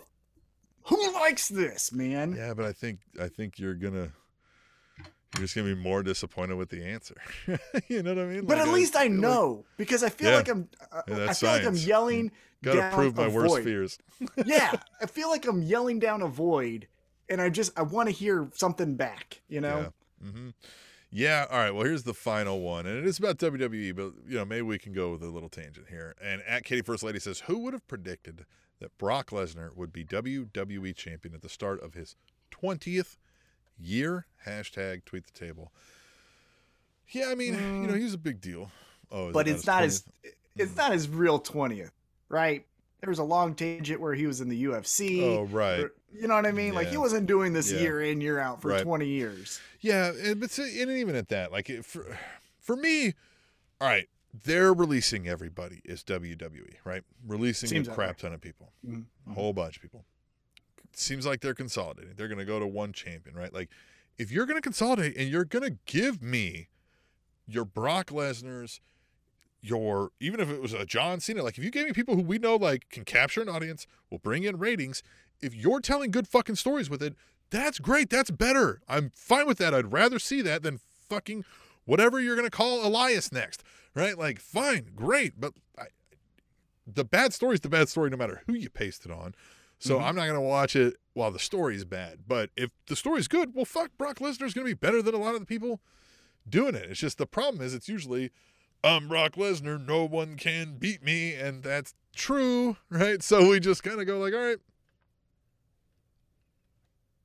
who 0.84 1.12
likes 1.14 1.48
this, 1.48 1.92
man. 1.92 2.34
Yeah, 2.36 2.54
but 2.54 2.64
I 2.66 2.72
think 2.72 3.00
I 3.20 3.28
think 3.28 3.58
you're 3.58 3.74
gonna 3.74 4.10
you're 4.98 5.40
just 5.42 5.54
gonna 5.56 5.74
be 5.74 5.80
more 5.80 6.02
disappointed 6.02 6.54
with 6.56 6.68
the 6.70 6.84
answer. 6.84 7.16
you 7.88 8.02
know 8.02 8.14
what 8.14 8.22
I 8.22 8.26
mean? 8.26 8.44
But 8.46 8.58
Like, 8.58 8.68
at 8.68 8.72
least 8.72 8.94
I 8.96 9.08
feel 9.08 9.12
like- 9.12 9.20
know 9.20 9.64
because 9.76 10.02
I 10.04 10.08
feel 10.10 10.30
Yeah. 10.30 10.36
like 10.36 10.48
I'm. 10.48 10.68
I- 10.92 11.02
Yeah, 11.08 11.26
I 11.30 11.34
feel 11.34 11.50
like 11.50 11.60
I'm 11.60 11.64
science. 11.74 11.86
yelling. 11.86 12.32
Gotta 12.62 12.78
down 12.78 12.92
prove 12.94 13.16
my 13.16 13.26
a 13.26 13.30
worst 13.30 13.54
void. 13.56 13.64
fears. 13.64 13.98
yeah, 14.46 14.72
I 15.02 15.06
feel 15.06 15.28
like 15.28 15.46
I'm 15.46 15.62
yelling 15.62 15.98
down 15.98 16.22
a 16.22 16.28
void, 16.28 16.86
and 17.28 17.40
I 17.40 17.50
just 17.50 17.78
I 17.78 17.82
want 17.82 18.08
to 18.08 18.14
hear 18.14 18.48
something 18.54 18.94
back. 18.96 19.42
You 19.48 19.60
know? 19.60 19.92
Yeah. 20.22 20.30
hmm 20.30 20.48
Yeah. 21.16 21.46
All 21.48 21.58
right. 21.58 21.70
Well, 21.70 21.84
here's 21.84 22.02
the 22.02 22.12
final 22.12 22.60
one, 22.60 22.86
and 22.86 22.98
it 22.98 23.06
is 23.06 23.20
about 23.20 23.38
WWE, 23.38 23.94
but 23.94 24.12
you 24.26 24.36
know 24.36 24.44
maybe 24.44 24.62
we 24.62 24.78
can 24.78 24.92
go 24.92 25.12
with 25.12 25.22
a 25.22 25.28
little 25.28 25.48
tangent 25.48 25.86
here. 25.88 26.16
And 26.20 26.42
at 26.42 26.64
Katie 26.64 26.82
First 26.82 27.04
Lady 27.04 27.20
says, 27.20 27.40
"Who 27.46 27.58
would 27.60 27.72
have 27.72 27.86
predicted 27.86 28.44
that 28.80 28.98
Brock 28.98 29.30
Lesnar 29.30 29.76
would 29.76 29.92
be 29.92 30.04
WWE 30.04 30.92
champion 30.96 31.32
at 31.34 31.42
the 31.42 31.48
start 31.48 31.80
of 31.80 31.94
his 31.94 32.16
20th 32.50 33.16
year?" 33.78 34.26
Hashtag 34.44 35.04
tweet 35.04 35.24
the 35.26 35.32
table. 35.32 35.72
Yeah, 37.08 37.28
I 37.28 37.36
mean, 37.36 37.54
you 37.82 37.86
know, 37.86 37.94
he's 37.94 38.14
a 38.14 38.18
big 38.18 38.40
deal. 38.40 38.72
Oh, 39.12 39.28
Mm. 39.28 39.32
But 39.32 39.46
it's 39.46 39.66
not 39.66 39.84
his. 39.84 40.02
20th? 40.02 40.32
It's 40.56 40.76
not 40.76 40.92
his 40.92 41.08
real 41.08 41.38
twentieth, 41.38 41.92
right? 42.28 42.66
There 43.04 43.10
was 43.10 43.18
a 43.18 43.24
long 43.24 43.54
tangent 43.54 44.00
where 44.00 44.14
he 44.14 44.26
was 44.26 44.40
in 44.40 44.48
the 44.48 44.64
UFC. 44.64 45.22
Oh, 45.22 45.42
right. 45.44 45.80
or- 45.80 45.92
you 46.10 46.26
know 46.26 46.34
what 46.36 46.46
I 46.46 46.52
mean? 46.52 46.72
Like 46.74 46.88
he 46.88 46.96
wasn't 46.96 47.26
doing 47.26 47.52
this 47.52 47.70
Yeah. 47.70 47.80
year 47.80 48.00
in 48.00 48.20
year 48.22 48.38
out 48.38 48.62
for 48.62 48.68
Right. 48.68 48.82
twenty 48.82 49.08
years. 49.08 49.60
Yeah, 49.80 50.12
and, 50.12 50.40
but 50.40 50.56
and 50.58 50.90
even 50.90 51.14
at 51.16 51.28
that, 51.28 51.52
like 51.52 51.68
it, 51.68 51.84
for 51.84 52.16
for 52.60 52.76
me, 52.76 53.12
all 53.80 53.88
right, 53.88 54.08
they're 54.44 54.72
releasing 54.72 55.28
everybody 55.28 55.82
is 55.84 56.02
WWE, 56.02 56.76
right? 56.84 57.02
Releasing 57.26 57.68
Seems 57.68 57.88
a 57.88 57.92
crap 57.92 58.16
ton 58.16 58.32
of 58.32 58.40
people, 58.40 58.72
Mhm. 58.88 59.04
a 59.28 59.32
whole 59.34 59.52
bunch 59.52 59.76
of 59.76 59.82
people. 59.82 60.06
Seems 60.94 61.26
like 61.26 61.40
they're 61.40 61.52
consolidating. 61.54 62.14
They're 62.16 62.28
going 62.28 62.38
to 62.38 62.44
go 62.46 62.58
to 62.60 62.66
one 62.66 62.92
champion, 62.94 63.36
right? 63.36 63.52
Like 63.52 63.68
if 64.16 64.30
you're 64.30 64.46
going 64.46 64.56
to 64.56 64.62
consolidate 64.62 65.14
and 65.18 65.28
you're 65.28 65.44
going 65.44 65.64
to 65.64 65.76
give 65.84 66.22
me 66.22 66.68
your 67.46 67.64
Brock 67.66 68.06
Lesnar's, 68.06 68.80
your 69.64 70.10
even 70.20 70.40
if 70.40 70.50
it 70.50 70.60
was 70.60 70.72
a 70.74 70.84
John 70.84 71.20
Cena, 71.20 71.42
like 71.42 71.56
if 71.58 71.64
you 71.64 71.70
gave 71.70 71.86
me 71.86 71.92
people 71.92 72.14
who 72.14 72.22
we 72.22 72.38
know 72.38 72.56
like 72.56 72.88
can 72.90 73.04
capture 73.04 73.40
an 73.40 73.48
audience, 73.48 73.86
will 74.10 74.18
bring 74.18 74.44
in 74.44 74.58
ratings. 74.58 75.02
If 75.40 75.54
you're 75.54 75.80
telling 75.80 76.10
good 76.10 76.28
fucking 76.28 76.56
stories 76.56 76.90
with 76.90 77.02
it, 77.02 77.14
that's 77.50 77.78
great. 77.78 78.10
That's 78.10 78.30
better. 78.30 78.82
I'm 78.88 79.10
fine 79.14 79.46
with 79.46 79.58
that. 79.58 79.74
I'd 79.74 79.92
rather 79.92 80.18
see 80.18 80.42
that 80.42 80.62
than 80.62 80.80
fucking 81.08 81.44
whatever 81.86 82.20
you're 82.20 82.36
gonna 82.36 82.50
call 82.50 82.86
Elias 82.86 83.32
next, 83.32 83.62
right? 83.94 84.18
Like, 84.18 84.38
fine, 84.38 84.90
great, 84.94 85.40
but 85.40 85.54
I, 85.78 85.86
the 86.86 87.04
bad 87.04 87.32
story 87.32 87.54
is 87.54 87.60
the 87.60 87.68
bad 87.70 87.88
story 87.88 88.10
no 88.10 88.16
matter 88.16 88.42
who 88.46 88.54
you 88.54 88.68
paste 88.70 89.06
it 89.06 89.10
on. 89.12 89.34
So 89.78 89.98
Mhm. 89.98 90.02
I'm 90.02 90.16
not 90.16 90.26
gonna 90.26 90.40
watch 90.42 90.76
it 90.76 90.96
while 91.14 91.30
the 91.30 91.38
story's 91.38 91.84
bad. 91.84 92.20
But 92.26 92.50
if 92.56 92.70
the 92.86 92.96
story's 92.96 93.28
good, 93.28 93.54
well, 93.54 93.64
fuck, 93.64 93.90
Brock 93.96 94.18
Lesnar's 94.18 94.52
gonna 94.54 94.66
be 94.66 94.74
better 94.74 95.00
than 95.02 95.14
a 95.14 95.18
lot 95.18 95.34
of 95.34 95.40
the 95.40 95.46
people 95.46 95.80
doing 96.48 96.74
it. 96.74 96.90
It's 96.90 97.00
just 97.00 97.18
the 97.18 97.26
problem 97.26 97.62
is 97.62 97.72
it's 97.74 97.88
usually 97.88 98.30
I'm 98.84 99.08
Brock 99.08 99.32
Lesnar, 99.32 99.84
no 99.84 100.04
one 100.04 100.36
can 100.36 100.76
beat 100.78 101.02
me, 101.02 101.34
and 101.34 101.62
that's 101.62 101.94
true, 102.14 102.76
right? 102.90 103.22
So 103.22 103.48
we 103.48 103.60
just 103.60 103.82
kind 103.82 104.00
of 104.00 104.06
go 104.06 104.18
like, 104.18 104.34
all 104.34 104.40
right, 104.40 104.58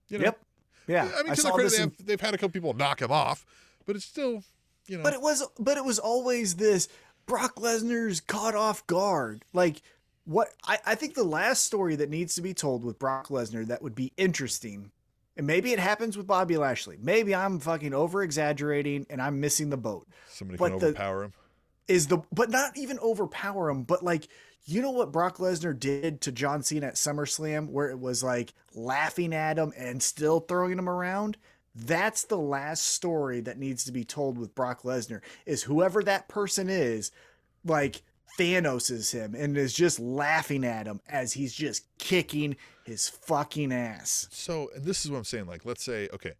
You 0.10 0.18
know? 0.20 0.26
Yep. 0.26 0.40
Yeah. 0.88 1.12
I 1.18 1.24
mean, 1.24 1.36
to 1.36 1.42
saw 1.42 1.50
their 1.50 1.54
credit, 1.56 1.72
they 1.72 1.84
in- 1.84 1.90
have, 1.90 2.06
they've 2.06 2.22
had 2.22 2.34
a 2.34 2.38
couple 2.38 2.50
people 2.50 2.74
knock 2.74 3.02
him 3.02 3.12
off, 3.12 3.46
but 3.86 3.96
it's 3.96 4.06
still, 4.06 4.44
you 4.88 4.98
know. 4.98 5.04
But 5.04 5.14
it 5.14 5.22
was 5.22 5.46
but 5.60 5.78
it 5.78 5.86
was 5.86 6.00
always 6.00 6.56
this 6.56 6.88
Brock 7.28 7.56
Lesnar's 7.58 8.20
caught 8.22 8.56
off 8.56 8.86
guard. 8.88 9.46
Like 9.54 9.82
what 10.26 10.50
I, 10.66 10.80
I 10.86 10.96
think 10.96 11.14
the 11.14 11.24
last 11.24 11.64
story 11.64 11.96
that 11.98 12.10
needs 12.10 12.34
to 12.36 12.42
be 12.42 12.54
told 12.56 12.84
with 12.84 12.98
Brock 12.98 13.28
Lesnar 13.28 13.68
that 13.68 13.84
would 13.84 13.94
be 13.94 14.14
interesting, 14.18 14.90
and 15.38 15.46
maybe 15.46 15.74
it 15.74 15.80
happens 15.80 16.18
with 16.18 16.26
Bobby 16.26 16.58
Lashley. 16.58 16.98
Maybe 17.00 17.36
I'm 17.36 17.60
fucking 17.60 17.94
over 17.94 18.24
exaggerating 18.24 19.06
and 19.12 19.22
I'm 19.22 19.40
missing 19.40 19.70
the 19.70 19.78
boat. 19.78 20.08
somebody 20.28 20.58
but 20.58 20.70
can 20.72 20.80
the- 20.80 20.86
overpower 20.88 21.24
him. 21.26 21.34
Is 21.90 22.08
the 22.08 22.20
but 22.32 22.50
not 22.50 22.78
even 22.78 23.00
overpower 23.00 23.70
him, 23.70 23.84
but 23.84 24.04
like 24.04 24.28
you 24.66 24.82
know 24.82 24.92
what 24.92 25.12
Brock 25.12 25.38
Lesnar 25.38 25.78
did 25.78 26.22
to 26.22 26.32
John 26.32 26.62
Cena 26.62 26.88
at 26.88 26.96
SummerSlam, 26.96 27.70
where 27.70 27.90
it 27.90 28.00
was 28.00 28.24
like 28.24 28.54
laughing 28.76 29.34
at 29.34 29.58
him 29.58 29.74
and 29.76 30.02
still 30.02 30.40
throwing 30.40 30.78
him 30.78 30.88
around? 30.88 31.38
That's 31.74 32.24
the 32.24 32.38
last 32.38 32.84
story 32.84 33.42
that 33.42 33.58
needs 33.58 33.84
to 33.86 33.92
be 33.92 34.04
told 34.04 34.38
with 34.38 34.56
Brock 34.56 34.84
Lesnar 34.84 35.22
is 35.46 35.64
whoever 35.64 36.04
that 36.04 36.28
person 36.28 36.70
is, 36.70 37.12
like 37.66 38.04
Thanos 38.38 38.92
is 38.92 39.12
him 39.12 39.34
and 39.36 39.58
is 39.58 39.74
just 39.74 40.00
laughing 40.00 40.64
at 40.64 40.88
him 40.88 41.02
as 41.10 41.34
he's 41.34 41.54
just 41.54 41.86
kicking 41.98 42.56
his 42.84 43.10
fucking 43.10 43.72
ass. 43.72 44.28
So, 44.32 44.70
and 44.76 44.84
this 44.84 45.04
is 45.04 45.12
what 45.12 45.18
I'm 45.18 45.26
saying. 45.26 45.48
Like, 45.48 45.66
let's 45.66 45.84
say, 45.84 46.10
okay, 46.14 46.34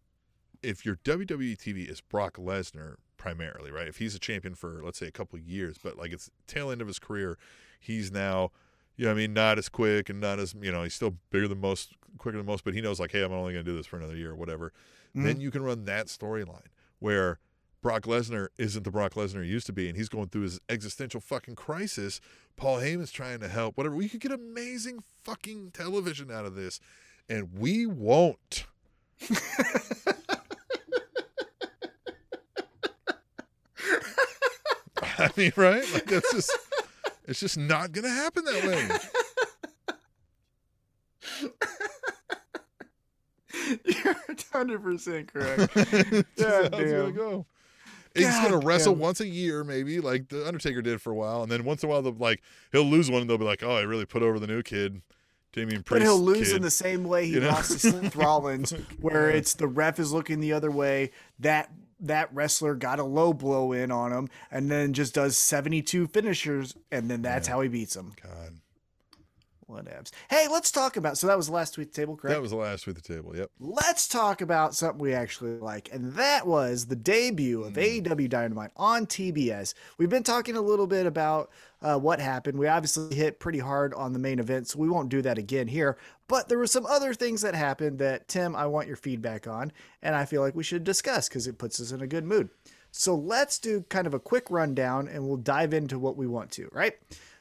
if 0.62 0.84
your 0.84 0.96
WWE 0.96 1.56
TV 1.56 1.88
is 1.90 2.00
Brock 2.00 2.36
Lesnar 2.36 2.96
primarily, 3.20 3.70
right? 3.70 3.86
If 3.86 3.98
he's 3.98 4.14
a 4.14 4.18
champion 4.18 4.54
for, 4.54 4.80
let's 4.82 4.98
say, 4.98 5.06
a 5.06 5.12
couple 5.12 5.38
of 5.38 5.44
years, 5.44 5.76
but 5.82 5.98
like 5.98 6.10
it's 6.10 6.30
tail 6.46 6.70
end 6.70 6.80
of 6.80 6.86
his 6.86 6.98
career, 6.98 7.36
he's 7.78 8.10
now, 8.10 8.50
you 8.96 9.04
know, 9.04 9.10
I 9.10 9.14
mean, 9.14 9.34
not 9.34 9.58
as 9.58 9.68
quick 9.68 10.08
and 10.08 10.20
not 10.20 10.38
as, 10.38 10.54
you 10.58 10.72
know, 10.72 10.82
he's 10.82 10.94
still 10.94 11.16
bigger 11.28 11.46
than 11.46 11.60
most, 11.60 11.92
quicker 12.16 12.38
than 12.38 12.46
most, 12.46 12.64
but 12.64 12.72
he 12.72 12.80
knows 12.80 12.98
like, 12.98 13.12
hey, 13.12 13.22
I'm 13.22 13.30
only 13.30 13.52
going 13.52 13.62
to 13.62 13.70
do 13.70 13.76
this 13.76 13.84
for 13.84 13.98
another 13.98 14.16
year 14.16 14.30
or 14.30 14.36
whatever. 14.36 14.72
Mm-hmm. 15.14 15.26
Then 15.26 15.40
you 15.40 15.50
can 15.50 15.62
run 15.62 15.84
that 15.84 16.06
storyline 16.06 16.68
where 16.98 17.38
Brock 17.82 18.04
Lesnar 18.04 18.48
isn't 18.56 18.84
the 18.84 18.90
Brock 18.90 19.12
Lesnar 19.12 19.44
he 19.44 19.50
used 19.50 19.66
to 19.66 19.72
be, 19.74 19.86
and 19.86 19.98
he's 19.98 20.08
going 20.08 20.28
through 20.28 20.42
his 20.42 20.58
existential 20.70 21.20
fucking 21.20 21.56
crisis. 21.56 22.22
Paul 22.56 22.78
Heyman's 22.78 23.12
trying 23.12 23.40
to 23.40 23.48
help, 23.48 23.76
whatever. 23.76 23.96
We 23.96 24.08
could 24.08 24.20
get 24.20 24.32
amazing 24.32 25.00
fucking 25.24 25.72
television 25.72 26.30
out 26.30 26.46
of 26.46 26.54
this, 26.54 26.80
and 27.28 27.52
we 27.52 27.84
won't. 27.84 28.64
I 35.20 35.30
mean, 35.36 35.52
right? 35.56 35.84
Like 35.92 36.06
that's 36.06 36.32
just 36.32 36.56
it's 37.26 37.40
just 37.40 37.58
not 37.58 37.92
gonna 37.92 38.08
happen 38.08 38.44
that 38.44 38.64
way. 38.64 38.88
You're 43.84 44.14
100% 44.14 45.28
correct. 45.28 45.74
That's 45.74 45.90
just 45.90 46.48
how 46.48 46.78
it's 46.78 46.92
gonna 46.92 47.12
go. 47.12 47.46
He's 48.14 48.26
God 48.26 48.50
gonna 48.50 48.66
wrestle 48.66 48.94
damn. 48.94 49.02
once 49.02 49.20
a 49.20 49.26
year, 49.26 49.62
maybe, 49.62 50.00
like 50.00 50.28
the 50.28 50.46
Undertaker 50.46 50.82
did 50.82 51.00
for 51.00 51.12
a 51.12 51.14
while, 51.14 51.42
and 51.42 51.52
then 51.52 51.64
once 51.64 51.82
in 51.82 51.88
a 51.88 51.92
while, 51.92 52.02
they'll 52.02 52.14
like 52.14 52.42
he'll 52.72 52.84
lose 52.84 53.10
one, 53.10 53.20
and 53.20 53.30
they'll 53.30 53.38
be 53.38 53.44
like, 53.44 53.62
"Oh, 53.62 53.76
I 53.76 53.82
really 53.82 54.06
put 54.06 54.22
over 54.22 54.40
the 54.40 54.48
new 54.48 54.62
kid, 54.62 55.02
Damian 55.52 55.84
Priest." 55.84 56.00
But 56.00 56.02
he'll 56.02 56.18
lose 56.18 56.48
kid. 56.48 56.56
in 56.56 56.62
the 56.62 56.70
same 56.70 57.04
way 57.04 57.26
he 57.26 57.34
you 57.34 57.40
know? 57.40 57.48
lost 57.48 57.72
to 57.72 57.78
Seth 57.78 58.16
Rollins, 58.16 58.72
where 59.00 59.30
it's 59.30 59.54
the 59.54 59.68
ref 59.68 60.00
is 60.00 60.12
looking 60.12 60.40
the 60.40 60.52
other 60.52 60.72
way. 60.72 61.12
That 61.38 61.70
that 62.00 62.32
wrestler 62.34 62.74
got 62.74 62.98
a 62.98 63.04
low 63.04 63.32
blow 63.32 63.72
in 63.72 63.90
on 63.90 64.12
him, 64.12 64.28
and 64.50 64.70
then 64.70 64.92
just 64.92 65.14
does 65.14 65.36
seventy 65.36 65.82
two 65.82 66.06
finishers, 66.06 66.74
and 66.90 67.10
then 67.10 67.22
that's 67.22 67.46
Yeah. 67.48 67.54
how 67.54 67.60
he 67.60 67.68
beats 67.68 67.96
him. 67.96 68.12
God, 68.22 68.54
Whatevs. 69.70 70.10
Hey, 70.28 70.46
let's 70.50 70.70
talk 70.70 70.96
about. 70.96 71.18
So 71.18 71.26
that 71.26 71.36
was 71.36 71.46
the 71.46 71.52
last 71.52 71.74
tweet 71.74 71.92
table, 71.92 72.16
correct? 72.16 72.34
that 72.34 72.42
was 72.42 72.50
the 72.50 72.56
last 72.56 72.86
with 72.86 72.96
the 72.96 73.14
table. 73.14 73.36
Yep. 73.36 73.50
let's 73.58 74.08
talk 74.08 74.40
about 74.40 74.74
something 74.74 75.00
we 75.00 75.14
actually 75.14 75.58
like, 75.58 75.88
and 75.92 76.12
that 76.14 76.46
was 76.46 76.86
the 76.86 76.96
debut 76.96 77.62
of 77.62 77.74
AEW 77.74 78.28
Dynamite 78.28 78.70
on 78.76 79.06
TBS. 79.06 79.74
We've 79.98 80.10
been 80.10 80.22
talking 80.22 80.56
a 80.56 80.60
little 80.60 80.86
bit 80.86 81.06
about 81.06 81.50
uh, 81.82 81.98
what 81.98 82.20
happened. 82.20 82.58
We 82.58 82.66
obviously 82.66 83.14
hit 83.14 83.40
pretty 83.40 83.58
hard 83.58 83.94
on 83.94 84.12
the 84.12 84.18
main 84.18 84.38
event, 84.38 84.68
so 84.68 84.78
we 84.78 84.88
won't 84.88 85.08
do 85.08 85.22
that 85.22 85.38
again 85.38 85.68
here. 85.68 85.96
But 86.28 86.48
there 86.48 86.58
were 86.58 86.66
some 86.66 86.86
other 86.86 87.14
things 87.14 87.42
that 87.42 87.54
happened 87.54 87.98
that 87.98 88.28
Tim, 88.28 88.54
I 88.54 88.66
want 88.66 88.88
your 88.88 88.96
feedback 88.96 89.46
on, 89.46 89.72
and 90.02 90.14
I 90.14 90.24
feel 90.24 90.42
like 90.42 90.54
we 90.54 90.64
should 90.64 90.84
discuss 90.84 91.28
because 91.28 91.46
it 91.46 91.58
puts 91.58 91.80
us 91.80 91.92
in 91.92 92.00
a 92.00 92.06
good 92.06 92.24
mood. 92.24 92.50
So 92.92 93.14
let's 93.14 93.58
do 93.58 93.82
kind 93.88 94.06
of 94.06 94.14
a 94.14 94.20
quick 94.20 94.50
rundown, 94.50 95.08
and 95.08 95.26
we'll 95.26 95.36
dive 95.36 95.72
into 95.72 95.98
what 95.98 96.16
we 96.16 96.26
want 96.26 96.50
to. 96.52 96.68
Right. 96.72 96.94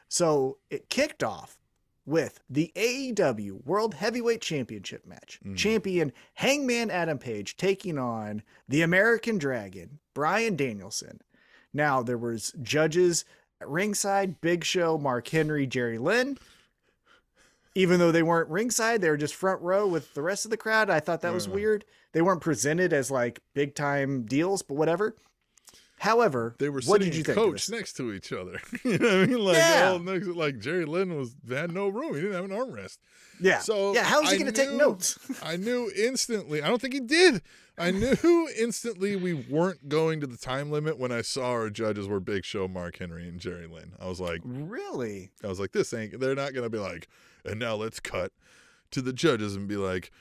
So 0.07 0.57
it 0.69 0.89
kicked 0.89 1.23
off 1.23 1.58
with 2.05 2.41
the 2.49 2.71
AEW 2.75 3.65
World 3.65 3.93
Heavyweight 3.93 4.41
Championship 4.41 5.05
match. 5.05 5.39
Mm. 5.45 5.55
Champion 5.55 6.11
Hangman 6.35 6.89
Adam 6.89 7.17
Page 7.17 7.57
taking 7.57 7.97
on 7.97 8.43
the 8.67 8.81
American 8.81 9.37
Dragon, 9.37 9.99
Bryan 10.13 10.55
Danielson. 10.55 11.21
Now 11.73 12.01
there 12.01 12.17
was 12.17 12.53
judges 12.61 13.25
at 13.61 13.69
ringside, 13.69 14.41
Big 14.41 14.63
Show, 14.63 14.97
Mark 14.97 15.27
Henry, 15.27 15.67
Jerry 15.67 15.97
Lynn. 15.97 16.37
Even 17.75 17.99
though 17.99 18.11
they 18.11 18.23
weren't 18.23 18.49
ringside, 18.49 19.01
they 19.01 19.09
were 19.09 19.17
just 19.17 19.35
front 19.35 19.61
row 19.61 19.87
with 19.87 20.13
the 20.15 20.23
rest 20.23 20.45
of 20.45 20.51
the 20.51 20.57
crowd. 20.57 20.89
I 20.89 20.99
thought 20.99 21.21
that 21.21 21.33
was 21.33 21.47
mm. 21.47 21.53
weird. 21.53 21.85
They 22.11 22.21
weren't 22.21 22.41
presented 22.41 22.91
as 22.91 23.11
like 23.11 23.41
big 23.53 23.75
time 23.75 24.23
deals, 24.23 24.63
but 24.63 24.75
whatever. 24.75 25.15
However, 25.99 26.55
They 26.59 26.69
were 26.69 26.81
what 26.85 27.01
did 27.01 27.13
you 27.13 27.19
in 27.19 27.25
think? 27.25 27.37
coach 27.37 27.69
next 27.69 27.93
to 27.97 28.13
each 28.13 28.31
other. 28.31 28.59
you 28.83 28.97
know 28.97 29.05
what 29.05 29.13
I 29.15 29.25
mean? 29.25 29.45
Like, 29.45 29.57
Yeah. 29.57 29.89
all 29.91 29.99
next, 29.99 30.27
like 30.27 30.59
Jerry 30.59 30.85
Lynn 30.85 31.15
was 31.17 31.35
had 31.49 31.71
no 31.71 31.89
room. 31.89 32.15
He 32.15 32.21
didn't 32.21 32.35
have 32.35 32.45
an 32.45 32.51
armrest. 32.51 32.97
Yeah. 33.41 33.59
So 33.59 33.93
yeah, 33.93 34.03
how 34.03 34.21
is 34.21 34.31
he 34.31 34.37
going 34.37 34.51
to 34.51 34.61
take 34.65 34.71
notes? 34.73 35.19
I 35.43 35.57
knew 35.57 35.91
instantly. 35.95 36.61
I 36.61 36.67
don't 36.67 36.81
think 36.81 36.93
he 36.93 36.99
did. 36.99 37.41
I 37.77 37.91
knew 37.91 38.49
instantly 38.57 39.15
we 39.15 39.33
weren't 39.33 39.87
going 39.87 40.19
to 40.21 40.27
the 40.27 40.35
time 40.35 40.69
limit 40.71 40.97
when 40.99 41.11
I 41.13 41.21
saw 41.21 41.51
our 41.51 41.69
judges 41.69 42.07
were 42.09 42.19
Big 42.19 42.43
Show, 42.43 42.67
Mark 42.67 42.97
Henry, 42.97 43.27
and 43.27 43.39
Jerry 43.39 43.67
Lynn. 43.67 43.93
I 43.99 44.07
was 44.07 44.19
like, 44.19 44.41
really? 44.43 45.31
I 45.43 45.47
was 45.47 45.59
like, 45.61 45.71
this 45.71 45.93
ain't. 45.93 46.19
They're 46.19 46.35
not 46.35 46.53
gonna 46.53 46.69
be 46.69 46.77
like, 46.79 47.07
and 47.45 47.57
now 47.59 47.75
let's 47.75 47.99
cut 48.01 48.33
to 48.91 49.01
the 49.01 49.13
judges 49.13 49.55
and 49.55 49.67
be 49.67 49.77
like, 49.77 50.11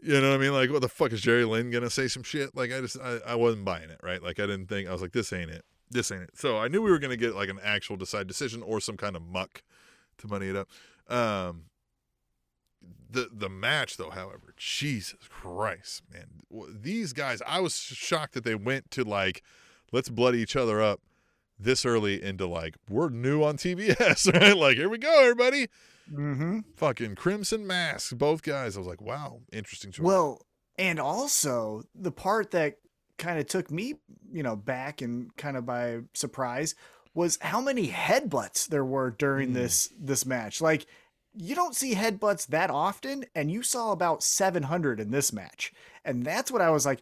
you 0.00 0.20
know 0.20 0.30
what 0.30 0.36
I 0.36 0.38
mean? 0.38 0.52
Like, 0.52 0.70
what 0.70 0.82
the 0.82 0.88
fuck 0.88 1.12
is 1.12 1.20
Jerry 1.20 1.44
Lynn 1.44 1.70
gonna 1.70 1.90
say 1.90 2.08
some 2.08 2.22
shit? 2.22 2.54
Like, 2.54 2.72
I 2.72 2.80
just, 2.80 2.98
I, 3.00 3.18
I 3.26 3.34
wasn't 3.34 3.64
buying 3.64 3.90
it, 3.90 4.00
right? 4.02 4.22
Like, 4.22 4.38
I 4.38 4.46
didn't 4.46 4.66
think. 4.66 4.88
I 4.88 4.92
was 4.92 5.02
like, 5.02 5.12
this 5.12 5.32
ain't 5.32 5.50
it. 5.50 5.64
This 5.90 6.10
ain't 6.10 6.22
it. 6.22 6.30
So 6.34 6.58
I 6.58 6.68
knew 6.68 6.82
we 6.82 6.90
were 6.90 6.98
gonna 6.98 7.16
get 7.16 7.34
like 7.34 7.48
an 7.48 7.60
actual 7.62 7.96
decide 7.96 8.26
decision 8.26 8.62
or 8.62 8.80
some 8.80 8.96
kind 8.96 9.16
of 9.16 9.22
muck 9.22 9.62
to 10.18 10.28
money 10.28 10.48
it 10.48 10.56
up. 10.56 10.68
Um, 11.08 11.64
the 13.10 13.28
the 13.32 13.48
match 13.48 13.96
though, 13.96 14.10
however, 14.10 14.54
Jesus 14.56 15.28
Christ, 15.28 16.02
man, 16.12 16.26
these 16.68 17.12
guys, 17.12 17.40
I 17.46 17.60
was 17.60 17.74
shocked 17.74 18.34
that 18.34 18.44
they 18.44 18.54
went 18.54 18.90
to 18.92 19.04
like, 19.04 19.42
let's 19.92 20.08
bloody 20.08 20.38
each 20.38 20.56
other 20.56 20.82
up 20.82 21.00
this 21.58 21.86
early 21.86 22.22
into 22.22 22.46
like 22.46 22.76
we're 22.88 23.08
new 23.08 23.42
on 23.42 23.56
TBS, 23.56 24.32
right? 24.40 24.56
Like 24.56 24.76
here 24.76 24.88
we 24.88 24.98
go, 24.98 25.22
everybody. 25.22 25.68
Mm-hmm. 26.12 26.60
Fucking 26.76 27.14
Crimson 27.16 27.66
Mask, 27.66 28.16
both 28.16 28.42
guys. 28.42 28.76
I 28.76 28.80
was 28.80 28.86
like, 28.88 29.00
wow, 29.00 29.40
interesting 29.52 29.90
choice. 29.92 30.04
Well, 30.04 30.42
and 30.78 31.00
also 31.00 31.82
the 31.94 32.12
part 32.12 32.50
that 32.52 32.76
kind 33.18 33.38
of 33.38 33.46
took 33.46 33.70
me, 33.70 33.94
you 34.30 34.42
know, 34.42 34.56
back 34.56 35.00
and 35.02 35.34
kind 35.36 35.56
of 35.56 35.64
by 35.66 36.00
surprise 36.14 36.74
was 37.14 37.38
how 37.40 37.60
many 37.60 37.88
headbutts 37.88 38.66
there 38.68 38.84
were 38.84 39.10
during 39.10 39.50
Mm. 39.50 39.54
this 39.54 39.90
this 39.98 40.26
match. 40.26 40.60
Like 40.60 40.86
you 41.34 41.54
don't 41.54 41.74
see 41.74 41.94
headbutts 41.94 42.46
that 42.48 42.70
often 42.70 43.24
and 43.34 43.50
you 43.50 43.62
saw 43.62 43.92
about 43.92 44.22
700 44.22 45.00
in 45.00 45.10
this 45.10 45.32
match. 45.32 45.72
And 46.04 46.24
that's 46.24 46.50
what 46.52 46.60
I 46.62 46.70
was 46.70 46.84
like, 46.86 47.00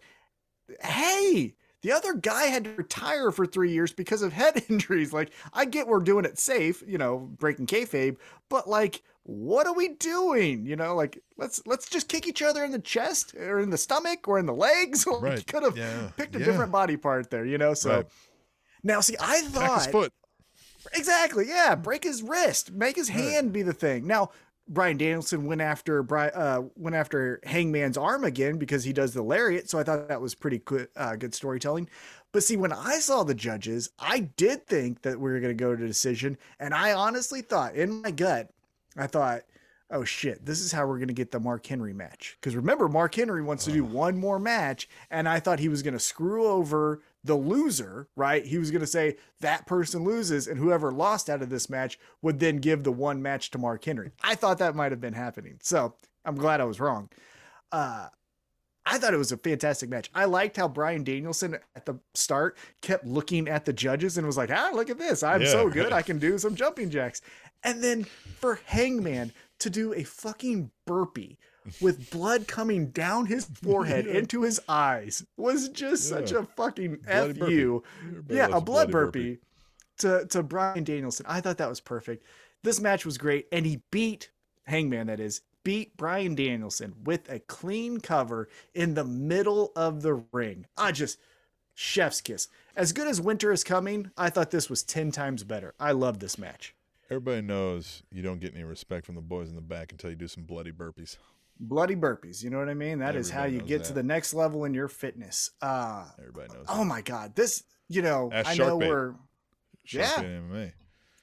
"Hey, 0.82 1.54
the 1.84 1.92
other 1.92 2.14
guy 2.14 2.46
had 2.46 2.64
to 2.64 2.70
retire 2.70 3.30
for 3.30 3.44
three 3.46 3.70
years 3.70 3.92
because 3.92 4.22
of 4.22 4.32
head 4.40 4.64
injuries. 4.70 5.12
Like, 5.12 5.30
I 5.52 5.66
get 5.66 5.86
we're 5.86 6.00
doing 6.00 6.24
it 6.24 6.38
safe, 6.38 6.82
you 6.86 6.96
know, 6.96 7.18
breaking 7.18 7.66
kayfabe, 7.66 8.16
but 8.48 8.66
like, 8.66 9.02
what 9.24 9.66
are 9.66 9.74
we 9.74 9.88
doing? 9.88 10.64
You 10.66 10.76
know, 10.76 10.94
like 10.96 11.18
let's 11.36 11.62
let's 11.66 11.88
just 11.88 12.08
kick 12.08 12.26
each 12.26 12.40
other 12.42 12.64
in 12.64 12.72
the 12.72 12.78
chest 12.78 13.34
or 13.34 13.60
in 13.60 13.68
the 13.70 13.78
stomach 13.78 14.26
or 14.26 14.38
in 14.38 14.46
the 14.46 14.54
legs. 14.54 15.06
Like, 15.14 15.22
Right. 15.22 15.46
Could 15.46 15.62
have 15.62 15.76
Yeah. 15.76 16.08
picked 16.16 16.34
a 16.34 16.38
Yeah. 16.38 16.46
different 16.46 16.72
body 16.72 16.96
part 16.96 17.30
there, 17.30 17.44
you 17.44 17.58
know. 17.58 17.74
So 17.74 17.96
Right. 17.96 18.06
now, 18.82 19.00
see, 19.00 19.16
I 19.20 19.42
thought 19.42 19.90
foot. 19.92 20.12
Exactly. 20.94 21.46
Yeah. 21.48 21.74
Break 21.74 22.04
his 22.04 22.22
wrist. 22.22 22.72
Make 22.72 22.96
his 22.96 23.10
Right. 23.10 23.18
hand 23.18 23.52
be 23.52 23.62
the 23.62 23.72
thing. 23.72 24.06
Now, 24.06 24.30
Bryan 24.66 24.96
Danielson 24.96 25.46
went 25.46 25.60
after 25.60 26.02
Bri- 26.02 26.32
uh, 26.32 26.62
went 26.76 26.96
after 26.96 27.40
Hangman's 27.44 27.98
arm 27.98 28.24
again 28.24 28.56
because 28.56 28.84
he 28.84 28.92
does 28.92 29.12
the 29.12 29.22
lariat. 29.22 29.68
So 29.68 29.78
I 29.78 29.82
thought 29.82 30.08
that 30.08 30.20
was 30.20 30.34
pretty 30.34 30.58
good, 30.58 30.88
uh, 30.96 31.16
good 31.16 31.34
storytelling. 31.34 31.88
But 32.32 32.42
see, 32.42 32.56
when 32.56 32.72
I 32.72 32.98
saw 32.98 33.22
the 33.22 33.34
judges, 33.34 33.90
I 33.98 34.20
did 34.20 34.66
think 34.66 35.02
that 35.02 35.20
we 35.20 35.30
were 35.30 35.40
going 35.40 35.56
to 35.56 35.62
go 35.62 35.76
to 35.76 35.86
decision, 35.86 36.38
and 36.58 36.74
I 36.74 36.92
honestly 36.92 37.42
thought 37.42 37.76
in 37.76 38.02
my 38.02 38.10
gut, 38.10 38.50
I 38.96 39.06
thought, 39.06 39.42
oh 39.90 40.04
shit, 40.04 40.44
this 40.44 40.60
is 40.60 40.72
how 40.72 40.86
we're 40.86 40.98
going 40.98 41.08
to 41.08 41.14
get 41.14 41.30
the 41.30 41.38
Mark 41.38 41.66
Henry 41.66 41.92
match. 41.92 42.36
Because 42.40 42.56
remember, 42.56 42.88
Mark 42.88 43.14
Henry 43.14 43.42
wants 43.42 43.64
to 43.66 43.72
do 43.72 43.84
one 43.84 44.16
more 44.16 44.38
match, 44.38 44.88
and 45.10 45.28
I 45.28 45.40
thought 45.40 45.60
he 45.60 45.68
was 45.68 45.82
going 45.82 45.94
to 45.94 46.00
screw 46.00 46.46
over 46.46 47.02
the 47.24 47.34
loser, 47.34 48.08
right? 48.16 48.44
He 48.44 48.58
was 48.58 48.70
going 48.70 48.80
to 48.82 48.86
say 48.86 49.16
that 49.40 49.66
person 49.66 50.04
loses, 50.04 50.46
and 50.46 50.58
whoever 50.58 50.92
lost 50.92 51.30
out 51.30 51.40
of 51.42 51.48
this 51.50 51.70
match 51.70 51.98
would 52.22 52.38
then 52.38 52.58
give 52.58 52.84
the 52.84 52.92
one 52.92 53.22
match 53.22 53.50
to 53.52 53.58
Mark 53.58 53.84
Henry. 53.84 54.10
I 54.22 54.34
thought 54.34 54.58
that 54.58 54.74
might 54.76 54.92
have 54.92 55.00
been 55.00 55.14
happening. 55.14 55.58
So 55.62 55.94
I'm 56.24 56.36
glad 56.36 56.60
I 56.60 56.64
was 56.64 56.80
wrong. 56.80 57.08
Uh, 57.72 58.08
I 58.86 58.98
thought 58.98 59.14
it 59.14 59.18
was 59.18 59.32
a 59.32 59.38
fantastic 59.38 59.88
match. 59.88 60.10
I 60.14 60.26
liked 60.26 60.58
how 60.58 60.68
Bryan 60.68 61.04
Danielson 61.04 61.56
at 61.74 61.86
the 61.86 61.94
start 62.14 62.58
kept 62.82 63.06
looking 63.06 63.48
at 63.48 63.64
the 63.64 63.72
judges 63.72 64.18
and 64.18 64.26
was 64.26 64.36
like, 64.36 64.50
ah, 64.50 64.70
look 64.74 64.90
at 64.90 64.98
this. 64.98 65.22
I'm 65.22 65.40
Yeah. 65.40 65.48
so 65.48 65.70
good. 65.70 65.92
I 65.92 66.02
can 66.10 66.18
do 66.18 66.36
some 66.36 66.54
jumping 66.54 66.90
jacks. 66.90 67.22
And 67.62 67.82
then 67.82 68.04
for 68.04 68.60
Hangman 68.66 69.32
to 69.60 69.70
do 69.70 69.94
a 69.94 70.02
fucking 70.04 70.70
burpee 70.86 71.38
with 71.80 72.10
blood 72.10 72.46
coming 72.48 72.88
down 72.90 73.26
his 73.26 73.44
forehead 73.62 74.06
Yeah. 74.06 74.14
into 74.14 74.42
his 74.42 74.60
eyes 74.68 75.24
was 75.36 75.68
just 75.70 76.08
such 76.08 76.32
a 76.32 76.44
fucking 76.56 76.96
Bloody 77.06 77.30
F 77.30 77.38
burpee. 77.38 77.52
you. 77.54 77.82
Yeah, 78.28 78.48
a 78.52 78.60
blood 78.60 78.90
burpee, 78.90 79.38
to, 79.98 80.26
to 80.26 80.42
Bryan 80.42 80.84
Danielson. 80.84 81.26
I 81.28 81.40
thought 81.40 81.58
that 81.58 81.68
was 81.68 81.80
perfect. 81.80 82.24
This 82.62 82.80
match 82.80 83.04
was 83.06 83.18
great. 83.18 83.46
And 83.52 83.64
he 83.66 83.82
beat 83.90 84.30
Hangman, 84.64 85.06
that 85.08 85.20
is, 85.20 85.42
beat 85.64 85.96
Bryan 85.96 86.34
Danielson 86.34 86.94
with 87.04 87.30
a 87.30 87.38
clean 87.38 88.00
cover 88.00 88.48
in 88.74 88.94
the 88.94 89.04
middle 89.04 89.72
of 89.76 90.02
the 90.02 90.14
ring. 90.32 90.66
I 90.76 90.92
just, 90.92 91.18
chef's 91.74 92.20
kiss. 92.20 92.48
As 92.76 92.92
good 92.92 93.06
as 93.06 93.20
Winter 93.20 93.52
is 93.52 93.64
coming, 93.64 94.10
I 94.16 94.30
thought 94.30 94.50
this 94.50 94.68
was 94.68 94.82
10 94.82 95.12
times 95.12 95.44
better. 95.44 95.74
I 95.78 95.92
love 95.92 96.18
this 96.18 96.36
match. 96.38 96.74
Everybody 97.10 97.42
knows 97.42 98.02
you 98.10 98.22
don't 98.22 98.40
get 98.40 98.54
any 98.54 98.64
respect 98.64 99.04
from 99.06 99.14
the 99.14 99.20
boys 99.20 99.48
in 99.50 99.54
the 99.54 99.60
back 99.60 99.92
until 99.92 100.10
you 100.10 100.16
do 100.16 100.26
some 100.28 100.44
bloody 100.44 100.72
burpees. 100.72 101.18
Bloody 101.60 101.94
burpees, 101.96 102.42
you 102.42 102.50
know 102.50 102.58
what 102.58 102.68
I 102.68 102.74
mean? 102.74 102.98
That 102.98 103.14
is 103.16 103.30
how 103.30 103.44
you 103.44 103.60
get 103.60 103.84
to 103.84 103.92
the 103.92 104.02
next 104.02 104.34
level 104.34 104.64
in 104.64 104.74
your 104.74 104.88
fitness. 104.88 105.50
Uh, 105.62 106.04
Everybody 106.18 106.52
knows. 106.52 106.66
oh 106.68 106.84
my 106.84 107.00
God. 107.00 107.34
This, 107.36 107.62
you 107.88 108.02
know, 108.02 108.30
Ask 108.32 108.50
I 108.50 108.54
know 108.54 108.78
Bait. 108.78 108.88
we're, 108.88 109.14
Shark 109.84 110.08
yeah. 110.18 110.24
MMA. 110.24 110.72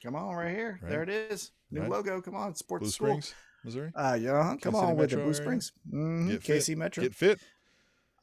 come 0.04 0.16
on, 0.16 0.36
right 0.36 0.56
here. 0.56 0.80
Right. 0.82 0.90
There 0.90 1.04
it 1.04 1.10
is. 1.10 1.52
New 1.72 1.82
Right. 1.82 1.90
logo. 1.90 2.22
Come 2.22 2.36
on, 2.36 2.54
sports 2.56 2.82
Blue 2.84 2.90
school. 2.92 3.08
Springs, 3.22 3.34
Missouri. 3.64 3.92
Uh, 3.96 4.18
yeah, 4.20 4.56
come 4.62 4.76
on 4.76 4.96
with 4.98 5.10
the 5.12 5.16
Blue 5.18 5.24
area. 5.26 5.34
Springs. 5.36 5.72
Mhm, 5.92 6.42
fit. 6.42 6.44
KC 6.44 6.76
Metro. 6.76 7.04
Get 7.04 7.16
fit. 7.16 7.40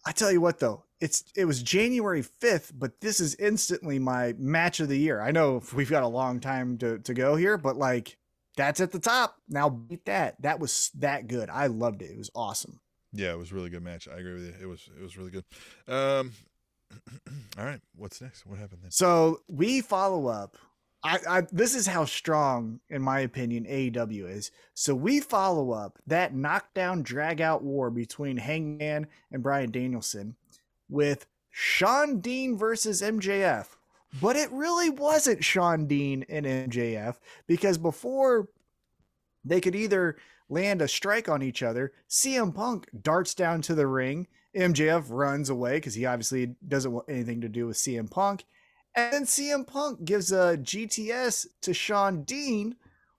I 0.06 0.12
tell 0.12 0.30
you 0.30 0.40
what, 0.40 0.58
though, 0.60 0.84
it's 1.00 1.24
it 1.34 1.44
was 1.46 1.62
January 1.62 2.22
fifth, 2.22 2.72
but 2.74 3.00
this 3.00 3.20
is 3.20 3.34
instantly 3.36 3.98
my 3.98 4.34
match 4.38 4.80
of 4.80 4.88
the 4.88 4.98
year. 4.98 5.20
I 5.20 5.30
know 5.30 5.62
we've 5.74 5.90
got 5.90 6.02
a 6.02 6.08
long 6.08 6.40
time 6.40 6.76
to 6.78 6.98
to 7.00 7.14
go 7.14 7.36
here, 7.36 7.56
but 7.58 7.76
like 7.76 8.16
that's 8.58 8.80
at 8.80 8.90
the 8.90 8.98
top. 8.98 9.36
Now 9.48 9.70
beat 9.70 10.04
that. 10.06 10.42
That 10.42 10.58
was 10.58 10.90
that 10.98 11.28
good. 11.28 11.48
I 11.48 11.68
loved 11.68 12.02
it. 12.02 12.10
It 12.10 12.18
was 12.18 12.30
awesome. 12.34 12.80
Yeah, 13.12 13.30
it 13.30 13.38
was 13.38 13.52
a 13.52 13.54
really 13.54 13.70
good 13.70 13.84
match. 13.84 14.08
I 14.08 14.18
agree 14.18 14.34
with 14.34 14.46
you. 14.46 14.54
It 14.60 14.66
was 14.66 14.90
it 14.98 15.02
was 15.02 15.16
really 15.16 15.30
good. 15.30 15.44
Um, 15.86 16.32
all 17.58 17.64
right, 17.64 17.80
what's 17.94 18.20
next? 18.20 18.44
What 18.44 18.58
happened 18.58 18.80
then? 18.82 18.90
So 18.90 19.42
we 19.48 19.80
follow 19.80 20.26
up. 20.26 20.56
I, 21.04 21.18
I 21.28 21.42
this 21.52 21.76
is 21.76 21.86
how 21.86 22.04
strong, 22.04 22.80
in 22.90 23.00
my 23.00 23.20
opinion, 23.20 23.64
AEW 23.64 24.28
is. 24.28 24.50
So 24.74 24.92
we 24.92 25.20
follow 25.20 25.70
up 25.70 26.00
that 26.08 26.34
knockdown 26.34 27.02
drag 27.02 27.40
out 27.40 27.62
war 27.62 27.90
between 27.90 28.36
Hangman 28.38 29.06
and 29.30 29.40
Bryan 29.40 29.70
Danielson 29.70 30.34
with 30.90 31.26
Shawn 31.50 32.18
Dean 32.18 32.58
versus 32.58 33.02
MJF. 33.02 33.66
But 34.20 34.36
it 34.36 34.50
really 34.50 34.90
wasn't 34.90 35.44
Shawn 35.44 35.86
Dean 35.86 36.24
and 36.28 36.46
MJF 36.46 37.16
because 37.46 37.76
before 37.78 38.48
they 39.44 39.60
could 39.60 39.74
either 39.74 40.16
land 40.48 40.80
a 40.80 40.88
strike 40.88 41.28
on 41.28 41.42
each 41.42 41.62
other, 41.62 41.92
CM 42.08 42.54
Punk 42.54 42.88
darts 43.02 43.34
down 43.34 43.60
to 43.62 43.74
the 43.74 43.86
ring. 43.86 44.26
MJF 44.56 45.06
runs 45.10 45.50
away 45.50 45.76
because 45.76 45.94
he 45.94 46.06
obviously 46.06 46.56
doesn't 46.66 46.92
want 46.92 47.08
anything 47.08 47.42
to 47.42 47.48
do 47.48 47.66
with 47.66 47.76
CM 47.76 48.10
Punk. 48.10 48.44
And 48.94 49.12
then 49.12 49.24
CM 49.24 49.66
Punk 49.66 50.04
gives 50.04 50.32
a 50.32 50.56
GTS 50.56 51.46
to 51.60 51.74
Shawn 51.74 52.24
Dean, 52.24 52.76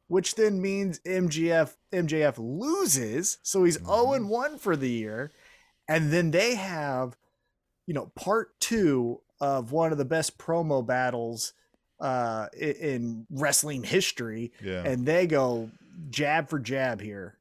which 0.07 0.35
then 0.35 0.59
means 0.59 0.99
MJF 1.05 1.77
MJF 1.93 2.37
loses, 2.39 3.37
so 3.43 3.63
he's 3.63 3.77
Mhm. 3.77 3.85
0 3.85 4.13
and 4.13 4.29
1 4.29 4.57
for 4.57 4.75
the 4.75 4.89
year. 4.89 5.31
And 5.87 6.11
then 6.11 6.31
they 6.31 6.55
have, 6.55 7.15
you 7.85 7.93
know, 7.93 8.07
part 8.15 8.59
two 8.59 9.21
of 9.41 9.71
one 9.71 9.91
of 9.91 9.97
the 9.97 10.05
best 10.05 10.37
promo 10.37 10.85
battles 10.85 11.53
uh, 11.99 12.47
in 12.57 13.25
wrestling 13.29 13.83
history, 13.83 14.51
Yeah, 14.63 14.83
and 14.85 15.05
they 15.05 15.27
go 15.27 15.69
jab 16.09 16.49
for 16.49 16.59
jab 16.59 17.01
here. 17.01 17.37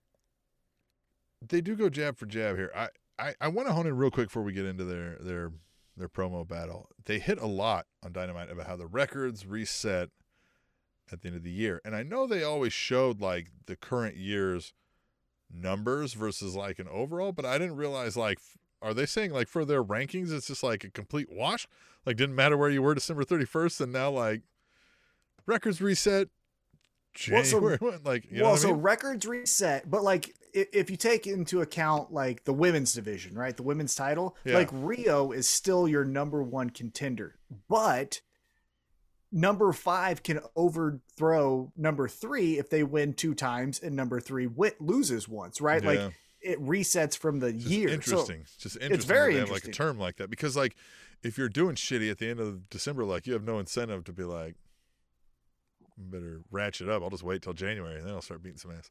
they 1.47 1.61
do 1.61 1.77
go 1.77 1.89
jab 1.89 2.17
for 2.17 2.27
jab 2.27 2.57
here. 2.57 2.73
I 2.75 2.89
I, 3.21 3.35
I 3.41 3.49
want 3.49 3.67
to 3.69 3.75
hone 3.75 3.87
in 3.87 3.97
real 3.97 4.11
quick 4.11 4.29
before 4.29 4.43
we 4.43 4.53
get 4.53 4.65
into 4.67 4.85
their 4.85 5.17
their 5.21 5.53
their 5.97 6.09
promo 6.09 6.47
battle. 6.47 6.89
They 7.05 7.19
hit 7.19 7.39
a 7.41 7.47
lot 7.47 7.87
on 8.05 8.13
Dynamite 8.13 8.51
about 8.51 8.67
how 8.67 8.77
the 8.77 8.87
records 8.87 9.47
reset 9.47 10.11
at 11.11 11.23
the 11.23 11.29
end 11.29 11.37
of 11.37 11.43
the 11.43 11.51
year, 11.51 11.81
and 11.85 11.95
I 11.97 12.03
know 12.03 12.27
they 12.27 12.43
always 12.43 12.73
showed 12.73 13.21
like 13.21 13.49
the 13.67 13.77
current 13.77 14.17
year's 14.17 14.73
numbers 15.51 16.13
versus 16.15 16.55
like 16.55 16.79
an 16.79 16.89
overall, 16.89 17.33
but 17.33 17.45
I 17.47 17.59
didn't 17.59 17.77
realize 17.77 18.17
like 18.17 18.39
are 18.81 18.95
they 18.95 19.07
saying 19.07 19.33
like 19.33 19.49
for 19.49 19.65
their 19.65 19.83
rankings 19.83 20.33
it's 20.33 20.47
just 20.49 20.63
like 20.63 20.85
a 20.85 20.91
complete 20.91 21.29
wash? 21.31 21.67
Like 22.07 22.17
didn't 22.17 22.37
matter 22.37 22.57
where 22.57 22.71
you 22.71 22.83
were 22.83 22.95
December 22.95 23.25
31st 23.25 23.81
and 23.83 23.93
now 23.93 24.11
like 24.11 24.43
records 25.47 25.81
reset 25.81 26.29
Well, 27.31 27.45
so- 27.45 27.59
like 28.05 28.31
you 28.31 28.39
know 28.39 28.45
well, 28.45 28.51
what 28.53 28.59
I 28.59 28.63
so 28.63 28.69
mean? 28.73 28.83
records 28.83 29.27
reset, 29.27 29.91
but 29.91 30.03
like 30.03 30.35
if 30.55 30.91
you 30.91 30.97
take 30.97 31.27
into 31.27 31.61
account 31.61 32.13
like 32.13 32.45
the 32.45 32.53
women's 32.55 32.95
division, 32.95 33.35
right, 33.37 33.55
the 33.57 33.63
women's 33.63 33.95
title, 33.95 34.37
Yeah. 34.45 34.55
like 34.55 34.71
Riho 34.71 35.35
is 35.35 35.49
still 35.49 35.87
your 35.87 36.05
number 36.05 36.43
one 36.43 36.71
contender, 36.71 37.37
but 37.69 38.21
number 39.31 39.73
five 39.75 40.23
can 40.23 40.41
overthrow 40.57 41.71
number 41.77 42.09
three 42.09 42.59
if 42.59 42.71
they 42.71 42.83
win 42.83 43.13
two 43.13 43.35
times, 43.35 43.79
and 43.79 43.95
number 43.95 44.21
three 44.21 44.47
wit 44.47 44.81
loses 44.81 45.29
once, 45.29 45.61
right? 45.61 45.83
Yeah. 45.83 45.91
Like 45.91 46.15
it 46.41 46.61
resets 46.65 47.17
from 47.17 47.41
the 47.41 47.53
Just 47.53 47.67
year. 47.67 47.89
Interesting. 47.89 48.41
It's 48.43 48.57
just 48.57 48.77
interesting. 48.77 48.95
It's 48.95 49.05
very 49.05 49.37
have 49.37 49.51
like 49.51 49.65
a 49.65 49.71
term 49.73 49.99
like 49.99 50.17
that 50.17 50.31
because 50.31 50.57
like 50.57 50.77
if 51.23 51.37
you're 51.37 51.49
doing 51.49 51.75
shitty 51.75 52.11
at 52.11 52.19
the 52.19 52.29
end 52.29 52.41
of 52.41 52.69
December, 52.71 53.05
like 53.05 53.27
you 53.27 53.33
have 53.33 53.45
no 53.45 53.59
incentive 53.59 54.05
to 54.05 54.13
be 54.13 54.25
like, 54.25 54.55
better 55.97 56.43
ratchet 56.51 56.89
up. 56.89 57.03
I'll 57.03 57.11
just 57.11 57.25
wait 57.25 57.43
till 57.43 57.55
January 57.55 57.97
and 57.99 58.07
then 58.07 58.15
I'll 58.15 58.23
start 58.23 58.43
beating 58.43 58.59
some 58.59 58.71
ass. 58.71 58.89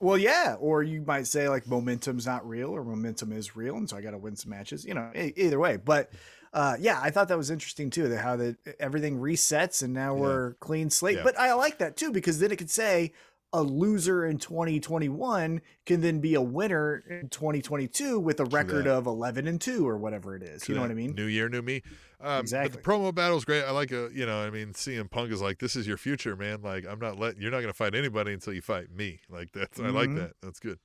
Well, 0.00 0.18
yeah, 0.18 0.56
or 0.58 0.82
you 0.82 1.02
might 1.02 1.26
say 1.26 1.48
like 1.48 1.66
momentum's 1.66 2.26
not 2.26 2.46
real, 2.46 2.70
or 2.70 2.84
momentum 2.84 3.32
is 3.32 3.54
real, 3.54 3.76
and 3.76 3.88
so 3.88 3.96
I 3.96 4.00
got 4.00 4.10
to 4.10 4.18
win 4.18 4.34
some 4.34 4.50
matches. 4.50 4.84
You 4.84 4.94
know, 4.94 5.10
either 5.14 5.60
way. 5.60 5.76
But 5.76 6.10
uh, 6.52 6.76
yeah, 6.80 6.98
I 7.02 7.10
thought 7.10 7.28
that 7.28 7.38
was 7.38 7.50
interesting 7.50 7.90
too. 7.90 8.08
That 8.08 8.18
how 8.20 8.36
that 8.36 8.56
everything 8.80 9.18
resets 9.20 9.82
and 9.82 9.94
now 9.94 10.14
Yeah. 10.14 10.20
we're 10.20 10.54
clean 10.54 10.90
slate. 10.90 11.18
Yeah. 11.18 11.22
But 11.22 11.38
I 11.38 11.54
like 11.54 11.78
that 11.78 11.96
too 11.96 12.10
because 12.10 12.40
then 12.40 12.50
it 12.50 12.56
could 12.56 12.70
say 12.70 13.12
a 13.56 13.62
loser 13.62 14.26
in 14.26 14.36
2021 14.36 15.62
can 15.86 16.00
then 16.02 16.20
be 16.20 16.34
a 16.34 16.42
winner 16.42 17.02
in 17.08 17.30
2022 17.30 18.20
with 18.20 18.38
a 18.38 18.44
record 18.44 18.86
of 18.86 19.06
11 19.06 19.46
and 19.48 19.58
two 19.58 19.88
or 19.88 19.96
whatever 19.96 20.36
it 20.36 20.42
is. 20.42 20.68
You 20.68 20.74
know 20.74 20.82
what 20.82 20.90
I 20.90 20.94
mean? 20.94 21.14
New 21.14 21.24
year, 21.24 21.48
new 21.48 21.62
me. 21.62 21.82
Um, 22.20 22.40
Exactly. 22.40 22.68
But 22.68 22.84
the 22.84 22.90
promo 22.90 23.14
battle's 23.14 23.46
great. 23.46 23.64
I 23.64 23.70
like 23.70 23.92
a, 23.92 24.10
you 24.12 24.26
know, 24.26 24.38
I 24.40 24.50
mean, 24.50 24.74
CM 24.74 25.10
Punk 25.10 25.32
is 25.32 25.40
like, 25.40 25.58
this 25.58 25.74
is 25.74 25.86
your 25.86 25.96
future, 25.96 26.36
man. 26.36 26.60
Like, 26.60 26.84
I'm 26.86 26.98
not 26.98 27.18
letting, 27.18 27.40
you're 27.40 27.50
not 27.50 27.60
going 27.60 27.72
to 27.72 27.76
fight 27.76 27.94
anybody 27.94 28.34
until 28.34 28.52
you 28.52 28.60
fight 28.60 28.90
me. 28.90 29.20
Like, 29.30 29.52
that's, 29.52 29.80
I 29.80 29.88
like 29.88 30.10
Mhm. 30.10 30.16
that. 30.16 30.32
That's 30.42 30.60
good. 30.60 30.78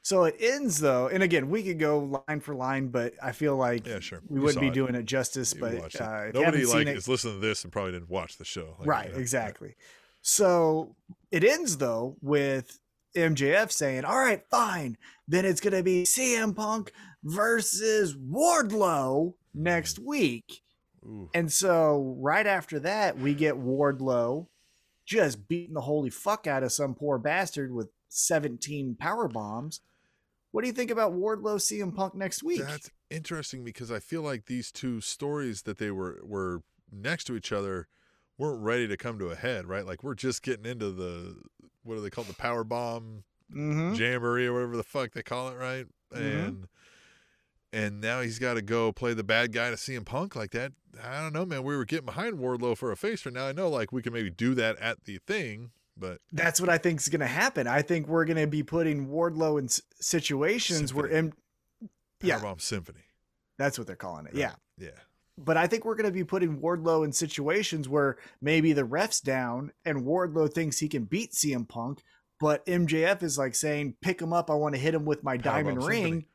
So 0.00 0.22
it 0.24 0.36
ends 0.38 0.78
though, 0.78 1.08
and 1.08 1.24
again, 1.24 1.50
we 1.50 1.64
could 1.64 1.80
go 1.80 2.22
line 2.28 2.38
for 2.40 2.54
line, 2.54 2.88
but 2.88 3.14
I 3.20 3.32
feel 3.32 3.56
like 3.56 3.84
Yeah, 3.86 3.98
sure. 3.98 4.20
we 4.28 4.36
You 4.36 4.42
wouldn't 4.42 4.60
be 4.60 4.68
it. 4.68 4.74
doing 4.74 4.94
it 4.94 5.04
justice. 5.04 5.52
You 5.52 5.60
But 5.60 6.00
uh, 6.00 6.30
Nobody 6.32 6.64
like 6.64 6.86
it, 6.86 6.96
is 6.96 7.08
listening 7.08 7.40
to 7.40 7.46
this 7.46 7.64
and 7.64 7.72
probably 7.72 7.92
didn't 7.92 8.08
watch 8.08 8.38
the 8.38 8.44
show. 8.44 8.76
Like, 8.78 8.88
right 8.88 9.06
you 9.08 9.14
know, 9.14 9.18
exactly 9.18 9.74
so 10.20 10.94
it 11.30 11.44
ends 11.44 11.76
though 11.78 12.16
with 12.20 12.78
mjf 13.16 13.72
saying 13.72 14.04
all 14.04 14.18
right 14.18 14.44
fine 14.50 14.96
then 15.26 15.44
it's 15.44 15.60
gonna 15.60 15.82
be 15.82 16.04
cm 16.04 16.54
punk 16.54 16.92
versus 17.24 18.16
wardlow 18.16 19.34
next 19.54 20.00
mm. 20.00 20.06
week. 20.06 20.62
Ooh. 21.04 21.30
and 21.32 21.50
so 21.50 22.16
right 22.18 22.46
after 22.46 22.80
that 22.80 23.16
we 23.18 23.32
get 23.32 23.54
wardlow 23.54 24.46
just 25.06 25.48
beating 25.48 25.74
the 25.74 25.80
holy 25.80 26.10
fuck 26.10 26.46
out 26.46 26.62
of 26.62 26.72
some 26.72 26.94
poor 26.94 27.18
bastard 27.18 27.72
with 27.72 27.88
17 28.10 28.96
power 28.96 29.26
bombs. 29.26 29.80
What 30.50 30.62
do 30.62 30.66
you 30.66 30.74
think 30.74 30.90
about 30.90 31.14
wardlow 31.14 31.56
cm 31.56 31.94
punk 31.94 32.14
next 32.14 32.42
week? 32.42 32.60
That's 32.60 32.90
interesting 33.10 33.64
because 33.64 33.90
I 33.90 34.00
feel 34.00 34.22
like 34.22 34.46
these 34.46 34.70
two 34.70 35.00
stories 35.00 35.62
that 35.62 35.78
they 35.78 35.90
were 35.90 36.20
were 36.24 36.62
next 36.92 37.24
to 37.24 37.36
each 37.36 37.52
other 37.52 37.88
weren't 38.38 38.62
ready 38.62 38.88
to 38.88 38.96
come 38.96 39.18
to 39.18 39.28
a 39.28 39.34
head, 39.36 39.66
right? 39.66 39.84
Like 39.84 40.02
we're 40.02 40.14
just 40.14 40.42
getting 40.42 40.64
into 40.64 40.90
the 40.90 41.36
what 41.82 41.96
do 41.96 42.00
they 42.00 42.10
call 42.10 42.24
the 42.24 42.34
power 42.34 42.64
bomb 42.64 43.24
mm-hmm. 43.52 43.94
jamboree 43.94 44.46
or 44.46 44.52
whatever 44.54 44.76
the 44.76 44.82
fuck 44.82 45.12
they 45.12 45.22
call 45.22 45.48
it, 45.48 45.56
right? 45.56 45.86
Mhm. 46.14 46.46
And 46.46 46.68
and 47.72 48.00
now 48.00 48.22
he's 48.22 48.38
got 48.38 48.54
to 48.54 48.62
go 48.62 48.92
play 48.92 49.12
the 49.12 49.24
bad 49.24 49.52
guy 49.52 49.68
to 49.70 49.76
CM 49.76 50.04
Punk 50.06 50.34
like 50.34 50.52
that. 50.52 50.72
I 51.02 51.20
don't 51.20 51.34
know, 51.34 51.44
man. 51.44 51.62
We 51.64 51.76
were 51.76 51.84
getting 51.84 52.06
behind 52.06 52.38
Wardlow 52.38 52.76
for 52.78 52.90
a 52.90 52.96
face 52.96 53.20
for 53.20 53.30
now. 53.30 53.46
I 53.46 53.52
know 53.52 53.68
like 53.68 53.92
we 53.92 54.00
can 54.00 54.12
maybe 54.14 54.30
do 54.30 54.54
that 54.54 54.76
at 54.78 55.04
the 55.04 55.18
thing, 55.26 55.70
but 55.96 56.20
That's 56.32 56.60
what 56.62 56.70
I 56.70 56.78
think 56.78 57.00
is 57.00 57.08
going 57.10 57.20
to 57.20 57.26
happen. 57.26 57.66
I 57.66 57.82
think 57.82 58.08
we're 58.08 58.24
going 58.24 58.38
to 58.38 58.46
be 58.46 58.62
putting 58.62 59.08
Wardlow 59.08 59.58
in 59.58 59.66
s- 59.66 59.82
situations 60.00 60.94
where, 60.94 61.10
Symphony. 61.10 61.32
M- 61.82 61.90
yeah, 62.22 62.38
Powerbomb 62.40 62.60
Symphony. 62.62 63.04
that's 63.58 63.76
what 63.78 63.86
they're 63.86 63.96
calling 63.96 64.24
it. 64.26 64.32
right? 64.32 64.40
Yeah. 64.40 64.52
Yeah. 64.78 64.90
But 65.38 65.56
I 65.56 65.68
think 65.68 65.84
we're 65.84 65.94
going 65.94 66.06
to 66.06 66.12
be 66.12 66.24
putting 66.24 66.58
Wardlow 66.58 67.04
in 67.04 67.12
situations 67.12 67.88
where 67.88 68.16
maybe 68.40 68.72
the 68.72 68.84
ref's 68.84 69.20
down 69.20 69.70
and 69.84 70.02
Wardlow 70.04 70.52
thinks 70.52 70.78
he 70.78 70.88
can 70.88 71.04
beat 71.04 71.32
CM 71.32 71.68
Punk, 71.68 72.02
but 72.40 72.66
MJF 72.66 73.22
is 73.22 73.38
like 73.38 73.54
saying, 73.54 73.94
pick 74.00 74.20
him 74.20 74.32
up. 74.32 74.50
I 74.50 74.54
want 74.54 74.74
to 74.74 74.80
hit 74.80 74.94
him 74.94 75.04
with 75.04 75.22
my 75.22 75.36
diamond 75.36 75.84
ring. 75.84 76.02
Symphony. 76.02 76.26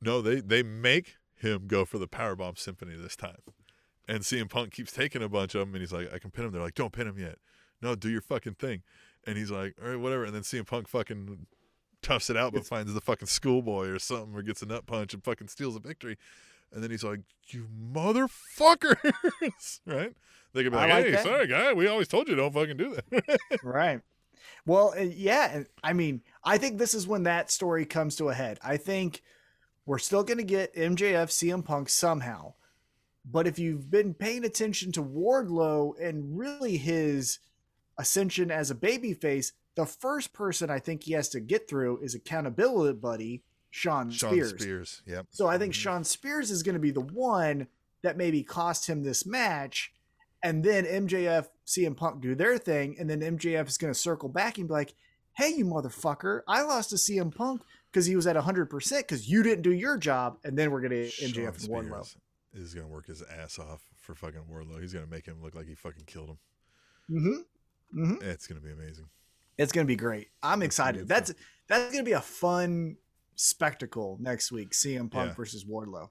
No, 0.00 0.20
they 0.22 0.40
they 0.40 0.62
make 0.62 1.16
him 1.34 1.66
go 1.66 1.84
for 1.84 1.98
the 1.98 2.06
powerbomb 2.06 2.58
symphony 2.58 2.94
this 2.94 3.16
time, 3.16 3.38
and 4.06 4.20
CM 4.20 4.48
Punk 4.48 4.72
keeps 4.72 4.92
taking 4.92 5.22
a 5.22 5.28
bunch 5.28 5.54
of 5.54 5.60
them, 5.60 5.74
and 5.74 5.80
he's 5.80 5.92
like, 5.92 6.12
I 6.12 6.18
can 6.18 6.30
pin 6.30 6.44
him. 6.44 6.52
They're 6.52 6.62
like, 6.62 6.74
don't 6.74 6.92
pin 6.92 7.06
him 7.08 7.18
yet. 7.18 7.38
No, 7.82 7.94
do 7.94 8.10
your 8.10 8.20
fucking 8.20 8.54
thing. 8.54 8.82
And 9.26 9.36
he's 9.36 9.50
like, 9.50 9.74
all 9.82 9.88
right, 9.88 9.98
whatever. 9.98 10.24
And 10.24 10.34
then 10.34 10.42
CM 10.42 10.66
Punk 10.66 10.88
fucking 10.88 11.46
toughs 12.02 12.28
it 12.30 12.36
out, 12.36 12.52
but 12.52 12.66
finds 12.66 12.92
the 12.92 13.00
fucking 13.00 13.28
schoolboy 13.28 13.88
or 13.88 13.98
something, 13.98 14.34
or 14.34 14.42
gets 14.42 14.62
a 14.62 14.66
nut 14.66 14.86
punch 14.86 15.14
and 15.14 15.24
fucking 15.24 15.48
steals 15.48 15.74
a 15.74 15.80
victory. 15.80 16.18
And 16.74 16.82
then 16.82 16.90
he's 16.90 17.04
like, 17.04 17.20
"You 17.46 17.68
motherfuckers!" 17.92 19.80
right? 19.86 20.12
They 20.52 20.62
could 20.62 20.72
be 20.72 20.76
like, 20.76 20.90
like 20.90 21.04
"Hey, 21.04 21.10
that. 21.12 21.22
sorry, 21.22 21.46
guy, 21.46 21.72
we 21.72 21.86
always 21.86 22.08
told 22.08 22.28
you 22.28 22.34
don't 22.34 22.52
fucking 22.52 22.76
do 22.76 22.96
that." 22.96 23.38
right. 23.62 24.00
Well, 24.66 24.94
yeah, 24.98 25.62
I 25.82 25.92
mean, 25.92 26.22
I 26.42 26.58
think 26.58 26.78
this 26.78 26.94
is 26.94 27.06
when 27.06 27.22
that 27.24 27.50
story 27.50 27.84
comes 27.86 28.16
to 28.16 28.28
a 28.28 28.34
head. 28.34 28.58
I 28.62 28.76
think 28.76 29.22
we're 29.86 29.98
still 29.98 30.24
going 30.24 30.38
to 30.38 30.44
get 30.44 30.74
MJF 30.74 31.28
CM 31.28 31.64
Punk 31.64 31.88
somehow. 31.88 32.54
But 33.24 33.46
if 33.46 33.58
you've 33.58 33.90
been 33.90 34.12
paying 34.14 34.44
attention 34.44 34.92
to 34.92 35.02
Wardlow 35.02 35.98
and 36.00 36.38
really 36.38 36.76
his 36.76 37.38
ascension 37.98 38.50
as 38.50 38.70
a 38.70 38.74
babyface, 38.74 39.52
the 39.76 39.86
first 39.86 40.32
person 40.32 40.70
I 40.70 40.78
think 40.78 41.04
he 41.04 41.12
has 41.12 41.28
to 41.30 41.40
get 41.40 41.68
through 41.68 41.98
is 41.98 42.14
accountability 42.14 42.98
buddy 42.98 43.42
Shawn, 43.76 44.08
Shawn 44.08 44.30
Spears. 44.30 44.50
Spears. 44.50 45.02
Yep. 45.04 45.26
So 45.30 45.48
I 45.48 45.58
think 45.58 45.72
Mhm. 45.74 45.78
Shawn 45.78 46.04
Spears 46.04 46.52
is 46.52 46.62
going 46.62 46.74
to 46.74 46.80
be 46.80 46.92
the 46.92 47.00
one 47.00 47.66
that 48.02 48.16
maybe 48.16 48.44
cost 48.44 48.86
him 48.88 49.02
this 49.02 49.26
match. 49.26 49.92
And 50.44 50.62
then 50.62 50.84
MJF, 50.86 51.48
CM 51.66 51.96
Punk 51.96 52.22
do 52.22 52.36
their 52.36 52.56
thing. 52.56 52.96
And 53.00 53.10
then 53.10 53.20
MJF 53.20 53.66
is 53.66 53.76
going 53.76 53.92
to 53.92 53.98
circle 53.98 54.28
back 54.28 54.58
and 54.58 54.68
be 54.68 54.72
like, 54.74 54.94
hey, 55.32 55.48
you 55.48 55.64
motherfucker, 55.64 56.42
I 56.46 56.62
lost 56.62 56.90
to 56.90 56.96
CM 56.96 57.34
Punk 57.34 57.62
because 57.90 58.06
he 58.06 58.14
was 58.14 58.28
at 58.28 58.36
100% 58.36 58.98
because 58.98 59.28
you 59.28 59.42
didn't 59.42 59.62
do 59.62 59.72
your 59.72 59.98
job. 59.98 60.38
And 60.44 60.56
then 60.56 60.70
we're 60.70 60.80
going 60.80 60.92
to 60.92 61.10
Sean 61.10 61.30
MJF 61.30 61.64
and 61.64 61.68
Wardlow. 61.68 62.04
Spears 62.06 62.20
is 62.54 62.74
gonna 62.74 62.86
work 62.86 63.08
his 63.08 63.20
ass 63.22 63.58
off 63.58 63.82
for 63.96 64.14
fucking 64.14 64.42
Wardlow. 64.48 64.80
He's 64.80 64.92
gonna 64.92 65.08
make 65.08 65.26
him 65.26 65.42
look 65.42 65.56
like 65.56 65.66
he 65.66 65.74
fucking 65.74 66.04
killed 66.06 66.28
him. 66.28 66.38
Mm-hmm. 67.10 68.00
Mm-hmm. 68.04 68.22
It's 68.22 68.46
gonna 68.46 68.60
be 68.60 68.70
amazing. 68.70 69.06
It's 69.58 69.72
going 69.72 69.84
to 69.84 69.88
be 69.88 69.96
great. 69.96 70.28
I'm 70.42 70.62
excited. 70.62 71.00
fun. 71.00 71.06
That's 71.08 71.34
that's 71.68 71.92
going 71.92 72.04
to 72.04 72.08
be 72.08 72.12
a 72.14 72.20
fun 72.20 72.96
spectacle 73.36 74.16
next 74.20 74.52
week. 74.52 74.70
CM 74.72 75.10
Punk 75.10 75.30
Yeah. 75.30 75.34
versus 75.34 75.64
Wardlow. 75.64 76.10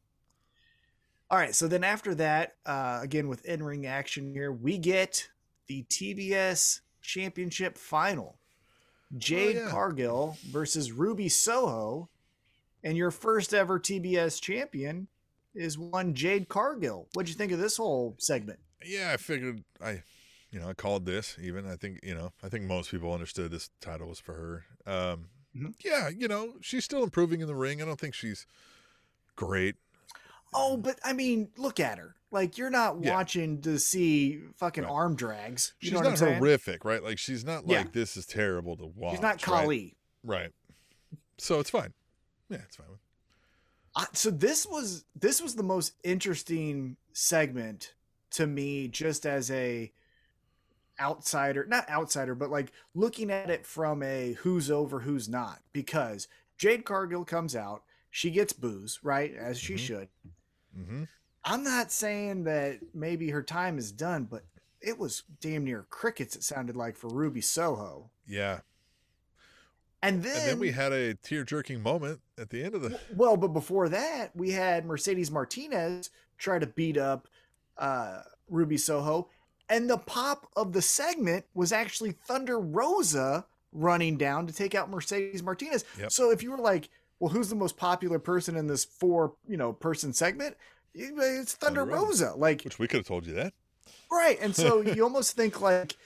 All 1.30 1.38
right, 1.40 1.56
so 1.56 1.68
then 1.68 1.84
after 1.84 2.14
that, 2.16 2.58
uh, 2.66 3.00
again 3.02 3.28
with 3.28 3.44
in-ring 3.46 3.86
action 3.86 4.32
here, 4.32 4.52
we 4.52 4.78
get 4.78 5.30
the 5.68 5.84
TBS 5.90 6.82
Championship 7.02 7.78
final. 7.78 8.38
Jade 9.18 9.56
yeah. 9.56 9.70
Cargill 9.70 10.38
versus 10.52 10.92
Ruby 10.92 11.30
Soho, 11.30 12.10
and 12.84 12.98
your 12.98 13.12
first 13.12 13.54
ever 13.54 13.80
TBS 13.80 14.42
champion 14.42 15.08
is 15.56 15.78
one 15.78 16.14
Jade 16.14 16.50
Cargill. 16.50 17.08
What'd 17.14 17.30
you 17.30 17.36
think 17.36 17.52
of 17.52 17.60
this 17.60 17.78
whole 17.78 18.16
segment? 18.18 18.60
Yeah, 18.84 19.12
I 19.14 19.18
figured 19.18 19.64
I, 19.82 20.04
you 20.52 20.60
know, 20.60 20.70
I 20.70 20.74
called 20.74 21.06
this 21.06 21.38
even. 21.42 21.68
I 21.68 21.76
think 21.76 22.00
you 22.04 22.14
know, 22.16 22.34
I 22.44 22.50
think 22.50 22.66
most 22.66 22.92
people 22.92 23.14
understood 23.14 23.52
this 23.52 23.70
title 23.82 24.08
was 24.10 24.20
for 24.20 24.34
her. 24.34 24.92
Um, 24.92 25.30
Mhm. 25.56 25.74
Yeah, 25.84 26.10
you 26.10 26.28
know, 26.28 26.56
she's 26.62 26.84
still 26.84 27.04
improving 27.04 27.42
in 27.42 27.48
the 27.48 27.56
ring. 27.56 27.82
I 27.82 27.86
don't 27.86 28.00
think 28.00 28.16
she's 28.16 28.46
great. 29.36 29.76
Oh, 30.54 30.78
but 30.78 31.00
I 31.04 31.14
mean, 31.14 31.52
look 31.58 31.80
at 31.80 31.98
her. 31.98 32.16
Like 32.32 32.58
you're 32.58 32.70
not 32.72 33.04
Yeah. 33.04 33.14
watching 33.14 33.62
to 33.62 33.78
see 33.80 34.42
fucking 34.58 34.84
Right. 34.84 34.92
arm 34.92 35.16
drags. 35.16 35.74
You 35.80 35.86
She's 35.88 35.92
know 35.94 36.00
what 36.00 36.08
I'm 36.22 36.28
not 36.30 36.38
horrific, 36.38 36.84
right? 36.86 37.04
Like 37.04 37.20
she's 37.20 37.44
not 37.44 37.66
like 37.68 37.86
Yeah. 37.88 37.92
this 37.92 38.18
is 38.18 38.26
terrible 38.26 38.76
to 38.78 38.86
watch. 38.88 39.14
She's 39.14 39.22
not 39.22 39.34
right? 39.36 39.42
Kali. 39.42 39.98
Right. 40.24 40.52
So 41.38 41.60
it's 41.60 41.70
fine. 41.70 41.94
Yeah, 42.50 42.58
it's 42.58 42.76
fine. 42.76 42.88
Uh, 43.96 44.06
so 44.14 44.32
this 44.32 44.66
was 44.66 45.06
this 45.16 45.42
was 45.42 45.56
the 45.56 45.64
most 45.64 45.94
interesting 46.04 46.98
segment 47.14 47.94
to 48.32 48.48
me, 48.48 48.88
just 48.88 49.26
as 49.28 49.52
a 49.52 49.92
outsider, 51.04 51.66
not 51.66 51.90
outsider, 51.90 52.34
but 52.34 52.50
like 52.50 52.72
looking 52.96 53.30
at 53.30 53.50
it 53.50 53.66
from 53.66 54.02
a 54.02 54.34
who's 54.40 54.72
over, 54.72 55.02
who's 55.02 55.30
not. 55.30 55.60
Because 55.74 56.28
Jade 56.58 56.86
Cargill 56.86 57.26
comes 57.26 57.56
out, 57.56 57.84
she 58.10 58.32
gets 58.32 58.54
booze, 58.54 59.00
right, 59.04 59.34
as 59.36 59.60
she 59.60 59.74
Mhm. 59.76 59.80
should. 59.80 60.08
hmm 60.74 61.04
I'm 61.46 61.64
not 61.64 61.92
saying 61.92 62.46
that 62.46 62.80
maybe 62.96 63.30
her 63.32 63.44
time 63.44 63.78
is 63.78 63.92
done, 63.92 64.24
but 64.24 64.46
it 64.80 64.98
was 64.98 65.24
damn 65.42 65.66
near 65.66 65.84
crickets. 65.90 66.36
It 66.38 66.44
sounded 66.44 66.78
like 66.78 66.96
for 66.96 67.10
Ruby 67.10 67.42
Soho, 67.42 68.10
Yeah. 68.26 68.62
and 70.02 70.24
then, 70.24 70.38
And 70.38 70.48
then 70.48 70.60
we 70.60 70.72
had 70.72 70.92
a 70.94 71.16
tear 71.16 71.44
jerking 71.44 71.82
moment 71.82 72.22
at 72.38 72.50
the 72.50 72.64
end 72.64 72.76
of 72.76 72.82
the. 72.82 72.98
well, 73.16 73.36
but 73.38 73.50
before 73.50 73.90
that, 73.90 74.36
we 74.36 74.52
had 74.52 74.86
Mercedes 74.86 75.32
Martinez 75.32 76.10
try 76.38 76.60
to 76.60 76.68
beat 76.68 76.98
up 76.98 77.28
uh, 77.78 78.22
Ruby 78.50 78.78
Soho, 78.78 79.30
and 79.74 79.90
the 79.90 79.98
pop 79.98 80.48
of 80.56 80.72
the 80.72 80.82
segment 80.82 81.46
was 81.56 81.72
actually 81.72 82.12
Thunder 82.12 82.60
Rosa 82.60 83.46
running 83.72 84.18
down 84.18 84.46
to 84.46 84.54
take 84.54 84.76
out 84.76 84.90
Mercedes 84.90 85.42
Martinez. 85.42 85.84
Yep. 86.00 86.12
So 86.12 86.30
if 86.30 86.44
you 86.44 86.52
were 86.52 86.60
like, 86.60 86.90
well, 87.20 87.32
who's 87.32 87.50
the 87.50 87.56
most 87.56 87.76
popular 87.76 88.20
person 88.20 88.56
in 88.56 88.68
this 88.68 88.86
four, 88.86 89.34
you 89.48 89.58
know, 89.58 89.74
person 89.74 90.14
segment? 90.14 90.56
Uh, 90.96 91.10
it's 91.18 91.56
Thunder, 91.56 91.82
Thunder 91.82 91.96
Rosa. 91.96 92.26
Rosa. 92.26 92.38
Like 92.38 92.62
Which 92.62 92.78
we 92.78 92.88
could 92.88 92.98
have 92.98 93.08
told 93.08 93.26
you 93.26 93.34
that. 93.34 93.54
Right. 94.12 94.38
And 94.40 94.56
so 94.56 94.82
you 94.82 95.04
almost 95.04 95.36
think 95.36 95.60
like 95.60 95.98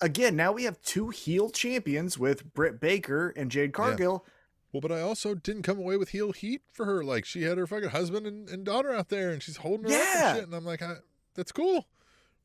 again, 0.00 0.34
now 0.34 0.50
we 0.50 0.64
have 0.64 0.82
two 0.82 1.10
heel 1.10 1.48
champions 1.48 2.18
with 2.18 2.52
Britt 2.54 2.80
Baker 2.80 3.32
and 3.36 3.52
Jade 3.52 3.72
Cargill. 3.72 4.24
Well, 4.72 4.80
but 4.80 4.90
I 4.90 5.00
also 5.00 5.36
didn't 5.36 5.62
come 5.62 5.78
away 5.78 5.96
with 5.96 6.08
heel 6.08 6.32
heat 6.32 6.62
for 6.72 6.86
her. 6.86 7.04
Like 7.04 7.24
she 7.24 7.42
had 7.42 7.56
her 7.56 7.68
fucking 7.68 7.90
husband 7.90 8.26
and, 8.26 8.48
and 8.48 8.64
daughter 8.64 8.92
out 8.92 9.10
there, 9.10 9.30
and 9.30 9.40
she's 9.40 9.58
holding 9.58 9.90
her 9.90 9.96
up 9.96 10.06
and 10.16 10.36
shit. 10.36 10.44
And 10.44 10.54
I'm 10.54 10.64
like, 10.64 10.82
I, 10.82 10.96
that's 11.34 11.52
cool, 11.52 11.86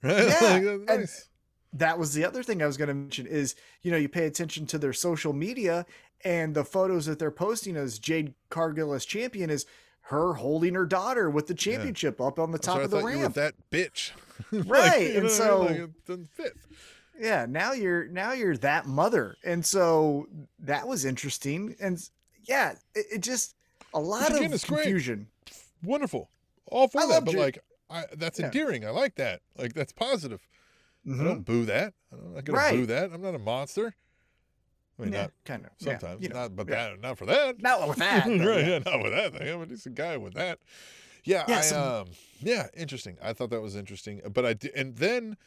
right? 0.04 0.18
Yeah, 0.64 0.72
like, 0.72 1.00
nice. 1.00 1.28
That 1.74 1.98
was 1.98 2.14
the 2.14 2.26
other 2.26 2.44
thing 2.44 2.62
I 2.62 2.66
was 2.68 2.76
going 2.78 2.90
to 2.90 2.94
mention 2.94 3.26
is, 3.26 3.56
you 3.82 3.92
know, 3.92 3.98
you 3.98 4.10
pay 4.10 4.26
attention 4.26 4.66
to 4.68 4.78
their 4.78 4.92
social 4.94 5.32
media 5.32 5.86
and 6.26 6.54
the 6.54 6.66
photos 6.66 7.06
that 7.06 7.18
they're 7.18 7.32
posting 7.32 7.78
as 7.78 7.98
Jade 7.98 8.34
Cargill 8.50 8.94
as 8.94 9.06
champion 9.06 9.50
is 9.50 9.66
her 10.06 10.34
holding 10.34 10.74
her 10.74 10.86
daughter 10.86 11.30
with 11.30 11.48
the 11.48 11.54
championship 11.54 12.20
up 12.20 12.40
on 12.40 12.52
the 12.52 12.60
top 12.60 12.82
of 12.82 12.92
the 12.92 13.00
thought 13.00 13.08
you 13.12 13.18
were 13.20 13.24
ramp. 13.24 13.36
that 13.36 13.54
bitch, 13.72 14.12
Right, 14.52 15.12
you 15.14 15.20
and 15.20 15.24
know 15.24 15.24
what 15.24 15.24
I 15.24 15.24
mean? 15.24 15.30
so- 15.30 15.60
Like, 15.62 15.76
it 15.78 16.06
doesn't 16.06 16.30
fit. 16.32 16.54
yeah, 17.20 17.46
now 17.48 17.72
you're 17.72 18.08
now 18.08 18.34
you're 18.34 18.58
that 18.58 18.86
mother. 18.88 19.38
And 19.46 19.66
so 19.66 20.28
that 20.60 20.86
was 20.88 21.06
interesting 21.06 21.76
and 21.80 22.04
yeah, 22.44 22.74
it, 22.96 23.06
it 23.14 23.22
just 23.22 23.56
a 23.94 24.00
lot 24.00 24.36
again 24.36 24.52
of 24.52 24.62
confusion. 24.64 25.28
Wonderful, 25.84 26.30
all 26.66 26.88
for 26.90 27.02
I 27.02 27.08
that. 27.08 27.24
But 27.26 27.36
like, 27.36 27.60
I, 27.92 28.06
that's 28.16 28.40
Yeah. 28.40 28.46
endearing. 28.46 28.86
I 28.86 28.90
like 28.90 29.16
that. 29.16 29.42
Like 29.58 29.74
that's 29.74 29.92
positive. 29.92 30.48
I 31.06 31.10
Mhm. 31.10 31.24
don't 31.24 31.42
boo 31.46 31.66
that. 31.66 31.94
I'm 32.12 32.34
not 32.36 32.46
gonna 32.46 32.58
Right. 32.60 32.76
boo 32.76 32.86
that. 32.88 33.12
I'm 33.12 33.22
not 33.22 33.36
a 33.36 33.40
monster. 33.40 33.96
I 35.00 35.04
mean, 35.04 35.14
Yeah, 35.14 35.22
not 35.22 35.32
kind 35.46 35.66
of 35.66 35.72
sometimes, 35.78 36.22
you 36.22 36.30
know, 36.30 36.36
not 36.36 36.56
but 36.56 36.68
yeah. 36.70 36.90
that, 36.90 37.02
not 37.02 37.18
for 37.18 37.26
that. 37.26 37.60
Not 37.62 37.88
with 37.88 37.98
that, 38.00 38.26
but 38.26 38.46
right? 38.46 38.60
yeah. 38.62 38.68
Yeah, 38.68 38.80
not 38.80 39.02
with 39.04 39.14
that 39.14 39.34
thing. 39.34 39.50
I'm 39.50 39.62
a 39.62 39.66
decent 39.66 39.96
guy 39.96 40.18
with 40.18 40.34
that. 40.36 40.60
Yeah, 41.24 41.46
Yeah, 41.48 41.60
I 41.60 41.76
um, 41.76 42.08
yeah, 42.40 42.68
interesting. 42.76 43.18
I 43.22 43.34
thought 43.34 43.50
that 43.52 43.62
was 43.62 43.76
interesting, 43.76 44.22
but 44.32 44.46
I 44.46 44.54
did, 44.54 44.74
and 44.76 44.96
then 44.98 45.38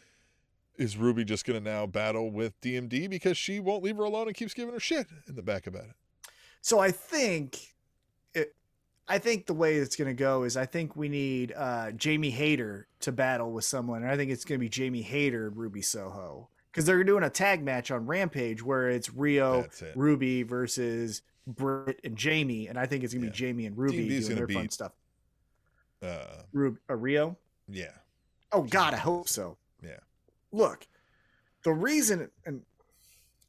is 0.77 0.97
Ruby 0.97 1.25
just 1.25 1.45
gonna 1.45 1.61
now 1.61 1.87
battle 1.87 2.31
with 2.33 2.61
DMD 2.61 3.09
because 3.09 3.37
she 3.39 3.61
won't 3.61 3.83
leave 3.85 3.97
her 3.97 4.03
alone 4.05 4.27
and 4.27 4.37
keeps 4.37 4.55
giving 4.55 4.75
her 4.75 4.81
shit 4.81 5.07
in 5.29 5.37
the 5.37 5.43
back 5.43 5.67
about 5.69 5.85
it. 5.85 5.95
So 6.61 6.79
I 6.81 6.91
think 6.91 7.74
I 9.07 9.19
think 9.19 9.47
the 9.47 9.55
way 9.55 9.75
it's 9.77 9.97
going 9.97 10.09
to 10.09 10.15
go 10.19 10.45
is 10.45 10.57
I 10.57 10.65
think 10.67 10.97
we 10.97 11.09
need 11.09 11.53
uh, 11.55 11.91
Jamie 11.93 12.31
Hayter 12.31 12.87
to 13.01 13.13
battle 13.13 13.53
with 13.53 13.65
someone, 13.65 14.03
and 14.03 14.11
I 14.11 14.17
think 14.17 14.31
it's 14.31 14.45
going 14.45 14.59
to 14.59 14.65
be 14.65 14.69
Jamie 14.71 15.03
Hayter 15.03 15.49
and 15.49 15.57
Ruby 15.57 15.83
Soho 15.83 16.49
because 16.73 16.87
they're 16.87 17.05
doing 17.05 17.23
a 17.25 17.31
tag 17.31 17.63
match 17.63 17.91
on 17.91 18.07
Rampage 18.07 18.63
where 18.63 18.89
it's 18.89 19.11
Riho 19.11 19.65
it. 19.83 19.93
Ruby 19.95 20.43
versus 20.43 21.21
Britt 21.47 22.01
and 22.03 22.17
Jamie, 22.17 22.67
and 22.69 22.79
I 22.79 22.87
think 22.87 23.05
it's 23.05 23.13
going 23.13 23.23
to 23.23 23.27
Yeah. 23.27 23.33
be 23.33 23.37
Jamie 23.39 23.67
and 23.67 23.77
Ruby 23.77 24.09
DMD's 24.09 24.27
doing 24.29 24.39
their 24.39 24.49
fun 24.49 24.71
stuff. 24.71 24.93
Uh, 26.03 26.43
Rub, 26.53 26.77
uh, 26.89 26.95
Riho. 26.95 27.37
yeah, 27.69 27.93
Oh 28.53 28.63
God, 28.63 28.95
I 28.95 28.99
hope 28.99 29.29
so. 29.29 29.57
Yeah. 29.83 29.99
Look, 30.53 30.87
the 31.63 31.73
reason, 31.73 32.31
and 32.47 32.63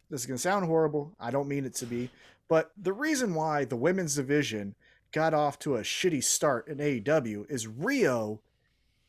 this 0.09 0.21
is 0.21 0.25
gonna 0.27 0.37
sound 0.37 0.65
horrible. 0.65 1.13
I 1.19 1.31
don't 1.31 1.47
mean 1.47 1.65
it 1.65 1.75
to 1.75 1.85
be, 1.85 2.09
but 2.47 2.71
the 2.81 2.93
reason 2.93 3.33
why 3.35 3.65
the 3.65 3.75
women's 3.75 4.15
division 4.15 4.73
got 5.15 5.33
off 5.33 5.57
to 5.57 5.77
a 5.77 5.81
shitty 5.81 6.21
start 6.21 6.67
in 6.67 6.77
AEW 6.79 7.49
is 7.49 7.65
Riho 7.67 8.39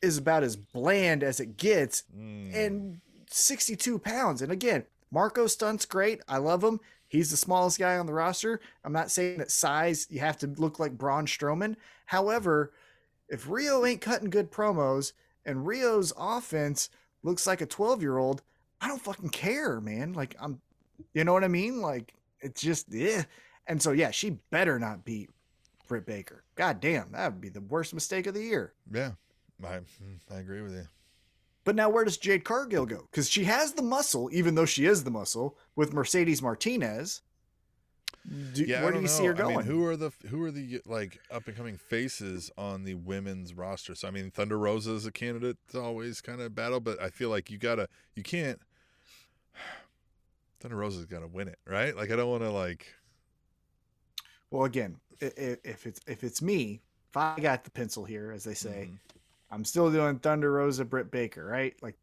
is 0.00 0.18
about 0.18 0.44
as 0.44 0.54
bland 0.54 1.24
as 1.24 1.40
it 1.40 1.56
gets, 1.56 2.04
Mm. 2.16 2.54
and 2.54 3.00
62 3.28 3.98
pounds. 3.98 4.40
And 4.40 4.52
again, 4.52 4.84
Marco 5.10 5.48
Stunt's 5.48 5.84
great. 5.84 6.20
I 6.28 6.36
love 6.38 6.62
him. 6.62 6.78
He's 7.08 7.30
the 7.32 7.36
smallest 7.36 7.80
guy 7.80 7.98
on 7.98 8.06
the 8.06 8.12
roster. 8.12 8.60
I'm 8.84 8.92
not 8.92 9.10
saying 9.10 9.38
that 9.38 9.50
size 9.50 10.06
you 10.08 10.20
have 10.20 10.38
to 10.38 10.46
look 10.46 10.78
like 10.78 10.96
Braun 10.96 11.26
Strowman. 11.26 11.74
However, 12.06 12.72
if 13.28 13.46
Riho 13.46 13.88
ain't 13.88 14.00
cutting 14.00 14.30
good 14.30 14.52
promos 14.52 15.12
and 15.44 15.66
Riho's 15.66 16.12
offense 16.16 16.88
looks 17.24 17.48
like 17.48 17.60
a 17.60 17.66
12 17.66 18.00
year 18.00 18.16
old, 18.16 18.42
I 18.80 18.86
don't 18.86 19.02
fucking 19.02 19.30
care, 19.30 19.80
man. 19.80 20.12
Like 20.12 20.36
I'm, 20.40 20.60
you 21.14 21.24
know 21.24 21.32
what 21.32 21.42
I 21.44 21.48
mean? 21.48 21.80
Like 21.80 22.14
it's 22.40 22.60
just 22.62 22.86
yeah. 22.92 23.24
And 23.66 23.82
so 23.82 23.90
yeah, 23.90 24.12
she 24.12 24.38
better 24.50 24.78
not 24.78 25.04
beat 25.04 25.30
Britt 25.86 26.06
Baker. 26.06 26.44
God 26.54 26.80
damn, 26.80 27.12
that 27.12 27.32
would 27.32 27.40
be 27.40 27.48
the 27.48 27.60
worst 27.60 27.94
mistake 27.94 28.26
of 28.26 28.34
the 28.34 28.42
year. 28.42 28.72
Yeah, 28.92 29.12
I 29.64 29.80
I 30.30 30.38
agree 30.38 30.62
with 30.62 30.74
you. 30.74 30.86
But 31.64 31.74
now 31.74 31.88
where 31.88 32.04
does 32.04 32.16
Jade 32.16 32.44
Cargill 32.44 32.86
go? 32.86 33.08
Because 33.10 33.28
she 33.28 33.44
has 33.44 33.72
the 33.72 33.82
muscle, 33.82 34.28
even 34.32 34.54
though 34.54 34.66
she 34.66 34.86
is 34.86 35.02
the 35.02 35.10
muscle, 35.10 35.56
with 35.74 35.92
Mercedes 35.92 36.40
Martinez. 36.40 37.22
Do, 38.52 38.64
Yeah, 38.64 38.82
where 38.82 38.92
do 38.92 39.00
you 39.00 39.08
see 39.08 39.24
her 39.24 39.34
know. 39.34 39.48
I 39.50 39.52
going? 39.52 39.66
mean, 39.66 39.66
who 39.66 39.84
are 39.84 39.96
the 39.96 40.12
who 40.28 40.42
are 40.42 40.50
the 40.50 40.80
like 40.84 41.20
up 41.30 41.46
and 41.46 41.56
coming 41.56 41.76
faces 41.76 42.50
on 42.58 42.84
the 42.84 42.94
women's 42.94 43.54
roster? 43.54 43.94
So 43.94 44.08
I 44.08 44.10
mean, 44.10 44.30
Thunder 44.30 44.58
Rosa 44.58 44.92
is 44.92 45.06
a 45.06 45.12
candidate. 45.12 45.56
It's 45.66 45.74
always 45.76 46.20
kind 46.20 46.40
of 46.40 46.54
battle, 46.54 46.80
but 46.80 47.00
I 47.00 47.10
feel 47.10 47.30
like 47.30 47.50
you 47.50 47.58
gotta 47.58 47.88
you 48.14 48.22
can't. 48.22 48.60
Thunder 50.60 50.76
Rosa's 50.76 51.06
got 51.06 51.20
to 51.20 51.28
win 51.28 51.48
it, 51.48 51.58
right? 51.66 51.96
Like 51.96 52.10
I 52.10 52.16
don't 52.16 52.30
want 52.30 52.42
to 52.42 52.50
like. 52.50 52.86
well, 54.50 54.64
again, 54.64 54.96
if 55.20 55.86
it's 55.86 56.00
if 56.06 56.24
it's 56.24 56.40
me, 56.42 56.80
if 57.10 57.16
I 57.16 57.38
got 57.40 57.64
the 57.64 57.70
pencil 57.70 58.04
here, 58.04 58.32
as 58.32 58.44
they 58.44 58.54
say, 58.54 58.88
mhm. 58.90 58.98
I'm 59.50 59.64
still 59.64 59.90
doing 59.90 60.18
Thunder 60.18 60.52
Rosa, 60.52 60.84
Britt 60.84 61.10
Baker, 61.10 61.44
right? 61.44 61.74
Like 61.82 61.94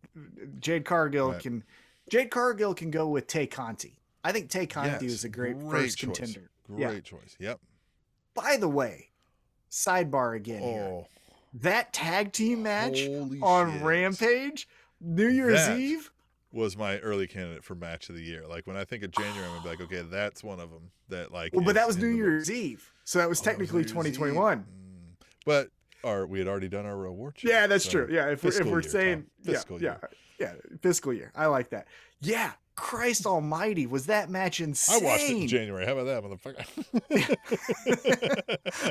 Jade 0.59 0.85
Cargill 0.85 1.31
Right. 1.33 1.41
can, 1.41 1.63
Jade 2.09 2.31
Cargill 2.31 2.73
can 2.73 2.89
go 2.89 3.07
with 3.07 3.27
Tay 3.27 3.47
Conti. 3.47 3.99
I 4.23 4.31
think 4.31 4.49
Tay 4.49 4.65
Conti 4.65 5.05
Yes, 5.05 5.13
is 5.15 5.23
a 5.25 5.29
great, 5.29 5.59
great 5.59 5.69
first 5.83 5.97
choice. 5.97 6.17
contender. 6.17 6.49
Great 6.67 6.79
Yeah. 6.79 6.99
choice. 7.01 7.35
Yep. 7.39 7.59
By 8.33 8.55
the 8.57 8.69
way, 8.69 9.09
sidebar 9.69 10.35
again 10.35 10.61
here. 10.61 10.83
Oh, 10.83 11.07
That 11.55 11.91
tag 11.93 12.31
team 12.31 12.63
match 12.63 13.05
holy 13.05 13.39
on 13.41 13.73
shit. 13.73 13.81
Rampage, 13.83 14.67
New 15.01 15.27
Year's 15.27 15.67
That- 15.67 15.77
Eve. 15.79 16.11
Was 16.53 16.77
my 16.77 16.99
early 16.99 17.27
candidate 17.27 17.63
for 17.63 17.75
match 17.75 18.09
of 18.09 18.15
the 18.15 18.23
year. 18.23 18.45
Like 18.47 18.65
when 18.67 18.77
I 18.77 18.85
think 18.85 19.03
of 19.03 19.11
January, 19.11 19.49
I'm 19.49 19.65
like, 19.65 19.81
okay, 19.81 20.03
that's 20.09 20.43
one 20.43 20.59
of 20.61 20.69
them. 20.69 20.91
That 21.09 21.31
like. 21.33 21.53
Well, 21.53 21.65
but 21.65 21.75
that 21.75 21.87
was 21.87 21.97
New 21.97 22.07
Year's 22.07 22.49
Eve, 22.49 22.89
so 23.03 23.19
that 23.19 23.27
was 23.27 23.41
Oh, 23.41 23.43
that 23.45 23.57
was 23.59 23.69
technically 23.69 23.79
Year's 23.81 23.91
Eve. 23.91 24.13
2021. 24.13 24.59
Mm. 24.59 24.63
But 25.45 25.69
our 26.03 26.25
we 26.25 26.39
had 26.39 26.47
already 26.47 26.69
done 26.69 26.85
our 26.85 26.95
reward. 26.95 27.35
check, 27.35 27.49
Yeah, 27.51 27.67
that's 27.67 27.85
so- 27.85 27.91
true. 27.91 28.07
Yeah, 28.09 28.29
if 28.29 28.43
we're, 28.43 28.49
if 28.51 28.65
we're 28.65 28.81
year, 28.81 28.89
saying 28.89 29.17
Tom. 29.21 29.27
yeah, 29.43 29.51
Fiscal 29.53 29.81
yeah, 29.81 29.89
year. 29.89 30.09
yeah, 30.39 30.53
fiscal 30.81 31.13
year. 31.13 31.31
I 31.35 31.47
like 31.47 31.69
that. 31.71 31.87
Yeah, 32.21 32.51
Christ 32.75 33.25
Almighty, 33.25 33.85
was 33.87 34.05
that 34.07 34.29
match 34.29 34.59
insane? 34.61 35.03
I 35.03 35.05
watched 35.05 35.23
it 35.29 35.37
in 35.41 35.47
January. 35.47 35.85
How 35.85 35.97
about 35.97 36.05
that, 36.05 36.23
motherfucker? 36.23 36.65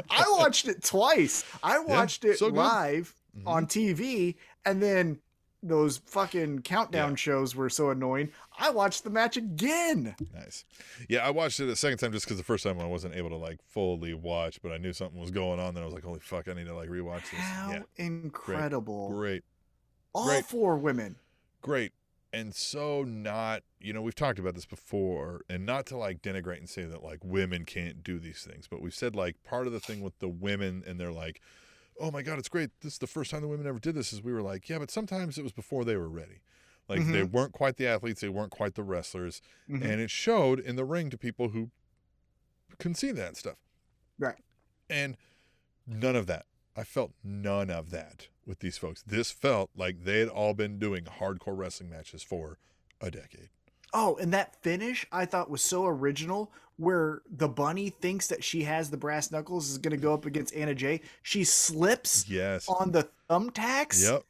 I 0.10 0.24
watched 0.38 0.68
it 0.68 0.82
twice. 0.84 1.44
I 1.62 1.78
watched 1.78 2.24
it 2.24 2.38
so 2.38 2.48
live 2.48 3.14
Mhm. 3.38 3.42
on 3.46 3.66
TV, 3.66 4.36
and 4.64 4.82
then 4.82 5.18
those 5.62 5.98
fucking 6.06 6.60
countdown 6.62 7.10
Yeah. 7.10 7.16
shows 7.16 7.54
were 7.54 7.70
so 7.70 7.90
annoying. 7.90 8.30
I 8.58 8.70
watched 8.70 9.04
the 9.04 9.10
match 9.10 9.36
again. 9.36 10.16
Nice. 10.34 10.64
Yeah, 11.08 11.24
I 11.26 11.30
watched 11.30 11.60
it 11.60 11.68
a 11.68 11.76
second 11.76 11.98
time 11.98 12.12
just 12.12 12.26
because 12.26 12.36
the 12.38 12.44
first 12.44 12.64
time 12.64 12.80
I 12.80 12.86
wasn't 12.86 13.14
able 13.14 13.30
to 13.30 13.36
like 13.36 13.58
fully 13.68 14.12
watch, 14.14 14.60
but 14.62 14.72
I 14.72 14.78
knew 14.78 14.92
something 14.92 15.20
was 15.20 15.30
going 15.30 15.60
on. 15.60 15.74
Then 15.74 15.82
I 15.82 15.86
was 15.86 15.94
like, 15.94 16.02
holy 16.04 16.20
fuck, 16.20 16.48
I 16.48 16.54
need 16.54 16.66
to 16.66 16.74
like 16.74 16.88
rewatch 16.88 17.30
this. 17.30 17.40
How 17.40 17.70
Yeah, 17.70 17.82
incredible! 17.96 19.08
great, 19.10 19.44
All 20.12 20.26
great. 20.26 20.44
four 20.44 20.76
women. 20.76 21.16
great, 21.60 21.92
and 22.32 22.54
so 22.54 23.04
not. 23.04 23.62
You 23.80 23.92
know, 23.92 24.02
we've 24.02 24.14
talked 24.14 24.38
about 24.38 24.54
this 24.54 24.66
before, 24.66 25.42
and 25.48 25.64
not 25.66 25.86
to 25.86 25.96
like 25.96 26.22
denigrate 26.22 26.58
and 26.58 26.68
say 26.68 26.84
that 26.84 27.02
like 27.02 27.18
women 27.24 27.64
can't 27.64 28.02
do 28.02 28.18
these 28.18 28.42
things, 28.48 28.66
but 28.68 28.80
we've 28.82 28.94
said 28.94 29.14
like 29.14 29.42
part 29.44 29.66
of 29.66 29.72
the 29.72 29.80
thing 29.80 30.00
with 30.02 30.18
the 30.18 30.28
women 30.28 30.82
and 30.86 30.98
they're 31.00 31.12
like, 31.12 31.40
oh 32.00 32.10
my 32.10 32.22
god, 32.22 32.38
it's 32.38 32.48
great. 32.48 32.70
This 32.80 32.94
is 32.94 32.98
the 32.98 33.06
first 33.06 33.30
time 33.30 33.40
the 33.42 33.48
women 33.48 33.66
ever 33.66 33.78
did 33.78 33.94
this. 33.94 34.12
Is 34.12 34.22
we 34.22 34.32
were 34.32 34.42
like, 34.42 34.68
yeah, 34.68 34.78
but 34.78 34.90
sometimes 34.90 35.38
it 35.38 35.42
was 35.42 35.52
before 35.52 35.84
they 35.84 35.96
were 35.96 36.08
ready. 36.08 36.40
Like 36.88 37.06
they 37.06 37.22
weren't 37.22 37.52
quite 37.52 37.76
the 37.76 37.86
athletes, 37.86 38.20
they 38.20 38.28
weren't 38.28 38.50
quite 38.50 38.74
the 38.74 38.82
wrestlers. 38.82 39.40
Mhm. 39.68 39.82
and 39.82 40.00
it 40.00 40.10
showed 40.10 40.58
in 40.60 40.76
the 40.76 40.84
ring 40.84 41.10
to 41.10 41.16
people 41.18 41.48
who 41.50 41.70
can 42.78 42.94
see 42.94 43.12
that 43.12 43.36
stuff. 43.36 43.56
Right. 44.18 44.36
And 44.90 45.16
none 45.86 46.16
of 46.16 46.26
that. 46.26 46.46
I 46.76 46.84
felt 46.84 47.12
none 47.22 47.70
of 47.70 47.90
that 47.90 48.28
with 48.46 48.58
these 48.60 48.78
folks. 48.78 49.02
This 49.02 49.30
felt 49.30 49.70
like 49.76 50.04
they 50.04 50.20
had 50.20 50.28
all 50.28 50.54
been 50.54 50.78
doing 50.78 51.04
hardcore 51.04 51.56
wrestling 51.56 51.90
matches 51.90 52.22
for 52.22 52.58
a 53.00 53.10
decade. 53.10 53.50
Oh, 53.94 54.16
and 54.16 54.32
that 54.32 54.56
finish 54.62 55.06
I 55.12 55.26
thought 55.26 55.50
was 55.50 55.62
so 55.62 55.86
original 55.86 56.50
where 56.78 57.22
the 57.30 57.48
bunny 57.48 57.90
thinks 57.90 58.26
that 58.28 58.42
she 58.42 58.64
has 58.64 58.90
the 58.90 58.96
brass 58.96 59.30
knuckles 59.30 59.70
is 59.70 59.78
going 59.78 59.90
to 59.92 60.02
go 60.02 60.14
up 60.14 60.24
against 60.26 60.54
Anna 60.54 60.74
Jay. 60.74 61.00
She 61.22 61.44
slips 61.44 62.26
Yes. 62.28 62.66
on 62.68 62.92
the 62.92 63.08
thumbtacks 63.28 64.02
Yep. 64.02 64.22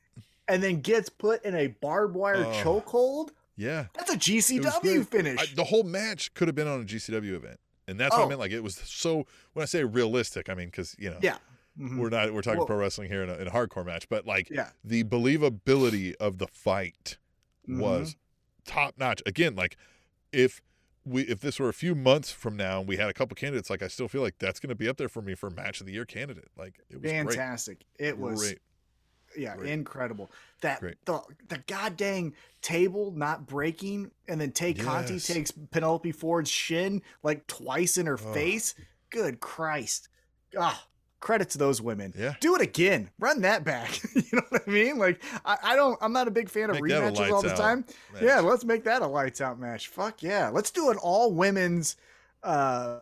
and 0.49 0.63
then 0.63 0.81
gets 0.81 1.09
put 1.09 1.45
in 1.45 1.55
a 1.55 1.69
barbed 1.69 2.15
wire 2.15 2.45
Oh. 2.45 2.53
chokehold. 2.65 3.31
Yeah. 3.57 3.87
That's 3.95 4.11
a 4.13 4.17
GCW 4.17 5.07
finish. 5.07 5.39
I, 5.41 5.47
the 5.55 5.65
whole 5.65 5.85
match 5.85 6.35
could 6.35 6.49
have 6.49 6.55
been 6.55 6.67
on 6.69 6.81
a 6.81 6.85
GCW 6.85 7.35
event. 7.35 7.61
And 7.87 7.99
that's 7.99 8.13
what 8.13 8.23
Oh. 8.23 8.27
I 8.27 8.29
meant. 8.29 8.41
Like 8.41 8.51
it 8.53 8.61
was 8.63 8.75
so, 8.77 9.27
when 9.53 9.63
I 9.63 9.67
say 9.67 9.85
realistic, 9.85 10.49
I 10.49 10.55
mean, 10.55 10.67
because, 10.67 10.97
you 10.99 11.11
know, 11.11 11.19
yeah. 11.23 11.37
Mhm. 11.81 11.99
we're 11.99 12.11
not, 12.11 12.35
we're 12.35 12.43
talking 12.43 12.59
Well- 12.59 12.67
pro 12.67 12.77
wrestling 12.77 13.09
here 13.09 13.23
in 13.23 13.31
a, 13.31 13.35
in 13.35 13.47
a 13.47 13.51
hardcore 13.51 13.87
match, 13.87 14.09
but 14.09 14.27
like 14.27 14.51
Yeah. 14.51 14.71
the 14.85 15.05
believability 15.05 16.15
of 16.17 16.39
the 16.39 16.47
fight 16.49 17.17
Mhm. 17.69 17.79
was 17.81 18.17
top 18.65 18.95
notch. 18.99 19.23
Again, 19.27 19.55
like 19.55 19.77
if 20.33 20.61
we 21.05 21.23
if 21.23 21.41
this 21.41 21.59
were 21.59 21.69
a 21.69 21.75
few 21.75 21.95
months 21.95 22.31
from 22.31 22.57
now 22.57 22.81
and 22.81 22.89
we 22.89 22.97
had 22.97 23.09
a 23.09 23.13
couple 23.13 23.35
candidates, 23.35 23.69
like 23.71 23.83
I 23.83 23.89
still 23.89 24.09
feel 24.09 24.23
like 24.23 24.39
that's 24.39 24.61
going 24.61 24.69
to 24.71 24.75
be 24.75 24.89
up 24.89 24.97
there 24.97 25.09
for 25.09 25.23
me 25.23 25.35
for 25.35 25.51
match 25.51 25.81
of 25.81 25.87
the 25.87 25.93
year 25.93 26.05
candidate. 26.05 26.49
Like 26.57 26.79
it 26.91 27.01
was 27.03 27.11
fantastic. 27.11 27.85
It 27.99 28.17
was 28.19 28.41
great. 28.41 28.59
yeah, 29.37 29.57
Great. 29.57 29.71
incredible. 29.73 30.31
That 30.61 30.81
Great. 30.81 30.97
the 31.05 31.21
the 31.49 31.59
goddamn 31.67 32.35
table 32.61 33.11
not 33.17 33.47
breaking 33.47 34.11
and 34.29 34.41
then 34.41 34.53
Tay 34.53 34.75
Conti 34.75 35.15
Yes. 35.15 35.27
takes 35.27 35.51
Penelope 35.51 36.13
Ford's 36.13 36.51
shin 36.51 37.03
like 37.25 37.47
twice 37.49 37.99
in 37.99 38.07
her 38.07 38.19
Ugh. 38.19 38.35
face. 38.35 38.75
Good 39.11 39.41
Christ. 39.41 40.09
Ah, 40.59 40.87
credit 41.23 41.49
to 41.51 41.57
those 41.59 41.81
women. 41.81 42.13
Yeah. 42.19 42.35
Do 42.41 42.55
it 42.57 42.61
again. 42.61 43.09
Run 43.19 43.41
that 43.43 43.65
back. 43.65 43.99
you 44.15 44.23
know 44.33 44.43
what 44.51 44.63
I 44.67 44.71
mean? 44.71 44.99
Like 44.99 45.23
I, 45.47 45.57
I 45.63 45.77
don't 45.77 45.97
I'm 46.03 46.13
not 46.13 46.29
a 46.29 46.31
big 46.31 46.51
fan 46.51 46.69
of 46.69 46.75
Make 46.81 46.93
a 46.93 46.97
rematches 46.97 47.31
all 47.31 47.41
the 47.41 47.55
time. 47.55 47.87
match. 48.13 48.23
Yeah, 48.23 48.41
let's 48.41 48.65
make 48.65 48.85
that 48.85 49.01
a 49.01 49.07
lights 49.07 49.41
out 49.41 49.59
match. 49.59 49.89
Fuck 49.89 50.23
yeah. 50.23 50.51
Let's 50.51 50.71
do 50.71 50.91
an 50.91 50.99
all 50.99 51.33
women's 51.33 51.97
uh 52.43 52.99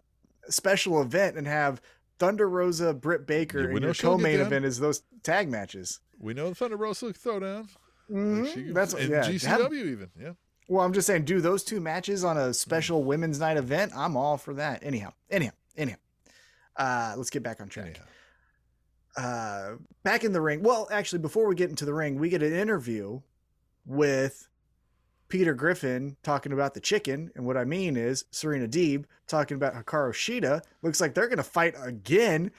special 0.48 1.00
event 1.02 1.36
and 1.36 1.46
have 1.46 1.80
Thunder 2.18 2.48
Rosa, 2.48 2.92
Britt 2.92 3.26
Baker, 3.26 3.62
Yeah, 3.62 3.70
and 3.76 3.80
your 3.82 3.94
co-main 3.94 4.40
event 4.40 4.64
is 4.66 4.78
those 4.78 5.02
tag 5.22 5.48
matches. 5.48 6.00
we 6.18 6.34
know 6.34 6.50
the 6.50 6.54
Thunder 6.54 6.76
Rosa 6.76 7.06
throwdown. 7.06 7.68
Like, 8.08 8.18
Mhm. 8.18 8.52
she- 8.54 8.72
That's 8.72 8.92
yeah. 8.94 9.22
GCW 9.22 9.46
have- 9.48 9.72
even. 9.72 10.10
Yeah. 10.20 10.32
well, 10.68 10.84
I'm 10.84 10.92
just 10.92 11.06
saying, 11.06 11.24
do 11.24 11.40
those 11.40 11.64
two 11.64 11.80
matches 11.80 12.22
on 12.24 12.36
a 12.36 12.52
special 12.52 13.04
women's 13.04 13.38
night 13.40 13.56
event. 13.56 13.92
I'm 13.96 14.16
all 14.16 14.36
for 14.36 14.52
that. 14.54 14.82
Anyhow, 14.84 15.12
anyhow, 15.30 15.52
anyhow. 15.76 15.96
Uh, 16.76 17.14
let's 17.16 17.30
get 17.30 17.42
back 17.42 17.60
on 17.60 17.68
track. 17.68 18.00
Uh, 19.16 19.72
back 20.02 20.24
in 20.24 20.32
the 20.32 20.40
ring. 20.40 20.62
Well, 20.62 20.88
actually, 20.90 21.18
before 21.18 21.46
we 21.46 21.54
get 21.54 21.70
into 21.70 21.84
the 21.84 21.94
ring, 21.94 22.18
we 22.18 22.28
get 22.28 22.42
an 22.42 22.52
interview 22.52 23.20
with 23.84 24.48
Peter 25.28 25.54
Griffin 25.54 26.16
talking 26.22 26.52
about 26.52 26.74
the 26.74 26.80
chicken. 26.80 27.30
And 27.34 27.44
what 27.44 27.56
I 27.56 27.64
mean 27.64 27.96
is 27.96 28.24
Serena 28.30 28.68
Deeb 28.68 29.04
talking 29.26 29.56
about 29.56 29.74
Hikaru 29.74 30.12
Shida. 30.12 30.62
Looks 30.82 31.00
like 31.00 31.14
they're 31.14 31.28
going 31.28 31.38
to 31.38 31.42
fight 31.42 31.74
again. 31.82 32.50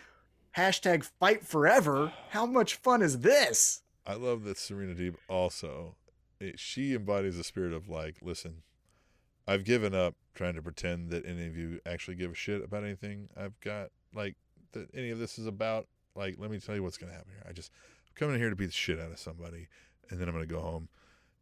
Hashtag 0.58 1.10
fight 1.20 1.46
forever. 1.46 2.12
How 2.30 2.46
much 2.46 2.76
fun 2.76 3.02
is 3.02 3.20
this? 3.20 3.84
I 4.06 4.16
love 4.16 4.44
that 4.44 4.58
Serena 4.58 4.94
Deeb 4.94 5.16
also. 5.30 5.96
It, 6.40 6.60
she 6.60 6.94
embodies 6.94 7.38
the 7.38 7.44
spirit 7.44 7.72
of 7.72 7.88
like, 7.88 8.18
listen, 8.22 8.64
I've 9.48 9.64
given 9.64 9.94
up 9.94 10.16
trying 10.34 10.56
to 10.56 10.62
pretend 10.62 11.10
that 11.12 11.26
any 11.26 11.48
of 11.48 11.56
you 11.56 11.80
actually 11.86 12.16
give 12.16 12.32
a 12.32 12.36
shit 12.36 12.64
about 12.64 12.84
anything 12.84 13.30
I've 13.38 13.60
got, 13.62 13.90
like 14.14 14.36
that 14.74 14.88
any 14.96 15.10
of 15.10 15.20
this 15.20 15.38
is 15.40 15.48
about. 15.48 15.88
Like, 16.16 16.36
let 16.38 16.52
me 16.52 16.60
tell 16.60 16.76
you 16.76 16.84
what's 16.84 16.98
gonna 16.98 17.14
happen 17.14 17.32
here. 17.32 17.44
I 17.48 17.54
just 17.54 17.72
I'm 18.08 18.14
coming 18.16 18.36
in 18.36 18.42
here 18.42 18.50
to 18.50 18.56
beat 18.56 18.66
the 18.68 18.72
shit 18.72 19.00
out 19.00 19.12
of 19.12 19.20
somebody, 19.20 19.68
and 20.10 20.20
then 20.20 20.28
I'm 20.28 20.34
gonna 20.34 20.46
go 20.46 20.60
home, 20.60 20.90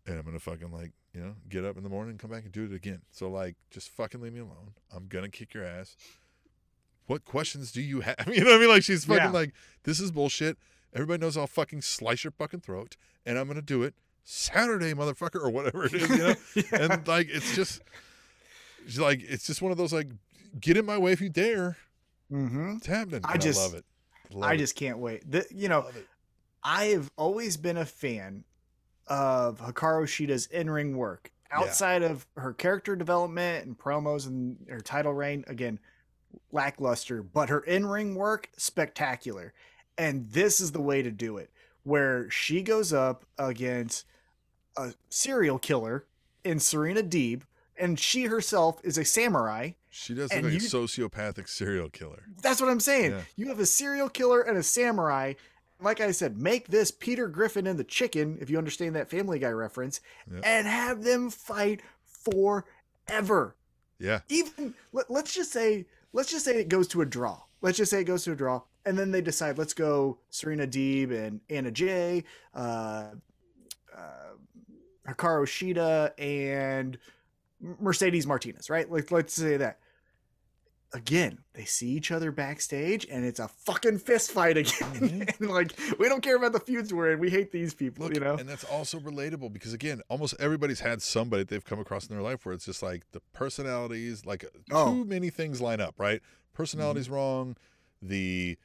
and 0.06 0.18
I'm 0.18 0.26
gonna 0.26 0.40
fucking 0.40 0.72
like, 0.72 0.92
you 1.14 1.22
know, 1.22 1.34
get 1.50 1.66
up 1.66 1.78
in 1.78 1.84
the 1.84 1.90
morning 1.90 2.12
and 2.12 2.20
come 2.20 2.30
back 2.32 2.44
and 2.44 2.52
do 2.52 2.66
it 2.66 2.74
again. 2.74 3.02
So 3.12 3.30
like, 3.30 3.56
just 3.72 3.90
fucking 3.90 4.22
leave 4.22 4.34
me 4.34 4.40
alone. 4.42 4.74
I'm 4.96 5.08
gonna 5.08 5.30
kick 5.30 5.54
your 5.54 5.64
ass. 5.66 5.96
What 7.08 7.26
questions 7.26 7.72
do 7.72 7.82
you 7.82 8.02
have? 8.02 8.16
You 8.32 8.44
know 8.44 8.52
what 8.52 8.58
I 8.58 8.60
mean? 8.60 8.70
Like 8.70 8.84
she's 8.84 9.06
fucking 9.06 9.24
Yeah. 9.24 9.30
like, 9.32 9.54
this 9.84 10.00
is 10.00 10.12
bullshit. 10.12 10.58
Everybody 10.94 11.22
knows 11.22 11.36
I'll 11.38 11.48
fucking 11.48 11.82
slice 11.82 12.24
your 12.24 12.32
fucking 12.32 12.62
throat, 12.62 12.96
and 13.26 13.38
I'm 13.40 13.48
gonna 13.48 13.62
do 13.64 13.82
it 13.84 13.96
Saturday, 14.24 14.94
motherfucker, 14.94 15.42
or 15.42 15.50
whatever 15.50 15.86
it 15.86 15.94
is, 15.94 16.10
you 16.10 16.18
know. 16.18 16.36
and 16.94 17.08
like, 17.08 17.28
it's 17.32 17.56
just, 17.56 17.82
it's 18.86 19.00
like, 19.00 19.22
it's 19.24 19.48
just 19.48 19.62
one 19.64 19.72
of 19.72 19.78
those 19.80 19.92
like, 19.94 20.10
get 20.60 20.78
in 20.78 20.86
my 20.86 20.98
way 21.00 21.12
if 21.12 21.22
you 21.22 21.30
dare. 21.30 21.78
Mm-hmm. 22.32 22.78
It's 22.78 22.88
happening. 22.88 23.22
I 23.24 23.38
just- 23.38 23.60
I 23.60 23.64
love 23.64 23.74
it. 23.76 23.86
Love 24.32 24.50
I 24.50 24.54
it. 24.54 24.58
just 24.58 24.76
can't 24.76 25.00
wait. 25.00 25.30
The, 25.30 25.46
you 25.50 25.70
know, 25.70 25.88
I 26.64 26.86
have 26.86 27.12
always 27.18 27.58
been 27.58 27.78
a 27.78 27.86
fan 27.86 28.44
of 29.08 29.60
Hikaru 29.60 30.08
Shida's 30.08 30.46
in-ring 30.48 30.96
work. 30.96 31.32
Yeah. 31.50 31.62
Outside 31.62 32.04
of 32.04 32.28
her 32.38 32.54
character 32.54 32.96
development 32.96 33.66
and 33.66 33.76
promos 33.76 34.28
and 34.28 34.58
her 34.70 34.82
title 34.82 35.14
reign, 35.14 35.44
again, 35.48 35.80
lackluster, 36.52 37.24
but 37.24 37.50
her 37.50 37.62
in-ring 37.62 38.14
work 38.14 38.50
spectacular. 38.56 39.54
And 39.98 40.30
this 40.30 40.62
is 40.62 40.72
the 40.72 40.82
way 40.82 41.02
to 41.02 41.10
do 41.10 41.38
it, 41.38 41.50
where 41.84 42.30
she 42.30 42.62
goes 42.62 42.94
up 42.94 43.26
against 43.40 44.06
a 44.78 44.94
serial 45.10 45.58
killer 45.58 46.06
in 46.44 46.60
Serena 46.60 47.02
Deeb, 47.02 47.42
and 47.78 48.00
she 48.00 48.26
herself 48.26 48.80
is 48.84 49.00
a 49.00 49.04
samurai, 49.06 49.72
She 49.90 50.14
does 50.14 50.32
look 50.34 50.44
like 50.44 50.52
you- 50.54 50.58
a 50.60 50.62
sociopathic 50.62 51.48
serial 51.50 51.90
killer. 51.90 52.24
That's 52.42 52.62
what 52.62 52.70
I'm 52.70 52.80
saying. 52.80 53.12
Yeah. 53.12 53.22
You 53.36 53.48
have 53.50 53.60
a 53.60 53.66
serial 53.66 54.10
killer 54.10 54.42
and 54.42 54.58
a 54.58 54.64
samurai. 54.64 55.34
Like 55.82 56.02
I 56.02 56.12
said, 56.12 56.38
make 56.38 56.68
this 56.68 56.92
Peter 56.92 57.28
Griffin 57.28 57.66
and 57.66 57.80
the 57.80 57.84
chicken, 57.86 58.38
if 58.42 58.50
you 58.50 58.58
understand 58.58 58.96
that 58.96 59.10
Family 59.10 59.40
Guy 59.40 59.50
reference, 59.50 60.02
Yeah. 60.32 60.42
and 60.44 60.68
have 60.68 61.04
them 61.04 61.30
fight 61.30 61.82
forever. 62.04 63.56
Yeah. 63.98 64.20
Even 64.30 64.76
let, 64.92 65.10
let's 65.10 65.34
just 65.34 65.52
say, 65.52 65.86
let's 66.14 66.30
just 66.32 66.46
say 66.46 66.60
it 66.60 66.70
goes 66.70 66.88
to 66.90 67.02
a 67.02 67.06
draw. 67.06 67.42
Let's 67.62 67.78
just 67.78 67.92
say 67.92 68.02
it 68.02 68.06
goes 68.06 68.24
to 68.26 68.32
a 68.32 68.36
draw, 68.36 68.62
and 68.86 68.98
then 68.98 69.12
they 69.12 69.22
decide 69.22 69.58
let's 69.58 69.74
go 69.74 70.20
Serena 70.30 70.66
Deeb 70.68 71.12
and 71.12 71.42
Anna 71.50 71.72
Jay, 71.72 72.24
uh, 72.54 73.08
uh, 73.96 74.34
Hikaru 75.08 75.46
Shida 75.46 76.12
and 76.18 76.98
Mercedes 77.62 78.26
Martinez, 78.26 78.70
right? 78.70 78.90
Like 78.90 79.12
let's 79.12 79.34
say 79.34 79.58
that. 79.58 79.80
Again, 80.92 81.38
they 81.54 81.66
see 81.66 81.90
each 81.90 82.10
other 82.10 82.32
backstage, 82.32 83.06
and 83.12 83.24
it's 83.24 83.40
a 83.40 83.48
fucking 83.48 84.00
fist 84.00 84.32
fight 84.32 84.58
again. 84.58 84.74
Mm-hmm. 85.00 85.44
and 85.44 85.52
like, 85.52 85.74
we 86.00 86.10
don't 86.10 86.22
care 86.22 86.36
about 86.36 86.52
the 86.52 86.60
feuds 86.60 86.92
we're 86.92 87.12
in. 87.12 87.20
We 87.20 87.30
hate 87.30 87.52
these 87.52 87.76
people, 87.76 88.06
Look, 88.06 88.16
you 88.16 88.20
know. 88.22 88.38
and 88.38 88.50
that's 88.50 88.64
also 88.64 88.98
relatable 88.98 89.54
because 89.54 89.72
again, 89.72 90.02
almost 90.10 90.34
everybody's 90.40 90.80
had 90.80 91.04
somebody 91.04 91.44
they've 91.44 91.64
come 91.64 91.80
across 91.80 92.08
in 92.08 92.16
their 92.16 92.24
life 92.24 92.44
where 92.44 92.56
it's 92.56 92.66
just 92.66 92.82
like 92.82 93.04
the 93.12 93.20
personalities, 93.34 94.26
like 94.26 94.44
uh, 94.44 94.48
Oh. 94.72 94.96
too 94.96 95.06
many 95.06 95.30
things 95.30 95.62
line 95.62 95.80
up, 95.80 95.94
right? 96.00 96.22
Personality's 96.54 97.06
mm-hmm. 97.06 97.14
wrong, 97.14 97.58
the 98.02 98.58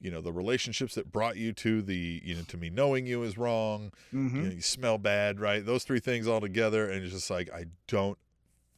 you 0.00 0.10
know 0.10 0.20
the 0.20 0.32
relationships 0.32 0.94
that 0.94 1.10
brought 1.12 1.36
you 1.36 1.52
to 1.52 1.82
the 1.82 2.20
you 2.24 2.34
know 2.34 2.42
to 2.48 2.56
me 2.56 2.70
knowing 2.70 3.06
you 3.06 3.22
is 3.22 3.38
wrong. 3.38 3.92
Mhm. 4.12 4.12
You 4.12 4.18
mm-hmm. 4.18 4.42
know, 4.42 4.50
you 4.50 4.62
smell 4.62 4.98
bad, 4.98 5.38
right? 5.38 5.64
Those 5.64 5.84
three 5.84 6.00
things 6.00 6.26
all 6.26 6.40
together, 6.40 6.90
and 6.90 7.04
it's 7.04 7.12
just 7.12 7.30
like 7.30 7.52
I 7.52 7.66
don't 7.86 8.18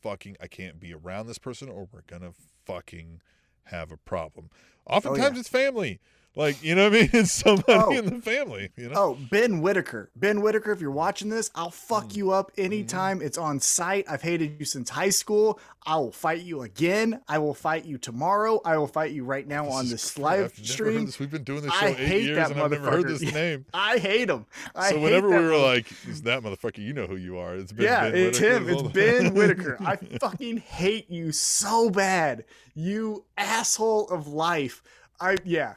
fucking 0.03 0.37
I 0.41 0.47
can't 0.47 0.81
be 0.81 0.93
around 0.95 1.27
this 1.27 1.39
person, 1.39 1.69
or 1.69 1.89
we're 1.93 2.03
gonna 2.07 2.33
fucking 2.65 3.21
have 3.65 3.91
a 3.93 3.97
problem. 3.97 4.51
Oh, 4.87 4.97
Oftentimes 4.97 5.39
it's 5.39 5.49
family. 5.49 6.01
Like, 6.37 6.63
you 6.63 6.77
know 6.77 6.85
what 6.89 6.97
I 6.97 7.01
mean? 7.01 7.11
It's 7.13 7.33
somebody 7.33 7.73
Oh. 7.73 7.91
in 7.91 8.05
the 8.07 8.23
family, 8.23 8.71
you 8.77 8.89
know? 8.89 8.95
Oh, 8.97 9.19
Ben 9.31 9.61
Whitaker. 9.61 10.11
Ben 10.15 10.41
Whitaker, 10.41 10.71
if 10.71 10.81
you're 10.81 10.91
watching 10.93 11.29
this, 11.29 11.51
I'll 11.57 11.73
fuck 11.73 12.11
Mm. 12.11 12.17
you 12.17 12.31
up 12.31 12.53
anytime. 12.57 13.21
It's 13.21 13.37
on 13.37 13.59
site. 13.59 14.05
I've 14.09 14.23
hated 14.23 14.59
you 14.61 14.65
since 14.65 14.91
high 14.91 15.11
school. 15.11 15.59
I 15.85 15.97
will 15.97 16.13
fight 16.13 16.43
you 16.43 16.63
again. 16.63 17.21
I 17.27 17.39
will 17.39 17.53
fight 17.55 17.85
you 17.85 17.99
tomorrow. 17.99 18.61
I 18.65 18.77
will 18.79 18.87
fight 18.87 19.11
you 19.11 19.25
right 19.25 19.47
now 19.47 19.69
on 19.69 19.87
is 19.87 19.91
this 19.91 20.19
live 20.19 20.33
I've 20.33 20.39
never 20.39 20.57
heard 20.59 20.67
stream. 20.67 21.07
this. 21.07 21.19
We've 21.19 21.31
been 21.31 21.43
doing 21.43 21.63
this 21.63 21.73
I 21.73 21.81
show 21.81 21.87
eight 21.89 21.97
hate 21.97 22.23
years 22.25 22.37
that 22.37 22.51
and 22.53 22.61
I've 22.61 22.71
never 22.71 22.91
heard 22.91 23.09
this 23.09 23.23
name. 23.35 23.67
I 23.75 23.99
hate 23.99 24.31
him. 24.31 24.47
I 24.77 24.91
so 24.91 25.01
whenever 25.01 25.29
we 25.29 25.35
were 25.35 25.41
mother- 25.43 25.59
like, 25.59 25.87
"Is 26.07 26.23
that 26.23 26.43
motherfucker?" 26.43 26.79
You 26.79 26.93
know 26.93 27.07
who 27.07 27.17
you 27.17 27.39
are. 27.39 27.57
It's 27.57 27.73
been 27.73 27.87
yeah, 27.87 28.09
Ben 28.11 28.15
it's 28.17 28.39
Whitaker 28.39 28.57
him. 28.57 28.69
It's 28.69 28.83
Ben 28.93 29.35
Whitaker. 29.35 29.77
I 29.81 29.97
fucking 29.97 30.59
hate 30.59 31.11
you 31.11 31.33
so 31.33 31.91
bad. 31.91 32.45
You 32.75 33.25
asshole 33.37 34.09
of 34.11 34.29
life. 34.29 34.83
I 35.21 35.37
yeah. 35.45 35.75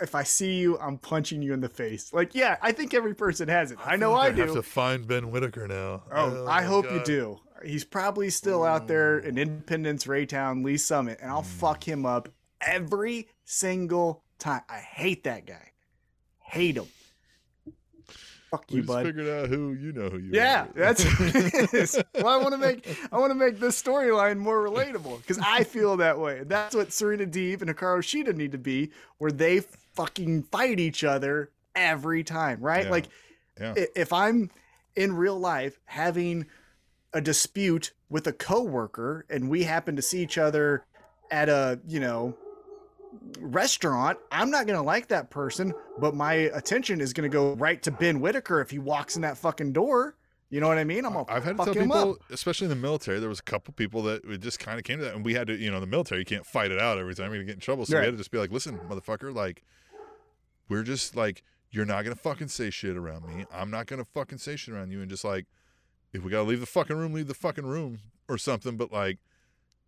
If 0.00 0.14
I 0.14 0.22
see 0.22 0.58
you, 0.58 0.78
I'm 0.78 0.98
punching 0.98 1.42
you 1.42 1.52
in 1.52 1.60
the 1.60 1.68
face. 1.68 2.12
Like, 2.12 2.34
yeah, 2.34 2.56
I 2.62 2.72
think 2.72 2.94
every 2.94 3.14
person 3.14 3.48
has 3.48 3.70
it. 3.70 3.78
I, 3.84 3.96
know 3.96 4.10
feel 4.10 4.16
I 4.16 4.26
like 4.26 4.36
do. 4.36 4.42
have 4.42 4.54
to 4.54 4.62
find 4.62 5.06
Ben 5.06 5.30
Whitaker 5.30 5.68
now. 5.68 6.02
Oh, 6.10 6.44
oh 6.44 6.46
I 6.46 6.60
my 6.60 6.62
hope 6.62 6.90
you 6.90 7.02
do. 7.04 7.38
He's 7.64 7.84
probably 7.84 8.30
still 8.30 8.64
out 8.64 8.88
there 8.88 9.20
mm. 9.20 9.26
in 9.26 9.38
Independence, 9.38 10.06
Raytown, 10.06 10.64
Lee 10.64 10.78
Summit, 10.78 11.18
and 11.20 11.30
I'll 11.30 11.42
mm. 11.42 11.46
fuck 11.46 11.86
him 11.86 12.06
up 12.06 12.28
every 12.60 13.28
single 13.44 14.22
time. 14.38 14.62
I 14.68 14.78
hate 14.78 15.24
that 15.24 15.46
guy. 15.46 15.72
Hate 16.38 16.76
him. 16.76 16.86
Fuck 18.50 18.64
We 18.70 18.76
you, 18.76 18.82
just 18.82 18.88
bud. 18.88 19.06
figured 19.06 19.28
out 19.28 19.48
who 19.48 19.74
you 19.74 19.92
know 19.92 20.08
who 20.08 20.18
you 20.18 20.32
are. 20.32 20.34
Yeah, 20.34 20.62
are. 20.62 20.68
that's 20.74 21.04
what 21.04 21.36
it 21.36 21.74
is. 21.74 22.02
Well, 22.14 22.26
I 22.26 22.42
want 22.42 22.52
to 22.52 22.58
make 22.58 22.98
I 23.12 23.18
want 23.18 23.30
to 23.30 23.36
make 23.36 23.60
this 23.60 23.80
storyline 23.80 24.38
more 24.38 24.58
relatable 24.58 25.18
because 25.18 25.38
I 25.38 25.62
feel 25.62 25.96
that 25.98 26.18
way. 26.18 26.42
That's 26.44 26.74
what 26.74 26.92
Serena 26.92 27.26
Deeb 27.26 27.62
and 27.62 27.70
Hikaru 27.70 28.00
Shida 28.00 28.34
need 28.34 28.52
to 28.52 28.58
be, 28.58 28.90
where 29.18 29.30
they 29.30 29.60
fucking 29.94 30.44
fight 30.44 30.80
each 30.80 31.04
other 31.04 31.50
every 31.74 32.24
time, 32.24 32.60
right? 32.60 32.84
Yeah. 32.84 32.90
Like 32.90 33.06
yeah. 33.60 33.74
if 33.94 34.12
I'm 34.12 34.50
in 34.96 35.14
real 35.14 35.38
life 35.38 35.78
having 35.84 36.46
a 37.12 37.20
dispute 37.20 37.92
with 38.08 38.26
a 38.26 38.32
coworker 38.32 39.26
and 39.30 39.48
we 39.48 39.64
happen 39.64 39.96
to 39.96 40.02
see 40.02 40.22
each 40.22 40.38
other 40.38 40.84
at 41.30 41.48
a, 41.48 41.80
you 41.86 42.00
know, 42.00 42.36
restaurant, 43.40 44.18
I'm 44.30 44.50
not 44.50 44.66
going 44.66 44.78
to 44.78 44.84
like 44.84 45.08
that 45.08 45.30
person, 45.30 45.72
but 45.98 46.14
my 46.14 46.32
attention 46.32 47.00
is 47.00 47.12
going 47.12 47.28
to 47.28 47.32
go 47.32 47.54
right 47.54 47.82
to 47.82 47.90
Ben 47.90 48.20
Whitaker 48.20 48.60
if 48.60 48.70
he 48.70 48.78
walks 48.78 49.16
in 49.16 49.22
that 49.22 49.38
fucking 49.38 49.72
door. 49.72 50.16
You 50.50 50.58
know 50.60 50.66
what 50.66 50.78
I 50.78 50.84
mean? 50.84 51.04
I'm 51.06 51.12
gonna 51.12 51.24
I've 51.28 51.44
had 51.44 51.56
tell 51.56 51.72
people, 51.72 52.18
especially 52.30 52.64
in 52.64 52.70
the 52.70 52.74
military, 52.76 53.20
there 53.20 53.28
was 53.28 53.38
a 53.38 53.42
couple 53.44 53.72
people 53.72 54.02
that 54.02 54.24
it 54.24 54.38
just 54.40 54.58
kind 54.58 54.78
of 54.78 54.84
came 54.84 54.98
to 54.98 55.04
that, 55.04 55.14
and 55.14 55.24
we 55.24 55.34
had 55.34 55.46
to, 55.46 55.56
you 55.56 55.70
know, 55.70 55.76
in 55.76 55.80
the 55.80 55.86
military, 55.86 56.20
you 56.20 56.24
can't 56.24 56.44
fight 56.44 56.72
it 56.72 56.80
out 56.80 56.98
every 56.98 57.14
time 57.14 57.32
you 57.32 57.42
get 57.44 57.54
in 57.54 57.60
trouble. 57.60 57.86
So 57.86 57.94
Right. 57.94 58.00
we 58.00 58.06
had 58.06 58.12
to 58.14 58.18
just 58.18 58.32
be 58.32 58.38
like, 58.38 58.50
listen, 58.50 58.80
motherfucker, 58.88 59.32
like, 59.32 59.62
we're 60.68 60.82
just 60.82 61.14
like, 61.14 61.42
you're 61.70 61.84
not 61.84 62.02
gonna 62.02 62.16
fucking 62.16 62.48
say 62.48 62.70
shit 62.70 62.96
around 62.96 63.26
me. 63.26 63.44
I'm 63.52 63.70
not 63.70 63.86
gonna 63.86 64.04
fucking 64.04 64.38
say 64.38 64.56
shit 64.56 64.74
around 64.74 64.90
you, 64.90 65.00
and 65.00 65.08
just 65.08 65.24
like, 65.24 65.46
if 66.12 66.24
we 66.24 66.30
gotta 66.32 66.48
leave 66.48 66.58
the 66.60 66.66
fucking 66.66 66.96
room, 66.96 67.12
leave 67.12 67.28
the 67.28 67.34
fucking 67.34 67.64
room 67.66 68.00
or 68.28 68.36
something. 68.36 68.76
But 68.76 68.90
like, 68.90 69.18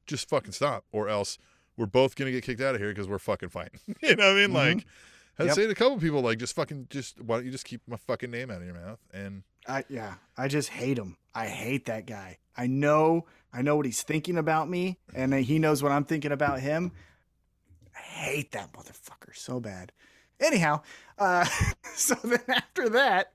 just 0.06 0.28
fucking 0.28 0.52
stop, 0.52 0.84
or 0.92 1.08
else 1.08 1.38
we're 1.76 1.86
both 1.86 2.14
gonna 2.14 2.30
get 2.30 2.44
kicked 2.44 2.60
out 2.60 2.76
of 2.76 2.80
here 2.80 2.90
because 2.90 3.08
we're 3.08 3.18
fucking 3.18 3.48
fighting. 3.48 3.80
you 4.02 4.14
know 4.14 4.28
what 4.32 4.36
I 4.38 4.46
mean? 4.46 4.50
Mhm. 4.50 4.54
Like, 4.54 4.86
I 5.38 5.42
had 5.42 5.46
Yep. 5.46 5.54
to 5.56 5.60
say 5.60 5.66
to 5.66 5.72
a 5.72 5.74
couple 5.74 5.98
people, 5.98 6.20
like, 6.20 6.38
just 6.38 6.54
fucking, 6.54 6.86
just 6.90 7.20
why 7.20 7.36
don't 7.36 7.46
you 7.46 7.50
just 7.50 7.64
keep 7.64 7.80
my 7.88 7.96
fucking 7.96 8.30
name 8.30 8.48
out 8.50 8.58
of 8.58 8.64
your 8.64 8.74
mouth 8.74 9.00
and. 9.12 9.42
I 9.68 9.84
yeah, 9.88 10.14
I 10.36 10.48
just 10.48 10.70
hate 10.70 10.98
him. 10.98 11.16
I 11.34 11.46
hate 11.46 11.86
that 11.86 12.06
guy. 12.06 12.38
I 12.56 12.66
know, 12.66 13.26
I 13.52 13.62
know 13.62 13.76
what 13.76 13.86
he's 13.86 14.02
thinking 14.02 14.36
about 14.36 14.68
me, 14.68 14.98
and 15.14 15.32
he 15.32 15.58
knows 15.58 15.82
what 15.82 15.92
I'm 15.92 16.04
thinking 16.04 16.32
about 16.32 16.60
him. 16.60 16.92
I 17.96 18.00
hate 18.00 18.52
that 18.52 18.72
motherfucker 18.72 19.34
so 19.34 19.60
bad. 19.60 19.92
Anyhow, 20.40 20.82
uh, 21.18 21.46
so 21.94 22.14
then 22.24 22.40
after 22.48 22.88
that. 22.90 23.32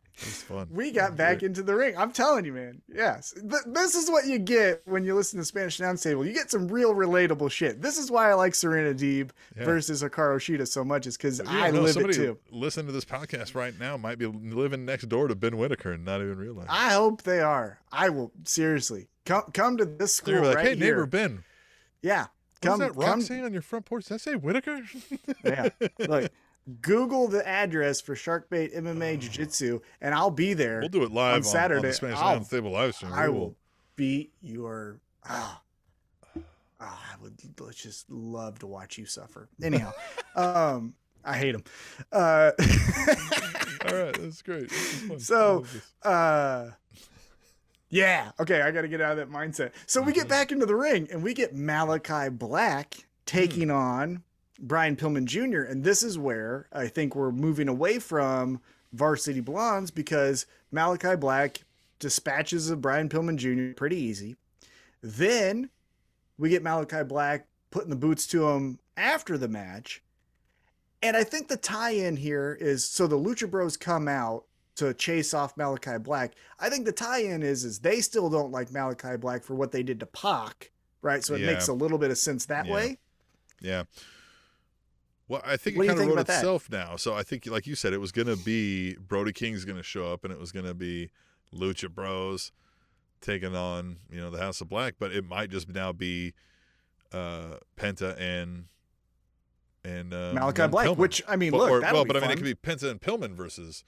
We 0.72 0.92
got 0.92 1.16
back 1.16 1.44
into 1.44 1.62
the 1.64 1.76
ring. 1.76 1.96
I'm 1.98 2.12
telling 2.12 2.46
you, 2.46 2.54
man. 2.54 2.82
Yes, 2.94 3.34
Th- 3.34 3.62
this 3.68 3.96
is 3.96 4.10
what 4.10 4.26
you 4.26 4.40
get 4.40 4.82
when 4.86 5.04
you 5.04 5.14
listen 5.16 5.38
to 5.40 5.46
Spanish 5.46 5.80
Announce 5.80 6.02
Table. 6.04 6.26
You 6.26 6.34
get 6.34 6.50
some 6.50 6.68
real 6.68 6.94
relatable 6.96 7.52
shit. 7.52 7.82
This 7.82 7.98
is 7.98 8.10
why 8.10 8.30
I 8.30 8.34
like 8.34 8.56
Serena 8.56 8.94
Deeb 8.94 9.30
Yeah. 9.56 9.66
versus 9.66 10.02
Hikaru 10.04 10.38
Shida 10.38 10.68
so 10.68 10.84
much, 10.84 11.06
is 11.08 11.18
because 11.18 11.40
Yeah, 11.44 11.50
I 11.52 11.72
no, 11.72 11.82
live 11.82 11.98
it 11.98 12.14
too. 12.14 12.38
Listening 12.52 12.88
to 12.88 12.92
this 12.94 13.06
podcast 13.06 13.54
right 13.56 13.78
now 13.80 13.98
might 13.98 14.18
be 14.18 14.26
living 14.26 14.86
next 14.86 15.08
door 15.10 15.28
to 15.28 15.36
Ben 15.36 15.58
Whitaker 15.58 15.92
and 15.94 16.04
not 16.06 16.22
even 16.22 16.38
realize. 16.38 16.68
I 16.70 16.94
hope 16.94 17.22
they 17.24 17.40
are. 17.42 17.80
I 17.92 18.10
will 18.10 18.32
seriously 18.44 19.08
come 19.26 19.44
come 19.54 19.78
to 19.78 19.86
this 19.86 20.14
school 20.16 20.34
They're 20.36 20.46
like, 20.46 20.56
right 20.56 20.66
hey, 20.70 20.76
here. 20.76 20.96
neighbor 20.96 21.06
Ben, 21.06 21.44
Yeah, 22.02 22.22
what 22.22 22.30
come 22.62 22.80
that 22.80 22.96
rock 22.96 23.20
come. 23.28 23.44
on 23.46 23.54
your 23.54 23.62
front 23.62 23.86
porch? 23.86 24.04
Does 24.06 24.10
that 24.10 24.22
say 24.22 24.36
Whitaker? 24.36 24.82
Yeah, 25.44 25.70
look, 26.00 26.32
Google 26.82 27.28
the 27.28 27.48
address 27.48 28.02
for 28.02 28.16
Sharkbait 28.16 28.76
MMA 28.76 29.20
Jiu 29.20 29.30
Jitsu, 29.30 29.80
and 30.02 30.14
I'll 30.14 30.32
be 30.32 30.54
there. 30.54 30.80
we'll 30.82 30.90
do 30.90 31.04
it 31.04 31.12
live 31.12 31.36
on, 31.38 31.44
Saturday, 31.44 31.80
on 31.80 31.86
the 31.86 31.94
Spanish 31.94 32.18
I'll- 32.20 32.44
Table 32.44 32.72
live 32.72 32.96
stream. 32.96 33.14
I 33.14 33.30
will 33.30 33.56
beat 33.96 34.34
your. 34.42 35.00
Ah, 35.26 35.62
Ah, 36.80 37.04
I 37.12 37.24
would 37.24 37.34
just 37.74 38.10
love 38.10 38.60
to 38.60 38.68
watch 38.68 38.98
you 39.00 39.06
suffer. 39.08 39.50
Anyhow, 39.64 39.92
um, 40.36 40.94
I 41.26 41.36
hate 41.38 41.56
him. 41.56 41.64
Uh, 42.12 42.52
All 43.88 43.96
right, 43.96 44.14
that's 44.20 44.42
great. 44.42 44.70
So- 45.20 45.66
uh 46.04 46.70
yeah 47.90 48.32
okay 48.38 48.62
i 48.62 48.70
gotta 48.70 48.90
get 48.90 49.00
out 49.00 49.12
of 49.12 49.18
that 49.18 49.30
mindset 49.32 49.72
so 49.86 50.02
we 50.02 50.12
get 50.12 50.28
back 50.28 50.52
into 50.52 50.66
the 50.66 50.76
ring 50.76 51.08
and 51.10 51.24
we 51.24 51.34
get 51.34 51.56
malachi 51.56 52.28
black 52.30 52.96
Hmm. 52.96 53.02
taking 53.26 53.72
on 53.72 54.24
brian 54.60 54.96
pillman 54.96 55.26
jr 55.26 55.62
and 55.62 55.84
this 55.84 56.04
is 56.04 56.18
where 56.18 56.68
i 56.74 56.88
think 56.88 57.16
we're 57.16 57.32
moving 57.32 57.68
away 57.68 58.00
from 58.00 58.60
varsity 58.94 59.40
blondes 59.40 59.92
because 59.92 60.46
malachi 60.72 61.16
black 61.16 61.60
dispatches 62.00 62.70
of 62.70 62.82
brian 62.82 63.10
pillman 63.10 63.38
jr 63.38 63.74
pretty 63.76 63.98
easy 63.98 64.36
then 65.02 65.70
we 66.38 66.50
get 66.50 66.64
malachi 66.64 67.04
black 67.04 67.46
putting 67.72 67.90
the 67.90 67.96
boots 67.96 68.26
to 68.26 68.48
him 68.48 68.80
after 68.96 69.38
the 69.38 69.48
match 69.48 70.02
and 71.04 71.16
i 71.16 71.24
think 71.24 71.48
the 71.48 71.58
tie-in 71.58 72.16
here 72.18 72.58
is 72.60 72.86
so 72.88 73.06
the 73.06 73.18
lucha 73.18 73.50
bros 73.50 73.78
come 73.78 74.08
out 74.08 74.46
to 74.76 74.94
chase 74.94 75.34
off 75.34 75.58
Malachi 75.58 75.98
Black. 75.98 76.34
I 76.60 76.70
think 76.70 76.86
the 76.86 76.92
tie-in 76.92 77.42
is 77.42 77.66
is 77.66 77.80
they 77.80 78.00
still 78.00 78.30
don't 78.30 78.52
like 78.52 78.72
Malachi 78.72 79.18
Black 79.18 79.44
for 79.44 79.56
what 79.56 79.72
they 79.72 79.82
did 79.82 80.00
to 80.02 80.06
Pac, 80.06 80.70
right? 81.02 81.24
So 81.24 81.34
it 81.34 81.42
Yeah. 81.42 81.48
makes 81.48 81.68
a 81.68 81.74
little 81.74 81.98
bit 81.98 82.12
of 82.12 82.18
sense 82.20 82.46
that 82.46 82.68
Yeah. 82.68 82.74
way. 82.74 83.00
Yeah. 83.60 83.84
Well, 85.30 85.42
I 85.46 85.58
think 85.58 85.76
What 85.78 85.84
it 85.86 85.88
kind 85.90 86.00
of 86.00 86.06
wrote 86.08 86.14
about 86.14 86.28
that? 86.28 86.36
itself 86.38 86.70
now. 86.70 86.96
So 86.96 87.14
I 87.14 87.22
think, 87.24 87.46
like 87.48 87.68
you 87.68 87.76
said, 87.76 87.92
it 87.94 87.98
was 88.00 88.12
going 88.14 88.28
to 88.28 88.38
be 88.38 88.96
Brody 88.96 89.34
King's 89.34 89.66
going 89.66 89.76
to 89.78 89.84
show 89.84 90.12
up, 90.14 90.24
and 90.24 90.32
it 90.32 90.40
was 90.40 90.52
going 90.54 90.66
to 90.66 90.74
be 90.74 91.10
Lucha 91.54 91.90
Bros 91.94 92.52
taking 93.20 93.56
on 93.56 93.98
you 94.10 94.22
know 94.22 94.30
the 94.30 94.38
House 94.40 94.62
of 94.62 94.70
Black, 94.70 94.96
but 95.00 95.12
it 95.12 95.26
might 95.28 95.50
just 95.50 95.68
now 95.70 95.92
be 95.92 96.34
uh 97.14 97.58
Penta 97.78 98.18
and 98.20 98.66
and 99.84 100.14
uh, 100.14 100.32
Malachi 100.34 100.62
and 100.62 100.72
Black, 100.72 100.88
Pillman. 100.88 100.98
which 100.98 101.24
I 101.28 101.36
mean, 101.36 101.52
But- 101.52 101.58
look, 101.58 101.70
or- 101.72 101.82
well, 101.82 102.04
be 102.04 102.08
but 102.08 102.18
I 102.18 102.22
mean, 102.22 102.32
it 102.32 102.36
could 102.36 102.44
be 102.46 102.56
Penta 102.56 102.90
and 102.92 103.02
Pillman 103.02 103.34
versus 103.34 103.84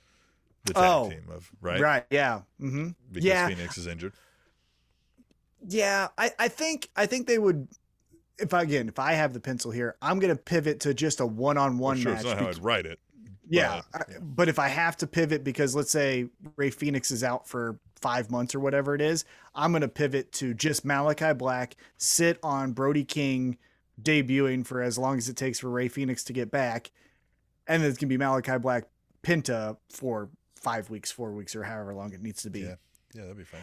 the 0.65 0.73
tag 0.73 0.83
Oh, 0.85 1.09
team 1.09 1.23
of 1.31 1.51
right, 1.61 1.79
right, 1.79 2.05
yeah, 2.09 2.41
hmm 2.59 2.89
because 3.11 3.25
yeah. 3.25 3.47
Fenix 3.47 3.77
is 3.77 3.87
injured. 3.87 4.13
yeah. 5.67 6.07
I 6.17 6.31
I 6.39 6.47
think 6.47 6.89
I 6.95 7.05
think 7.05 7.27
they 7.27 7.37
would. 7.39 7.67
If 8.41 8.53
I, 8.53 8.61
again, 8.63 8.87
if 8.87 8.99
I 8.99 9.13
have 9.13 9.33
the 9.33 9.39
pencil 9.39 9.71
here, 9.71 9.95
I'm 10.01 10.19
going 10.19 10.35
to 10.35 10.41
pivot 10.41 10.79
to 10.81 10.93
just 10.93 11.19
a 11.19 11.25
one-on-one 11.25 11.97
sure, 11.97 12.13
match. 12.13 12.23
not 12.25 12.39
how 12.39 12.47
I'd 12.47 12.63
write 12.63 12.85
it. 12.85 12.99
yeah, 13.49 13.81
but, 13.91 14.01
I- 14.01 14.11
yeah. 14.11 14.17
but 14.21 14.49
if 14.49 14.59
I 14.59 14.67
have 14.67 14.97
to 14.97 15.07
pivot 15.07 15.43
because 15.43 15.75
let's 15.75 15.91
say 15.91 16.27
Rey 16.55 16.69
Fenix 16.69 17.11
is 17.11 17.23
out 17.23 17.47
for 17.47 17.79
five 17.95 18.31
months 18.31 18.55
or 18.55 18.59
whatever 18.59 18.95
it 18.95 19.01
is, 19.01 19.25
I'm 19.53 19.71
going 19.71 19.81
to 19.81 19.87
pivot 19.87 20.31
to 20.33 20.53
just 20.53 20.85
Malachi 20.85 21.33
Black, 21.33 21.75
sit 21.97 22.39
on 22.43 22.71
Brody 22.71 23.03
King 23.03 23.57
debuting 24.01 24.65
for 24.65 24.81
as 24.81 24.97
long 24.97 25.17
as 25.17 25.27
it 25.27 25.35
takes 25.35 25.59
for 25.59 25.69
Rey 25.69 25.89
Fenix 25.89 26.23
to 26.25 26.33
get 26.33 26.49
back, 26.51 26.91
and 27.67 27.83
then 27.83 27.89
it's 27.89 27.97
going 27.99 28.07
to 28.07 28.13
be 28.13 28.17
Malachi 28.17 28.57
Black 28.57 28.85
Penta 29.23 29.75
for 29.89 30.29
five 30.55 30.89
weeks, 30.89 31.11
four 31.11 31.31
weeks, 31.33 31.55
or 31.55 31.63
however 31.63 31.93
long 31.93 32.13
it 32.13 32.21
needs 32.21 32.41
to 32.43 32.49
be. 32.49 32.61
Yeah. 32.61 32.75
Yeah, 33.13 33.23
that'd 33.23 33.37
be 33.37 33.43
fine. 33.43 33.61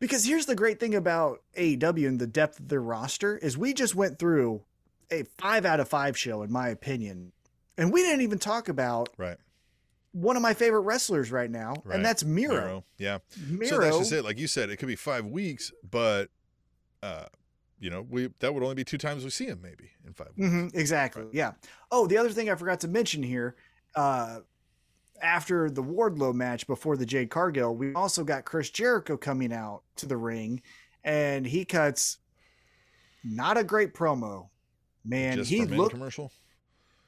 Because 0.00 0.24
here's 0.24 0.46
the 0.46 0.54
great 0.54 0.78
thing 0.78 0.94
about 0.94 1.42
AEW 1.56 2.06
and 2.06 2.18
the 2.20 2.26
depth 2.26 2.60
of 2.60 2.68
their 2.68 2.80
roster 2.80 3.36
is 3.36 3.58
we 3.58 3.74
just 3.74 3.94
went 3.94 4.18
through 4.18 4.62
a 5.10 5.24
five 5.38 5.64
out 5.66 5.80
of 5.80 5.88
five 5.88 6.16
show, 6.16 6.42
in 6.42 6.52
my 6.52 6.68
opinion, 6.68 7.32
and 7.76 7.92
we 7.92 8.02
didn't 8.02 8.20
even 8.20 8.38
talk 8.38 8.68
about 8.68 9.08
Right. 9.16 9.38
one 10.12 10.36
of 10.36 10.42
my 10.42 10.54
favorite 10.54 10.80
wrestlers 10.82 11.32
right 11.32 11.50
now, 11.50 11.74
Right. 11.84 11.96
and 11.96 12.04
that's 12.04 12.24
Miro. 12.24 12.54
Miro. 12.54 12.84
Yeah. 12.98 13.18
Miro. 13.48 13.66
So 13.68 13.78
that's 13.80 13.98
just 13.98 14.12
it. 14.12 14.22
Like 14.24 14.38
you 14.38 14.46
said, 14.46 14.70
it 14.70 14.76
could 14.76 14.88
be 14.88 14.96
five 14.96 15.26
weeks, 15.26 15.72
but 15.88 16.28
uh, 17.02 17.26
you 17.80 17.90
know, 17.90 18.02
we 18.02 18.28
that 18.40 18.52
would 18.54 18.62
only 18.62 18.74
be 18.74 18.84
two 18.84 18.98
times 18.98 19.24
we 19.24 19.30
see 19.30 19.46
him 19.46 19.60
maybe 19.62 19.90
in 20.06 20.12
five 20.12 20.28
weeks. 20.36 20.48
Mhm, 20.50 20.74
exactly. 20.74 21.26
Yeah. 21.32 21.52
Oh, 21.90 22.06
the 22.06 22.18
other 22.18 22.30
thing 22.30 22.50
I 22.50 22.54
forgot 22.56 22.80
to 22.80 22.88
mention 22.88 23.22
here, 23.22 23.54
uh, 23.94 24.40
after 25.22 25.70
the 25.70 25.82
Wardlow 25.82 26.34
match 26.34 26.66
before 26.66 26.96
the 26.96 27.06
Jade 27.06 27.30
Cargill, 27.30 27.74
we 27.74 27.92
also 27.94 28.24
got 28.24 28.44
Chris 28.44 28.70
Jericho 28.70 29.16
coming 29.16 29.52
out 29.52 29.82
to 29.96 30.06
the 30.06 30.16
ring, 30.16 30.62
and 31.04 31.46
he 31.46 31.64
cuts 31.64 32.18
not 33.24 33.56
a 33.56 33.64
great 33.64 33.94
promo. 33.94 34.48
Man, 35.04 35.38
Just 35.38 35.50
he 35.50 35.64
looked 35.64 35.92
commercial. 35.92 36.32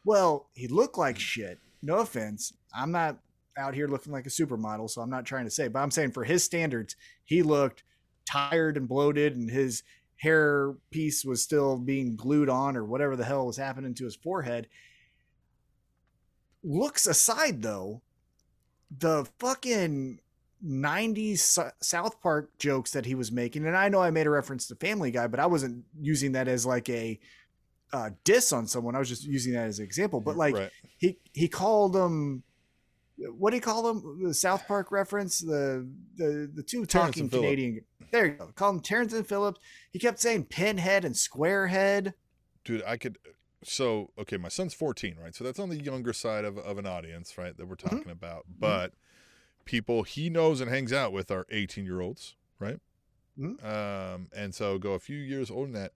well. 0.04 0.48
He 0.54 0.68
looked 0.68 0.98
like 0.98 1.16
hmm. 1.16 1.20
shit. 1.20 1.58
No 1.82 1.98
offense. 1.98 2.52
I'm 2.74 2.92
not 2.92 3.18
out 3.56 3.74
here 3.74 3.88
looking 3.88 4.12
like 4.12 4.26
a 4.26 4.30
supermodel, 4.30 4.88
so 4.90 5.02
I'm 5.02 5.10
not 5.10 5.26
trying 5.26 5.44
to 5.44 5.50
say, 5.50 5.68
but 5.68 5.80
I'm 5.80 5.90
saying 5.90 6.12
for 6.12 6.24
his 6.24 6.44
standards, 6.44 6.96
he 7.24 7.42
looked 7.42 7.84
tired 8.26 8.76
and 8.76 8.88
bloated, 8.88 9.36
and 9.36 9.50
his 9.50 9.82
hair 10.16 10.74
piece 10.90 11.24
was 11.24 11.42
still 11.42 11.76
being 11.78 12.16
glued 12.16 12.48
on, 12.48 12.76
or 12.76 12.84
whatever 12.84 13.16
the 13.16 13.24
hell 13.24 13.46
was 13.46 13.56
happening 13.56 13.94
to 13.94 14.04
his 14.04 14.16
forehead. 14.16 14.68
Looks 16.62 17.06
aside, 17.06 17.62
though, 17.62 18.02
the 18.96 19.26
fucking 19.38 20.20
90s 20.64 21.72
South 21.80 22.20
Park 22.20 22.50
jokes 22.58 22.90
that 22.92 23.06
he 23.06 23.14
was 23.14 23.32
making, 23.32 23.66
and 23.66 23.76
I 23.76 23.88
know 23.88 24.00
I 24.02 24.10
made 24.10 24.26
a 24.26 24.30
reference 24.30 24.66
to 24.68 24.74
Family 24.76 25.10
Guy, 25.10 25.26
but 25.26 25.40
I 25.40 25.46
wasn't 25.46 25.84
using 26.00 26.32
that 26.32 26.48
as 26.48 26.66
like 26.66 26.88
a 26.88 27.18
uh, 27.92 28.10
diss 28.24 28.52
on 28.52 28.66
someone. 28.66 28.94
I 28.94 28.98
was 28.98 29.08
just 29.08 29.24
using 29.24 29.54
that 29.54 29.66
as 29.66 29.78
an 29.78 29.84
example. 29.84 30.20
But 30.20 30.36
like, 30.36 30.54
right. 30.54 30.70
he 30.98 31.18
he 31.32 31.48
called 31.48 31.92
them 31.92 32.42
what 33.28 33.50
do 33.50 33.56
you 33.56 33.60
call 33.60 33.82
them 33.82 34.22
the 34.22 34.34
south 34.34 34.66
park 34.66 34.90
reference 34.90 35.40
the 35.40 35.86
the 36.16 36.50
the 36.54 36.62
two 36.62 36.86
Terrance 36.86 37.16
talking 37.16 37.28
canadian 37.28 37.80
there 38.10 38.26
you 38.26 38.32
go 38.32 38.50
call 38.54 38.72
them 38.72 38.80
terrance 38.80 39.12
and 39.12 39.26
phillips 39.26 39.60
he 39.92 39.98
kept 39.98 40.20
saying 40.20 40.44
pinhead 40.44 41.04
and 41.04 41.14
squarehead 41.14 42.14
dude 42.64 42.82
i 42.86 42.96
could 42.96 43.18
so 43.62 44.10
okay 44.18 44.36
my 44.36 44.48
son's 44.48 44.72
14 44.74 45.16
right? 45.22 45.34
So 45.34 45.44
that's 45.44 45.58
on 45.58 45.68
the 45.68 45.76
younger 45.82 46.12
side 46.12 46.44
of, 46.44 46.56
of 46.58 46.78
an 46.78 46.86
audience 46.86 47.36
right 47.38 47.56
that 47.56 47.66
we're 47.66 47.76
Mm-hmm. 47.76 47.96
talking 47.96 48.12
about. 48.12 48.46
But 48.58 48.92
people 49.64 50.02
he 50.02 50.30
knows 50.30 50.60
and 50.60 50.70
hangs 50.70 50.92
out 50.92 51.12
with 51.12 51.30
are 51.30 51.46
18 51.50 51.84
year 51.84 52.00
olds 52.00 52.36
right? 52.58 52.78
Mhm. 53.38 53.62
um 53.64 54.28
and 54.34 54.54
so 54.54 54.78
go 54.78 54.92
a 54.92 54.98
few 54.98 55.18
years 55.18 55.50
older 55.50 55.70
than 55.72 55.80
that. 55.82 55.92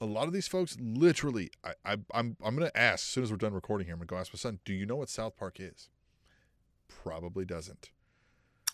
A 0.00 0.04
lot 0.06 0.26
of 0.28 0.32
these 0.34 0.46
folks 0.46 0.76
literally 0.80 1.50
I, 1.64 1.72
I 1.84 1.96
i'm 2.12 2.36
i'm 2.44 2.54
gonna 2.54 2.70
ask 2.74 2.96
as 2.96 3.00
soon 3.02 3.24
as 3.24 3.30
we're 3.30 3.38
done 3.38 3.54
recording 3.54 3.86
here 3.86 3.94
i'm 3.94 3.98
gonna 4.00 4.06
go 4.06 4.16
ask 4.18 4.32
my 4.32 4.38
son 4.38 4.60
do 4.64 4.72
you 4.74 4.84
know 4.86 4.96
what 4.96 5.08
south 5.08 5.36
park 5.36 5.58
is? 5.58 5.88
Probably 6.88 7.44
doesn't. 7.44 7.90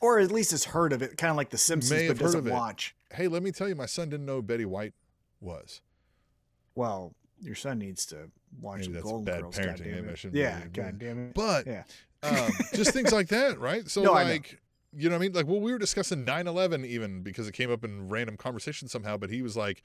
Or 0.00 0.18
at 0.18 0.32
least 0.32 0.50
has 0.50 0.64
heard 0.64 0.92
of 0.92 1.00
it 1.00 1.16
kind 1.16 1.30
of 1.30 1.36
like 1.36 1.50
the 1.50 1.58
simpsons 1.58 1.92
May 1.92 2.08
but 2.08 2.18
heard 2.18 2.24
doesn't 2.24 2.44
watch. 2.52 2.94
Hey 3.14 3.28
let 3.28 3.42
me 3.42 3.52
tell 3.52 3.68
you 3.68 3.76
my 3.76 3.86
son 3.86 4.10
didn't 4.10 4.26
know 4.26 4.42
betty 4.42 4.64
white 4.64 4.94
was. 5.40 5.80
Well 6.74 7.14
your 7.42 7.54
son 7.54 7.78
needs 7.78 8.06
to 8.06 8.30
watch 8.60 8.80
Maybe 8.80 8.92
that's 8.94 9.04
golden 9.04 9.24
bad 9.24 9.40
girls 9.42 9.56
parenting. 9.58 9.66
goddamn 9.78 9.92
Maybe 9.94 10.08
I 10.08 10.10
it. 10.12 10.18
shouldn't 10.18 10.36
yeah 10.40 10.60
god 10.72 10.98
damn 10.98 11.18
it 11.28 11.34
but 11.34 11.66
yeah 11.66 11.82
um, 12.22 12.52
just 12.74 12.92
things 12.92 13.12
like 13.12 13.28
that, 13.28 13.58
right? 13.58 13.88
So 13.90 14.00
No, 14.02 14.12
like, 14.12 14.60
you 14.96 15.08
know 15.08 15.16
what 15.16 15.22
I 15.22 15.26
mean? 15.26 15.32
Like, 15.32 15.48
well, 15.48 15.58
we 15.60 15.72
were 15.72 15.78
discussing 15.78 16.24
9/11 16.24 16.86
even 16.86 17.22
because 17.22 17.48
it 17.48 17.52
came 17.52 17.68
up 17.72 17.82
in 17.84 18.08
random 18.08 18.36
conversation 18.36 18.86
somehow, 18.86 19.16
but 19.16 19.28
he 19.28 19.42
was 19.42 19.56
like, 19.56 19.82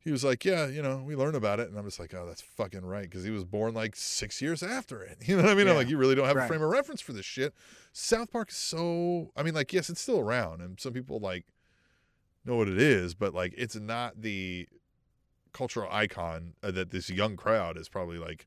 he 0.00 0.10
was 0.12 0.22
like, 0.22 0.44
yeah, 0.44 0.66
you 0.66 0.82
know, 0.82 1.02
we 1.02 1.16
learn 1.16 1.34
about 1.34 1.60
it, 1.60 1.70
and 1.70 1.78
I'm 1.78 1.86
just 1.86 1.98
like, 1.98 2.12
oh, 2.12 2.26
that's 2.26 2.42
fucking 2.42 2.84
right, 2.84 3.04
because 3.04 3.24
he 3.24 3.30
was 3.30 3.44
born 3.44 3.72
like 3.72 3.96
six 3.96 4.42
years 4.42 4.62
after 4.62 5.02
it. 5.02 5.16
You 5.26 5.36
know 5.38 5.42
what 5.44 5.52
I 5.52 5.54
mean? 5.54 5.66
I'm 5.66 5.76
like, 5.76 5.88
you 5.88 5.96
really 5.96 6.14
don't 6.14 6.26
have 6.26 6.36
a 6.36 6.46
frame 6.46 6.60
of 6.60 6.68
reference 6.68 7.00
for 7.00 7.14
this 7.14 7.24
shit. 7.24 7.54
South 7.94 8.30
Park 8.30 8.50
is 8.50 8.56
so, 8.56 9.30
I 9.34 9.42
mean, 9.42 9.54
like, 9.54 9.72
yes, 9.72 9.88
it's 9.88 10.02
still 10.02 10.18
around, 10.20 10.60
and 10.60 10.78
some 10.78 10.92
people 10.92 11.18
like 11.18 11.46
know 12.44 12.56
what 12.56 12.68
it 12.68 12.78
is, 12.78 13.14
but 13.14 13.32
like, 13.32 13.54
it's 13.56 13.76
not 13.76 14.20
the 14.20 14.68
cultural 15.54 15.88
icon 15.90 16.52
uh, 16.62 16.70
that 16.72 16.90
this 16.90 17.08
young 17.08 17.36
crowd 17.36 17.78
is 17.78 17.88
probably 17.88 18.18
like, 18.18 18.46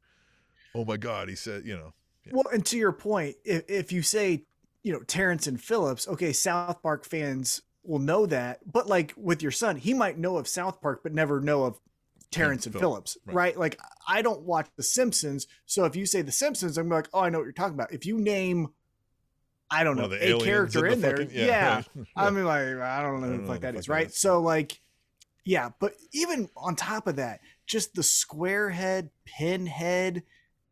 oh 0.76 0.86
my 0.86 0.98
god, 0.98 1.30
he 1.30 1.36
said, 1.36 1.66
you 1.66 1.76
know, 1.76 1.94
Yeah. 2.26 2.34
Well, 2.36 2.46
and 2.54 2.64
to 2.68 2.78
your 2.78 2.92
point, 2.92 3.38
if, 3.44 3.64
if 3.68 3.92
you 3.92 4.04
say, 4.04 4.44
you 4.84 4.94
know, 4.94 5.00
Terrance 5.00 5.48
and 5.48 5.60
Phillips, 5.60 6.08
okay, 6.08 6.32
South 6.34 6.84
Park 6.84 7.06
fans 7.06 7.64
will 7.84 8.00
know 8.00 8.26
that, 8.28 8.60
but 8.72 8.88
like 8.88 9.14
with 9.18 9.42
your 9.42 9.52
son, 9.52 9.78
he 9.78 9.94
might 9.96 10.20
know 10.20 10.38
of 10.38 10.48
South 10.48 10.80
Park, 10.82 11.00
but 11.02 11.14
never 11.14 11.40
know 11.42 11.64
of 11.64 11.80
Terrence 12.30 12.66
and 12.66 12.76
Phillips, 12.76 13.14
Phillips, 13.14 13.18
right. 13.26 13.36
right. 13.36 13.58
Like 13.58 13.80
I 14.08 14.22
don't 14.22 14.42
watch 14.42 14.68
The 14.76 14.84
Simpsons, 14.84 15.48
so 15.66 15.86
if 15.86 15.96
you 15.96 16.06
say 16.06 16.22
The 16.22 16.32
Simpsons, 16.32 16.78
I'm 16.78 16.90
like, 16.90 17.08
oh, 17.14 17.22
I 17.22 17.30
know 17.30 17.40
what 17.40 17.46
you're 17.46 17.54
talking 17.54 17.74
about. 17.74 17.94
If 17.94 18.06
you 18.06 18.20
name, 18.20 18.68
I 19.72 19.86
don't 19.86 19.96
one 19.96 20.10
know, 20.10 20.16
the 20.18 20.36
a 20.36 20.40
character 20.42 20.82
the 20.82 20.88
in 20.92 21.02
there, 21.02 21.18
fucking- 21.18 21.32
yeah, 21.34 21.76
right. 21.76 22.08
I 22.18 22.30
mean, 22.30 22.44
like 22.44 22.68
I 22.68 23.02
don't 23.02 23.22
know 23.22 23.28
I 23.28 23.30
who 23.30 23.38
don't 23.38 23.38
the 23.38 23.38
know 23.44 23.48
fuck 23.48 23.62
the 23.62 23.68
fuck 23.68 23.76
is, 23.80 23.90
right? 23.90 24.08
is. 24.08 24.18
So 24.18 24.42
like, 24.42 24.80
yeah, 25.48 25.70
but 25.80 25.94
even 26.12 26.50
on 26.58 26.76
top 26.76 27.08
of 27.08 27.16
that, 27.16 27.40
just 27.66 27.94
the 27.96 28.04
square 28.04 28.70
head, 28.70 29.10
pinhead, 29.26 30.24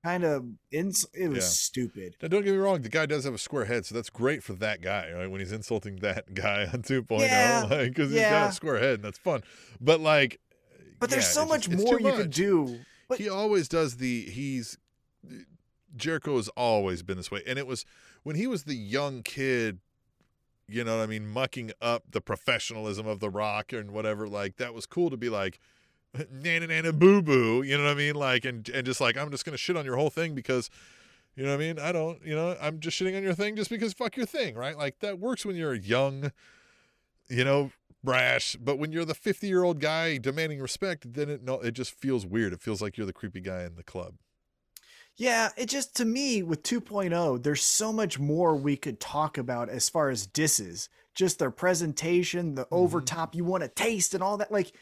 kind 0.04 0.24
of 0.24 0.46
ins- 0.72 1.06
it 1.14 1.30
was 1.30 1.38
Yeah. 1.40 1.50
stupid. 1.50 2.16
Now, 2.22 2.28
don't 2.28 2.44
get 2.44 2.52
me 2.52 2.58
wrong, 2.58 2.82
the 2.82 2.90
guy 2.90 3.06
does 3.06 3.24
have 3.24 3.34
a 3.34 3.38
square 3.40 3.66
head, 3.66 3.86
so 3.86 3.96
that's 3.96 4.10
great 4.10 4.44
for 4.44 4.54
that 4.54 4.82
guy, 4.82 5.12
right? 5.14 5.28
When 5.28 5.40
he's 5.40 5.52
insulting 5.52 5.96
that 5.98 6.34
guy 6.34 6.66
on 6.72 6.84
2.0, 6.84 7.22
Yeah, 7.22 7.66
like, 7.70 7.90
because 7.90 8.12
he's 8.12 8.22
got 8.22 8.50
a 8.50 8.54
square 8.54 8.78
head, 8.80 8.96
and 8.96 9.04
that's 9.04 9.18
fun. 9.18 9.42
But 9.82 10.02
like, 10.02 10.40
But 11.00 11.10
there's 11.10 11.24
yeah, 11.24 11.30
so 11.30 11.46
much 11.46 11.70
just- 11.70 11.84
more 11.84 12.00
you 12.00 12.12
could 12.12 12.26
much. 12.28 12.36
do. 12.36 12.80
But 13.08 13.20
he 13.20 13.30
always 13.30 13.68
does 13.70 13.98
the 13.98 14.24
he's 14.26 14.78
Jericho 15.96 16.36
has 16.38 16.50
always 16.50 17.04
been 17.04 17.18
this 17.18 17.32
way, 17.32 17.42
and 17.48 17.58
it 17.58 17.66
was 17.68 17.86
when 18.24 18.36
he 18.36 18.48
was 18.48 18.64
the 18.66 18.76
young 18.76 19.24
kid. 19.24 19.80
You 20.68 20.84
know 20.84 20.98
what 20.98 21.04
I 21.04 21.08
mean? 21.08 21.28
Mucking 21.28 21.72
up 21.82 22.04
the 22.10 22.22
professionalism 22.22 23.06
of 23.08 23.20
The 23.20 23.30
Rock 23.30 23.72
and 23.72 23.92
whatever. 23.92 24.28
Like 24.28 24.58
that 24.58 24.74
was 24.74 24.86
cool 24.86 25.10
to 25.10 25.18
be 25.18 25.30
like, 25.30 25.60
nana 26.32 26.68
nana 26.68 26.94
boo 26.94 27.22
boo. 27.22 27.62
You 27.62 27.78
know 27.78 27.84
what 27.84 27.92
I 27.92 27.96
mean? 27.96 28.16
Like 28.16 28.46
and 28.46 28.68
and 28.70 28.86
just 28.86 29.02
like 29.02 29.18
I'm 29.18 29.32
just 29.32 29.46
gonna 29.46 29.58
shit 29.58 29.78
on 29.78 29.86
your 29.86 29.96
whole 29.96 30.10
thing 30.10 30.34
because, 30.34 30.70
you 31.36 31.44
know 31.44 31.50
what 31.50 31.56
I 31.56 31.60
mean? 31.60 31.80
I 31.80 31.92
don't. 31.92 32.24
You 32.26 32.36
know 32.36 32.58
I'm 32.62 32.80
just 32.80 33.00
shitting 33.00 33.16
on 33.16 33.24
your 33.24 33.36
thing 33.36 33.56
just 33.56 33.70
because 33.70 33.94
fuck 33.94 34.18
your 34.18 34.26
thing, 34.26 34.56
right? 34.56 34.78
Like 34.78 35.00
that 35.00 35.20
works 35.20 35.46
when 35.46 35.56
you're 35.56 35.76
young. 35.76 36.32
You 37.28 37.44
know, 37.44 37.72
brash. 38.04 38.56
But 38.56 38.78
when 38.78 38.92
you're 38.92 39.04
the 39.04 39.16
50 39.16 39.48
year 39.48 39.64
old 39.64 39.80
guy 39.80 40.18
demanding 40.18 40.60
respect, 40.62 41.14
then 41.14 41.30
it 41.30 41.44
no, 41.44 41.60
it 41.60 41.72
just 41.72 41.92
feels 41.92 42.26
weird. 42.26 42.54
It 42.54 42.62
feels 42.62 42.82
like 42.82 42.98
you're 42.98 43.08
the 43.08 43.14
creepy 43.14 43.42
guy 43.42 43.64
in 43.64 43.76
the 43.76 43.84
club. 43.84 44.16
Yeah, 45.18 45.50
it 45.58 45.68
just 45.70 45.96
to 45.98 46.06
me 46.06 46.44
with 46.44 46.64
2.0, 46.64 47.42
there's 47.44 47.64
so 47.64 47.94
much 47.94 48.20
more 48.20 48.56
we 48.56 48.76
could 48.76 49.00
talk 49.00 49.38
about 49.38 49.70
as 49.70 49.90
far 49.90 50.10
as 50.10 50.28
disses. 50.28 50.90
Just 51.16 51.40
their 51.40 51.52
presentation, 51.52 52.56
the 52.56 52.68
over 52.72 53.02
Mhm. 53.02 53.06
top 53.06 53.36
you 53.36 53.46
want 53.46 53.64
to 53.64 53.70
taste 53.70 54.14
and 54.14 54.22
all 54.22 54.38
that. 54.38 54.52
Like 54.52 54.76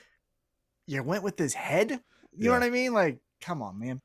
you 0.87 1.01
went 1.03 1.23
with 1.23 1.37
his 1.37 1.53
head. 1.53 1.91
You 1.91 1.99
Yeah. 2.35 2.47
know 2.47 2.53
what 2.53 2.63
I 2.63 2.69
mean? 2.71 2.93
Like, 2.93 3.19
come 3.41 3.61
on, 3.61 3.77
man. 3.79 4.01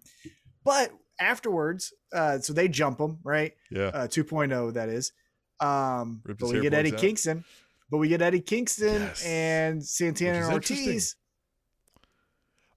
But 0.64 0.92
afterwards, 1.18 1.92
uh, 2.12 2.38
so 2.40 2.52
they 2.52 2.68
jump 2.68 3.00
him, 3.00 3.18
right? 3.24 3.54
Yeah. 3.70 3.86
uh, 3.88 4.06
2.0 4.08 4.70
that 4.74 4.88
is 4.90 5.12
um 5.60 6.20
Ripped 6.24 6.38
but 6.40 6.50
we 6.50 6.60
get 6.60 6.72
eddie 6.72 6.92
out. 6.92 7.00
kingston 7.00 7.44
but 7.90 7.96
we 7.98 8.06
get 8.06 8.22
eddie 8.22 8.40
kingston 8.40 9.00
Yes. 9.02 9.24
and 9.24 9.84
santana 9.84 10.38
and 10.44 10.52
ortiz 10.52 11.16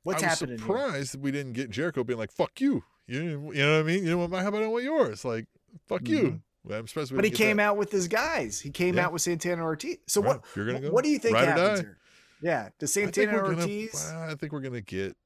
what's 0.02 0.24
I 0.24 0.26
was 0.26 0.40
happening 0.40 0.58
here? 0.58 0.66
surprised 0.66 1.14
that 1.14 1.20
we 1.22 1.30
didn't 1.32 1.54
get 1.54 1.70
Jericho 1.70 2.04
being 2.04 2.18
like, 2.18 2.32
fuck 2.32 2.60
you. 2.60 2.84
You, 3.12 3.52
you 3.54 3.62
know 3.66 3.74
what 3.78 3.80
I 3.80 3.84
mean? 3.84 4.04
You 4.06 4.12
know 4.12 4.26
what? 4.26 4.42
How 4.42 4.48
about 4.48 4.64
I 4.64 4.68
want 4.68 4.84
yours? 4.84 5.26
Like, 5.26 5.46
fuck 5.88 6.08
you. 6.08 6.42
I'm 6.70 6.88
surprised 6.88 7.10
Mm-hmm. 7.10 7.16
but 7.18 7.26
he 7.26 7.32
came 7.32 7.58
that. 7.58 7.64
out 7.64 7.78
with 7.78 7.92
his 7.92 8.08
guys 8.08 8.60
he 8.60 8.70
came 8.70 8.94
Yeah. 8.96 9.06
out 9.08 9.14
with 9.14 9.24
santana 9.24 9.64
ortiz 9.64 9.98
so 10.08 10.22
Right, 10.22 10.28
what 10.36 10.42
you're 10.56 10.68
gonna 10.68 10.80
go, 10.82 10.92
what 10.92 11.04
do 11.04 11.10
you 11.10 11.18
think 11.18 11.36
happens 11.36 11.80
here 11.80 11.98
yeah 12.44 12.70
does 12.78 12.96
I 12.96 13.02
santana 13.02 13.30
and 13.30 13.38
we're 13.38 13.50
gonna- 13.50 13.62
ortiz 13.64 14.12
I 14.12 14.36
think 14.36 14.52
we're 14.54 14.60
going 14.62 14.74
to 14.76 14.82
get 14.82 15.18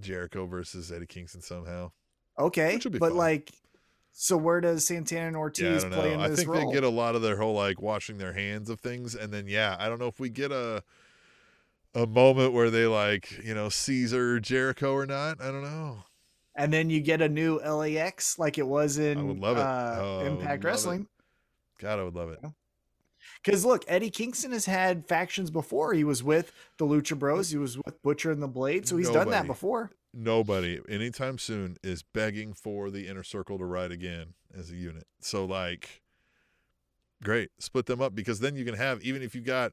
Jericho 0.00 0.46
versus 0.46 0.90
Eddie 0.90 1.06
Kingston 1.06 1.42
somehow. 1.42 1.92
okay 2.38 2.76
which 2.76 2.84
would 2.84 2.94
be 2.94 2.98
but 2.98 3.10
fine. 3.10 3.18
like 3.18 3.52
so 4.12 4.38
where 4.38 4.62
does 4.62 4.86
santana 4.86 5.26
and 5.26 5.34
Yeah, 5.34 5.38
I 5.38 5.42
ortiz 5.42 5.82
don't 5.82 5.92
play 5.92 6.14
in 6.14 6.20
I 6.20 6.28
this 6.28 6.38
I 6.40 6.42
think 6.44 6.48
role 6.56 6.66
they 6.70 6.72
get 6.74 6.82
a 6.84 6.88
lot 6.88 7.14
of 7.14 7.20
their 7.20 7.36
whole 7.36 7.52
like 7.54 7.82
washing 7.82 8.16
their 8.16 8.32
hands 8.32 8.70
of 8.70 8.80
things, 8.80 9.14
and 9.14 9.32
then 9.34 9.46
yeah, 9.46 9.76
I 9.78 9.90
don't 9.90 9.98
know 9.98 10.06
if 10.08 10.18
we 10.18 10.30
get 10.30 10.50
a 10.50 10.82
a 11.94 12.06
moment 12.06 12.54
where 12.54 12.70
they 12.70 12.86
like 12.86 13.44
you 13.44 13.54
know 13.54 13.68
Caesar 13.68 14.40
Jericho 14.40 14.94
or 14.94 15.04
not. 15.04 15.42
I 15.42 15.48
don't 15.50 15.62
know. 15.62 16.04
And 16.56 16.72
then 16.72 16.88
you 16.88 17.00
get 17.00 17.20
a 17.20 17.28
new 17.28 17.56
LAX 17.58 18.38
like 18.38 18.58
it 18.58 18.66
was 18.66 18.98
in 18.98 19.18
I 19.18 19.22
would 19.22 19.38
love 19.40 19.56
it. 19.56 19.60
uh, 19.60 19.96
Oh, 20.00 20.20
Impact 20.20 20.44
love 20.44 20.52
it. 20.52 20.64
Wrestling. 20.64 21.06
God, 21.80 21.98
I 21.98 22.04
would 22.04 22.14
love 22.14 22.30
it. 22.30 22.40
Because 23.42 23.64
look, 23.64 23.84
Eddie 23.88 24.10
Kingston 24.10 24.52
has 24.52 24.64
had 24.66 25.06
factions 25.08 25.50
before. 25.50 25.92
He 25.94 26.04
was 26.04 26.22
with 26.22 26.52
the 26.78 26.86
Lucha 26.86 27.18
Bros. 27.18 27.50
He 27.50 27.58
was 27.58 27.76
with 27.84 28.00
Butcher 28.02 28.30
and 28.30 28.42
the 28.42 28.48
Blade. 28.48 28.86
So 28.88 28.96
he's 28.96 29.10
done 29.10 29.30
that 29.30 29.46
before. 29.46 29.90
Nobody 30.12 30.80
anytime 30.88 31.38
soon 31.38 31.76
is 31.82 32.02
begging 32.04 32.52
for 32.54 32.90
the 32.90 33.08
inner 33.08 33.24
circle 33.24 33.58
to 33.58 33.64
ride 33.64 33.90
again 33.90 34.34
as 34.56 34.70
a 34.70 34.76
unit. 34.76 35.04
So 35.20 35.44
like, 35.44 36.02
great, 37.22 37.50
split 37.58 37.86
them 37.86 38.00
up 38.00 38.14
because 38.14 38.38
then 38.40 38.54
you 38.54 38.64
can 38.64 38.74
have 38.76 39.02
even 39.02 39.22
if 39.22 39.34
you 39.34 39.40
got 39.40 39.72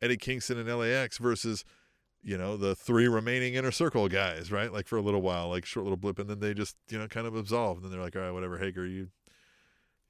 Eddie 0.00 0.16
Kingston 0.16 0.58
and 0.58 0.78
LAX 0.78 1.18
versus. 1.18 1.64
You 2.24 2.38
know 2.38 2.56
the 2.56 2.76
three 2.76 3.08
remaining 3.08 3.54
inner 3.54 3.72
circle 3.72 4.08
guys, 4.08 4.52
right? 4.52 4.72
Like 4.72 4.86
for 4.86 4.96
a 4.96 5.02
little 5.02 5.22
while, 5.22 5.48
like 5.48 5.64
short 5.64 5.84
little 5.84 5.96
blip, 5.96 6.18
and 6.20 6.30
then 6.30 6.38
they 6.38 6.54
just 6.54 6.76
you 6.88 6.98
know 6.98 7.08
kind 7.08 7.26
of 7.26 7.34
absolve. 7.34 7.78
And 7.78 7.84
then 7.84 7.90
they're 7.92 8.00
like, 8.00 8.14
all 8.14 8.22
right, 8.22 8.30
whatever, 8.30 8.58
Hager, 8.58 8.86
you 8.86 9.08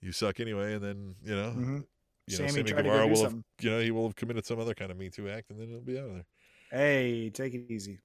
you 0.01 0.13
suck 0.13 0.41
anyway. 0.41 0.75
And 0.75 0.83
then 0.85 1.15
you 1.25 1.35
know 1.35 1.51
Mhm. 1.51 1.85
you 2.27 2.39
know, 2.39 2.47
Sammy 2.47 2.49
Sammy 2.51 2.63
to 2.65 2.73
go 2.75 2.83
Guevara 2.83 3.07
will 3.09 3.23
have, 3.25 3.35
you 3.61 3.71
know, 3.71 3.81
he 3.81 3.91
will 3.91 4.05
have 4.07 4.15
committed 4.17 4.45
some 4.47 4.61
other 4.61 4.75
kind 4.75 4.91
of 4.91 4.97
Me 4.97 5.09
Too 5.11 5.29
act, 5.29 5.51
and 5.51 5.61
then 5.61 5.69
it'll 5.69 5.81
be 5.81 5.99
out 5.99 6.07
of 6.07 6.13
there. 6.15 6.25
Hey, 6.71 7.31
take 7.31 7.55
it 7.55 7.71
easy. 7.71 7.99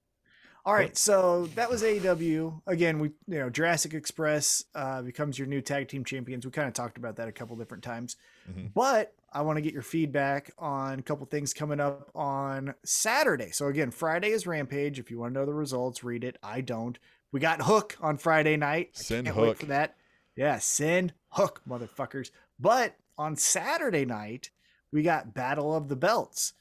All 0.64 0.74
right, 0.74 0.96
so 0.98 1.46
that 1.54 1.70
was 1.70 1.82
AEW. 1.82 2.60
Again, 2.66 2.98
we 2.98 3.08
you 3.26 3.38
know 3.38 3.48
Jurassic 3.50 3.94
Express 3.94 4.64
uh, 4.74 5.02
becomes 5.02 5.38
your 5.38 5.46
new 5.48 5.60
tag 5.60 5.88
team 5.88 6.04
champions. 6.04 6.44
We 6.44 6.50
kind 6.50 6.68
of 6.68 6.74
talked 6.74 6.98
about 6.98 7.16
that 7.16 7.28
a 7.28 7.32
couple 7.32 7.56
different 7.56 7.84
times, 7.84 8.16
Mhm. 8.50 8.72
but 8.74 9.14
I 9.32 9.42
want 9.42 9.56
to 9.56 9.62
get 9.62 9.74
your 9.74 9.82
feedback 9.82 10.52
on 10.58 10.98
a 10.98 11.02
couple 11.02 11.26
things 11.26 11.52
coming 11.52 11.80
up 11.80 12.10
on 12.14 12.74
Saturday. 12.84 13.50
So 13.50 13.66
again, 13.66 13.90
Friday 13.90 14.30
is 14.30 14.46
Rampage. 14.46 14.98
If 14.98 15.10
you 15.10 15.18
want 15.18 15.34
to 15.34 15.40
know 15.40 15.46
the 15.46 15.54
results, 15.54 16.02
read 16.02 16.24
it. 16.24 16.38
I 16.42 16.60
don't. 16.60 16.98
We 17.30 17.40
got 17.40 17.62
Hook 17.62 17.96
on 18.00 18.16
Friday 18.16 18.56
night. 18.56 18.90
I 18.96 19.02
Send 19.02 19.28
Hook. 19.28 19.58
for 19.58 19.66
that. 19.66 19.96
Yeah, 20.34 20.58
send 20.58 21.12
Hook, 21.30 21.60
motherfuckers. 21.68 22.30
But 22.58 22.94
on 23.18 23.36
Saturday 23.36 24.04
night, 24.04 24.50
we 24.92 25.02
got 25.02 25.34
Battle 25.34 25.74
of 25.74 25.88
the 25.88 25.96
Belts. 25.96 26.54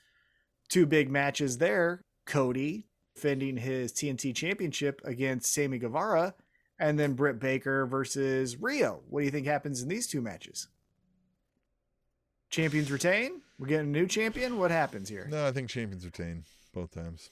Two 0.68 0.86
big 0.86 1.10
matches 1.10 1.60
there. 1.60 2.02
Cody 2.26 2.88
defending 3.16 3.58
his 3.58 3.92
TNT 3.92 4.36
championship 4.36 5.02
against 5.04 5.52
Sammy 5.52 5.80
Guevara, 5.80 6.36
and 6.80 7.00
then 7.00 7.14
Britt 7.14 7.40
Baker 7.40 7.88
versus 7.88 8.58
Riho. 8.58 9.00
What 9.10 9.22
do 9.22 9.26
you 9.26 9.32
think 9.32 9.48
happens 9.48 9.82
in 9.82 9.90
these 9.90 10.06
two 10.06 10.22
matches? 10.22 10.68
Champions 12.50 12.92
retain? 12.92 13.42
We're 13.60 13.68
getting 13.68 13.88
a 13.88 13.92
new 13.92 14.08
champion? 14.08 14.58
What 14.58 14.72
happens 14.72 15.10
here? 15.10 15.28
No, 15.30 15.46
I 15.46 15.52
think 15.52 15.70
champions 15.70 16.06
retain 16.06 16.44
both 16.74 16.92
times, 16.92 17.32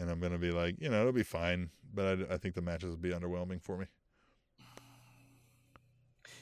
and 0.00 0.10
I'm 0.10 0.18
gonna 0.20 0.38
be 0.38 0.50
like, 0.50 0.76
you 0.80 0.88
know, 0.88 1.00
it'll 1.00 1.12
be 1.12 1.22
fine, 1.22 1.70
but 1.94 2.06
I, 2.30 2.34
I 2.34 2.36
think 2.38 2.54
the 2.54 2.62
matches 2.62 2.90
will 2.90 2.96
be 2.96 3.10
underwhelming 3.10 3.62
for 3.62 3.76
me. 3.76 3.86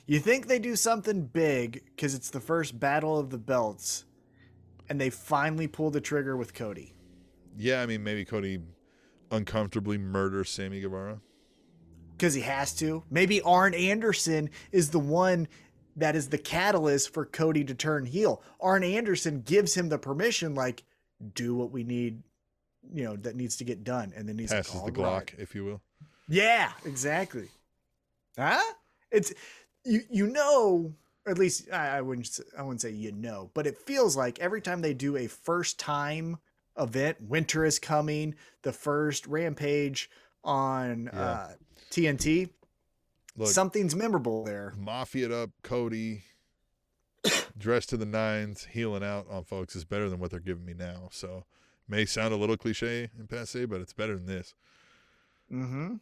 You 0.07 0.19
think 0.19 0.47
they 0.47 0.59
do 0.59 0.75
something 0.77 1.27
big 1.27 1.85
because 1.85 2.15
it's 2.15 2.31
the 2.31 2.41
first 2.41 2.81
battle 2.81 3.19
of 3.19 3.31
the 3.31 3.39
belts, 3.39 4.05
and 4.89 5.01
they 5.01 5.11
finally 5.11 5.67
pull 5.69 5.91
the 5.91 6.01
trigger 6.01 6.37
with 6.37 6.55
Cody. 6.55 6.95
Yeah, 7.57 7.83
I 7.83 7.87
mean, 7.87 8.03
maybe 8.03 8.25
Cody 8.25 8.61
uncomfortably 9.31 9.99
murders 9.99 10.51
Sammy 10.51 10.81
Guevara. 10.81 11.21
because 12.17 12.35
he 12.35 12.41
has 12.43 12.75
to. 12.77 13.05
Maybe 13.11 13.41
Arn 13.43 13.75
Anderson 13.75 14.51
is 14.73 14.91
the 14.91 14.99
one 14.99 15.47
that 16.01 16.17
is 16.17 16.29
the 16.29 16.39
catalyst 16.39 17.13
for 17.15 17.25
Cody 17.25 17.65
to 17.65 17.75
turn 17.75 18.05
heel. 18.07 18.43
Arn 18.61 18.83
Anderson 18.85 19.41
gives 19.43 19.75
him 19.77 19.89
the 19.89 19.99
permission, 19.99 20.55
like, 20.55 20.83
do 21.35 21.55
what 21.55 21.71
we 21.71 21.85
need, 21.85 22.23
you 22.93 23.05
know, 23.05 23.17
that 23.17 23.37
needs 23.37 23.57
to 23.59 23.65
get 23.65 23.85
done. 23.85 24.13
And 24.17 24.29
then 24.29 24.39
he's 24.39 24.51
Passes 24.53 24.75
like, 24.75 24.95
the 24.95 25.01
"All 25.03 25.07
Glock, 25.07 25.19
right." 25.19 25.35
if 25.39 25.55
you 25.55 25.65
will. 25.65 25.81
Yeah, 26.29 26.73
exactly. 26.85 27.49
Huh? 28.39 28.63
It's 29.11 29.33
you. 29.85 30.03
You 30.11 30.27
know, 30.29 30.95
at 31.27 31.39
least 31.39 31.69
I, 31.73 31.99
I 31.99 32.01
wouldn't. 32.01 32.39
I 32.57 32.63
wouldn't 32.63 32.81
say 32.81 32.91
you 32.91 33.13
know, 33.13 33.51
but 33.55 33.67
it 33.67 33.77
feels 33.79 34.17
like 34.17 34.39
every 34.39 34.61
time 34.63 34.81
they 34.81 34.95
do 34.95 35.17
a 35.17 35.27
first 35.27 35.79
time 35.79 36.39
event, 36.79 37.19
winter 37.21 37.65
is 37.65 37.79
coming. 37.79 38.35
The 38.63 38.73
first 38.73 39.27
Rampage 39.27 40.09
on 40.45 41.11
Yeah. 41.13 41.21
uh, 41.21 41.53
TNT. 41.91 42.51
Look, 43.41 43.49
Something's 43.49 43.97
memorable 43.97 44.45
there. 44.45 44.75
mafia'd 44.79 45.33
up 45.33 45.51
Cody, 45.63 46.25
dressed 47.59 47.89
to 47.89 47.97
the 47.97 48.05
nines, 48.05 48.69
healing 48.73 49.03
out 49.03 49.27
on 49.31 49.45
folks 49.45 49.75
is 49.75 49.85
better 49.87 50.11
than 50.11 50.21
what 50.21 50.31
they're 50.31 50.41
giving 50.41 50.67
me 50.67 50.75
now. 50.75 51.09
So, 51.11 51.45
may 51.89 52.05
sound 52.05 52.35
a 52.35 52.37
little 52.37 52.59
cliche 52.59 53.09
and 53.19 53.29
passe, 53.31 53.65
but 53.65 53.81
it's 53.81 53.95
better 53.95 54.15
than 54.15 54.27
this. 54.27 54.55
Mm-hmm. 55.51 55.95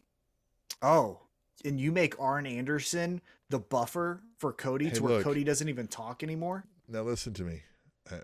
Oh, 0.82 1.20
and 1.65 1.78
you 1.81 1.93
make 1.93 2.19
Arn 2.20 2.44
Anderson 2.44 3.20
the 3.51 3.60
buffer 3.60 4.20
for 4.36 4.52
Cody 4.52 4.86
Hey, 4.86 4.94
to 4.94 5.02
where 5.05 5.12
look. 5.15 5.24
Cody 5.24 5.44
doesn't 5.44 5.69
even 5.69 5.86
talk 5.86 6.23
anymore. 6.24 6.65
Now 6.89 7.02
listen 7.02 7.35
to 7.35 7.44
me. 7.44 7.62
Uh, 8.10 8.16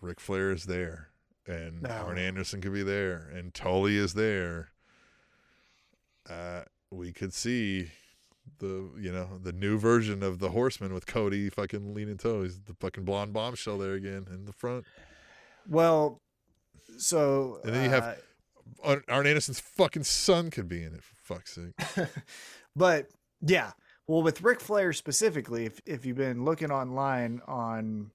Ric 0.00 0.20
Flair 0.20 0.52
is 0.52 0.64
there, 0.66 1.08
and 1.48 1.82
No. 1.82 1.90
Arn 1.90 2.18
Anderson 2.18 2.60
could 2.60 2.72
be 2.72 2.82
there, 2.84 3.28
and 3.34 3.52
Tully 3.52 3.96
is 3.96 4.14
there. 4.14 4.68
Uh, 6.30 6.62
we 6.92 7.12
could 7.12 7.34
see 7.34 7.90
the 8.58 8.90
you 8.98 9.12
know 9.12 9.38
the 9.42 9.52
new 9.52 9.78
version 9.78 10.22
of 10.22 10.38
the 10.38 10.50
Horseman 10.50 10.92
with 10.94 11.06
Cody 11.06 11.48
fucking 11.50 11.94
leaning 11.94 12.16
toe. 12.18 12.42
toes, 12.42 12.60
the 12.66 12.74
fucking 12.74 13.04
blonde 13.04 13.32
bombshell 13.32 13.78
there 13.78 13.94
again 13.94 14.26
in 14.30 14.44
the 14.44 14.52
front. 14.52 14.84
Well, 15.68 16.20
so 16.98 17.60
And 17.64 17.74
then 17.74 17.84
you 17.84 17.90
have- 17.90 18.02
uh, 18.04 18.14
Arn 18.82 19.02
Arn 19.08 19.26
Anderson's 19.26 19.60
fucking 19.60 20.04
son 20.04 20.50
could 20.50 20.68
be 20.68 20.82
in 20.82 20.94
it 20.94 21.02
for 21.02 21.14
fuck's 21.34 21.54
sake. 21.54 22.08
but 22.76 23.08
yeah, 23.40 23.72
well, 24.06 24.22
with 24.22 24.42
Ric 24.42 24.60
Flair 24.60 24.92
specifically, 24.92 25.66
if 25.66 25.80
if 25.86 26.04
you've 26.06 26.16
been 26.16 26.44
looking 26.44 26.70
online 26.70 27.40
on 27.46 28.10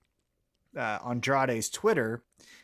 uh, 0.76 1.00
Andrade's 1.06 1.70
Twitter, 1.70 2.24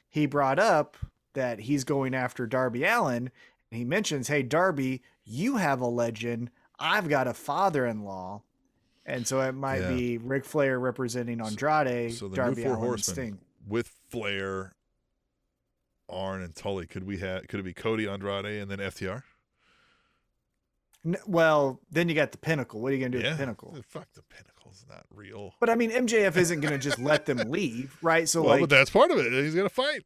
he 0.09 0.25
brought 0.25 0.59
up 0.59 0.97
that 1.33 1.61
he's 1.61 1.83
going 1.83 2.13
after 2.13 2.45
Darby 2.45 2.83
Allin, 2.83 3.31
and 3.71 3.77
he 3.77 3.83
mentions, 3.85 4.27
"Hey, 4.27 4.43
Darby, 4.43 5.01
you 5.25 5.57
have 5.57 5.81
a 5.81 5.87
legend. 5.87 6.51
I've 6.83 7.07
got 7.09 7.27
a 7.27 7.33
father-in-law." 7.33 8.41
And 9.05 9.27
so 9.27 9.41
it 9.41 9.51
might 9.53 9.81
Yeah. 9.81 9.95
be 9.95 10.17
Ric 10.17 10.45
Flair 10.45 10.79
representing 10.79 11.41
Andrade, 11.41 12.13
So 12.13 12.27
the 12.29 12.35
Darby 12.37 12.55
new 12.57 12.61
four 12.63 12.71
Allin, 12.71 12.81
and 12.83 12.87
horsemen 12.89 13.15
Sting. 13.15 13.39
with 13.67 13.87
Flair, 14.09 14.75
Arn, 16.07 16.41
and 16.41 16.55
Tully. 16.55 16.87
Could 16.87 17.03
we 17.05 17.17
have? 17.17 17.47
Could 17.47 17.59
it 17.59 17.63
be 17.63 17.73
Cody 17.73 18.07
Andrade 18.07 18.45
and 18.61 18.69
then 18.71 18.79
FTR? 18.79 19.23
Well, 21.27 21.81
then 21.91 22.07
you 22.07 22.15
got 22.15 22.31
the 22.31 22.37
Pinnacle. 22.37 22.79
What 22.81 22.93
are 22.93 22.95
you 22.95 23.01
gonna 23.01 23.09
do 23.09 23.17
with 23.17 23.31
the 23.31 23.37
Pinnacle? 23.37 23.77
Fuck 23.89 24.07
the 24.13 24.21
Pinnacle's 24.23 24.85
not 24.89 25.05
real. 25.13 25.53
But 25.59 25.69
I 25.69 25.75
mean, 25.75 25.91
MJF 25.91 26.37
isn't 26.37 26.61
gonna 26.61 26.77
just 26.77 26.97
let 26.97 27.25
them 27.25 27.37
leave, 27.51 27.97
right? 28.01 28.27
So 28.29 28.41
well, 28.41 28.51
like, 28.51 28.61
but 28.61 28.69
that's 28.69 28.89
part 28.89 29.11
of 29.11 29.17
it. 29.17 29.31
He's 29.33 29.53
gonna 29.53 29.67
fight. 29.67 30.03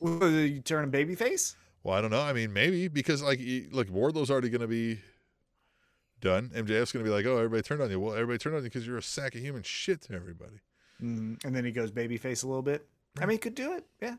what, 0.00 0.26
you 0.26 0.60
turn 0.60 0.84
a 0.84 0.88
babyface? 0.88 1.54
Well, 1.82 1.96
I 1.96 2.02
don't 2.02 2.10
know. 2.10 2.20
I 2.20 2.34
mean, 2.34 2.52
maybe 2.52 2.88
because 2.88 3.22
like, 3.22 3.40
look, 3.70 3.88
Wardlow's 3.88 4.30
already 4.30 4.50
gonna 4.50 4.66
be 4.66 5.00
done. 6.20 6.50
MJF's 6.54 6.92
gonna 6.92 7.04
be 7.04 7.10
like, 7.10 7.26
oh, 7.26 7.36
everybody 7.36 7.62
turned 7.62 7.80
on 7.82 7.90
you. 7.90 8.00
Well, 8.00 8.14
everybody 8.14 8.38
turned 8.38 8.56
on 8.56 8.62
you 8.62 8.68
because 8.68 8.86
you're 8.86 8.98
a 8.98 9.02
sack 9.02 9.34
of 9.34 9.40
human 9.40 9.62
shit 9.62 10.02
to 10.02 10.14
everybody. 10.14 10.60
Mm, 11.02 11.44
and 11.44 11.54
then 11.54 11.64
he 11.64 11.70
goes 11.70 11.90
babyface 11.92 12.44
a 12.44 12.46
little 12.46 12.62
bit. 12.62 12.86
I 13.18 13.26
mean, 13.26 13.32
he 13.34 13.38
could 13.38 13.54
do 13.54 13.72
it. 13.74 13.84
Yeah. 14.02 14.16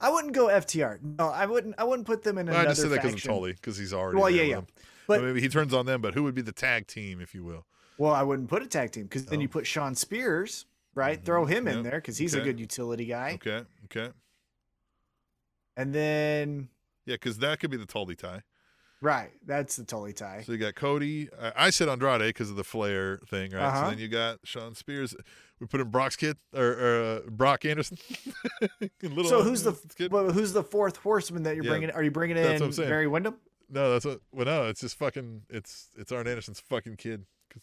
I 0.00 0.10
wouldn't 0.10 0.32
go 0.34 0.46
FTR. 0.48 0.98
No, 1.18 1.28
I 1.28 1.46
wouldn't. 1.46 1.74
I 1.78 1.84
wouldn't 1.84 2.06
put 2.06 2.22
them 2.22 2.36
in 2.38 2.46
Well, 2.46 2.54
another 2.56 2.68
I 2.68 2.70
just 2.72 2.82
said 2.82 2.90
that 2.90 3.02
because 3.02 3.14
of. 3.14 3.22
Tully 3.22 3.52
because 3.52 3.76
he's 3.76 3.92
already. 3.92 4.18
Well, 4.18 4.30
yeah, 4.30 4.42
yeah. 4.42 4.56
him. 4.56 4.66
But- 5.06 5.22
maybe 5.22 5.40
he 5.40 5.48
turns 5.48 5.72
on 5.72 5.86
them. 5.86 6.00
But 6.00 6.14
who 6.14 6.22
would 6.24 6.34
be 6.34 6.42
the 6.42 6.52
tag 6.52 6.86
team, 6.86 7.20
if 7.20 7.34
you 7.34 7.44
will? 7.44 7.66
Well, 7.98 8.12
I 8.12 8.22
wouldn't 8.22 8.48
put 8.48 8.62
a 8.62 8.66
tag 8.66 8.90
team 8.92 9.04
because 9.04 9.26
then 9.26 9.38
Oh. 9.38 9.42
you 9.42 9.48
put 9.48 9.66
Shawn 9.66 9.94
Spears, 9.94 10.66
right? 10.94 11.20
Mhm. 11.20 11.24
Throw 11.24 11.44
him 11.44 11.68
in 11.68 11.82
there 11.82 11.92
because 12.00 12.18
he's 12.18 12.34
a 12.34 12.40
good 12.40 12.58
utility 12.58 13.04
guy. 13.04 13.34
Okay, 13.34 13.64
okay, 13.84 14.12
And 15.76 15.94
then, 15.94 16.68
yeah, 17.06 17.14
because 17.14 17.38
that 17.38 17.60
could 17.60 17.70
be 17.70 17.76
the 17.76 17.86
Tully 17.86 18.16
tie. 18.16 18.42
Right, 19.02 19.30
that's 19.44 19.74
the 19.76 19.84
Tully 19.84 20.12
tie. 20.12 20.42
So 20.46 20.52
you 20.52 20.58
got 20.58 20.76
Cody. 20.76 21.28
I, 21.38 21.52
I 21.66 21.70
said 21.70 21.88
Andrade 21.88 22.20
because 22.20 22.50
of 22.50 22.56
the 22.56 22.62
Flair 22.64 23.18
thing, 23.28 23.50
right? 23.50 23.62
Uh-huh. 23.64 23.84
So 23.84 23.90
then 23.90 23.98
you 23.98 24.06
got 24.08 24.38
Shawn 24.44 24.76
Spears. 24.76 25.12
We 25.58 25.66
put 25.66 25.80
in 25.80 25.88
Brock's 25.88 26.14
kid 26.14 26.36
or, 26.54 26.64
or 26.64 27.02
uh, 27.26 27.30
Brock 27.30 27.64
Anderson. 27.64 27.98
Little 29.02 29.24
So 29.24 29.42
who's 29.42 29.64
the 29.64 29.72
kid? 29.96 30.12
well, 30.12 30.30
who's 30.30 30.52
the 30.52 30.62
fourth 30.62 30.96
horseman 30.98 31.42
that 31.42 31.56
you're 31.56 31.64
Yeah, 31.64 31.70
bringing? 31.70 31.90
Are 31.90 32.02
you 32.04 32.12
bringing 32.12 32.36
in. 32.36 32.70
Barry 32.76 33.08
Windham? 33.08 33.36
No, 33.68 33.90
that's 33.92 34.04
what. 34.04 34.20
Well, 34.32 34.46
no, 34.46 34.66
it's 34.68 34.80
just 34.82 34.96
fucking. 34.98 35.42
It's 35.50 35.88
it's 35.96 36.12
Arn 36.12 36.28
Anderson's 36.28 36.60
fucking 36.60 36.96
kid. 36.96 37.24
'Cause 37.50 37.62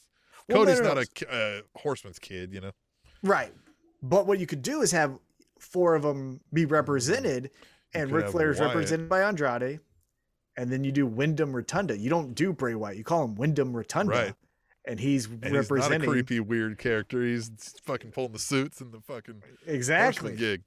Well, 0.50 0.58
Cody's 0.66 0.82
no, 0.82 0.90
no. 0.90 0.94
not 0.96 1.08
a 1.22 1.32
uh, 1.34 1.62
horseman's 1.78 2.20
kid, 2.20 2.54
you 2.54 2.60
know. 2.62 2.72
Right. 3.24 3.54
But 4.02 4.28
what 4.28 4.40
you 4.40 4.46
could 4.48 4.62
do 4.62 4.82
is 4.82 4.92
have 4.92 5.18
four 5.60 5.96
of 5.96 6.02
them 6.04 6.42
be 6.52 6.66
represented, 6.66 7.52
and 7.94 8.12
Ric 8.12 8.24
have 8.26 8.32
Flair 8.32 8.50
is 8.52 8.60
Wyatt. 8.60 8.76
represented 8.76 9.08
by 9.10 9.22
Andrade, 9.22 9.80
and 10.60 10.72
then 10.72 10.84
you 10.84 10.92
do 10.92 11.06
Windham 11.08 11.56
Rotunda. 11.56 11.98
You 11.98 12.10
don't 12.10 12.36
do 12.36 12.52
Bray 12.52 12.76
Wyatt. 12.76 12.98
You 12.98 13.04
call 13.04 13.24
him 13.24 13.36
Windham 13.36 13.76
Rotunda, 13.76 14.12
Right. 14.12 14.34
and 14.86 15.00
he's 15.00 15.26
And 15.26 15.44
he's 15.56 15.70
not 15.70 15.92
a 15.92 16.00
creepy, 16.00 16.40
weird 16.40 16.78
character. 16.78 17.24
He's 17.24 17.50
fucking 17.84 18.12
pulling 18.12 18.34
the 18.34 18.40
suits 18.40 18.82
and 18.82 18.92
the 18.92 19.00
fucking 19.00 19.42
exactly. 19.66 20.36
gig. 20.36 20.64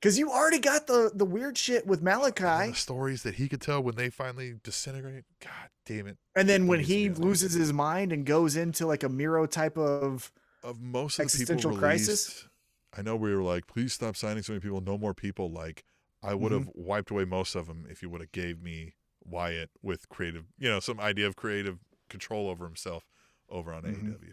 Because 0.00 0.18
you 0.18 0.30
already 0.30 0.58
got 0.58 0.86
the 0.86 1.10
the 1.14 1.24
weird 1.24 1.56
shit 1.58 1.86
with 1.86 2.02
Malachi, 2.02 2.70
the 2.70 2.74
stories 2.74 3.22
that 3.22 3.34
he 3.34 3.48
could 3.48 3.60
tell 3.60 3.82
when 3.82 3.94
they 3.94 4.10
finally 4.10 4.54
disintegrate. 4.62 5.24
God 5.40 5.68
damn 5.86 6.06
it! 6.08 6.16
and 6.36 6.48
then 6.48 6.66
when 6.66 6.80
he 6.80 7.08
loses 7.08 7.52
his 7.52 7.72
mind 7.72 8.12
and 8.12 8.24
goes 8.26 8.56
into 8.56 8.86
like 8.86 9.02
a 9.04 9.08
Miro 9.08 9.46
type 9.46 9.76
of 9.78 10.32
Of 10.64 10.80
most 10.80 11.18
of 11.18 11.26
the 11.26 11.30
people 11.38 11.54
Existential 11.54 11.70
released, 11.70 11.80
crisis? 11.82 12.48
I 12.96 13.02
know 13.02 13.16
we 13.16 13.34
were 13.34 13.42
like, 13.42 13.66
please 13.66 13.92
stop 13.92 14.16
signing 14.16 14.42
so 14.42 14.52
many 14.52 14.60
people. 14.60 14.80
No 14.80 14.98
more 14.98 15.14
people. 15.14 15.50
Like 15.50 15.84
I 16.22 16.34
would 16.34 16.52
have 16.52 16.62
Mm-hmm. 16.68 16.82
wiped 16.84 17.10
away 17.10 17.24
most 17.24 17.54
of 17.54 17.66
them 17.66 17.86
if 17.90 18.02
you 18.02 18.08
would 18.10 18.20
have 18.20 18.32
gave 18.32 18.62
me 18.62 18.94
Wyatt 19.24 19.70
with 19.82 20.08
creative, 20.08 20.44
you 20.58 20.68
know, 20.68 20.80
some 20.80 21.00
idea 21.00 21.26
of 21.26 21.36
creative 21.36 21.78
control 22.08 22.48
over 22.48 22.64
himself 22.64 23.04
over 23.48 23.72
on 23.72 23.82
Mhm. 23.82 24.14
AEW. 24.14 24.32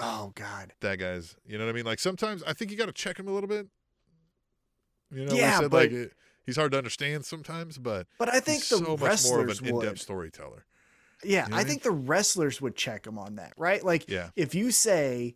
oh 0.00 0.32
god, 0.36 0.74
That 0.80 0.96
guy's, 0.98 1.34
you 1.44 1.58
know 1.58 1.64
what 1.64 1.70
I 1.70 1.74
mean? 1.74 1.84
Like 1.84 1.98
sometimes 1.98 2.42
I 2.44 2.52
think 2.52 2.70
you 2.70 2.76
got 2.76 2.86
to 2.86 2.92
check 2.92 3.18
him 3.18 3.26
a 3.28 3.32
little 3.32 3.48
bit. 3.48 3.68
You 5.10 5.24
know, 5.24 5.34
Yeah, 5.34 5.60
said 5.60 5.70
but- 5.70 5.76
like 5.84 5.90
it, 5.92 6.12
he's 6.44 6.56
hard 6.56 6.72
to 6.72 6.78
understand 6.78 7.24
sometimes, 7.24 7.78
but 7.78 8.06
but 8.18 8.28
I 8.28 8.40
think 8.40 8.58
he's 8.62 8.68
the 8.68 8.76
so 8.78 8.96
much 8.96 9.24
more 9.24 9.40
of 9.40 9.48
an 9.58 9.66
in-depth 9.66 9.90
would. 9.92 9.98
storyteller. 10.00 10.64
Yeah, 11.24 11.44
You 11.46 11.50
know 11.50 11.56
I 11.56 11.60
I 11.60 11.62
mean? 11.64 11.68
think 11.68 11.82
the 11.82 11.90
wrestlers 11.90 12.60
would 12.60 12.76
check 12.76 13.06
him 13.06 13.18
on 13.18 13.36
that, 13.36 13.52
right? 13.56 13.82
Like 13.82 14.08
Yeah. 14.08 14.30
if 14.36 14.54
you 14.54 14.70
say 14.70 15.34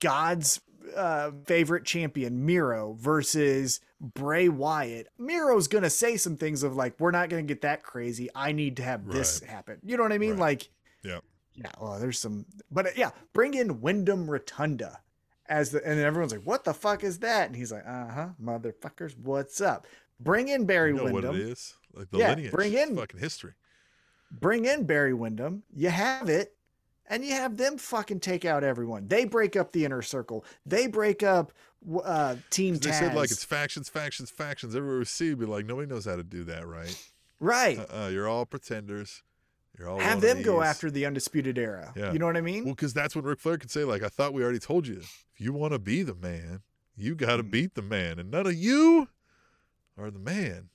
God's 0.00 0.60
uh, 0.96 1.30
favorite 1.46 1.84
champion 1.84 2.44
Miro 2.44 2.92
versus 2.94 3.80
Bray 4.02 4.48
Wyatt, 4.48 5.06
Miro's 5.16 5.68
gonna 5.68 5.88
say 5.88 6.16
some 6.16 6.36
things 6.36 6.64
of 6.64 6.74
like, 6.74 6.98
"We're 6.98 7.12
not 7.12 7.28
gonna 7.28 7.44
get 7.44 7.60
that 7.60 7.84
crazy. 7.84 8.28
I 8.34 8.50
need 8.52 8.76
to 8.78 8.82
have 8.82 9.06
this 9.06 9.38
happen." 9.40 9.78
You 9.84 9.96
know 9.96 10.02
what 10.02 10.12
I 10.12 10.18
mean? 10.18 10.32
Right. 10.32 10.40
Like, 10.40 10.70
Yeah. 11.04 11.20
yeah. 11.54 11.70
Well, 11.80 12.00
there's 12.00 12.18
some, 12.18 12.44
but 12.70 12.86
uh, 12.86 12.90
yeah, 12.96 13.10
bring 13.32 13.54
in 13.54 13.80
Windham 13.80 14.28
Rotunda 14.28 15.00
as 15.46 15.70
the, 15.70 15.86
and 15.86 16.00
everyone's 16.00 16.32
like, 16.32 16.42
"What 16.44 16.64
the 16.64 16.74
fuck 16.74 17.04
is 17.04 17.20
that?" 17.20 17.46
And 17.46 17.54
he's 17.54 17.70
like, 17.70 17.84
"Uh 17.86 18.08
huh, 18.08 18.28
motherfuckers, 18.42 19.16
what's 19.16 19.60
up?" 19.60 19.86
Bring 20.18 20.48
in 20.48 20.66
Barry 20.66 20.90
You 20.90 20.96
know 20.96 21.12
what 21.12 21.24
it 21.24 21.34
is? 21.36 21.74
Like 21.94 22.10
the 22.10 22.18
Yeah, 22.18 22.30
lineage. 22.30 22.52
bring 22.52 22.72
in- 22.72 22.96
fucking 22.96 23.20
history. 23.20 23.52
bring 24.32 24.64
in 24.64 24.84
Barry 24.84 25.12
Windham. 25.14 25.62
You 25.74 25.90
have 25.90 26.28
it, 26.28 26.56
and 27.06 27.24
you 27.24 27.32
have 27.34 27.56
them 27.56 27.76
fucking 27.78 28.20
take 28.20 28.44
out 28.44 28.64
everyone. 28.64 29.06
They 29.08 29.26
break 29.26 29.54
up 29.56 29.72
the 29.72 29.84
inner 29.84 30.02
circle. 30.02 30.44
They 30.64 30.86
break 30.86 31.22
up 31.22 31.52
uh, 32.04 32.36
Team 32.50 32.76
They 32.76 32.90
Taz. 32.90 32.98
said 32.98 33.14
like 33.14 33.30
it's 33.30 33.44
factions, 33.44 33.88
factions, 33.88 34.30
factions. 34.30 34.74
Everywhere 34.76 34.98
we 34.98 35.04
see, 35.04 35.34
be 35.34 35.46
like 35.46 35.66
nobody 35.66 35.86
knows 35.88 36.04
how 36.04 36.16
to 36.16 36.22
do 36.22 36.44
that, 36.44 36.66
right? 36.66 36.96
right. 37.40 37.78
Uh, 37.78 38.04
uh 38.04 38.08
you're 38.08 38.28
all 38.28 38.46
pretenders. 38.46 39.22
You're 39.78 39.88
all 39.88 39.98
have 39.98 40.20
them 40.20 40.42
go 40.42 40.62
after 40.62 40.90
the 40.90 41.06
undisputed 41.06 41.56
era. 41.56 41.92
Yeah. 41.96 42.12
You 42.12 42.18
know 42.18 42.26
what 42.26 42.36
I 42.36 42.42
mean? 42.42 42.64
Well, 42.64 42.74
because 42.74 42.92
that's 42.92 43.16
when 43.16 43.24
Ric 43.24 43.40
Flair 43.40 43.56
could 43.56 43.70
say, 43.70 43.84
like, 43.84 44.02
I 44.02 44.08
thought 44.08 44.34
we 44.34 44.42
already 44.42 44.58
told 44.58 44.86
you. 44.86 44.98
If 44.98 45.24
you 45.38 45.52
want 45.54 45.72
to 45.72 45.78
be 45.78 46.02
the 46.02 46.14
man, 46.14 46.60
you 46.94 47.14
got 47.14 47.36
to 47.38 47.42
Mhm. 47.42 47.50
beat 47.50 47.74
the 47.74 47.82
man, 47.82 48.18
and 48.18 48.30
none 48.30 48.46
of 48.46 48.54
you 48.54 49.08
are 49.96 50.10
the 50.10 50.18
man. 50.18 50.68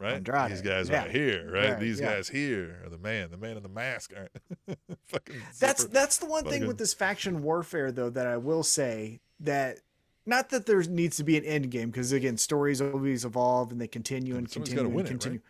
Right? 0.00 0.14
Andrade, 0.14 0.52
These 0.52 0.62
guys 0.62 0.88
yeah. 0.88 1.02
right 1.02 1.10
here, 1.10 1.50
right? 1.52 1.70
Right, 1.70 1.80
These 1.80 1.98
yeah. 2.00 2.14
guys 2.14 2.28
here 2.28 2.82
are 2.84 2.88
the 2.88 2.98
man. 2.98 3.30
The 3.32 3.36
man 3.36 3.56
in 3.56 3.62
the 3.64 3.68
mask. 3.68 4.12
Right. 4.16 4.78
Fucking 5.08 5.36
that's 5.58 5.84
that's 5.86 6.18
the 6.18 6.26
one 6.26 6.44
thing 6.44 6.66
with 6.68 6.78
this 6.78 6.94
faction 6.94 7.42
warfare 7.42 7.90
though 7.90 8.10
that 8.10 8.26
I 8.26 8.36
will 8.36 8.62
say 8.62 9.18
that 9.40 9.78
not 10.24 10.50
that 10.50 10.66
there 10.66 10.80
needs 10.82 11.16
to 11.16 11.24
be 11.24 11.36
an 11.36 11.44
end 11.44 11.70
game 11.70 11.90
because 11.90 12.12
again 12.12 12.36
stories 12.36 12.80
always 12.80 13.24
evolve 13.24 13.72
and 13.72 13.80
they 13.80 13.88
continue 13.88 14.36
and 14.36 14.48
continue 14.50 14.84
and 14.84 14.94
win 14.94 15.06
it, 15.06 15.08
continue. 15.08 15.40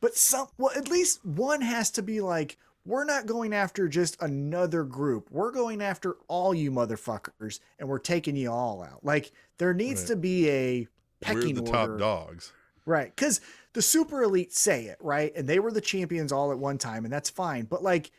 But 0.00 0.16
some 0.16 0.48
well 0.58 0.72
at 0.76 0.88
least 0.88 1.24
one 1.24 1.60
has 1.60 1.90
to 1.92 2.02
be 2.02 2.20
like 2.20 2.58
we're 2.84 3.04
not 3.04 3.26
going 3.26 3.52
after 3.54 3.86
just 3.86 4.20
another 4.20 4.82
group. 4.82 5.28
We're 5.30 5.52
going 5.52 5.80
after 5.80 6.16
all 6.26 6.52
you 6.52 6.72
motherfuckers 6.72 7.60
and 7.78 7.88
we're 7.88 8.00
taking 8.00 8.34
you 8.34 8.50
all 8.50 8.82
out. 8.82 9.04
Like 9.04 9.30
there 9.58 9.72
needs 9.74 10.00
Right. 10.00 10.08
to 10.08 10.16
be 10.16 10.48
a 10.50 10.78
We're 10.80 10.88
pecking 11.20 11.54
the 11.54 11.60
order. 11.60 11.72
top 11.72 11.98
dogs. 12.00 12.52
Right. 12.84 13.14
Because 13.14 13.40
the 13.74 13.82
super 13.82 14.22
elite 14.22 14.52
say 14.52 14.86
it, 14.86 14.98
right? 15.00 15.32
And 15.36 15.48
they 15.48 15.58
were 15.60 15.72
the 15.72 15.80
champions 15.80 16.32
all 16.32 16.50
at 16.52 16.58
one 16.58 16.78
time, 16.78 17.04
and 17.04 17.12
that's 17.12 17.30
fine. 17.30 17.64
But 17.64 17.82
like 17.82 18.10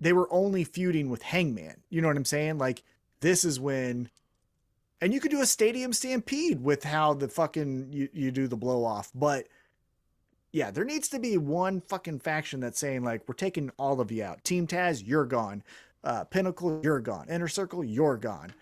they 0.00 0.12
were 0.12 0.28
only 0.32 0.64
feuding 0.64 1.08
with 1.10 1.22
Hangman. 1.22 1.82
You 1.88 2.02
know 2.02 2.08
what 2.08 2.16
I'm 2.16 2.24
saying? 2.24 2.58
Like 2.58 2.82
this 3.20 3.44
is 3.44 3.60
when 3.60 4.08
and 5.00 5.12
you 5.12 5.18
could 5.20 5.30
do 5.32 5.40
a 5.40 5.46
stadium 5.46 5.92
stampede 5.92 6.62
with 6.62 6.84
how 6.84 7.14
the 7.14 7.28
fucking 7.28 7.88
you, 7.92 8.08
you 8.12 8.30
do 8.30 8.46
the 8.46 8.56
blow 8.56 8.84
off. 8.84 9.10
But 9.14 9.48
yeah, 10.52 10.70
there 10.70 10.84
needs 10.84 11.08
to 11.08 11.18
be 11.18 11.38
one 11.38 11.80
fucking 11.80 12.20
faction 12.20 12.60
that's 12.60 12.78
saying, 12.78 13.02
like, 13.02 13.22
we're 13.26 13.34
taking 13.34 13.70
all 13.78 14.00
of 14.00 14.12
you 14.12 14.22
out. 14.22 14.44
Team 14.44 14.66
Taz, 14.66 15.02
you're 15.04 15.24
gone. 15.24 15.62
Uh 16.04 16.24
Pinnacle, 16.24 16.80
you're 16.82 17.00
gone. 17.00 17.28
Inner 17.28 17.48
Circle, 17.48 17.84
you're 17.84 18.16
gone. 18.16 18.52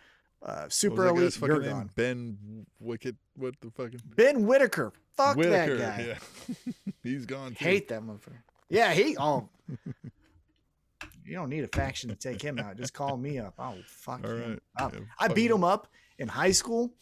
Uh 0.42 0.68
Super 0.68 1.08
Elite, 1.08 1.38
you're 1.40 1.60
name? 1.60 1.70
gone. 1.70 1.90
Ben 1.94 2.66
Wicked. 2.78 3.16
What 3.36 3.54
the 3.60 3.70
fucking 3.70 4.00
Ben 4.16 4.46
Whitaker. 4.46 4.92
Fuck 5.24 5.36
Whitaker. 5.36 5.76
that 5.76 5.98
guy. 5.98 6.16
Yeah. 6.48 6.72
He's 7.02 7.26
gone 7.26 7.50
too. 7.54 7.64
Hate 7.64 7.88
that 7.88 8.02
motherfucker. 8.02 8.42
Yeah, 8.68 8.92
he. 8.92 9.16
Oh, 9.18 9.48
you 11.24 11.34
don't 11.34 11.48
need 11.48 11.64
a 11.64 11.68
faction 11.68 12.10
to 12.10 12.16
take 12.16 12.40
him 12.42 12.58
out. 12.58 12.76
Just 12.76 12.94
call 12.94 13.16
me 13.16 13.38
up. 13.38 13.54
Oh, 13.58 13.74
fuck 13.86 14.20
All 14.24 14.30
him 14.30 14.50
right. 14.76 14.84
up. 14.84 14.94
Yeah, 14.94 15.00
I 15.18 15.28
beat 15.28 15.50
him. 15.50 15.64
up 15.64 15.88
in 16.18 16.28
high 16.28 16.52
school, 16.52 16.92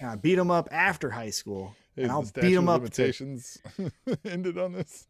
and 0.00 0.10
I 0.10 0.16
beat 0.16 0.38
him 0.38 0.50
up 0.50 0.68
after 0.72 1.10
high 1.10 1.30
school, 1.30 1.74
and 1.96 2.10
I'll 2.10 2.22
beat 2.22 2.52
him 2.54 2.68
up. 2.68 2.76
to- 2.80 2.82
Limitations 2.84 3.58
ended 4.24 4.58
on 4.58 4.72
this. 4.72 5.06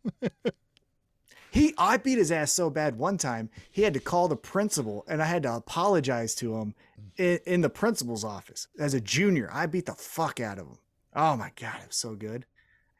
he, 1.50 1.72
I 1.78 1.96
beat 1.98 2.18
his 2.18 2.32
ass 2.32 2.52
so 2.52 2.68
bad 2.70 2.96
one 2.96 3.16
time. 3.18 3.50
He 3.70 3.82
had 3.82 3.94
to 3.94 4.00
call 4.00 4.28
the 4.28 4.36
principal, 4.36 5.04
and 5.08 5.22
I 5.22 5.26
had 5.26 5.42
to 5.44 5.54
apologize 5.54 6.34
to 6.36 6.56
him 6.56 6.74
in, 7.16 7.38
in 7.46 7.60
the 7.60 7.70
principal's 7.70 8.24
office 8.24 8.66
as 8.78 8.92
a 8.94 9.00
junior. 9.00 9.48
I 9.52 9.66
beat 9.66 9.86
the 9.86 9.94
fuck 9.94 10.40
out 10.40 10.58
of 10.58 10.66
him. 10.66 10.78
Oh 11.14 11.36
my 11.36 11.50
god, 11.60 11.76
it 11.82 11.88
was 11.88 11.96
so 11.96 12.14
good. 12.14 12.46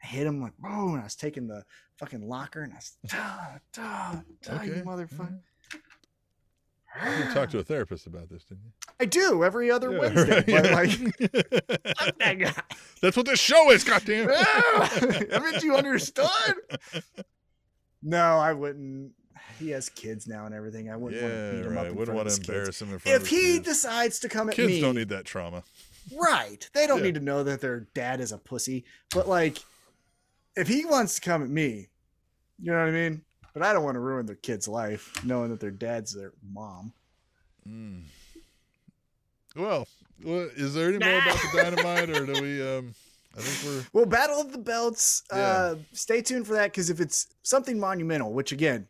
I 0.03 0.07
hit 0.07 0.27
him 0.27 0.41
like 0.41 0.57
boom, 0.57 0.93
and 0.93 1.01
I 1.01 1.03
was 1.05 1.15
taking 1.15 1.47
the 1.47 1.63
fucking 1.99 2.27
locker, 2.27 2.61
and 2.61 2.73
I 2.73 2.77
was 2.77 2.97
duh, 3.07 3.59
duh, 3.73 4.21
duh, 4.43 4.61
you 4.63 4.71
Okay, 4.73 4.81
motherfucker. 4.81 5.39
You 7.27 7.33
talked 7.33 7.51
to 7.51 7.59
a 7.59 7.63
therapist 7.63 8.07
about 8.07 8.29
this, 8.29 8.45
didn't 8.45 8.63
you? 8.63 8.71
I 9.01 9.05
do 9.05 9.43
every 9.43 9.69
other 9.69 9.91
Yeah, 9.91 9.99
Wednesday, 9.99 10.35
right, 10.35 10.45
but 10.45 10.65
yeah. 10.65 10.75
like 10.75 10.89
fuck 11.97 12.19
that 12.19 12.33
guy. 12.39 12.61
That's 13.01 13.17
what 13.17 13.25
this 13.25 13.39
show 13.39 13.69
is, 13.71 13.83
goddamn. 13.83 14.29
Haven't 14.29 15.61
you 15.63 15.75
understood? 15.75 16.29
No, 18.01 18.37
I 18.37 18.53
wouldn't. 18.53 19.11
He 19.59 19.71
has 19.71 19.89
kids 19.89 20.25
now 20.27 20.45
and 20.45 20.55
everything. 20.55 20.89
I 20.89 20.95
wouldn't 20.95 21.21
want 21.21 21.33
to 21.33 21.39
yeah, 21.39 21.51
beat 21.51 21.65
him 21.65 21.77
up 21.77 21.85
in 21.87 21.95
Wouldn't 21.95 22.05
front 22.07 22.15
want 22.15 22.27
of 22.27 22.33
to 22.33 22.39
his 22.39 22.39
kids. 22.39 22.49
embarrass 22.49 22.81
him 22.81 22.93
in 22.93 22.99
front 22.99 23.15
If 23.15 23.21
of 23.23 23.27
he 23.27 23.41
kids. 23.55 23.65
decides 23.67 24.19
to 24.19 24.29
come 24.29 24.49
at 24.49 24.55
Kids 24.55 24.67
me, 24.69 24.81
don't 24.81 24.95
need 24.95 25.09
that 25.09 25.25
trauma. 25.25 25.63
Right? 26.13 26.69
They 26.73 26.87
don't 26.87 26.99
Yeah. 26.99 27.03
need 27.05 27.15
to 27.15 27.21
know 27.21 27.43
that 27.43 27.61
their 27.61 27.81
dad 27.93 28.19
is 28.19 28.31
a 28.31 28.37
pussy. 28.37 28.85
But 29.11 29.27
like, 29.27 29.57
if 30.55 30.67
he 30.67 30.85
wants 30.85 31.15
to 31.15 31.21
come 31.21 31.43
at 31.43 31.49
me, 31.49 31.89
you 32.59 32.71
know 32.71 32.79
what 32.79 32.87
I 32.87 32.91
mean. 32.91 33.21
But 33.53 33.63
I 33.63 33.71
don't 33.73 33.83
want 33.83 33.95
to 33.95 33.99
ruin 34.01 34.25
their 34.25 34.35
kid's 34.35 34.67
life 34.67 35.13
knowing 35.23 35.49
that 35.49 35.59
their 35.59 35.71
dad's 35.71 36.13
their 36.13 36.33
mom. 36.51 36.91
Mm. 37.67 38.03
Well, 39.55 39.87
is 40.23 40.73
there 40.73 40.89
any 40.89 40.97
more 40.97 41.17
about 41.21 41.37
the 41.37 41.49
dynamite, 41.61 42.09
or 42.09 42.25
do 42.25 42.41
we? 42.41 42.61
Um, 42.77 42.93
I 43.37 43.41
think 43.41 43.65
we're. 43.75 43.85
Well, 43.93 44.05
Battle 44.05 44.39
of 44.39 44.51
the 44.53 44.57
Belts. 44.57 45.23
Yeah. 45.31 45.37
Uh, 45.37 45.75
stay 45.91 46.21
tuned 46.21 46.47
for 46.47 46.53
that 46.53 46.71
because 46.71 46.89
if 46.89 47.01
it's 47.01 47.27
something 47.43 47.77
monumental, 47.77 48.31
which 48.31 48.53
again, 48.53 48.87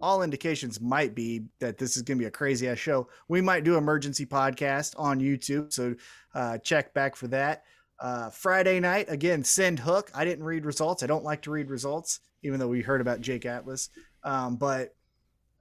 all 0.00 0.22
indications 0.22 0.80
might 0.80 1.14
be 1.14 1.42
that 1.58 1.76
this 1.76 1.96
is 1.96 2.02
going 2.02 2.16
to 2.18 2.22
be 2.22 2.26
a 2.26 2.30
crazy 2.30 2.66
ass 2.66 2.78
show, 2.78 3.08
we 3.28 3.42
might 3.42 3.62
do 3.64 3.76
emergency 3.76 4.24
podcast 4.24 4.94
on 4.98 5.20
YouTube. 5.20 5.70
So 5.72 5.94
uh, 6.34 6.58
check 6.58 6.92
back 6.94 7.16
for 7.16 7.28
that. 7.28 7.64
Uh, 8.00 8.28
Friday 8.30 8.80
night 8.80 9.06
again, 9.08 9.44
send 9.44 9.78
hook. 9.78 10.10
I 10.14 10.24
didn't 10.24 10.44
read 10.44 10.64
results. 10.64 11.02
I 11.02 11.06
don't 11.06 11.24
like 11.24 11.42
to 11.42 11.50
read 11.50 11.70
results, 11.70 12.20
even 12.42 12.58
though 12.58 12.68
we 12.68 12.82
heard 12.82 13.00
about 13.00 13.20
Jake 13.20 13.46
Atlas. 13.46 13.88
Um, 14.24 14.56
but 14.56 14.94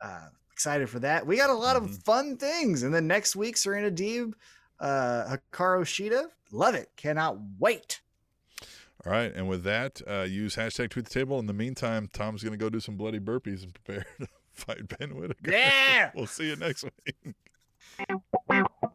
uh, 0.02 0.28
excited 0.52 0.90
for 0.90 1.00
that. 1.00 1.26
We 1.26 1.38
got 1.38 1.50
a 1.50 1.54
lot 1.54 1.76
of 1.76 1.84
Mhm. 1.84 2.04
fun 2.04 2.38
things, 2.38 2.84
and 2.84 2.94
then 2.94 3.08
next 3.08 3.36
week, 3.36 3.56
Serena 3.58 3.92
Deeb, 3.92 4.34
uh, 4.80 5.38
Hikaru 5.52 5.84
Shida. 5.84 6.26
Love 6.52 6.76
it. 6.76 6.90
Cannot 6.98 7.38
wait. 7.60 8.02
All 9.06 9.12
right, 9.12 9.34
and 9.34 9.48
with 9.50 9.64
that, 9.64 10.02
uh, 10.08 10.22
use 10.22 10.56
hashtag 10.56 10.90
tweet 10.90 11.06
the 11.06 11.14
table. 11.14 11.38
In 11.40 11.46
the 11.46 11.54
meantime, 11.54 12.10
Tom's 12.14 12.42
going 12.42 12.54
to 12.54 12.58
go 12.58 12.70
do 12.70 12.80
some 12.80 12.96
bloody 12.96 13.20
burpees 13.20 13.62
and 13.64 13.74
prepare 13.74 14.06
to 14.20 14.28
fight 14.54 14.88
Ben 14.98 15.16
Whitaker. 15.16 15.52
Yeah. 15.52 16.12
we'll 16.16 16.26
see 16.28 16.48
you 16.50 16.56
next 16.56 16.84
week. 16.84 17.36